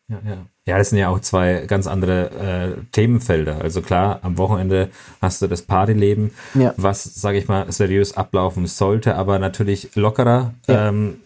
Ja, 0.09 0.21
ja. 0.27 0.37
ja, 0.67 0.79
das 0.79 0.91
sind 0.91 0.99
ja 0.99 1.09
auch 1.09 1.21
zwei 1.21 1.65
ganz 1.67 1.87
andere 1.87 2.31
äh, 2.31 2.85
Themenfelder. 2.91 3.61
Also 3.63 3.81
klar, 3.81 4.19
am 4.23 4.37
Wochenende 4.37 4.91
hast 5.21 5.41
du 5.41 5.47
das 5.47 5.63
Partyleben, 5.63 6.33
ja. 6.55 6.75
was, 6.77 7.05
sage 7.05 7.39
ich 7.39 7.49
mal, 7.49 7.71
seriös 7.71 8.17
ablaufen 8.17 8.67
sollte, 8.67 9.15
aber 9.15 9.39
natürlich 9.39 9.95
lockerer 9.95 10.55
ja. 10.67 10.89
ähm, 10.89 11.21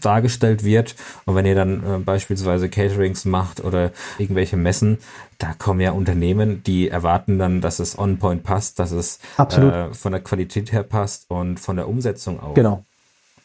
dargestellt 0.00 0.64
wird. 0.64 0.94
Und 1.24 1.34
wenn 1.34 1.46
ihr 1.46 1.54
dann 1.54 1.82
äh, 1.84 1.98
beispielsweise 1.98 2.68
Caterings 2.68 3.24
macht 3.24 3.62
oder 3.62 3.92
irgendwelche 4.18 4.56
Messen, 4.56 4.98
da 5.38 5.54
kommen 5.54 5.80
ja 5.80 5.92
Unternehmen, 5.92 6.62
die 6.64 6.88
erwarten 6.88 7.38
dann, 7.38 7.60
dass 7.60 7.78
es 7.78 7.98
on 7.98 8.18
point 8.18 8.42
passt, 8.42 8.78
dass 8.78 8.92
es 8.92 9.18
äh, 9.38 9.92
von 9.92 10.12
der 10.12 10.20
Qualität 10.20 10.72
her 10.72 10.82
passt 10.82 11.30
und 11.30 11.58
von 11.58 11.76
der 11.76 11.88
Umsetzung 11.88 12.40
auch. 12.40 12.54
Genau. 12.54 12.84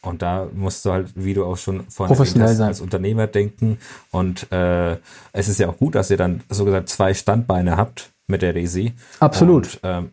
Und 0.02 0.22
da 0.22 0.48
musst 0.54 0.86
du 0.86 0.92
halt, 0.92 1.10
wie 1.16 1.34
du 1.34 1.44
auch 1.44 1.58
schon 1.58 1.90
vorhin 1.90 2.16
Professionell 2.16 2.50
hast, 2.50 2.62
als 2.62 2.82
Unternehmer 2.82 3.28
denken. 3.28 3.80
Und 4.12 4.52
äh, 4.52 4.98
es 5.34 5.48
ist 5.48 5.60
ja 5.60 5.70
auch 5.70 5.78
gut, 5.78 5.96
dass 5.96 6.10
ihr 6.10 6.18
dann 6.18 6.44
so 6.50 6.66
gesagt 6.66 6.90
zwei 6.90 7.14
Standbeine 7.14 7.78
habt 7.78 8.12
mit 8.28 8.42
der 8.42 8.56
Resi. 8.56 8.94
Absolut. 9.20 9.76
Und, 9.76 9.80
ähm, 9.84 10.12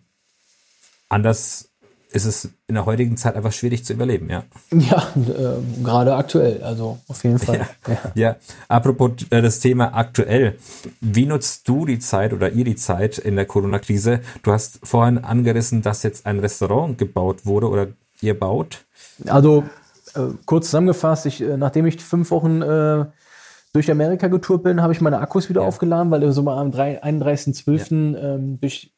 anders 1.09 1.70
ist 2.15 2.27
es 2.27 2.49
in 2.69 2.77
der 2.77 2.86
heutigen 2.86 3.16
Zeit 3.16 3.35
einfach 3.35 3.53
schwierig 3.53 3.85
zu 3.85 3.93
überleben, 3.93 4.31
ja. 4.31 4.45
Ja, 4.70 5.09
äh, 5.16 5.82
gerade 5.82 6.15
aktuell, 6.15 6.62
also 6.62 6.99
auf 7.09 7.24
jeden 7.24 7.39
Fall. 7.39 7.66
Ja, 7.86 7.93
ja. 7.93 8.12
ja. 8.15 8.36
apropos 8.69 9.11
äh, 9.31 9.43
das 9.43 9.59
Thema 9.59 9.95
aktuell. 9.95 10.57
Wie 11.01 11.27
nutzt 11.27 11.69
du 11.69 11.86
die 11.86 11.99
Zeit 11.99 12.32
oder 12.32 12.51
ihr 12.51 12.65
die 12.65 12.77
Zeit 12.77 13.19
in 13.19 13.35
der 13.35 13.47
Corona-Krise? 13.47 14.20
Du 14.43 14.53
hast 14.53 14.78
vorhin 14.85 15.19
angerissen, 15.19 15.82
dass 15.82 16.05
jetzt 16.05 16.24
ein 16.24 16.39
Restaurant 16.39 16.99
gebaut 16.99 17.47
wurde 17.47 17.69
oder 17.69 17.89
ihr 18.20 18.39
baut. 18.39 18.85
Also 19.27 19.65
äh, 20.15 20.20
kurz 20.47 20.66
zusammengefasst, 20.66 21.27
ich, 21.27 21.41
äh, 21.41 21.57
nachdem 21.57 21.86
ich 21.86 22.01
fünf 22.01 22.31
Wochen 22.31 22.62
äh, 22.62 23.07
durch 23.73 23.91
Amerika 23.91 24.28
getourt 24.28 24.62
bin, 24.62 24.81
habe 24.81 24.93
ich 24.93 25.01
meine 25.01 25.19
Akkus 25.19 25.49
wieder 25.49 25.62
ja. 25.62 25.66
aufgeladen, 25.66 26.12
weil 26.12 26.31
so 26.31 26.43
mal 26.43 26.59
am 26.59 26.70
31.12. 26.70 28.12
Ja. 28.12 28.35
Ähm, 28.35 28.61
durch 28.61 28.95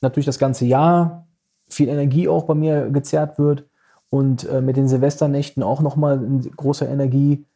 natürlich 0.00 0.26
das 0.26 0.40
ganze 0.40 0.64
Jahr 0.64 1.27
viel 1.68 1.88
Energie 1.88 2.28
auch 2.28 2.44
bei 2.44 2.54
mir 2.54 2.90
gezerrt 2.90 3.38
wird 3.38 3.64
und 4.10 4.48
äh, 4.48 4.60
mit 4.60 4.76
den 4.76 4.88
Silvesternächten 4.88 5.62
auch 5.62 5.80
nochmal 5.80 6.18
ein 6.18 6.50
großer 6.56 6.88
Energieverlust 6.88 7.46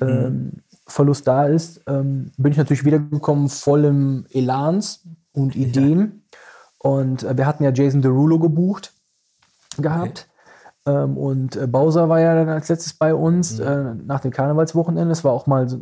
mhm. 0.00 1.24
da 1.24 1.46
ist, 1.46 1.82
ähm, 1.86 2.30
bin 2.36 2.52
ich 2.52 2.58
natürlich 2.58 2.84
wiedergekommen 2.84 3.48
voll 3.48 3.84
im 3.84 4.26
Elans 4.30 5.04
und 5.32 5.56
Ideen. 5.56 6.00
Ja. 6.32 6.38
Und 6.90 7.22
äh, 7.22 7.36
wir 7.36 7.46
hatten 7.46 7.64
ja 7.64 7.72
Jason 7.72 8.02
Derulo 8.02 8.38
gebucht 8.38 8.92
gehabt. 9.78 10.28
Ähm, 10.86 11.16
und 11.16 11.56
äh, 11.56 11.66
Bowser 11.66 12.08
war 12.08 12.20
ja 12.20 12.34
dann 12.34 12.48
als 12.48 12.68
letztes 12.68 12.92
bei 12.92 13.14
uns 13.14 13.58
mhm. 13.58 13.66
äh, 13.66 13.94
nach 14.06 14.20
dem 14.20 14.30
Karnevalswochenende. 14.30 15.12
Es 15.12 15.24
war 15.24 15.32
auch 15.32 15.46
mal 15.46 15.68
so, 15.68 15.80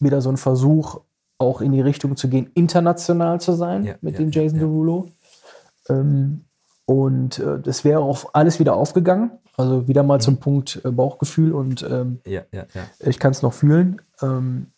wieder 0.00 0.20
so 0.20 0.30
ein 0.30 0.36
Versuch, 0.36 1.00
auch 1.38 1.60
in 1.60 1.72
die 1.72 1.80
Richtung 1.80 2.16
zu 2.16 2.28
gehen, 2.28 2.50
international 2.54 3.40
zu 3.40 3.52
sein 3.52 3.84
ja, 3.84 3.94
mit 4.00 4.14
ja, 4.14 4.20
dem 4.20 4.30
Jason 4.30 4.58
ja. 4.58 4.66
Derulo. 4.66 5.08
Ähm, 5.88 6.44
und 6.86 7.38
äh, 7.38 7.60
das 7.60 7.84
wäre 7.84 8.00
auch 8.00 8.30
alles 8.32 8.58
wieder 8.60 8.74
aufgegangen. 8.74 9.32
Also 9.56 9.86
wieder 9.86 10.02
mal 10.02 10.18
mhm. 10.18 10.22
zum 10.22 10.36
Punkt 10.38 10.80
äh, 10.84 10.90
Bauchgefühl 10.90 11.52
und 11.52 11.82
ähm, 11.82 12.20
ja, 12.26 12.42
ja, 12.52 12.64
ja. 12.74 12.82
ich 12.98 13.18
kann 13.18 13.30
es 13.30 13.42
noch 13.42 13.52
fühlen. 13.52 14.02
Ähm, 14.20 14.68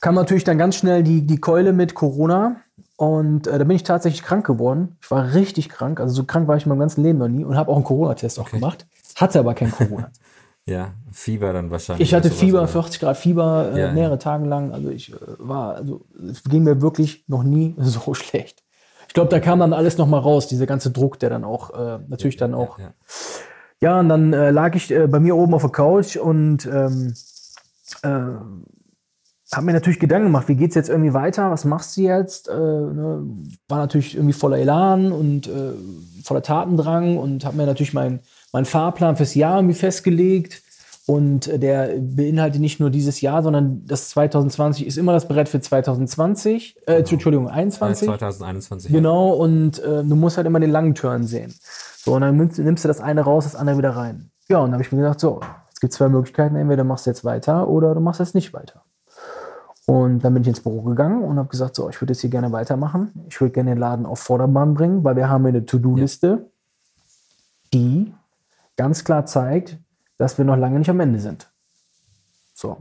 kam 0.00 0.14
natürlich 0.14 0.44
dann 0.44 0.58
ganz 0.58 0.76
schnell 0.76 1.02
die, 1.02 1.26
die 1.26 1.38
Keule 1.38 1.72
mit 1.72 1.94
Corona 1.94 2.56
und 2.96 3.46
äh, 3.46 3.58
da 3.58 3.64
bin 3.64 3.76
ich 3.76 3.82
tatsächlich 3.82 4.22
krank 4.22 4.46
geworden. 4.46 4.96
Ich 5.02 5.10
war 5.10 5.34
richtig 5.34 5.68
krank. 5.68 6.00
Also 6.00 6.14
so 6.14 6.24
krank 6.24 6.48
war 6.48 6.56
ich 6.56 6.64
in 6.64 6.70
meinem 6.70 6.78
ganzen 6.78 7.02
Leben 7.02 7.18
noch 7.18 7.28
nie 7.28 7.44
und 7.44 7.56
habe 7.56 7.70
auch 7.70 7.76
einen 7.76 7.84
Corona-Test 7.84 8.38
okay. 8.38 8.46
auch 8.46 8.50
gemacht. 8.52 8.86
Hatte 9.16 9.38
aber 9.38 9.54
kein 9.54 9.70
Corona. 9.70 10.10
ja, 10.66 10.92
Fieber 11.10 11.52
dann 11.52 11.70
wahrscheinlich. 11.70 12.08
Ich 12.08 12.14
hatte 12.14 12.30
Fieber, 12.30 12.58
oder? 12.58 12.68
40 12.68 13.00
Grad 13.00 13.16
Fieber, 13.16 13.72
äh, 13.74 13.92
mehrere. 13.92 14.18
Tage 14.18 14.46
lang. 14.46 14.72
Also 14.72 14.90
ich 14.90 15.12
äh, 15.12 15.16
war, 15.38 15.74
also 15.74 16.06
es 16.30 16.42
ging 16.44 16.62
mir 16.62 16.80
wirklich 16.80 17.24
noch 17.26 17.42
nie 17.42 17.74
so 17.78 18.14
schlecht. 18.14 18.62
Ich 19.08 19.14
glaube, 19.14 19.30
da 19.30 19.40
kam 19.40 19.60
dann 19.60 19.72
alles 19.72 19.98
nochmal 19.98 20.20
raus, 20.20 20.46
dieser 20.46 20.66
ganze 20.66 20.90
Druck, 20.90 21.18
der 21.18 21.30
dann 21.30 21.44
auch, 21.44 21.70
äh, 21.70 21.98
natürlich 22.08 22.34
ja, 22.34 22.40
dann 22.40 22.54
auch. 22.54 22.78
Ja, 23.80 24.00
und 24.00 24.08
dann 24.08 24.32
äh, 24.32 24.50
lag 24.50 24.74
ich 24.74 24.90
äh, 24.90 25.06
bei 25.06 25.20
mir 25.20 25.36
oben 25.36 25.54
auf 25.54 25.62
der 25.62 25.70
Couch 25.70 26.16
und 26.16 26.66
ähm, 26.66 27.14
äh, 28.02 28.08
habe 29.52 29.66
mir 29.66 29.74
natürlich 29.74 30.00
Gedanken 30.00 30.26
gemacht, 30.28 30.48
wie 30.48 30.56
geht's 30.56 30.74
jetzt 30.74 30.88
irgendwie 30.88 31.14
weiter? 31.14 31.50
Was 31.50 31.64
machst 31.64 31.96
du 31.96 32.02
jetzt? 32.02 32.48
Äh, 32.48 32.52
ne? 32.54 33.24
War 33.68 33.78
natürlich 33.78 34.16
irgendwie 34.16 34.32
voller 34.32 34.58
Elan 34.58 35.12
und 35.12 35.46
äh, 35.46 35.72
voller 36.24 36.42
Tatendrang 36.42 37.16
und 37.16 37.44
habe 37.44 37.56
mir 37.56 37.66
natürlich 37.66 37.94
meinen 37.94 38.20
mein 38.52 38.64
Fahrplan 38.64 39.16
fürs 39.16 39.34
Jahr 39.34 39.58
irgendwie 39.58 39.76
festgelegt. 39.76 40.62
Und 41.06 41.46
äh, 41.46 41.58
der 41.58 41.94
beinhaltet 42.00 42.60
nicht 42.60 42.80
nur 42.80 42.90
dieses 42.90 43.20
Jahr, 43.20 43.42
sondern 43.42 43.86
das 43.86 44.10
2020 44.10 44.86
ist 44.86 44.98
immer 44.98 45.12
das 45.12 45.28
Brett 45.28 45.48
für 45.48 45.60
2020, 45.60 46.76
äh, 46.76 46.96
genau. 46.96 47.08
Entschuldigung, 47.08 47.48
21. 47.48 48.08
2021. 48.08 48.92
Genau, 48.92 49.28
ja. 49.28 49.40
und 49.40 49.78
äh, 49.78 50.02
du 50.02 50.16
musst 50.16 50.36
halt 50.36 50.48
immer 50.48 50.58
den 50.58 50.70
langen 50.70 50.96
Turn 50.96 51.24
sehen. 51.24 51.54
So, 51.96 52.14
und 52.14 52.22
dann 52.22 52.36
nimmst, 52.36 52.58
nimmst 52.58 52.84
du 52.84 52.88
das 52.88 53.00
eine 53.00 53.20
raus, 53.20 53.44
das 53.44 53.54
andere 53.54 53.78
wieder 53.78 53.90
rein. 53.90 54.30
Ja, 54.48 54.58
und 54.58 54.66
dann 54.66 54.74
habe 54.74 54.82
ich 54.82 54.90
mir 54.90 54.98
gedacht, 54.98 55.20
so, 55.20 55.40
es 55.72 55.80
gibt 55.80 55.92
zwei 55.92 56.08
Möglichkeiten, 56.08 56.56
entweder 56.56 56.82
machst 56.82 57.06
du 57.06 57.10
jetzt 57.10 57.24
weiter 57.24 57.68
oder 57.68 57.94
du 57.94 58.00
machst 58.00 58.18
jetzt 58.18 58.34
nicht 58.34 58.52
weiter. 58.52 58.82
Und 59.86 60.24
dann 60.24 60.34
bin 60.34 60.42
ich 60.42 60.48
ins 60.48 60.60
Büro 60.60 60.82
gegangen 60.82 61.22
und 61.22 61.38
habe 61.38 61.48
gesagt, 61.48 61.76
so, 61.76 61.88
ich 61.88 62.00
würde 62.00 62.12
jetzt 62.12 62.20
hier 62.20 62.30
gerne 62.30 62.50
weitermachen. 62.50 63.12
Ich 63.28 63.40
würde 63.40 63.52
gerne 63.52 63.70
den 63.70 63.78
Laden 63.78 64.06
auf 64.06 64.18
Vorderbahn 64.18 64.74
bringen, 64.74 65.04
weil 65.04 65.14
wir 65.14 65.28
haben 65.28 65.46
eine 65.46 65.64
To-Do-Liste, 65.64 66.26
ja. 66.26 67.70
die 67.72 68.12
ganz 68.76 69.04
klar 69.04 69.26
zeigt, 69.26 69.78
dass 70.18 70.38
wir 70.38 70.44
noch 70.44 70.56
lange 70.56 70.78
nicht 70.78 70.90
am 70.90 71.00
Ende 71.00 71.18
sind. 71.20 71.50
So. 72.54 72.78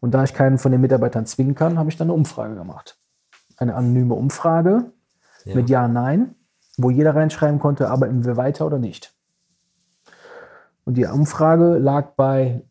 Und 0.00 0.12
da 0.12 0.24
ich 0.24 0.34
keinen 0.34 0.58
von 0.58 0.72
den 0.72 0.80
Mitarbeitern 0.80 1.26
zwingen 1.26 1.54
kann, 1.54 1.78
habe 1.78 1.90
ich 1.90 1.96
dann 1.96 2.06
eine 2.06 2.14
Umfrage 2.14 2.54
gemacht. 2.54 2.98
Eine 3.56 3.74
anonyme 3.74 4.14
Umfrage 4.14 4.92
ja. 5.44 5.54
mit 5.54 5.70
Ja, 5.70 5.86
Nein, 5.86 6.34
wo 6.76 6.90
jeder 6.90 7.14
reinschreiben 7.14 7.60
konnte, 7.60 7.88
arbeiten 7.88 8.24
wir 8.24 8.36
weiter 8.36 8.66
oder 8.66 8.78
nicht. 8.78 9.14
Und 10.84 10.94
die 10.94 11.06
Umfrage 11.06 11.78
lag 11.78 12.14
bei 12.16 12.62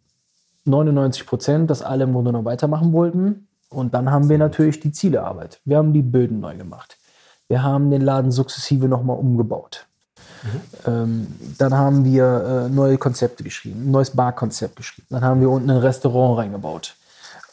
99 0.65 1.25
Prozent, 1.25 1.69
dass 1.69 1.81
alle 1.81 2.03
im 2.03 2.13
Grunde 2.13 2.31
noch 2.31 2.45
weitermachen 2.45 2.91
wollten. 2.91 3.47
Und 3.69 3.93
dann 3.93 4.11
haben 4.11 4.27
wir 4.27 4.37
natürlich 4.37 4.79
die 4.79 4.91
Zielearbeit. 4.91 5.61
Wir 5.63 5.77
haben 5.77 5.93
die 5.93 6.01
Böden 6.01 6.41
neu 6.41 6.57
gemacht. 6.57 6.97
Wir 7.47 7.63
haben 7.63 7.89
den 7.89 8.01
Laden 8.01 8.31
sukzessive 8.31 8.87
nochmal 8.87 9.17
umgebaut. 9.17 9.87
Mhm. 10.85 11.27
Dann 11.57 11.73
haben 11.73 12.03
wir 12.03 12.65
äh, 12.65 12.69
neue 12.73 12.97
Konzepte 12.97 13.43
geschrieben, 13.43 13.84
ein 13.84 13.91
neues 13.91 14.09
Barkonzept 14.09 14.76
geschrieben. 14.76 15.07
Dann 15.11 15.23
haben 15.23 15.39
wir 15.41 15.49
unten 15.49 15.69
ein 15.69 15.77
Restaurant 15.77 16.39
reingebaut, 16.39 16.95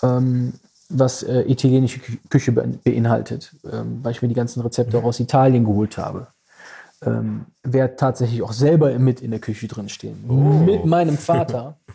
ähm, 0.02 0.54
was 0.88 1.22
äh, 1.22 1.42
italienische 1.42 2.00
Küche 2.30 2.52
beinhaltet, 2.52 3.52
ähm, 3.70 4.00
weil 4.02 4.12
ich 4.12 4.22
mir 4.22 4.28
die 4.28 4.34
ganzen 4.34 4.62
Rezepte 4.62 4.96
auch 4.98 5.04
aus 5.04 5.20
Italien 5.20 5.64
geholt 5.64 5.98
habe. 5.98 6.28
Ähm, 7.02 7.44
werde 7.62 7.96
tatsächlich 7.96 8.42
auch 8.42 8.52
selber 8.52 8.98
mit 8.98 9.20
in 9.20 9.30
der 9.30 9.40
Küche 9.40 9.68
drin 9.68 9.88
stehen. 9.88 10.24
Oh. 10.28 10.32
Mit 10.32 10.84
meinem 10.84 11.18
Vater. 11.18 11.76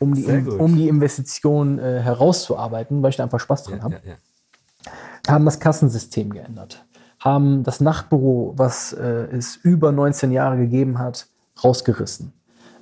um 0.00 0.14
die, 0.14 0.26
um 0.26 0.76
die 0.76 0.88
Investition 0.88 1.78
äh, 1.78 2.00
herauszuarbeiten, 2.00 3.02
weil 3.02 3.10
ich 3.10 3.16
da 3.16 3.22
einfach 3.22 3.38
Spaß 3.38 3.64
dran 3.64 3.78
ja, 3.78 3.84
habe. 3.84 4.00
Ja, 4.02 4.12
ja. 4.86 5.32
haben 5.32 5.44
das 5.44 5.60
Kassensystem 5.60 6.32
geändert, 6.32 6.84
haben 7.20 7.62
das 7.62 7.80
Nachtbüro, 7.80 8.54
was 8.56 8.92
äh, 8.92 9.28
es 9.30 9.56
über 9.56 9.92
19 9.92 10.32
Jahre 10.32 10.56
gegeben 10.56 10.98
hat, 10.98 11.26
rausgerissen. 11.62 12.32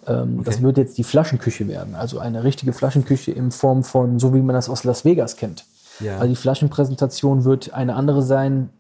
Ähm, 0.07 0.37
okay. 0.39 0.45
Das 0.45 0.63
wird 0.63 0.79
jetzt 0.79 0.97
die 0.97 1.05
Flaschenküche 1.05 1.67
werden, 1.69 1.95
also 1.95 2.19
eine 2.21 2.45
richtige 2.45 2.73
Flaschenküche 2.73 3.33
in 3.33 3.51
Form 3.51 3.83
von, 3.83 4.19
so 4.19 4.35
wie 4.35 4.41
man 4.41 4.55
das 4.55 4.69
aus 4.69 4.85
Las 4.85 5.05
Vegas 5.05 5.37
kennt. 5.37 5.65
Ja. 6.01 6.15
Also 6.15 6.29
die 6.29 6.37
Flaschenpräsentation 6.37 7.45
wird 7.45 7.75
eine 7.75 7.95
andere 7.95 8.23
sein, 8.23 8.71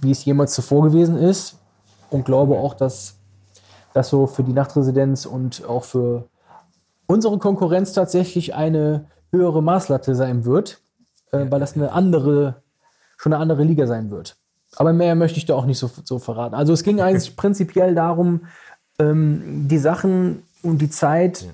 wie 0.00 0.12
es 0.12 0.24
jemals 0.24 0.54
zuvor 0.54 0.84
gewesen 0.84 1.18
ist. 1.18 1.56
Und 2.10 2.24
glaube 2.24 2.56
auch, 2.56 2.74
dass 2.74 3.16
das 3.92 4.08
so 4.08 4.26
für 4.26 4.42
die 4.42 4.52
Nachtresidenz 4.52 5.26
und 5.26 5.64
auch 5.66 5.84
für 5.84 6.28
unsere 7.06 7.38
Konkurrenz 7.38 7.92
tatsächlich 7.92 8.54
eine 8.54 9.06
höhere 9.30 9.62
Maßlatte 9.62 10.14
sein 10.14 10.44
wird, 10.44 10.80
äh, 11.32 11.46
weil 11.50 11.60
das 11.60 11.74
eine 11.74 11.92
andere, 11.92 12.62
schon 13.16 13.32
eine 13.32 13.42
andere 13.42 13.64
Liga 13.64 13.86
sein 13.86 14.10
wird. 14.10 14.36
Aber 14.78 14.92
mehr 14.92 15.16
möchte 15.16 15.38
ich 15.38 15.44
da 15.44 15.54
auch 15.54 15.66
nicht 15.66 15.78
so, 15.78 15.90
so 16.04 16.20
verraten. 16.20 16.54
Also 16.54 16.72
es 16.72 16.84
ging 16.84 17.00
eigentlich 17.00 17.34
prinzipiell 17.36 17.94
darum, 17.94 18.42
ähm, 19.00 19.66
die 19.68 19.78
Sachen 19.78 20.44
und 20.62 20.78
die 20.78 20.88
Zeit, 20.88 21.42
ja. 21.42 21.48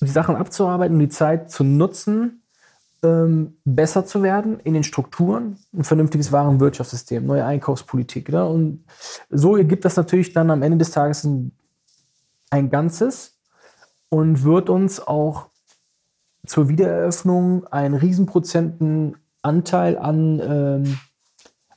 die 0.00 0.10
Sachen 0.10 0.34
abzuarbeiten 0.34 0.96
und 0.96 1.00
die 1.00 1.10
Zeit 1.10 1.50
zu 1.50 1.64
nutzen, 1.64 2.42
ähm, 3.02 3.58
besser 3.66 4.06
zu 4.06 4.22
werden 4.22 4.58
in 4.60 4.72
den 4.72 4.84
Strukturen, 4.84 5.58
ein 5.74 5.84
vernünftiges 5.84 6.32
Warenwirtschaftssystem, 6.32 7.26
neue 7.26 7.44
Einkaufspolitik. 7.44 8.30
Ne? 8.30 8.44
Und 8.46 8.84
so 9.28 9.58
ergibt 9.58 9.84
das 9.84 9.96
natürlich 9.96 10.32
dann 10.32 10.50
am 10.50 10.62
Ende 10.62 10.78
des 10.78 10.92
Tages 10.92 11.24
ein, 11.24 11.52
ein 12.48 12.70
Ganzes 12.70 13.34
und 14.08 14.44
wird 14.44 14.70
uns 14.70 15.06
auch 15.06 15.48
zur 16.46 16.68
Wiedereröffnung 16.68 17.66
einen 17.66 17.94
riesenprozenten 17.94 19.16
Anteil 19.42 19.98
an, 19.98 20.40
ähm, 20.40 20.98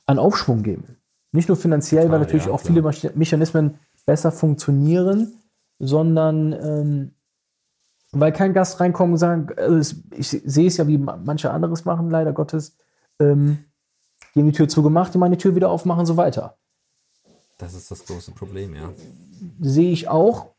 an 0.08 0.18
Aufschwung 0.18 0.62
geben. 0.62 0.96
Nicht 1.32 1.48
nur 1.48 1.56
finanziell, 1.56 2.04
Total, 2.04 2.12
weil 2.12 2.26
natürlich 2.26 2.46
ja, 2.46 2.52
auch 2.52 2.60
viele 2.60 2.82
Mechanismen 2.82 3.78
besser 4.06 4.32
funktionieren, 4.32 5.34
sondern 5.78 6.52
ähm, 6.54 7.14
weil 8.12 8.32
kein 8.32 8.54
Gast 8.54 8.80
reinkommt 8.80 9.12
und 9.12 9.18
sagt, 9.18 9.58
also 9.58 9.96
ich 10.16 10.28
sehe 10.28 10.66
es 10.66 10.78
ja, 10.78 10.88
wie 10.88 10.96
manche 10.96 11.50
anderes 11.50 11.84
machen, 11.84 12.10
leider 12.10 12.32
Gottes, 12.32 12.76
ähm, 13.20 13.64
die 14.34 14.40
haben 14.40 14.46
die 14.46 14.56
Tür 14.56 14.68
zugemacht, 14.68 15.12
die 15.12 15.18
meine 15.18 15.36
Tür 15.36 15.54
wieder 15.54 15.68
aufmachen, 15.68 16.06
so 16.06 16.16
weiter. 16.16 16.56
Das 17.58 17.74
ist 17.74 17.90
das 17.90 18.06
große 18.06 18.32
Problem, 18.32 18.74
ja. 18.74 18.90
Sehe 19.60 19.90
ich 19.90 20.08
auch. 20.08 20.54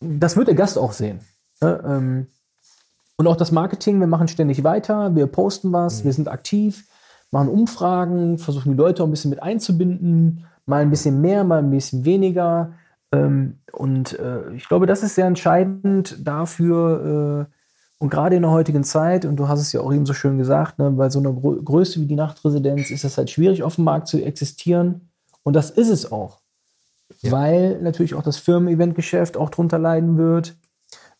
Das 0.00 0.36
wird 0.36 0.48
der 0.48 0.54
Gast 0.54 0.78
auch 0.78 0.92
sehen. 0.92 1.20
Ne? 1.60 1.82
Ähm, 1.86 2.26
und 3.16 3.28
auch 3.28 3.36
das 3.36 3.52
Marketing, 3.52 4.00
wir 4.00 4.08
machen 4.08 4.26
ständig 4.26 4.64
weiter, 4.64 5.14
wir 5.14 5.28
posten 5.28 5.70
was, 5.72 6.00
mhm. 6.00 6.04
wir 6.06 6.12
sind 6.12 6.28
aktiv, 6.28 6.88
machen 7.34 7.48
Umfragen, 7.48 8.38
versuchen 8.38 8.72
die 8.72 8.78
Leute 8.78 9.02
auch 9.02 9.08
ein 9.08 9.10
bisschen 9.10 9.30
mit 9.30 9.42
einzubinden, 9.42 10.46
mal 10.66 10.82
ein 10.82 10.90
bisschen 10.90 11.20
mehr, 11.20 11.44
mal 11.44 11.58
ein 11.58 11.70
bisschen 11.70 12.04
weniger. 12.04 12.72
Ähm, 13.12 13.58
und 13.72 14.18
äh, 14.18 14.52
ich 14.54 14.68
glaube, 14.68 14.86
das 14.86 15.02
ist 15.02 15.16
sehr 15.16 15.26
entscheidend 15.26 16.16
dafür, 16.24 17.48
äh, 17.50 17.54
und 17.98 18.10
gerade 18.10 18.36
in 18.36 18.42
der 18.42 18.50
heutigen 18.50 18.84
Zeit, 18.84 19.24
und 19.24 19.36
du 19.36 19.48
hast 19.48 19.60
es 19.60 19.72
ja 19.72 19.80
auch 19.80 19.92
eben 19.92 20.06
so 20.06 20.12
schön 20.12 20.36
gesagt, 20.38 20.78
ne, 20.78 20.90
bei 20.90 21.08
so 21.10 21.18
einer 21.20 21.32
Gro 21.32 21.56
Größe 21.62 22.00
wie 22.00 22.06
die 22.06 22.16
Nachtresidenz 22.16 22.90
ist 22.90 23.04
es 23.04 23.16
halt 23.16 23.30
schwierig, 23.30 23.62
auf 23.62 23.76
dem 23.76 23.84
Markt 23.84 24.08
zu 24.08 24.22
existieren. 24.22 25.08
Und 25.42 25.54
das 25.54 25.70
ist 25.70 25.88
es 25.88 26.12
auch. 26.12 26.40
Ja. 27.20 27.32
Weil 27.32 27.80
natürlich 27.80 28.14
auch 28.14 28.22
das 28.22 28.36
Firmen-Event-Geschäft 28.36 29.36
auch 29.36 29.50
drunter 29.50 29.78
leiden 29.78 30.18
wird. 30.18 30.54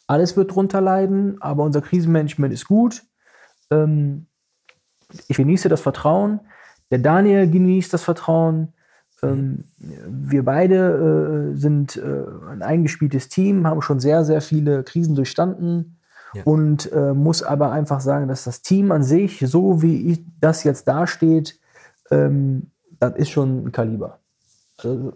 Alles 0.07 0.36
wird 0.36 0.55
drunter 0.55 0.81
leiden, 0.81 1.41
aber 1.41 1.62
unser 1.65 1.81
Krisenmanagement 1.81 2.53
ist 2.53 2.66
gut. 2.66 3.03
Ähm, 3.70 4.27
ich 5.28 5.36
genieße 5.36 5.69
das 5.69 5.81
Vertrauen. 5.81 6.41
Der 6.91 6.99
Daniel 6.99 7.51
genießt 7.51 7.93
das 7.93 8.03
Vertrauen. 8.03 8.73
Ähm, 9.23 9.65
wir 9.78 10.45
beide 10.45 11.53
äh, 11.55 11.57
sind 11.57 11.97
äh, 11.97 12.24
ein 12.51 12.62
eingespieltes 12.62 13.28
Team, 13.28 13.66
haben 13.66 13.82
schon 13.82 14.01
sehr, 14.01 14.24
sehr 14.24 14.41
viele 14.41 14.82
Krisen 14.82 15.15
durchstanden 15.15 15.99
ja. 16.35 16.43
und 16.45 16.91
äh, 16.93 17.15
muss 17.15 17.43
aber 17.43 17.73
einfach 17.73 18.01
sagen, 18.01 18.28
dass 18.28 18.45
das 18.45 18.62
Team 18.62 18.93
an 18.93 19.03
sich, 19.03 19.43
so 19.47 19.82
wie 19.82 20.12
ich, 20.12 20.24
das 20.41 20.65
jetzt 20.65 20.89
dasteht, 20.89 21.59
ähm, 22.11 22.70
das 23.01 23.16
ist 23.16 23.31
schon 23.31 23.66
ein 23.66 23.73
Kaliber. 23.73 24.19
Also, 24.78 25.15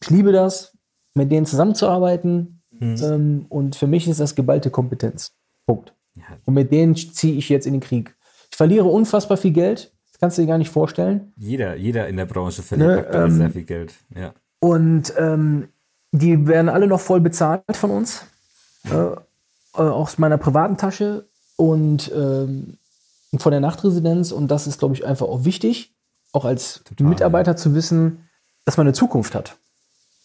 ich 0.00 0.10
liebe 0.10 0.32
das, 0.32 0.76
mit 1.14 1.30
denen 1.30 1.46
zusammenzuarbeiten 1.46 2.62
mhm. 2.70 2.96
ähm, 3.02 3.46
und 3.48 3.76
für 3.76 3.86
mich 3.86 4.08
ist 4.08 4.20
das 4.20 4.34
geballte 4.34 4.70
Kompetenz. 4.70 5.32
Punkt. 5.66 5.94
Ja. 6.14 6.24
Und 6.44 6.54
mit 6.54 6.70
denen 6.72 6.94
ziehe 6.96 7.36
ich 7.36 7.48
jetzt 7.48 7.66
in 7.66 7.74
den 7.74 7.80
Krieg. 7.80 8.14
Ich 8.52 8.56
verliere 8.56 8.84
unfassbar 8.84 9.38
viel 9.38 9.52
Geld, 9.52 9.90
kannst 10.20 10.38
du 10.38 10.42
dir 10.42 10.48
gar 10.48 10.58
nicht 10.58 10.70
vorstellen. 10.70 11.32
Jeder, 11.36 11.74
jeder 11.74 12.06
in 12.06 12.16
der 12.16 12.26
Branche 12.26 12.62
verliert 12.62 13.10
ne, 13.10 13.24
ähm, 13.24 13.30
sehr 13.32 13.50
viel 13.50 13.64
Geld. 13.64 13.94
Ja. 14.14 14.34
Und 14.60 15.12
ähm, 15.16 15.68
die 16.12 16.46
werden 16.46 16.68
alle 16.68 16.86
noch 16.86 17.00
voll 17.00 17.20
bezahlt 17.20 17.64
von 17.72 17.90
uns, 17.90 18.24
ja. 18.88 19.14
äh, 19.74 19.78
aus 19.78 20.18
meiner 20.18 20.38
privaten 20.38 20.76
Tasche 20.76 21.24
und 21.56 22.12
ähm, 22.14 22.76
von 23.38 23.50
der 23.50 23.60
Nachtresidenz. 23.60 24.30
Und 24.30 24.48
das 24.48 24.66
ist, 24.66 24.78
glaube 24.78 24.94
ich, 24.94 25.04
einfach 25.04 25.26
auch 25.26 25.44
wichtig, 25.44 25.92
auch 26.32 26.44
als 26.44 26.82
Total, 26.84 27.08
Mitarbeiter 27.08 27.52
ja. 27.52 27.56
zu 27.56 27.74
wissen, 27.74 28.28
dass 28.64 28.76
man 28.76 28.86
eine 28.86 28.94
Zukunft 28.94 29.34
hat. 29.34 29.56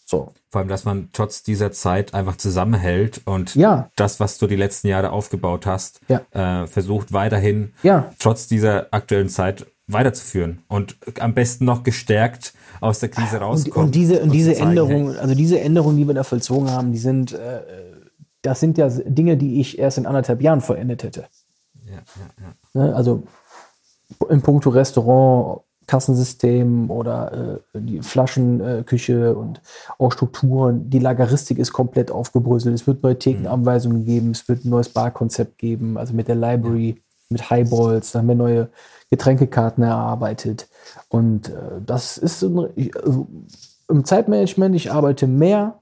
So. 0.10 0.32
Vor 0.50 0.60
allem, 0.60 0.70
dass 0.70 0.86
man 0.86 1.10
trotz 1.12 1.44
dieser 1.44 1.74
Zeit 1.74 2.14
einfach 2.14 2.38
zusammenhält 2.38 3.22
und 3.26 3.56
ja. 3.56 3.90
das, 3.98 4.22
was 4.22 4.38
du 4.38 4.48
die 4.48 4.56
letzten 4.56 4.88
Jahre 4.88 5.12
aufgebaut 5.12 5.66
hast, 5.66 6.00
ja. 6.08 6.22
äh, 6.32 6.66
versucht 6.66 7.12
weiterhin 7.12 7.74
ja. 7.84 8.10
trotz 8.18 8.48
dieser 8.48 8.88
aktuellen 8.92 9.28
Zeit 9.28 9.68
weiterzuführen 9.86 10.64
und 10.70 10.96
am 11.20 11.34
besten 11.34 11.66
noch 11.66 11.84
gestärkt 11.84 12.54
aus 12.80 13.00
der 13.00 13.10
Krise 13.10 13.40
rauskommen. 13.40 13.76
Und, 13.76 13.86
und 13.88 13.96
diese, 13.96 14.22
und 14.22 14.32
diese 14.32 14.56
Änderungen, 14.56 15.18
also 15.18 15.36
diese 15.36 15.60
Änderungen, 15.60 15.98
die 15.98 16.08
wir 16.08 16.14
da 16.14 16.24
vollzogen 16.24 16.72
haben, 16.72 16.94
die 16.94 17.00
sind, 17.00 17.34
äh, 17.34 17.62
das 18.42 18.62
sind 18.62 18.78
ja 18.78 18.88
Dinge, 18.88 19.36
die 19.36 19.60
ich 19.60 19.78
erst 19.78 19.98
in 19.98 20.06
anderthalb 20.06 20.42
Jahren 20.42 20.62
vollendet 20.62 21.04
hätte. 21.04 21.26
Ja, 21.86 21.96
ja, 21.96 22.46
ja. 22.46 22.82
Ne, 22.82 22.96
also 22.96 23.24
in 24.30 24.42
puncto 24.42 24.70
Restaurant, 24.70 25.64
Kassensystem 25.88 26.92
oder 26.92 27.60
äh, 27.74 27.80
die 27.80 28.02
Flaschenküche 28.02 29.30
äh, 29.30 29.34
und 29.34 29.62
auch 29.98 30.12
Strukturen. 30.12 30.90
Die 30.90 31.00
Lageristik 31.00 31.58
ist 31.58 31.74
komplett 31.74 32.12
aufgebröselt. 32.12 32.76
Es 32.76 32.86
wird 32.86 33.04
neue 33.04 33.18
Thekenanweisungen 33.18 34.06
geben, 34.06 34.32
es 34.32 34.48
wird 34.48 34.66
ein 34.66 34.70
neues 34.70 34.90
Barkonzept 34.90 35.58
geben, 35.58 35.98
also 35.98 36.14
mit 36.14 36.28
der 36.28 36.36
Library, 36.36 37.02
mit 37.30 37.50
Highballs, 37.50 38.12
da 38.12 38.20
haben 38.20 38.28
wir 38.28 38.36
neue 38.36 38.70
Getränkekarten 39.10 39.84
erarbeitet. 39.84 40.68
Und 41.10 41.50
äh, 41.50 41.82
das 41.86 42.18
ist 42.18 42.44
ein, 42.44 42.70
also 43.04 43.28
im 43.90 44.04
Zeitmanagement, 44.04 44.76
ich 44.76 44.92
arbeite 44.92 45.28
mehr, 45.28 45.80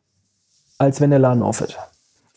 als 0.77 1.01
wenn 1.01 1.09
der 1.09 1.19
Laden 1.19 1.41
aufhört. 1.41 1.79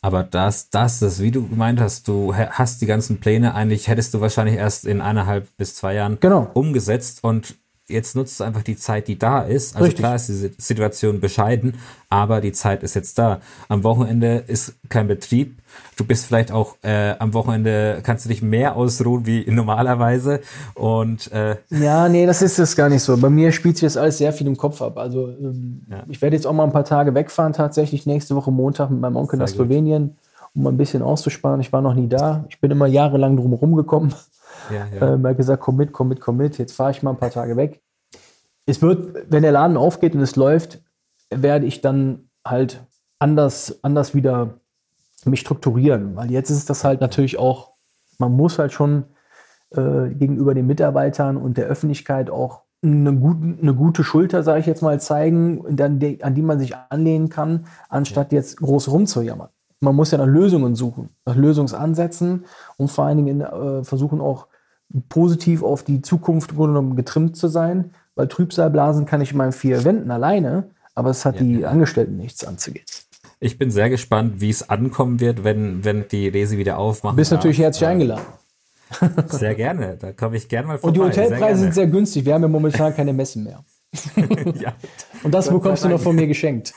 Aber 0.00 0.22
das, 0.22 0.70
das 0.70 1.02
ist, 1.02 1.20
wie 1.20 1.30
du 1.30 1.48
gemeint 1.48 1.80
hast, 1.80 2.06
du 2.08 2.34
hast 2.34 2.80
die 2.80 2.86
ganzen 2.86 3.20
Pläne 3.20 3.54
eigentlich, 3.54 3.88
hättest 3.88 4.14
du 4.14 4.20
wahrscheinlich 4.20 4.56
erst 4.56 4.84
in 4.84 5.00
eineinhalb 5.00 5.48
bis 5.56 5.74
zwei 5.74 5.94
Jahren 5.94 6.18
genau. 6.20 6.50
umgesetzt 6.54 7.24
und 7.24 7.56
jetzt 7.88 8.14
nutzt 8.14 8.38
du 8.38 8.44
einfach 8.44 8.62
die 8.62 8.76
Zeit, 8.76 9.08
die 9.08 9.18
da 9.18 9.40
ist. 9.40 9.74
Also 9.74 9.86
Richtig. 9.86 10.00
klar 10.00 10.14
ist 10.14 10.28
die 10.28 10.52
Situation 10.58 11.20
bescheiden, 11.20 11.74
aber 12.10 12.40
die 12.40 12.52
Zeit 12.52 12.82
ist 12.82 12.94
jetzt 12.94 13.18
da. 13.18 13.40
Am 13.68 13.82
Wochenende 13.82 14.44
ist 14.46 14.74
kein 14.88 15.08
Betrieb. 15.08 15.58
Du 15.96 16.04
bist 16.04 16.26
vielleicht 16.26 16.52
auch 16.52 16.76
äh, 16.82 17.14
am 17.18 17.34
Wochenende 17.34 18.00
kannst 18.02 18.24
du 18.24 18.28
dich 18.28 18.42
mehr 18.42 18.76
ausruhen 18.76 19.26
wie 19.26 19.50
normalerweise. 19.50 20.40
Und 20.74 21.32
äh, 21.32 21.56
ja, 21.70 22.08
nee, 22.08 22.26
das 22.26 22.42
ist 22.42 22.58
es 22.58 22.76
gar 22.76 22.88
nicht 22.88 23.02
so. 23.02 23.16
Bei 23.16 23.30
mir 23.30 23.52
spielt 23.52 23.76
sich 23.76 23.86
das 23.86 23.96
alles 23.96 24.18
sehr 24.18 24.32
viel 24.32 24.46
im 24.46 24.56
Kopf 24.56 24.82
ab. 24.82 24.98
Also 24.98 25.28
ähm, 25.28 25.82
ja. 25.90 26.04
ich 26.08 26.20
werde 26.20 26.36
jetzt 26.36 26.46
auch 26.46 26.52
mal 26.52 26.64
ein 26.64 26.72
paar 26.72 26.84
Tage 26.84 27.14
wegfahren, 27.14 27.52
tatsächlich 27.52 28.06
nächste 28.06 28.36
Woche 28.36 28.50
Montag 28.50 28.90
mit 28.90 29.00
meinem 29.00 29.16
Onkel 29.16 29.38
nach 29.38 29.48
Slowenien, 29.48 30.16
um 30.54 30.66
ein 30.66 30.76
bisschen 30.76 31.02
auszusparen. 31.02 31.60
Ich 31.60 31.72
war 31.72 31.80
noch 31.80 31.94
nie 31.94 32.08
da. 32.08 32.44
Ich 32.48 32.60
bin 32.60 32.70
immer 32.70 32.86
jahrelang 32.86 33.36
drum 33.36 33.50
herum 33.50 33.74
gekommen. 33.76 34.14
Ja, 34.70 34.86
ja. 34.86 35.16
Er 35.16 35.30
hat 35.30 35.36
gesagt, 35.36 35.62
komm 35.62 35.76
mit, 35.76 35.92
komm 35.92 36.08
mit, 36.08 36.20
komm 36.20 36.36
mit. 36.36 36.58
Jetzt 36.58 36.72
fahre 36.72 36.90
ich 36.90 37.02
mal 37.02 37.10
ein 37.10 37.18
paar 37.18 37.30
Tage 37.30 37.56
weg. 37.56 37.80
Es 38.66 38.82
wird, 38.82 39.30
wenn 39.30 39.42
der 39.42 39.52
Laden 39.52 39.76
aufgeht 39.76 40.14
und 40.14 40.20
es 40.20 40.36
läuft, 40.36 40.82
werde 41.30 41.66
ich 41.66 41.80
dann 41.80 42.28
halt 42.44 42.84
anders, 43.18 43.78
anders 43.82 44.14
wieder 44.14 44.60
mich 45.24 45.40
strukturieren. 45.40 46.16
Weil 46.16 46.30
jetzt 46.30 46.50
ist 46.50 46.70
das 46.70 46.84
halt 46.84 47.00
natürlich 47.00 47.38
auch, 47.38 47.72
man 48.18 48.32
muss 48.32 48.58
halt 48.58 48.72
schon 48.72 49.04
äh, 49.70 50.08
gegenüber 50.10 50.54
den 50.54 50.66
Mitarbeitern 50.66 51.36
und 51.36 51.56
der 51.56 51.66
Öffentlichkeit 51.66 52.30
auch 52.30 52.62
eine, 52.82 53.14
gut, 53.14 53.36
eine 53.60 53.74
gute 53.74 54.04
Schulter, 54.04 54.42
sage 54.42 54.60
ich 54.60 54.66
jetzt 54.66 54.82
mal, 54.82 55.00
zeigen, 55.00 55.78
an 55.80 55.98
die, 55.98 56.22
an 56.22 56.34
die 56.34 56.42
man 56.42 56.58
sich 56.58 56.74
anlehnen 56.76 57.28
kann, 57.28 57.66
anstatt 57.88 58.32
jetzt 58.32 58.58
groß 58.58 58.90
rumzujammern. 58.90 59.48
Man 59.80 59.94
muss 59.94 60.10
ja 60.10 60.18
nach 60.18 60.26
Lösungen 60.26 60.74
suchen, 60.74 61.10
nach 61.24 61.36
Lösungsansätzen 61.36 62.44
und 62.76 62.90
vor 62.90 63.04
allen 63.04 63.18
Dingen 63.18 63.40
äh, 63.40 63.84
versuchen 63.84 64.20
auch 64.20 64.46
positiv 65.08 65.62
auf 65.62 65.82
die 65.84 66.02
Zukunft 66.02 66.54
getrimmt 66.96 67.36
zu 67.36 67.48
sein, 67.48 67.90
weil 68.14 68.28
Trübsalblasen 68.28 69.06
kann 69.06 69.20
ich 69.20 69.32
in 69.32 69.38
meinen 69.38 69.52
vier 69.52 69.84
Wänden 69.84 70.10
alleine, 70.10 70.70
aber 70.94 71.10
es 71.10 71.24
hat 71.24 71.36
ja, 71.36 71.42
die 71.42 71.58
ja. 71.60 71.68
Angestellten 71.68 72.16
nichts 72.16 72.44
anzugehen. 72.44 72.84
Ich 73.40 73.56
bin 73.56 73.70
sehr 73.70 73.88
gespannt, 73.88 74.40
wie 74.40 74.50
es 74.50 74.68
ankommen 74.68 75.20
wird, 75.20 75.44
wenn, 75.44 75.84
wenn 75.84 76.08
die 76.08 76.26
Resi 76.26 76.58
wieder 76.58 76.78
aufmacht. 76.78 77.12
Du 77.12 77.16
bist 77.16 77.30
natürlich 77.30 77.58
herzlich 77.58 77.86
äh, 77.86 77.92
eingeladen. 77.92 78.24
Sehr 79.26 79.54
gerne. 79.54 79.96
Da 80.00 80.12
komme 80.12 80.38
ich 80.38 80.48
gerne 80.48 80.68
mal 80.68 80.78
vorbei. 80.78 80.88
Und 80.88 81.14
die 81.14 81.20
Hotelpreise 81.20 81.60
sind 81.60 81.74
sehr 81.74 81.86
günstig. 81.86 82.24
Wir 82.24 82.32
haben 82.32 82.42
ja 82.42 82.48
momentan 82.48 82.96
keine 82.96 83.12
Messen 83.12 83.44
mehr. 83.44 83.62
ja. 84.54 84.74
Und 85.22 85.32
das 85.32 85.50
bekommst 85.50 85.84
du 85.84 85.88
noch 85.88 86.00
von 86.00 86.16
mir 86.16 86.26
geschenkt. 86.26 86.72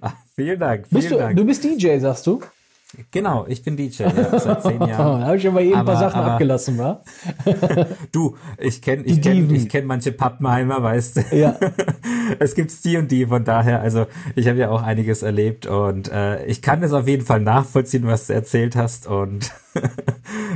Ach, 0.00 0.12
vielen 0.34 0.58
Dank. 0.58 0.88
Vielen 0.88 1.00
bist 1.00 1.10
du, 1.12 1.18
Dank. 1.18 1.36
du 1.36 1.44
bist 1.44 1.64
DJ, 1.64 1.98
sagst 1.98 2.26
du? 2.26 2.40
Genau, 3.10 3.46
ich 3.48 3.62
bin 3.62 3.76
DJ 3.76 4.04
ja, 4.04 4.38
seit 4.38 4.62
zehn 4.62 4.80
Jahren. 4.86 5.20
da 5.20 5.26
habe 5.26 5.36
ich 5.36 5.46
aber 5.46 5.60
eben 5.60 5.74
aber, 5.74 5.80
ein 5.80 5.86
paar 5.86 6.10
Sachen 6.10 6.20
aber, 6.20 6.32
abgelassen, 6.32 6.78
wa? 6.78 7.02
du, 8.12 8.36
ich 8.58 8.82
kenne 8.82 9.04
ich 9.04 9.20
kenn, 9.20 9.54
ich 9.54 9.68
kenn 9.68 9.86
manche 9.86 10.12
Pappenheimer, 10.12 10.82
weißt 10.82 11.16
du. 11.16 11.36
Ja. 11.36 11.58
es 12.38 12.54
gibt 12.54 12.72
die 12.84 12.96
und 12.96 13.10
die, 13.10 13.26
von 13.26 13.44
daher, 13.44 13.80
also 13.80 14.06
ich 14.34 14.48
habe 14.48 14.58
ja 14.58 14.70
auch 14.70 14.82
einiges 14.82 15.22
erlebt 15.22 15.66
und 15.66 16.10
äh, 16.10 16.44
ich 16.46 16.62
kann 16.62 16.82
es 16.82 16.92
auf 16.92 17.06
jeden 17.06 17.24
Fall 17.24 17.40
nachvollziehen, 17.40 18.06
was 18.06 18.26
du 18.26 18.34
erzählt 18.34 18.76
hast 18.76 19.06
und 19.06 19.52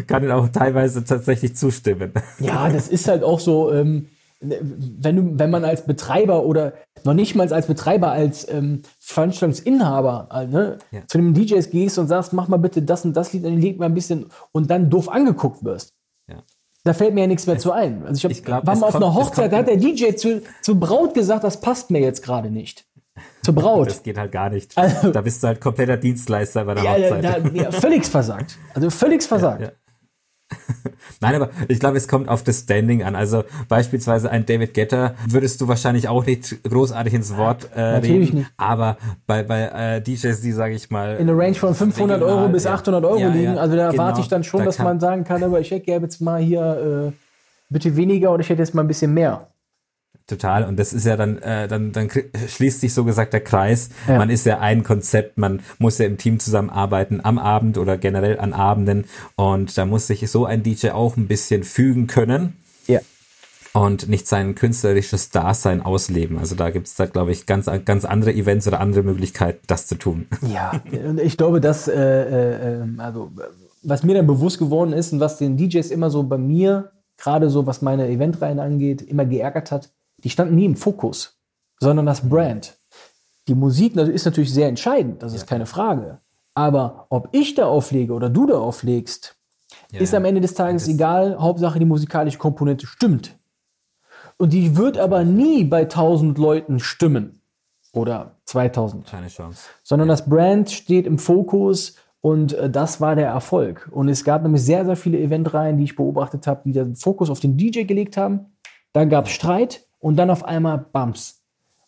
kann 0.07 0.31
auch 0.31 0.49
teilweise 0.49 1.05
tatsächlich 1.05 1.57
zustimmen. 1.57 2.13
ja, 2.39 2.69
das 2.69 2.89
ist 2.89 3.09
halt 3.09 3.23
auch 3.23 3.41
so, 3.41 3.73
ähm, 3.73 4.07
wenn, 4.41 5.17
du, 5.17 5.39
wenn 5.39 5.51
man 5.51 5.65
als 5.65 5.85
Betreiber 5.85 6.45
oder 6.45 6.73
noch 7.05 7.15
nicht 7.15 7.35
mal 7.35 7.53
als 7.53 7.67
Betreiber, 7.67 8.11
als 8.11 8.49
ähm, 8.49 8.83
Veranstaltungsinhaber 8.99 10.29
äh, 10.33 10.47
ne, 10.47 10.79
ja. 10.91 11.01
zu 11.07 11.19
einem 11.19 11.35
DJs 11.35 11.71
gehst 11.71 11.99
und 11.99 12.09
sagst, 12.09 12.33
mach 12.33 12.49
mal 12.49 12.57
bitte 12.57 12.83
das 12.83 13.05
und 13.05 13.15
das 13.15 13.33
Lied, 13.33 13.45
dann 13.45 13.59
leg 13.59 13.79
mal 13.79 13.87
ein 13.87 13.95
bisschen 13.95 14.27
und 14.53 14.71
dann 14.71 14.89
doof 14.89 15.11
angeguckt 15.11 15.65
wirst. 15.65 15.95
Ja. 16.29 16.43
Da 16.85 16.95
fällt 16.95 17.15
mir 17.15 17.23
ja 17.23 17.27
nichts 17.27 17.47
mehr 17.47 17.57
es, 17.57 17.63
zu 17.63 17.73
ein. 17.73 18.03
Also 18.07 18.17
ich, 18.17 18.25
hab, 18.25 18.31
ich 18.31 18.45
glaub, 18.45 18.67
war 18.67 18.77
mal 18.77 18.87
auf 18.87 18.93
kommt, 18.93 19.05
einer 19.05 19.15
Hochzeit, 19.15 19.53
da 19.53 19.59
hat 19.59 19.69
der 19.69 19.77
DJ 19.77 20.15
zu, 20.15 20.43
zu 20.63 20.81
Braut 20.81 21.13
gesagt, 21.13 21.45
das 21.45 21.61
passt 21.61 21.91
mir 21.91 22.01
jetzt 22.01 22.23
gerade 22.23 22.51
nicht. 22.51 22.87
Zur 23.43 23.55
Braut. 23.55 23.89
Das 23.89 24.03
geht 24.03 24.19
halt 24.19 24.33
gar 24.33 24.49
nicht. 24.51 24.77
Also, 24.77 25.11
da 25.11 25.21
bist 25.21 25.43
du 25.43 25.49
halt 25.49 25.61
kompletter 25.61 25.97
Dienstleister 25.97 26.65
bei 26.65 26.75
der 26.75 26.85
ja, 26.85 26.93
Hochzeit. 26.93 27.25
Da, 27.25 27.39
ja, 27.53 27.71
völlig 27.71 28.07
versagt. 28.07 28.59
Also 28.75 28.91
völlig 28.91 29.23
versagt. 29.29 29.73
Ja, 30.51 30.57
Nein, 31.21 31.35
aber 31.35 31.51
ich 31.69 31.81
glaube, 31.81 31.97
es 31.97 32.09
kommt 32.09 32.29
auf 32.29 32.43
das 32.43 32.61
Standing 32.61 33.03
an. 33.03 33.15
Also 33.15 33.45
beispielsweise 33.69 34.31
ein 34.31 34.47
David 34.47 34.75
Getter 34.75 35.15
würdest 35.29 35.61
du 35.61 35.69
wahrscheinlich 35.69 36.09
auch 36.09 36.25
nicht 36.25 36.63
großartig 36.63 37.13
ins 37.13 37.37
Wort 37.37 37.69
äh, 37.75 37.93
Natürlich 37.93 38.29
reden. 38.29 38.39
Nicht. 38.39 38.53
Aber 38.57 38.97
bei, 39.27 39.43
bei 39.43 39.97
äh, 39.97 40.01
DJs, 40.01 40.41
die 40.41 40.53
sage 40.53 40.75
ich 40.75 40.91
mal 40.91 41.17
in 41.17 41.27
der 41.27 41.37
Range 41.37 41.55
von 41.55 41.75
500 41.75 42.17
regional, 42.21 42.39
Euro 42.43 42.49
bis 42.49 42.67
800 42.67 43.05
Euro 43.05 43.19
ja, 43.19 43.29
liegen, 43.29 43.59
also 43.59 43.77
da 43.77 43.91
genau, 43.91 44.03
erwarte 44.03 44.21
ich 44.21 44.29
dann 44.29 44.45
schon, 44.45 44.61
da 44.61 44.67
dass 44.67 44.79
man 44.79 44.99
sagen 45.01 45.25
kann, 45.25 45.43
aber 45.43 45.61
ich 45.61 45.71
hätte 45.71 45.91
jetzt 45.91 46.21
mal 46.21 46.41
hier 46.41 47.11
äh, 47.11 47.13
bitte 47.69 47.97
weniger 47.97 48.33
oder 48.33 48.41
ich 48.41 48.49
hätte 48.49 48.63
jetzt 48.63 48.75
mal 48.75 48.83
ein 48.83 48.89
bisschen 48.89 49.13
mehr. 49.13 49.49
Total. 50.31 50.63
Und 50.63 50.79
das 50.79 50.93
ist 50.93 51.07
ja 51.07 51.17
dann, 51.17 51.39
äh, 51.39 51.67
dann, 51.67 51.91
dann 51.91 52.09
schließt 52.09 52.81
sich 52.81 52.95
so 52.95 53.05
gesagt 53.05 53.33
der 53.33 53.41
Kreis. 53.41 53.89
Ja. 54.07 54.17
Man 54.17 54.31
ist 54.31 54.47
ja 54.47 54.61
ein 54.61 54.85
Konzept, 54.85 55.39
man 55.39 55.61
muss 55.79 55.99
ja 55.99 56.07
im 56.07 56.19
Team 56.19 56.39
zusammenarbeiten 56.39 57.21
am 57.25 57.37
Abend 57.37 57.77
oder 57.79 57.99
generell 57.99 58.39
an 58.39 58.53
Abenden. 58.53 59.07
Und 59.35 59.77
da 59.77 59.87
muss 59.87 60.07
sich 60.07 60.31
so 60.31 60.45
ein 60.45 60.63
DJ 60.63 60.91
auch 60.91 61.17
ein 61.17 61.27
bisschen 61.27 61.65
fügen 61.65 62.07
können. 62.07 62.59
Ja. 62.87 63.01
Und 63.73 64.09
nicht 64.09 64.29
sein 64.29 64.55
künstlerisches 64.55 65.31
Dasein 65.31 65.83
ausleben. 65.83 66.39
Also 66.39 66.55
da 66.55 66.71
gibt 66.71 66.87
es 66.87 66.95
da, 66.95 67.07
glaube 67.07 67.33
ich, 67.33 67.47
ganz, 67.47 67.69
ganz 67.85 68.05
andere 68.05 68.33
Events 68.33 68.69
oder 68.69 68.79
andere 68.79 69.03
Möglichkeiten, 69.03 69.59
das 69.67 69.89
zu 69.89 69.97
tun. 69.97 70.29
Ja, 70.49 70.81
und 71.09 71.21
ich 71.21 71.37
glaube, 71.37 71.61
dass, 71.61 71.89
äh, 71.89 72.83
äh, 72.83 72.83
also, 72.99 73.33
was 73.83 74.05
mir 74.05 74.15
dann 74.15 74.29
bewusst 74.29 74.61
geworden 74.61 74.93
ist 74.93 75.13
und 75.13 75.19
was 75.19 75.39
den 75.39 75.57
DJs 75.57 75.91
immer 75.91 76.09
so 76.09 76.23
bei 76.23 76.39
mir, 76.39 76.93
gerade 77.19 77.51
so 77.51 77.67
was 77.67 77.83
meine 77.83 78.09
Eventreihen 78.09 78.61
angeht, 78.61 79.03
immer 79.03 79.25
geärgert 79.25 79.73
hat, 79.73 79.91
die 80.25 80.31
standen 80.31 80.55
nie 80.55 80.65
im 80.65 80.77
Fokus, 80.77 81.39
sondern 81.79 82.07
das 82.07 82.29
Brand. 82.29 82.77
Die 83.49 83.55
Musik 83.55 83.97
ist 83.97 84.25
natürlich 84.25 84.53
sehr 84.53 84.69
entscheidend, 84.69 85.23
das 85.23 85.35
ist 85.35 85.43
ja. 85.43 85.47
keine 85.47 85.67
Frage. 85.67 86.21
Aber 86.55 87.07
ob 87.11 87.29
ich 87.33 87.55
da 87.55 87.67
auflege 87.67 88.13
oder 88.13 88.29
du 88.29 88.47
da 88.47 88.59
auflegst, 88.59 89.37
ja, 89.93 90.01
ist 90.01 90.15
am 90.15 90.25
Ende 90.25 90.41
des 90.41 90.55
Tages 90.55 90.89
egal. 90.89 91.39
Hauptsache 91.39 91.79
die 91.79 91.85
musikalische 91.85 92.39
Komponente 92.39 92.87
stimmt. 92.87 93.37
Und 94.37 94.53
die 94.53 94.77
wird 94.77 94.99
aber 94.99 95.25
nie 95.25 95.65
bei 95.65 95.83
1000 95.83 96.39
Leuten 96.39 96.81
stimmen. 96.81 97.43
Oder 97.93 98.37
2000. 98.45 99.07
Keine 99.07 99.29
Chance. 99.29 99.69
Sondern 99.83 100.09
das 100.09 100.29
Brand 100.29 100.71
steht 100.71 101.07
im 101.07 101.19
Fokus 101.19 101.97
und 102.21 102.53
äh, 102.53 102.71
das 102.71 103.01
war 103.01 103.17
der 103.17 103.29
Erfolg. 103.29 103.89
Und 103.93 104.09
es 104.09 104.25
gab 104.25 104.43
nämlich 104.43 104.63
sehr, 104.63 104.85
sehr 104.85 104.97
viele 104.97 105.19
Eventreihen, 105.19 105.77
die 105.79 105.85
ich 105.85 105.97
beobachtet 105.97 106.47
habe, 106.47 106.63
die 106.65 106.73
den 106.73 106.97
Fokus 106.97 107.31
auf 107.31 107.41
den 107.41 107.57
DJ 107.57 107.83
gelegt 107.83 108.17
haben. 108.17 108.57
Dann 108.93 109.09
gab 109.09 109.27
es 109.27 109.33
Streit 109.33 109.85
und 110.01 110.17
dann 110.17 110.31
auf 110.31 110.45
einmal 110.45 110.79
Bums. 110.79 111.41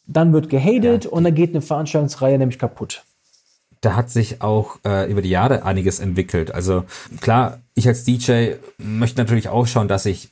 Dann 0.06 0.32
wird 0.32 0.48
gehatet 0.48 1.04
ja. 1.04 1.10
und 1.10 1.24
dann 1.24 1.34
geht 1.34 1.50
eine 1.50 1.62
Veranstaltungsreihe 1.62 2.38
nämlich 2.38 2.58
kaputt. 2.58 3.04
Da 3.80 3.96
hat 3.96 4.10
sich 4.10 4.42
auch 4.42 4.78
äh, 4.84 5.10
über 5.10 5.22
die 5.22 5.30
Jahre 5.30 5.64
einiges 5.64 5.98
entwickelt. 5.98 6.54
Also 6.54 6.84
klar, 7.20 7.58
ich 7.74 7.88
als 7.88 8.04
DJ 8.04 8.52
möchte 8.78 9.20
natürlich 9.20 9.48
auch 9.48 9.66
schauen, 9.66 9.88
dass 9.88 10.06
ich 10.06 10.30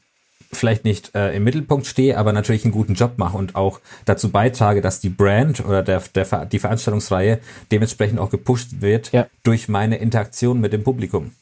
vielleicht 0.53 0.85
nicht 0.85 1.15
äh, 1.15 1.35
im 1.35 1.45
Mittelpunkt 1.45 1.87
stehe, 1.87 2.19
aber 2.19 2.33
natürlich 2.33 2.65
einen 2.65 2.73
guten 2.73 2.95
Job 2.95 3.13
mache 3.17 3.37
und 3.37 3.55
auch 3.55 3.81
dazu 4.05 4.31
beitrage, 4.31 4.81
dass 4.81 5.01
die 5.01 5.09
Brand 5.09 5.65
oder 5.65 5.83
der, 5.83 6.03
der, 6.15 6.47
die 6.47 6.59
Veranstaltungsreihe 6.59 7.41
dementsprechend 7.71 8.19
auch 8.19 8.31
gepusht 8.31 8.81
wird 8.81 9.13
ja. 9.13 9.27
durch 9.43 9.69
meine 9.69 9.99
Interaktion 9.99 10.61
mit 10.61 10.73
dem 10.73 10.83
Publikum. 10.83 11.33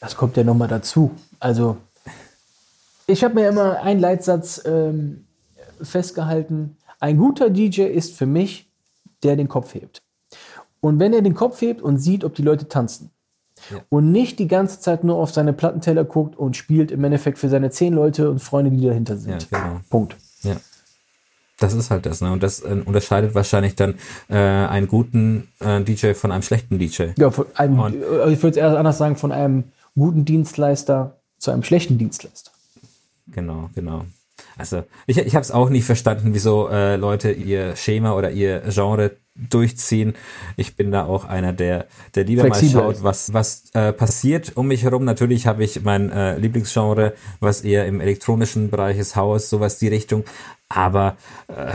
Das 0.00 0.16
kommt 0.16 0.36
ja 0.36 0.44
nochmal 0.44 0.68
dazu. 0.68 1.12
Also 1.40 1.76
ich 3.06 3.24
habe 3.24 3.34
mir 3.34 3.48
immer 3.48 3.82
einen 3.82 4.00
Leitsatz 4.00 4.62
ähm, 4.64 5.25
festgehalten, 5.80 6.76
ein 7.00 7.16
guter 7.16 7.50
DJ 7.50 7.82
ist 7.82 8.14
für 8.16 8.26
mich, 8.26 8.70
der 9.22 9.36
den 9.36 9.48
Kopf 9.48 9.74
hebt. 9.74 10.02
Und 10.80 10.98
wenn 10.98 11.12
er 11.12 11.22
den 11.22 11.34
Kopf 11.34 11.60
hebt 11.60 11.82
und 11.82 11.98
sieht, 11.98 12.24
ob 12.24 12.34
die 12.34 12.42
Leute 12.42 12.68
tanzen 12.68 13.10
ja. 13.70 13.78
und 13.88 14.12
nicht 14.12 14.38
die 14.38 14.48
ganze 14.48 14.80
Zeit 14.80 15.04
nur 15.04 15.16
auf 15.16 15.32
seine 15.32 15.52
Plattenteller 15.52 16.04
guckt 16.04 16.36
und 16.36 16.56
spielt 16.56 16.90
im 16.90 17.02
Endeffekt 17.04 17.38
für 17.38 17.48
seine 17.48 17.70
zehn 17.70 17.92
Leute 17.92 18.30
und 18.30 18.40
Freunde, 18.40 18.70
die 18.70 18.86
dahinter 18.86 19.16
sind. 19.16 19.48
Ja, 19.50 19.58
genau. 19.58 19.80
Punkt. 19.88 20.16
Ja. 20.42 20.56
Das 21.58 21.72
ist 21.72 21.90
halt 21.90 22.04
das, 22.04 22.20
ne? 22.20 22.30
Und 22.32 22.42
das 22.42 22.60
äh, 22.60 22.82
unterscheidet 22.84 23.34
wahrscheinlich 23.34 23.74
dann 23.76 23.94
äh, 24.28 24.36
einen 24.36 24.88
guten 24.88 25.48
äh, 25.60 25.82
DJ 25.82 26.12
von 26.12 26.30
einem 26.30 26.42
schlechten 26.42 26.78
DJ. 26.78 27.08
Ja, 27.16 27.30
von 27.30 27.46
einem, 27.54 27.80
also 27.80 28.28
ich 28.28 28.42
würde 28.42 28.50
es 28.50 28.56
eher 28.56 28.78
anders 28.78 28.98
sagen, 28.98 29.16
von 29.16 29.32
einem 29.32 29.64
guten 29.94 30.26
Dienstleister 30.26 31.16
zu 31.38 31.50
einem 31.50 31.62
schlechten 31.62 31.96
Dienstleister. 31.96 32.50
Genau, 33.28 33.70
genau. 33.74 34.04
Also 34.56 34.84
ich, 35.06 35.18
ich 35.18 35.34
habe 35.34 35.42
es 35.42 35.50
auch 35.50 35.68
nicht 35.68 35.84
verstanden, 35.84 36.30
wieso 36.32 36.68
äh, 36.68 36.96
Leute 36.96 37.30
ihr 37.30 37.76
Schema 37.76 38.14
oder 38.14 38.30
ihr 38.30 38.62
Genre 38.68 39.12
durchziehen. 39.34 40.14
Ich 40.56 40.76
bin 40.76 40.90
da 40.90 41.04
auch 41.04 41.26
einer, 41.26 41.52
der, 41.52 41.86
der 42.14 42.24
lieber 42.24 42.42
Flexibel 42.42 42.82
mal 42.82 42.94
schaut, 42.94 43.02
was, 43.02 43.34
was 43.34 43.64
äh, 43.74 43.92
passiert 43.92 44.56
um 44.56 44.68
mich 44.68 44.82
herum. 44.82 45.04
Natürlich 45.04 45.46
habe 45.46 45.62
ich 45.62 45.82
mein 45.82 46.10
äh, 46.10 46.38
Lieblingsgenre, 46.38 47.12
was 47.40 47.60
eher 47.60 47.86
im 47.86 48.00
elektronischen 48.00 48.70
Bereich 48.70 48.98
ist, 48.98 49.14
Haus, 49.14 49.50
sowas 49.50 49.78
die 49.78 49.88
Richtung. 49.88 50.24
Aber 50.68 51.16
äh, 51.48 51.74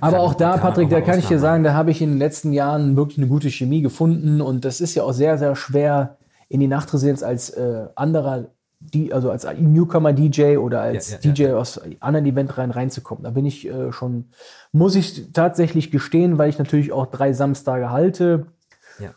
aber 0.00 0.20
auch 0.20 0.34
da, 0.34 0.56
Patrick, 0.56 0.90
da 0.90 1.00
kann 1.00 1.18
ich 1.18 1.26
dir 1.26 1.38
sagen, 1.38 1.64
da 1.64 1.74
habe 1.74 1.90
ich 1.90 2.00
in 2.00 2.10
den 2.10 2.18
letzten 2.18 2.52
Jahren 2.52 2.96
wirklich 2.96 3.18
eine 3.18 3.26
gute 3.26 3.50
Chemie 3.50 3.82
gefunden 3.82 4.40
und 4.40 4.64
das 4.64 4.80
ist 4.80 4.94
ja 4.94 5.02
auch 5.02 5.12
sehr, 5.12 5.38
sehr 5.38 5.54
schwer 5.54 6.16
in 6.48 6.60
die 6.60 6.68
Nachtresidenz 6.68 7.22
als 7.22 7.50
äh, 7.50 7.86
anderer 7.94 8.46
die, 8.80 9.12
also 9.12 9.30
als 9.30 9.46
Newcomer-DJ 9.58 10.58
oder 10.58 10.82
als 10.82 11.10
ja, 11.10 11.18
ja, 11.20 11.32
DJ 11.32 11.42
ja. 11.44 11.56
aus 11.56 11.80
anderen 12.00 12.26
Eventreihen 12.26 12.70
reinzukommen. 12.70 13.24
Da 13.24 13.30
bin 13.30 13.46
ich 13.46 13.66
äh, 13.66 13.92
schon, 13.92 14.26
muss 14.72 14.94
ich 14.94 15.32
tatsächlich 15.32 15.90
gestehen, 15.90 16.38
weil 16.38 16.50
ich 16.50 16.58
natürlich 16.58 16.92
auch 16.92 17.06
drei 17.06 17.32
Samstage 17.32 17.90
halte, 17.90 18.46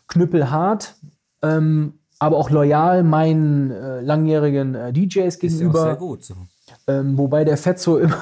knüppelhart, 0.08 0.94
ähm, 1.42 1.94
aber 2.18 2.36
auch 2.36 2.50
loyal 2.50 3.02
meinen 3.02 3.70
äh, 3.70 4.00
langjährigen 4.00 4.74
äh, 4.74 4.92
DJs 4.92 5.38
gegenüber. 5.38 5.78
Ist 5.78 5.84
sehr 5.84 5.96
gut. 5.96 6.24
So. 6.24 6.34
Ähm, 6.86 7.16
wobei 7.16 7.44
der 7.44 7.56
Fetzo 7.56 7.98
immer, 7.98 8.18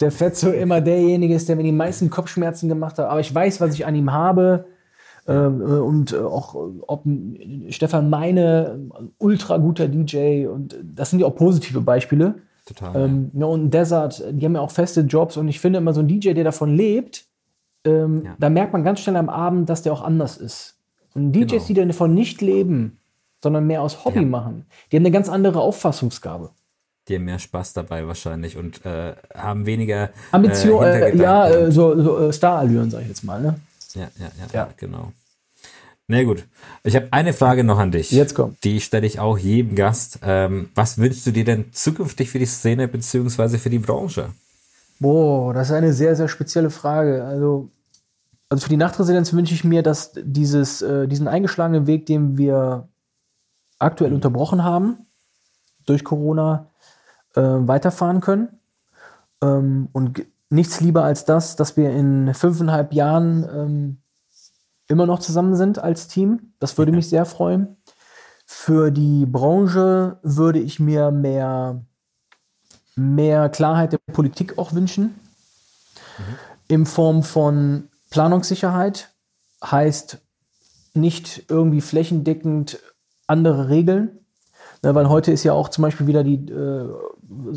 der 0.00 0.10
Fetzo 0.10 0.50
immer 0.50 0.80
derjenige 0.80 1.34
ist, 1.34 1.48
der 1.48 1.56
mir 1.56 1.62
die 1.62 1.72
meisten 1.72 2.10
Kopfschmerzen 2.10 2.68
gemacht 2.68 2.98
hat. 2.98 3.06
Aber 3.08 3.20
ich 3.20 3.34
weiß, 3.34 3.60
was 3.60 3.74
ich 3.74 3.86
an 3.86 3.94
ihm 3.94 4.12
habe. 4.12 4.66
Ähm, 5.26 5.60
äh, 5.62 5.64
und 5.64 6.12
äh, 6.12 6.18
auch 6.18 6.54
ob 6.86 7.04
Stefan 7.70 8.10
Meine, 8.10 8.78
ultra 9.18 9.56
guter 9.56 9.88
DJ 9.88 10.46
und 10.46 10.76
das 10.82 11.10
sind 11.10 11.20
ja 11.20 11.26
auch 11.26 11.34
positive 11.36 11.80
Beispiele. 11.80 12.36
Total. 12.66 13.04
Ähm, 13.04 13.30
ja. 13.34 13.46
und 13.46 13.70
Desert, 13.70 14.24
die 14.30 14.44
haben 14.44 14.54
ja 14.54 14.60
auch 14.60 14.70
feste 14.70 15.02
Jobs 15.02 15.36
und 15.36 15.48
ich 15.48 15.60
finde 15.60 15.78
immer 15.78 15.92
so 15.92 16.00
ein 16.00 16.08
DJ, 16.08 16.32
der 16.32 16.44
davon 16.44 16.74
lebt, 16.74 17.26
ähm, 17.84 18.22
ja. 18.24 18.36
da 18.38 18.50
merkt 18.50 18.72
man 18.72 18.84
ganz 18.84 19.00
schnell 19.00 19.16
am 19.16 19.28
Abend, 19.28 19.68
dass 19.68 19.82
der 19.82 19.92
auch 19.92 20.02
anders 20.02 20.36
ist. 20.36 20.78
Und 21.14 21.32
DJs, 21.32 21.66
genau. 21.66 21.80
die 21.80 21.88
davon 21.88 22.14
nicht 22.14 22.40
leben, 22.40 22.98
sondern 23.42 23.66
mehr 23.66 23.82
aus 23.82 24.04
Hobby 24.04 24.20
ja. 24.20 24.26
machen, 24.26 24.66
die 24.90 24.96
haben 24.96 25.02
eine 25.02 25.10
ganz 25.10 25.28
andere 25.28 25.60
Auffassungsgabe. 25.60 26.50
Die 27.08 27.16
haben 27.16 27.24
mehr 27.24 27.38
Spaß 27.38 27.74
dabei 27.74 28.06
wahrscheinlich 28.06 28.56
und 28.56 28.84
äh, 28.86 29.14
haben 29.34 29.66
weniger 29.66 30.10
Ambition, 30.32 30.82
äh, 30.84 31.14
ja, 31.14 31.48
äh, 31.48 31.70
so, 31.70 32.00
so 32.02 32.32
Star-Allüren, 32.32 32.90
sag 32.90 33.02
ich 33.02 33.08
jetzt 33.08 33.24
mal, 33.24 33.42
ne? 33.42 33.60
Ja, 33.94 34.10
ja, 34.18 34.30
ja, 34.38 34.46
ja. 34.52 34.68
genau. 34.76 35.12
Na 36.06 36.18
nee, 36.18 36.24
gut. 36.24 36.46
Ich 36.82 36.94
habe 36.96 37.08
eine 37.12 37.32
Frage 37.32 37.64
noch 37.64 37.78
an 37.78 37.90
dich. 37.90 38.10
Jetzt 38.10 38.34
kommt. 38.34 38.62
Die 38.62 38.80
stelle 38.80 39.06
ich 39.06 39.20
auch 39.20 39.38
jedem 39.38 39.74
Gast. 39.74 40.18
Ähm, 40.22 40.68
was 40.74 40.98
wünschst 40.98 41.26
du 41.26 41.30
dir 41.30 41.44
denn 41.44 41.72
zukünftig 41.72 42.30
für 42.30 42.38
die 42.38 42.46
Szene 42.46 42.88
beziehungsweise 42.88 43.58
für 43.58 43.70
die 43.70 43.78
Branche? 43.78 44.30
Boah, 45.00 45.54
das 45.54 45.68
ist 45.68 45.74
eine 45.74 45.94
sehr, 45.94 46.14
sehr 46.14 46.28
spezielle 46.28 46.68
Frage. 46.68 47.24
Also, 47.24 47.70
also 48.50 48.64
für 48.64 48.68
die 48.68 48.76
Nachtresidenz 48.76 49.32
wünsche 49.32 49.54
ich 49.54 49.64
mir, 49.64 49.82
dass 49.82 50.12
dieses, 50.14 50.82
äh, 50.82 51.08
diesen 51.08 51.26
eingeschlagenen 51.26 51.86
Weg, 51.86 52.04
den 52.04 52.36
wir 52.36 52.88
aktuell 53.78 54.10
mhm. 54.10 54.16
unterbrochen 54.16 54.62
haben, 54.62 55.06
durch 55.86 56.04
Corona 56.04 56.70
äh, 57.34 57.40
weiterfahren 57.40 58.20
können. 58.20 58.48
Ähm, 59.42 59.88
und 59.92 60.22
nichts 60.54 60.80
lieber 60.80 61.04
als 61.04 61.24
das, 61.24 61.56
dass 61.56 61.76
wir 61.76 61.90
in 61.90 62.32
fünfeinhalb 62.34 62.92
Jahren 62.92 63.48
ähm, 63.48 63.98
immer 64.88 65.06
noch 65.06 65.18
zusammen 65.18 65.56
sind 65.56 65.78
als 65.78 66.08
Team. 66.08 66.54
Das 66.58 66.78
würde 66.78 66.92
mich 66.92 67.08
sehr 67.08 67.26
freuen. 67.26 67.76
Für 68.46 68.90
die 68.90 69.26
Branche 69.26 70.18
würde 70.22 70.58
ich 70.58 70.80
mir 70.80 71.10
mehr, 71.10 71.84
mehr 72.94 73.48
Klarheit 73.48 73.92
der 73.92 73.98
Politik 74.12 74.58
auch 74.58 74.72
wünschen. 74.72 75.14
Mhm. 76.18 76.34
In 76.68 76.86
Form 76.86 77.22
von 77.22 77.88
Planungssicherheit 78.10 79.10
heißt 79.62 80.18
nicht 80.94 81.46
irgendwie 81.48 81.80
flächendeckend 81.80 82.78
andere 83.26 83.68
Regeln, 83.68 84.24
Ne, 84.84 84.94
weil 84.94 85.08
heute 85.08 85.32
ist 85.32 85.44
ja 85.44 85.54
auch 85.54 85.70
zum 85.70 85.80
Beispiel 85.80 86.06
wieder 86.06 86.22
die, 86.22 86.34
äh, 86.34 86.94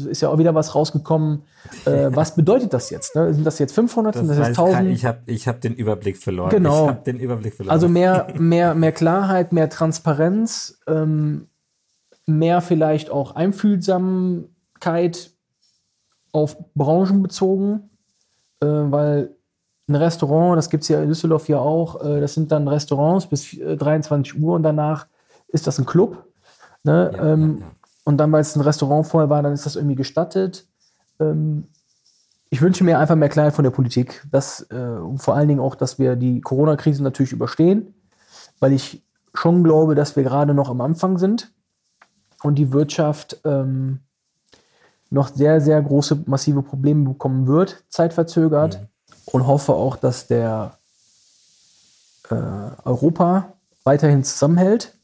ist 0.06 0.22
ja 0.22 0.30
auch 0.30 0.38
wieder 0.38 0.56
was 0.56 0.76
rausgekommen. 0.76 1.44
Äh, 1.86 2.10
was 2.16 2.36
bedeutet 2.36 2.74
das 2.74 2.90
jetzt? 2.90 3.16
Ne? 3.16 3.34
Sind 3.34 3.46
das 3.46 3.60
jetzt 3.60 3.74
500? 3.74 4.16
Das 4.16 4.20
sind 4.20 4.30
das 4.30 4.48
jetzt 4.48 4.60
1000? 4.60 4.90
Ich 4.90 5.06
habe 5.06 5.20
ich 5.26 5.48
hab 5.48 5.62
den 5.62 5.76
Überblick 5.76 6.18
verloren. 6.18 6.50
Genau. 6.50 6.92
Den 6.92 7.20
Überblick 7.20 7.54
verloren. 7.54 7.74
Also 7.74 7.88
mehr, 7.88 8.28
mehr, 8.38 8.74
mehr 8.76 8.92
Klarheit, 8.92 9.54
mehr 9.54 9.70
Transparenz, 9.70 10.80
ähm, 10.88 11.48
mehr 12.26 12.62
vielleicht 12.62 13.10
auch 13.10 13.36
Einfühlsamkeit 13.36 15.32
auf 16.32 16.58
Branchen 16.76 17.24
bezogen, 17.24 17.90
äh, 18.62 18.66
weil 18.68 19.36
ein 19.90 19.96
Restaurant, 19.96 20.58
das 20.58 20.70
gibt 20.70 20.84
es 20.84 20.90
ja 20.90 21.02
in 21.02 21.08
Düsseldorf 21.08 21.48
ja 21.48 21.60
auch, 21.60 22.04
äh, 22.04 22.20
das 22.20 22.34
sind 22.34 22.52
dann 22.52 22.68
Restaurants 22.68 23.28
bis 23.28 23.52
23 23.52 24.40
Uhr 24.40 24.56
und 24.56 24.64
danach 24.64 25.08
ist 25.48 25.66
das 25.66 25.80
ein 25.80 25.86
Club. 25.86 26.26
Ne? 26.84 27.12
Ja, 27.14 27.34
ähm, 27.34 27.58
ja, 27.60 27.66
ja. 27.66 27.72
Und 28.08 28.20
dann, 28.20 28.32
weil 28.32 28.40
es 28.40 28.56
ein 28.56 28.62
Restaurant 28.62 29.06
vorher 29.06 29.30
war, 29.30 29.44
dann 29.44 29.52
ist 29.52 29.66
das 29.66 29.76
irgendwie 29.76 29.98
gestattet. 29.98 30.66
Ähm, 31.20 31.68
ich 32.50 32.62
wünsche 32.62 32.86
mir 32.86 33.00
einfach 33.00 33.18
mehr 33.18 33.28
Klarheit 33.28 33.54
von 33.54 33.66
der 33.66 33.72
Politik. 33.72 34.26
Dass, 34.32 34.62
äh, 34.72 35.18
vor 35.18 35.36
allen 35.36 35.50
Dingen 35.50 35.60
auch, 35.60 35.76
dass 35.76 36.00
wir 36.00 36.16
die 36.16 36.40
Corona-Krise 36.40 37.04
natürlich 37.04 37.34
überstehen, 37.34 37.94
weil 38.62 38.72
ich 38.72 39.04
schon 39.34 39.62
glaube, 39.62 39.94
dass 39.94 40.16
wir 40.16 40.24
gerade 40.24 40.54
noch 40.54 40.70
am 40.70 40.80
Anfang 40.80 41.18
sind 41.18 41.52
und 42.44 42.56
die 42.56 42.72
Wirtschaft 42.72 43.42
ähm, 43.44 44.00
noch 45.10 45.28
sehr, 45.28 45.60
sehr 45.60 45.82
große, 45.82 46.24
massive 46.28 46.62
Probleme 46.62 47.10
bekommen 47.10 47.46
wird, 47.46 47.84
zeitverzögert. 47.90 48.80
Mhm. 48.80 48.88
Und 49.34 49.48
hoffe 49.48 49.74
auch, 49.74 49.98
dass 49.98 50.28
der 50.28 50.78
äh, 52.30 52.36
Europa 52.86 53.52
weiterhin 53.84 54.24
zusammenhält 54.24 54.97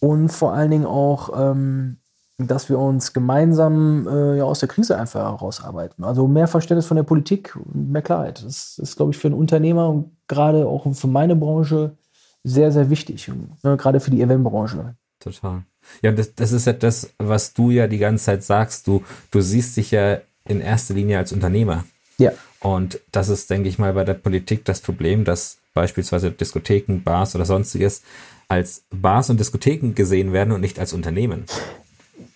und 0.00 0.28
vor 0.30 0.52
allen 0.52 0.70
Dingen 0.70 0.86
auch, 0.86 1.30
ähm, 1.34 1.96
dass 2.38 2.68
wir 2.68 2.78
uns 2.78 3.12
gemeinsam 3.12 4.08
äh, 4.08 4.38
ja, 4.38 4.44
aus 4.44 4.60
der 4.60 4.68
Krise 4.68 4.96
einfach 4.98 5.20
herausarbeiten. 5.20 6.04
Also 6.04 6.26
mehr 6.26 6.48
Verständnis 6.48 6.86
von 6.86 6.96
der 6.96 7.04
Politik 7.04 7.56
und 7.56 7.90
mehr 7.90 8.02
Klarheit. 8.02 8.42
Das 8.44 8.78
ist, 8.78 8.96
glaube 8.96 9.12
ich, 9.12 9.18
für 9.18 9.28
einen 9.28 9.36
Unternehmer 9.36 9.88
und 9.90 10.16
gerade 10.26 10.66
auch 10.66 10.92
für 10.94 11.06
meine 11.06 11.36
Branche 11.36 11.96
sehr, 12.42 12.72
sehr 12.72 12.88
wichtig. 12.88 13.30
Ne, 13.62 13.76
gerade 13.76 14.00
für 14.00 14.10
die 14.10 14.22
Eventbranche. 14.22 14.94
Total. 15.18 15.62
Ja, 16.02 16.12
das, 16.12 16.34
das 16.34 16.52
ist 16.52 16.66
ja 16.66 16.72
das, 16.72 17.10
was 17.18 17.52
du 17.52 17.70
ja 17.70 17.86
die 17.86 17.98
ganze 17.98 18.24
Zeit 18.24 18.42
sagst. 18.42 18.86
Du, 18.86 19.02
du 19.30 19.40
siehst 19.40 19.76
dich 19.76 19.90
ja 19.90 20.18
in 20.46 20.60
erster 20.60 20.94
Linie 20.94 21.18
als 21.18 21.32
Unternehmer. 21.32 21.84
Ja. 22.20 22.32
Und 22.60 23.00
das 23.10 23.28
ist, 23.28 23.48
denke 23.50 23.68
ich 23.68 23.78
mal, 23.78 23.94
bei 23.94 24.04
der 24.04 24.14
Politik 24.14 24.64
das 24.64 24.80
Problem, 24.80 25.24
dass 25.24 25.56
beispielsweise 25.74 26.30
Diskotheken, 26.30 27.00
Bars 27.02 27.34
oder 27.34 27.46
sonstiges 27.46 28.02
als 28.48 28.82
Bars 28.90 29.30
und 29.30 29.40
Diskotheken 29.40 29.94
gesehen 29.94 30.32
werden 30.32 30.52
und 30.52 30.60
nicht 30.60 30.78
als 30.78 30.92
Unternehmen. 30.92 31.44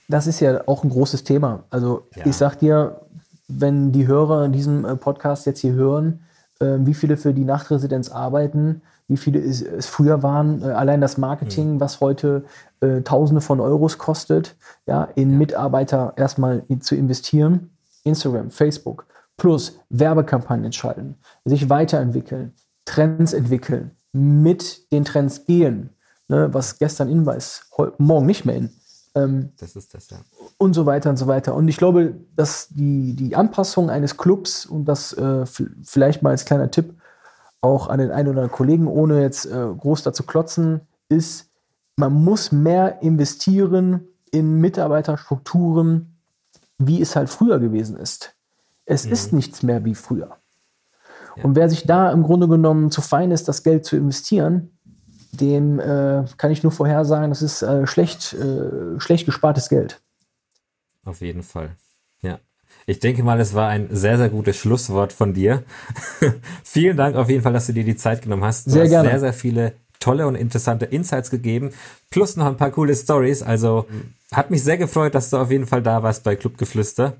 Das 0.08 0.26
ist 0.26 0.40
ja 0.40 0.66
auch 0.66 0.84
ein 0.84 0.90
großes 0.90 1.24
Thema. 1.24 1.64
Also 1.70 2.06
ja. 2.16 2.26
ich 2.26 2.36
sag 2.36 2.58
dir, 2.58 3.00
wenn 3.48 3.92
die 3.92 4.06
Hörer 4.06 4.46
in 4.46 4.52
diesem 4.52 4.84
äh, 4.84 4.96
Podcast 4.96 5.46
jetzt 5.46 5.60
hier 5.60 5.72
hören, 5.72 6.24
äh, 6.60 6.76
wie 6.78 6.94
viele 6.94 7.16
für 7.16 7.34
die 7.34 7.44
Nachtresidenz 7.44 8.08
arbeiten, 8.10 8.82
wie 9.08 9.16
viele 9.16 9.40
es, 9.40 9.86
früher 9.86 10.22
waren, 10.22 10.62
äh, 10.62 10.66
allein 10.66 11.00
das 11.00 11.18
Marketing, 11.18 11.74
mhm. 11.74 11.80
was 11.80 12.00
heute 12.00 12.44
äh, 12.80 13.02
Tausende 13.02 13.40
von 13.40 13.60
Euros 13.60 13.98
kostet, 13.98 14.56
ja, 14.86 15.08
in 15.14 15.32
ja. 15.32 15.36
Mitarbeiter 15.36 16.14
erstmal 16.16 16.62
zu 16.80 16.94
investieren, 16.94 17.70
Instagram, 18.04 18.50
Facebook, 18.50 19.06
plus 19.36 19.80
Werbekampagnen 19.90 20.72
schalten, 20.72 21.16
sich 21.44 21.68
weiterentwickeln, 21.68 22.52
Trends 22.84 23.32
entwickeln, 23.32 23.92
mit 24.12 24.92
den 24.92 25.04
Trends 25.04 25.44
gehen, 25.44 25.90
ne, 26.28 26.52
was 26.52 26.78
gestern 26.78 27.08
in 27.08 27.26
war, 27.26 27.36
ist 27.36 27.70
morgen 27.98 28.26
nicht 28.26 28.44
mehr 28.44 28.56
in. 28.56 28.70
Ähm, 29.14 29.52
das 29.58 29.76
ist 29.76 29.94
das, 29.94 30.10
ja. 30.10 30.18
Und 30.58 30.74
so 30.74 30.86
weiter 30.86 31.10
und 31.10 31.16
so 31.16 31.26
weiter. 31.26 31.54
Und 31.54 31.68
ich 31.68 31.76
glaube, 31.76 32.14
dass 32.36 32.68
die, 32.70 33.14
die 33.14 33.36
Anpassung 33.36 33.90
eines 33.90 34.16
Clubs 34.16 34.66
und 34.66 34.86
das 34.86 35.12
äh, 35.12 35.44
vielleicht 35.82 36.22
mal 36.22 36.30
als 36.30 36.44
kleiner 36.44 36.70
Tipp 36.70 36.94
auch 37.60 37.88
an 37.88 37.98
den 37.98 38.10
einen 38.10 38.28
oder 38.28 38.42
anderen 38.42 38.52
Kollegen, 38.52 38.86
ohne 38.86 39.22
jetzt 39.22 39.46
äh, 39.46 39.50
groß 39.50 40.02
dazu 40.02 40.24
klotzen, 40.24 40.82
ist, 41.08 41.50
man 41.96 42.12
muss 42.12 42.52
mehr 42.52 43.02
investieren 43.02 44.06
in 44.30 44.60
Mitarbeiterstrukturen, 44.60 46.18
wie 46.78 47.00
es 47.00 47.16
halt 47.16 47.30
früher 47.30 47.58
gewesen 47.60 47.96
ist. 47.96 48.33
Es 48.86 49.06
mhm. 49.06 49.12
ist 49.12 49.32
nichts 49.32 49.62
mehr 49.62 49.84
wie 49.84 49.94
früher. 49.94 50.36
Ja. 51.36 51.44
Und 51.44 51.56
wer 51.56 51.68
sich 51.68 51.84
da 51.84 52.12
im 52.12 52.22
Grunde 52.22 52.48
genommen 52.48 52.90
zu 52.90 53.00
fein 53.00 53.30
ist, 53.30 53.48
das 53.48 53.62
Geld 53.62 53.84
zu 53.84 53.96
investieren, 53.96 54.70
dem 55.32 55.80
äh, 55.80 56.24
kann 56.36 56.50
ich 56.50 56.62
nur 56.62 56.72
vorhersagen, 56.72 57.30
das 57.30 57.42
ist 57.42 57.62
äh, 57.62 57.86
schlecht, 57.86 58.34
äh, 58.34 59.00
schlecht 59.00 59.26
gespartes 59.26 59.68
Geld. 59.68 60.00
Auf 61.04 61.20
jeden 61.20 61.42
Fall. 61.42 61.76
Ja. 62.22 62.38
Ich 62.86 63.00
denke 63.00 63.22
mal, 63.22 63.40
es 63.40 63.54
war 63.54 63.68
ein 63.68 63.88
sehr, 63.90 64.16
sehr 64.16 64.28
gutes 64.28 64.56
Schlusswort 64.56 65.12
von 65.12 65.34
dir. 65.34 65.64
Vielen 66.64 66.96
Dank 66.96 67.16
auf 67.16 67.28
jeden 67.28 67.42
Fall, 67.42 67.52
dass 67.52 67.66
du 67.66 67.72
dir 67.72 67.84
die 67.84 67.96
Zeit 67.96 68.22
genommen 68.22 68.44
hast. 68.44 68.66
Du 68.66 68.70
sehr 68.70 68.82
hast 68.82 68.90
gerne. 68.90 69.08
sehr, 69.10 69.20
sehr 69.20 69.32
viele 69.32 69.72
tolle 70.00 70.26
und 70.26 70.34
interessante 70.34 70.84
Insights 70.84 71.30
gegeben, 71.30 71.70
plus 72.10 72.36
noch 72.36 72.46
ein 72.46 72.58
paar 72.58 72.70
coole 72.70 72.94
Stories. 72.94 73.42
Also 73.42 73.86
hat 74.32 74.50
mich 74.50 74.62
sehr 74.62 74.76
gefreut, 74.76 75.14
dass 75.14 75.30
du 75.30 75.38
auf 75.38 75.50
jeden 75.50 75.66
Fall 75.66 75.82
da 75.82 76.02
warst 76.02 76.24
bei 76.24 76.36
Clubgeflüster. 76.36 77.14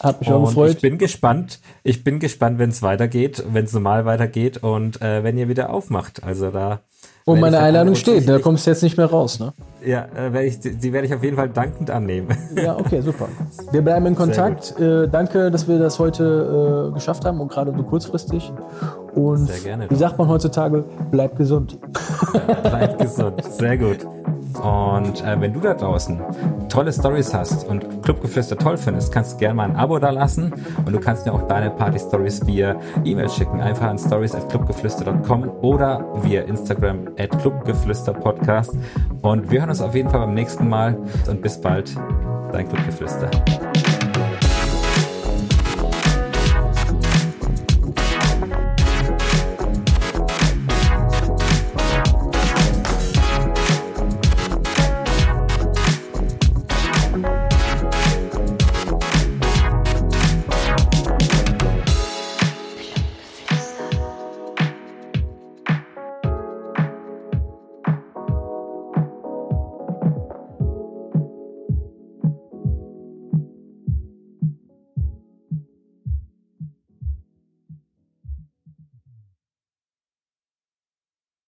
Hat 0.00 0.20
mich 0.20 0.30
auch 0.30 0.46
gefreut. 0.46 0.74
Ich 0.76 0.80
bin 0.80 0.98
gespannt. 0.98 1.60
Ich 1.82 2.04
bin 2.04 2.20
gespannt, 2.20 2.58
wenn 2.58 2.70
es 2.70 2.82
weitergeht, 2.82 3.44
wenn 3.52 3.64
es 3.64 3.72
normal 3.72 4.04
weitergeht 4.04 4.58
und 4.58 5.02
äh, 5.02 5.24
wenn 5.24 5.36
ihr 5.36 5.48
wieder 5.48 5.70
aufmacht. 5.70 6.22
Also 6.22 6.50
da 6.50 6.80
und 7.28 7.40
meine 7.40 7.58
Einladung 7.58 7.94
steht, 7.94 8.26
da 8.26 8.38
kommst 8.38 8.66
du 8.66 8.70
jetzt 8.70 8.82
nicht 8.82 8.96
mehr 8.96 9.06
raus, 9.06 9.38
ne? 9.38 9.52
Ja, 9.84 10.06
äh, 10.16 10.46
ich, 10.46 10.60
die 10.60 10.92
werde 10.94 11.06
ich 11.06 11.14
auf 11.14 11.22
jeden 11.22 11.36
Fall 11.36 11.50
dankend 11.50 11.90
annehmen. 11.90 12.28
Ja, 12.56 12.76
okay, 12.78 13.02
super. 13.02 13.28
Wir 13.70 13.82
bleiben 13.82 14.06
in 14.06 14.14
Kontakt. 14.14 14.78
Äh, 14.80 15.08
danke, 15.08 15.50
dass 15.50 15.68
wir 15.68 15.78
das 15.78 15.98
heute 15.98 16.88
äh, 16.88 16.94
geschafft 16.94 17.26
haben 17.26 17.38
und 17.40 17.50
gerade 17.50 17.74
so 17.76 17.82
kurzfristig. 17.82 18.50
Und 19.14 19.46
Sehr 19.46 19.60
gerne. 19.60 19.90
wie 19.90 19.96
sagt 19.96 20.16
man 20.16 20.28
heutzutage, 20.28 20.84
bleib 21.10 21.36
gesund. 21.36 21.78
Bleib 22.62 22.98
gesund, 22.98 23.44
sehr 23.44 23.76
gut. 23.76 24.06
Und 24.60 25.24
äh, 25.24 25.40
wenn 25.40 25.52
du 25.52 25.60
da 25.60 25.74
draußen 25.74 26.20
tolle 26.68 26.92
Stories 26.92 27.32
hast 27.34 27.66
und 27.66 28.02
Clubgeflüster 28.02 28.56
toll 28.56 28.76
findest, 28.76 29.12
kannst 29.12 29.34
du 29.34 29.36
gerne 29.38 29.54
mal 29.54 29.70
ein 29.70 29.76
Abo 29.76 29.98
da 29.98 30.10
lassen 30.10 30.52
und 30.84 30.92
du 30.92 31.00
kannst 31.00 31.26
mir 31.26 31.32
auch 31.32 31.46
deine 31.46 31.70
Party-Stories 31.70 32.46
via 32.46 32.76
E-Mail 33.04 33.30
schicken. 33.30 33.60
Einfach 33.60 33.88
an 33.88 33.98
stories 33.98 34.34
at 34.34 34.48
clubgeflüster.com 34.48 35.50
oder 35.62 36.04
via 36.22 36.42
Instagram 36.42 37.08
at 37.18 37.30
clubgeflüsterpodcast. 37.40 38.76
Und 39.22 39.50
wir 39.50 39.60
hören 39.60 39.70
uns 39.70 39.80
auf 39.80 39.94
jeden 39.94 40.10
Fall 40.10 40.20
beim 40.20 40.34
nächsten 40.34 40.68
Mal 40.68 40.96
und 41.28 41.42
bis 41.42 41.60
bald, 41.60 41.94
dein 42.52 42.68
Clubgeflüster. 42.68 43.30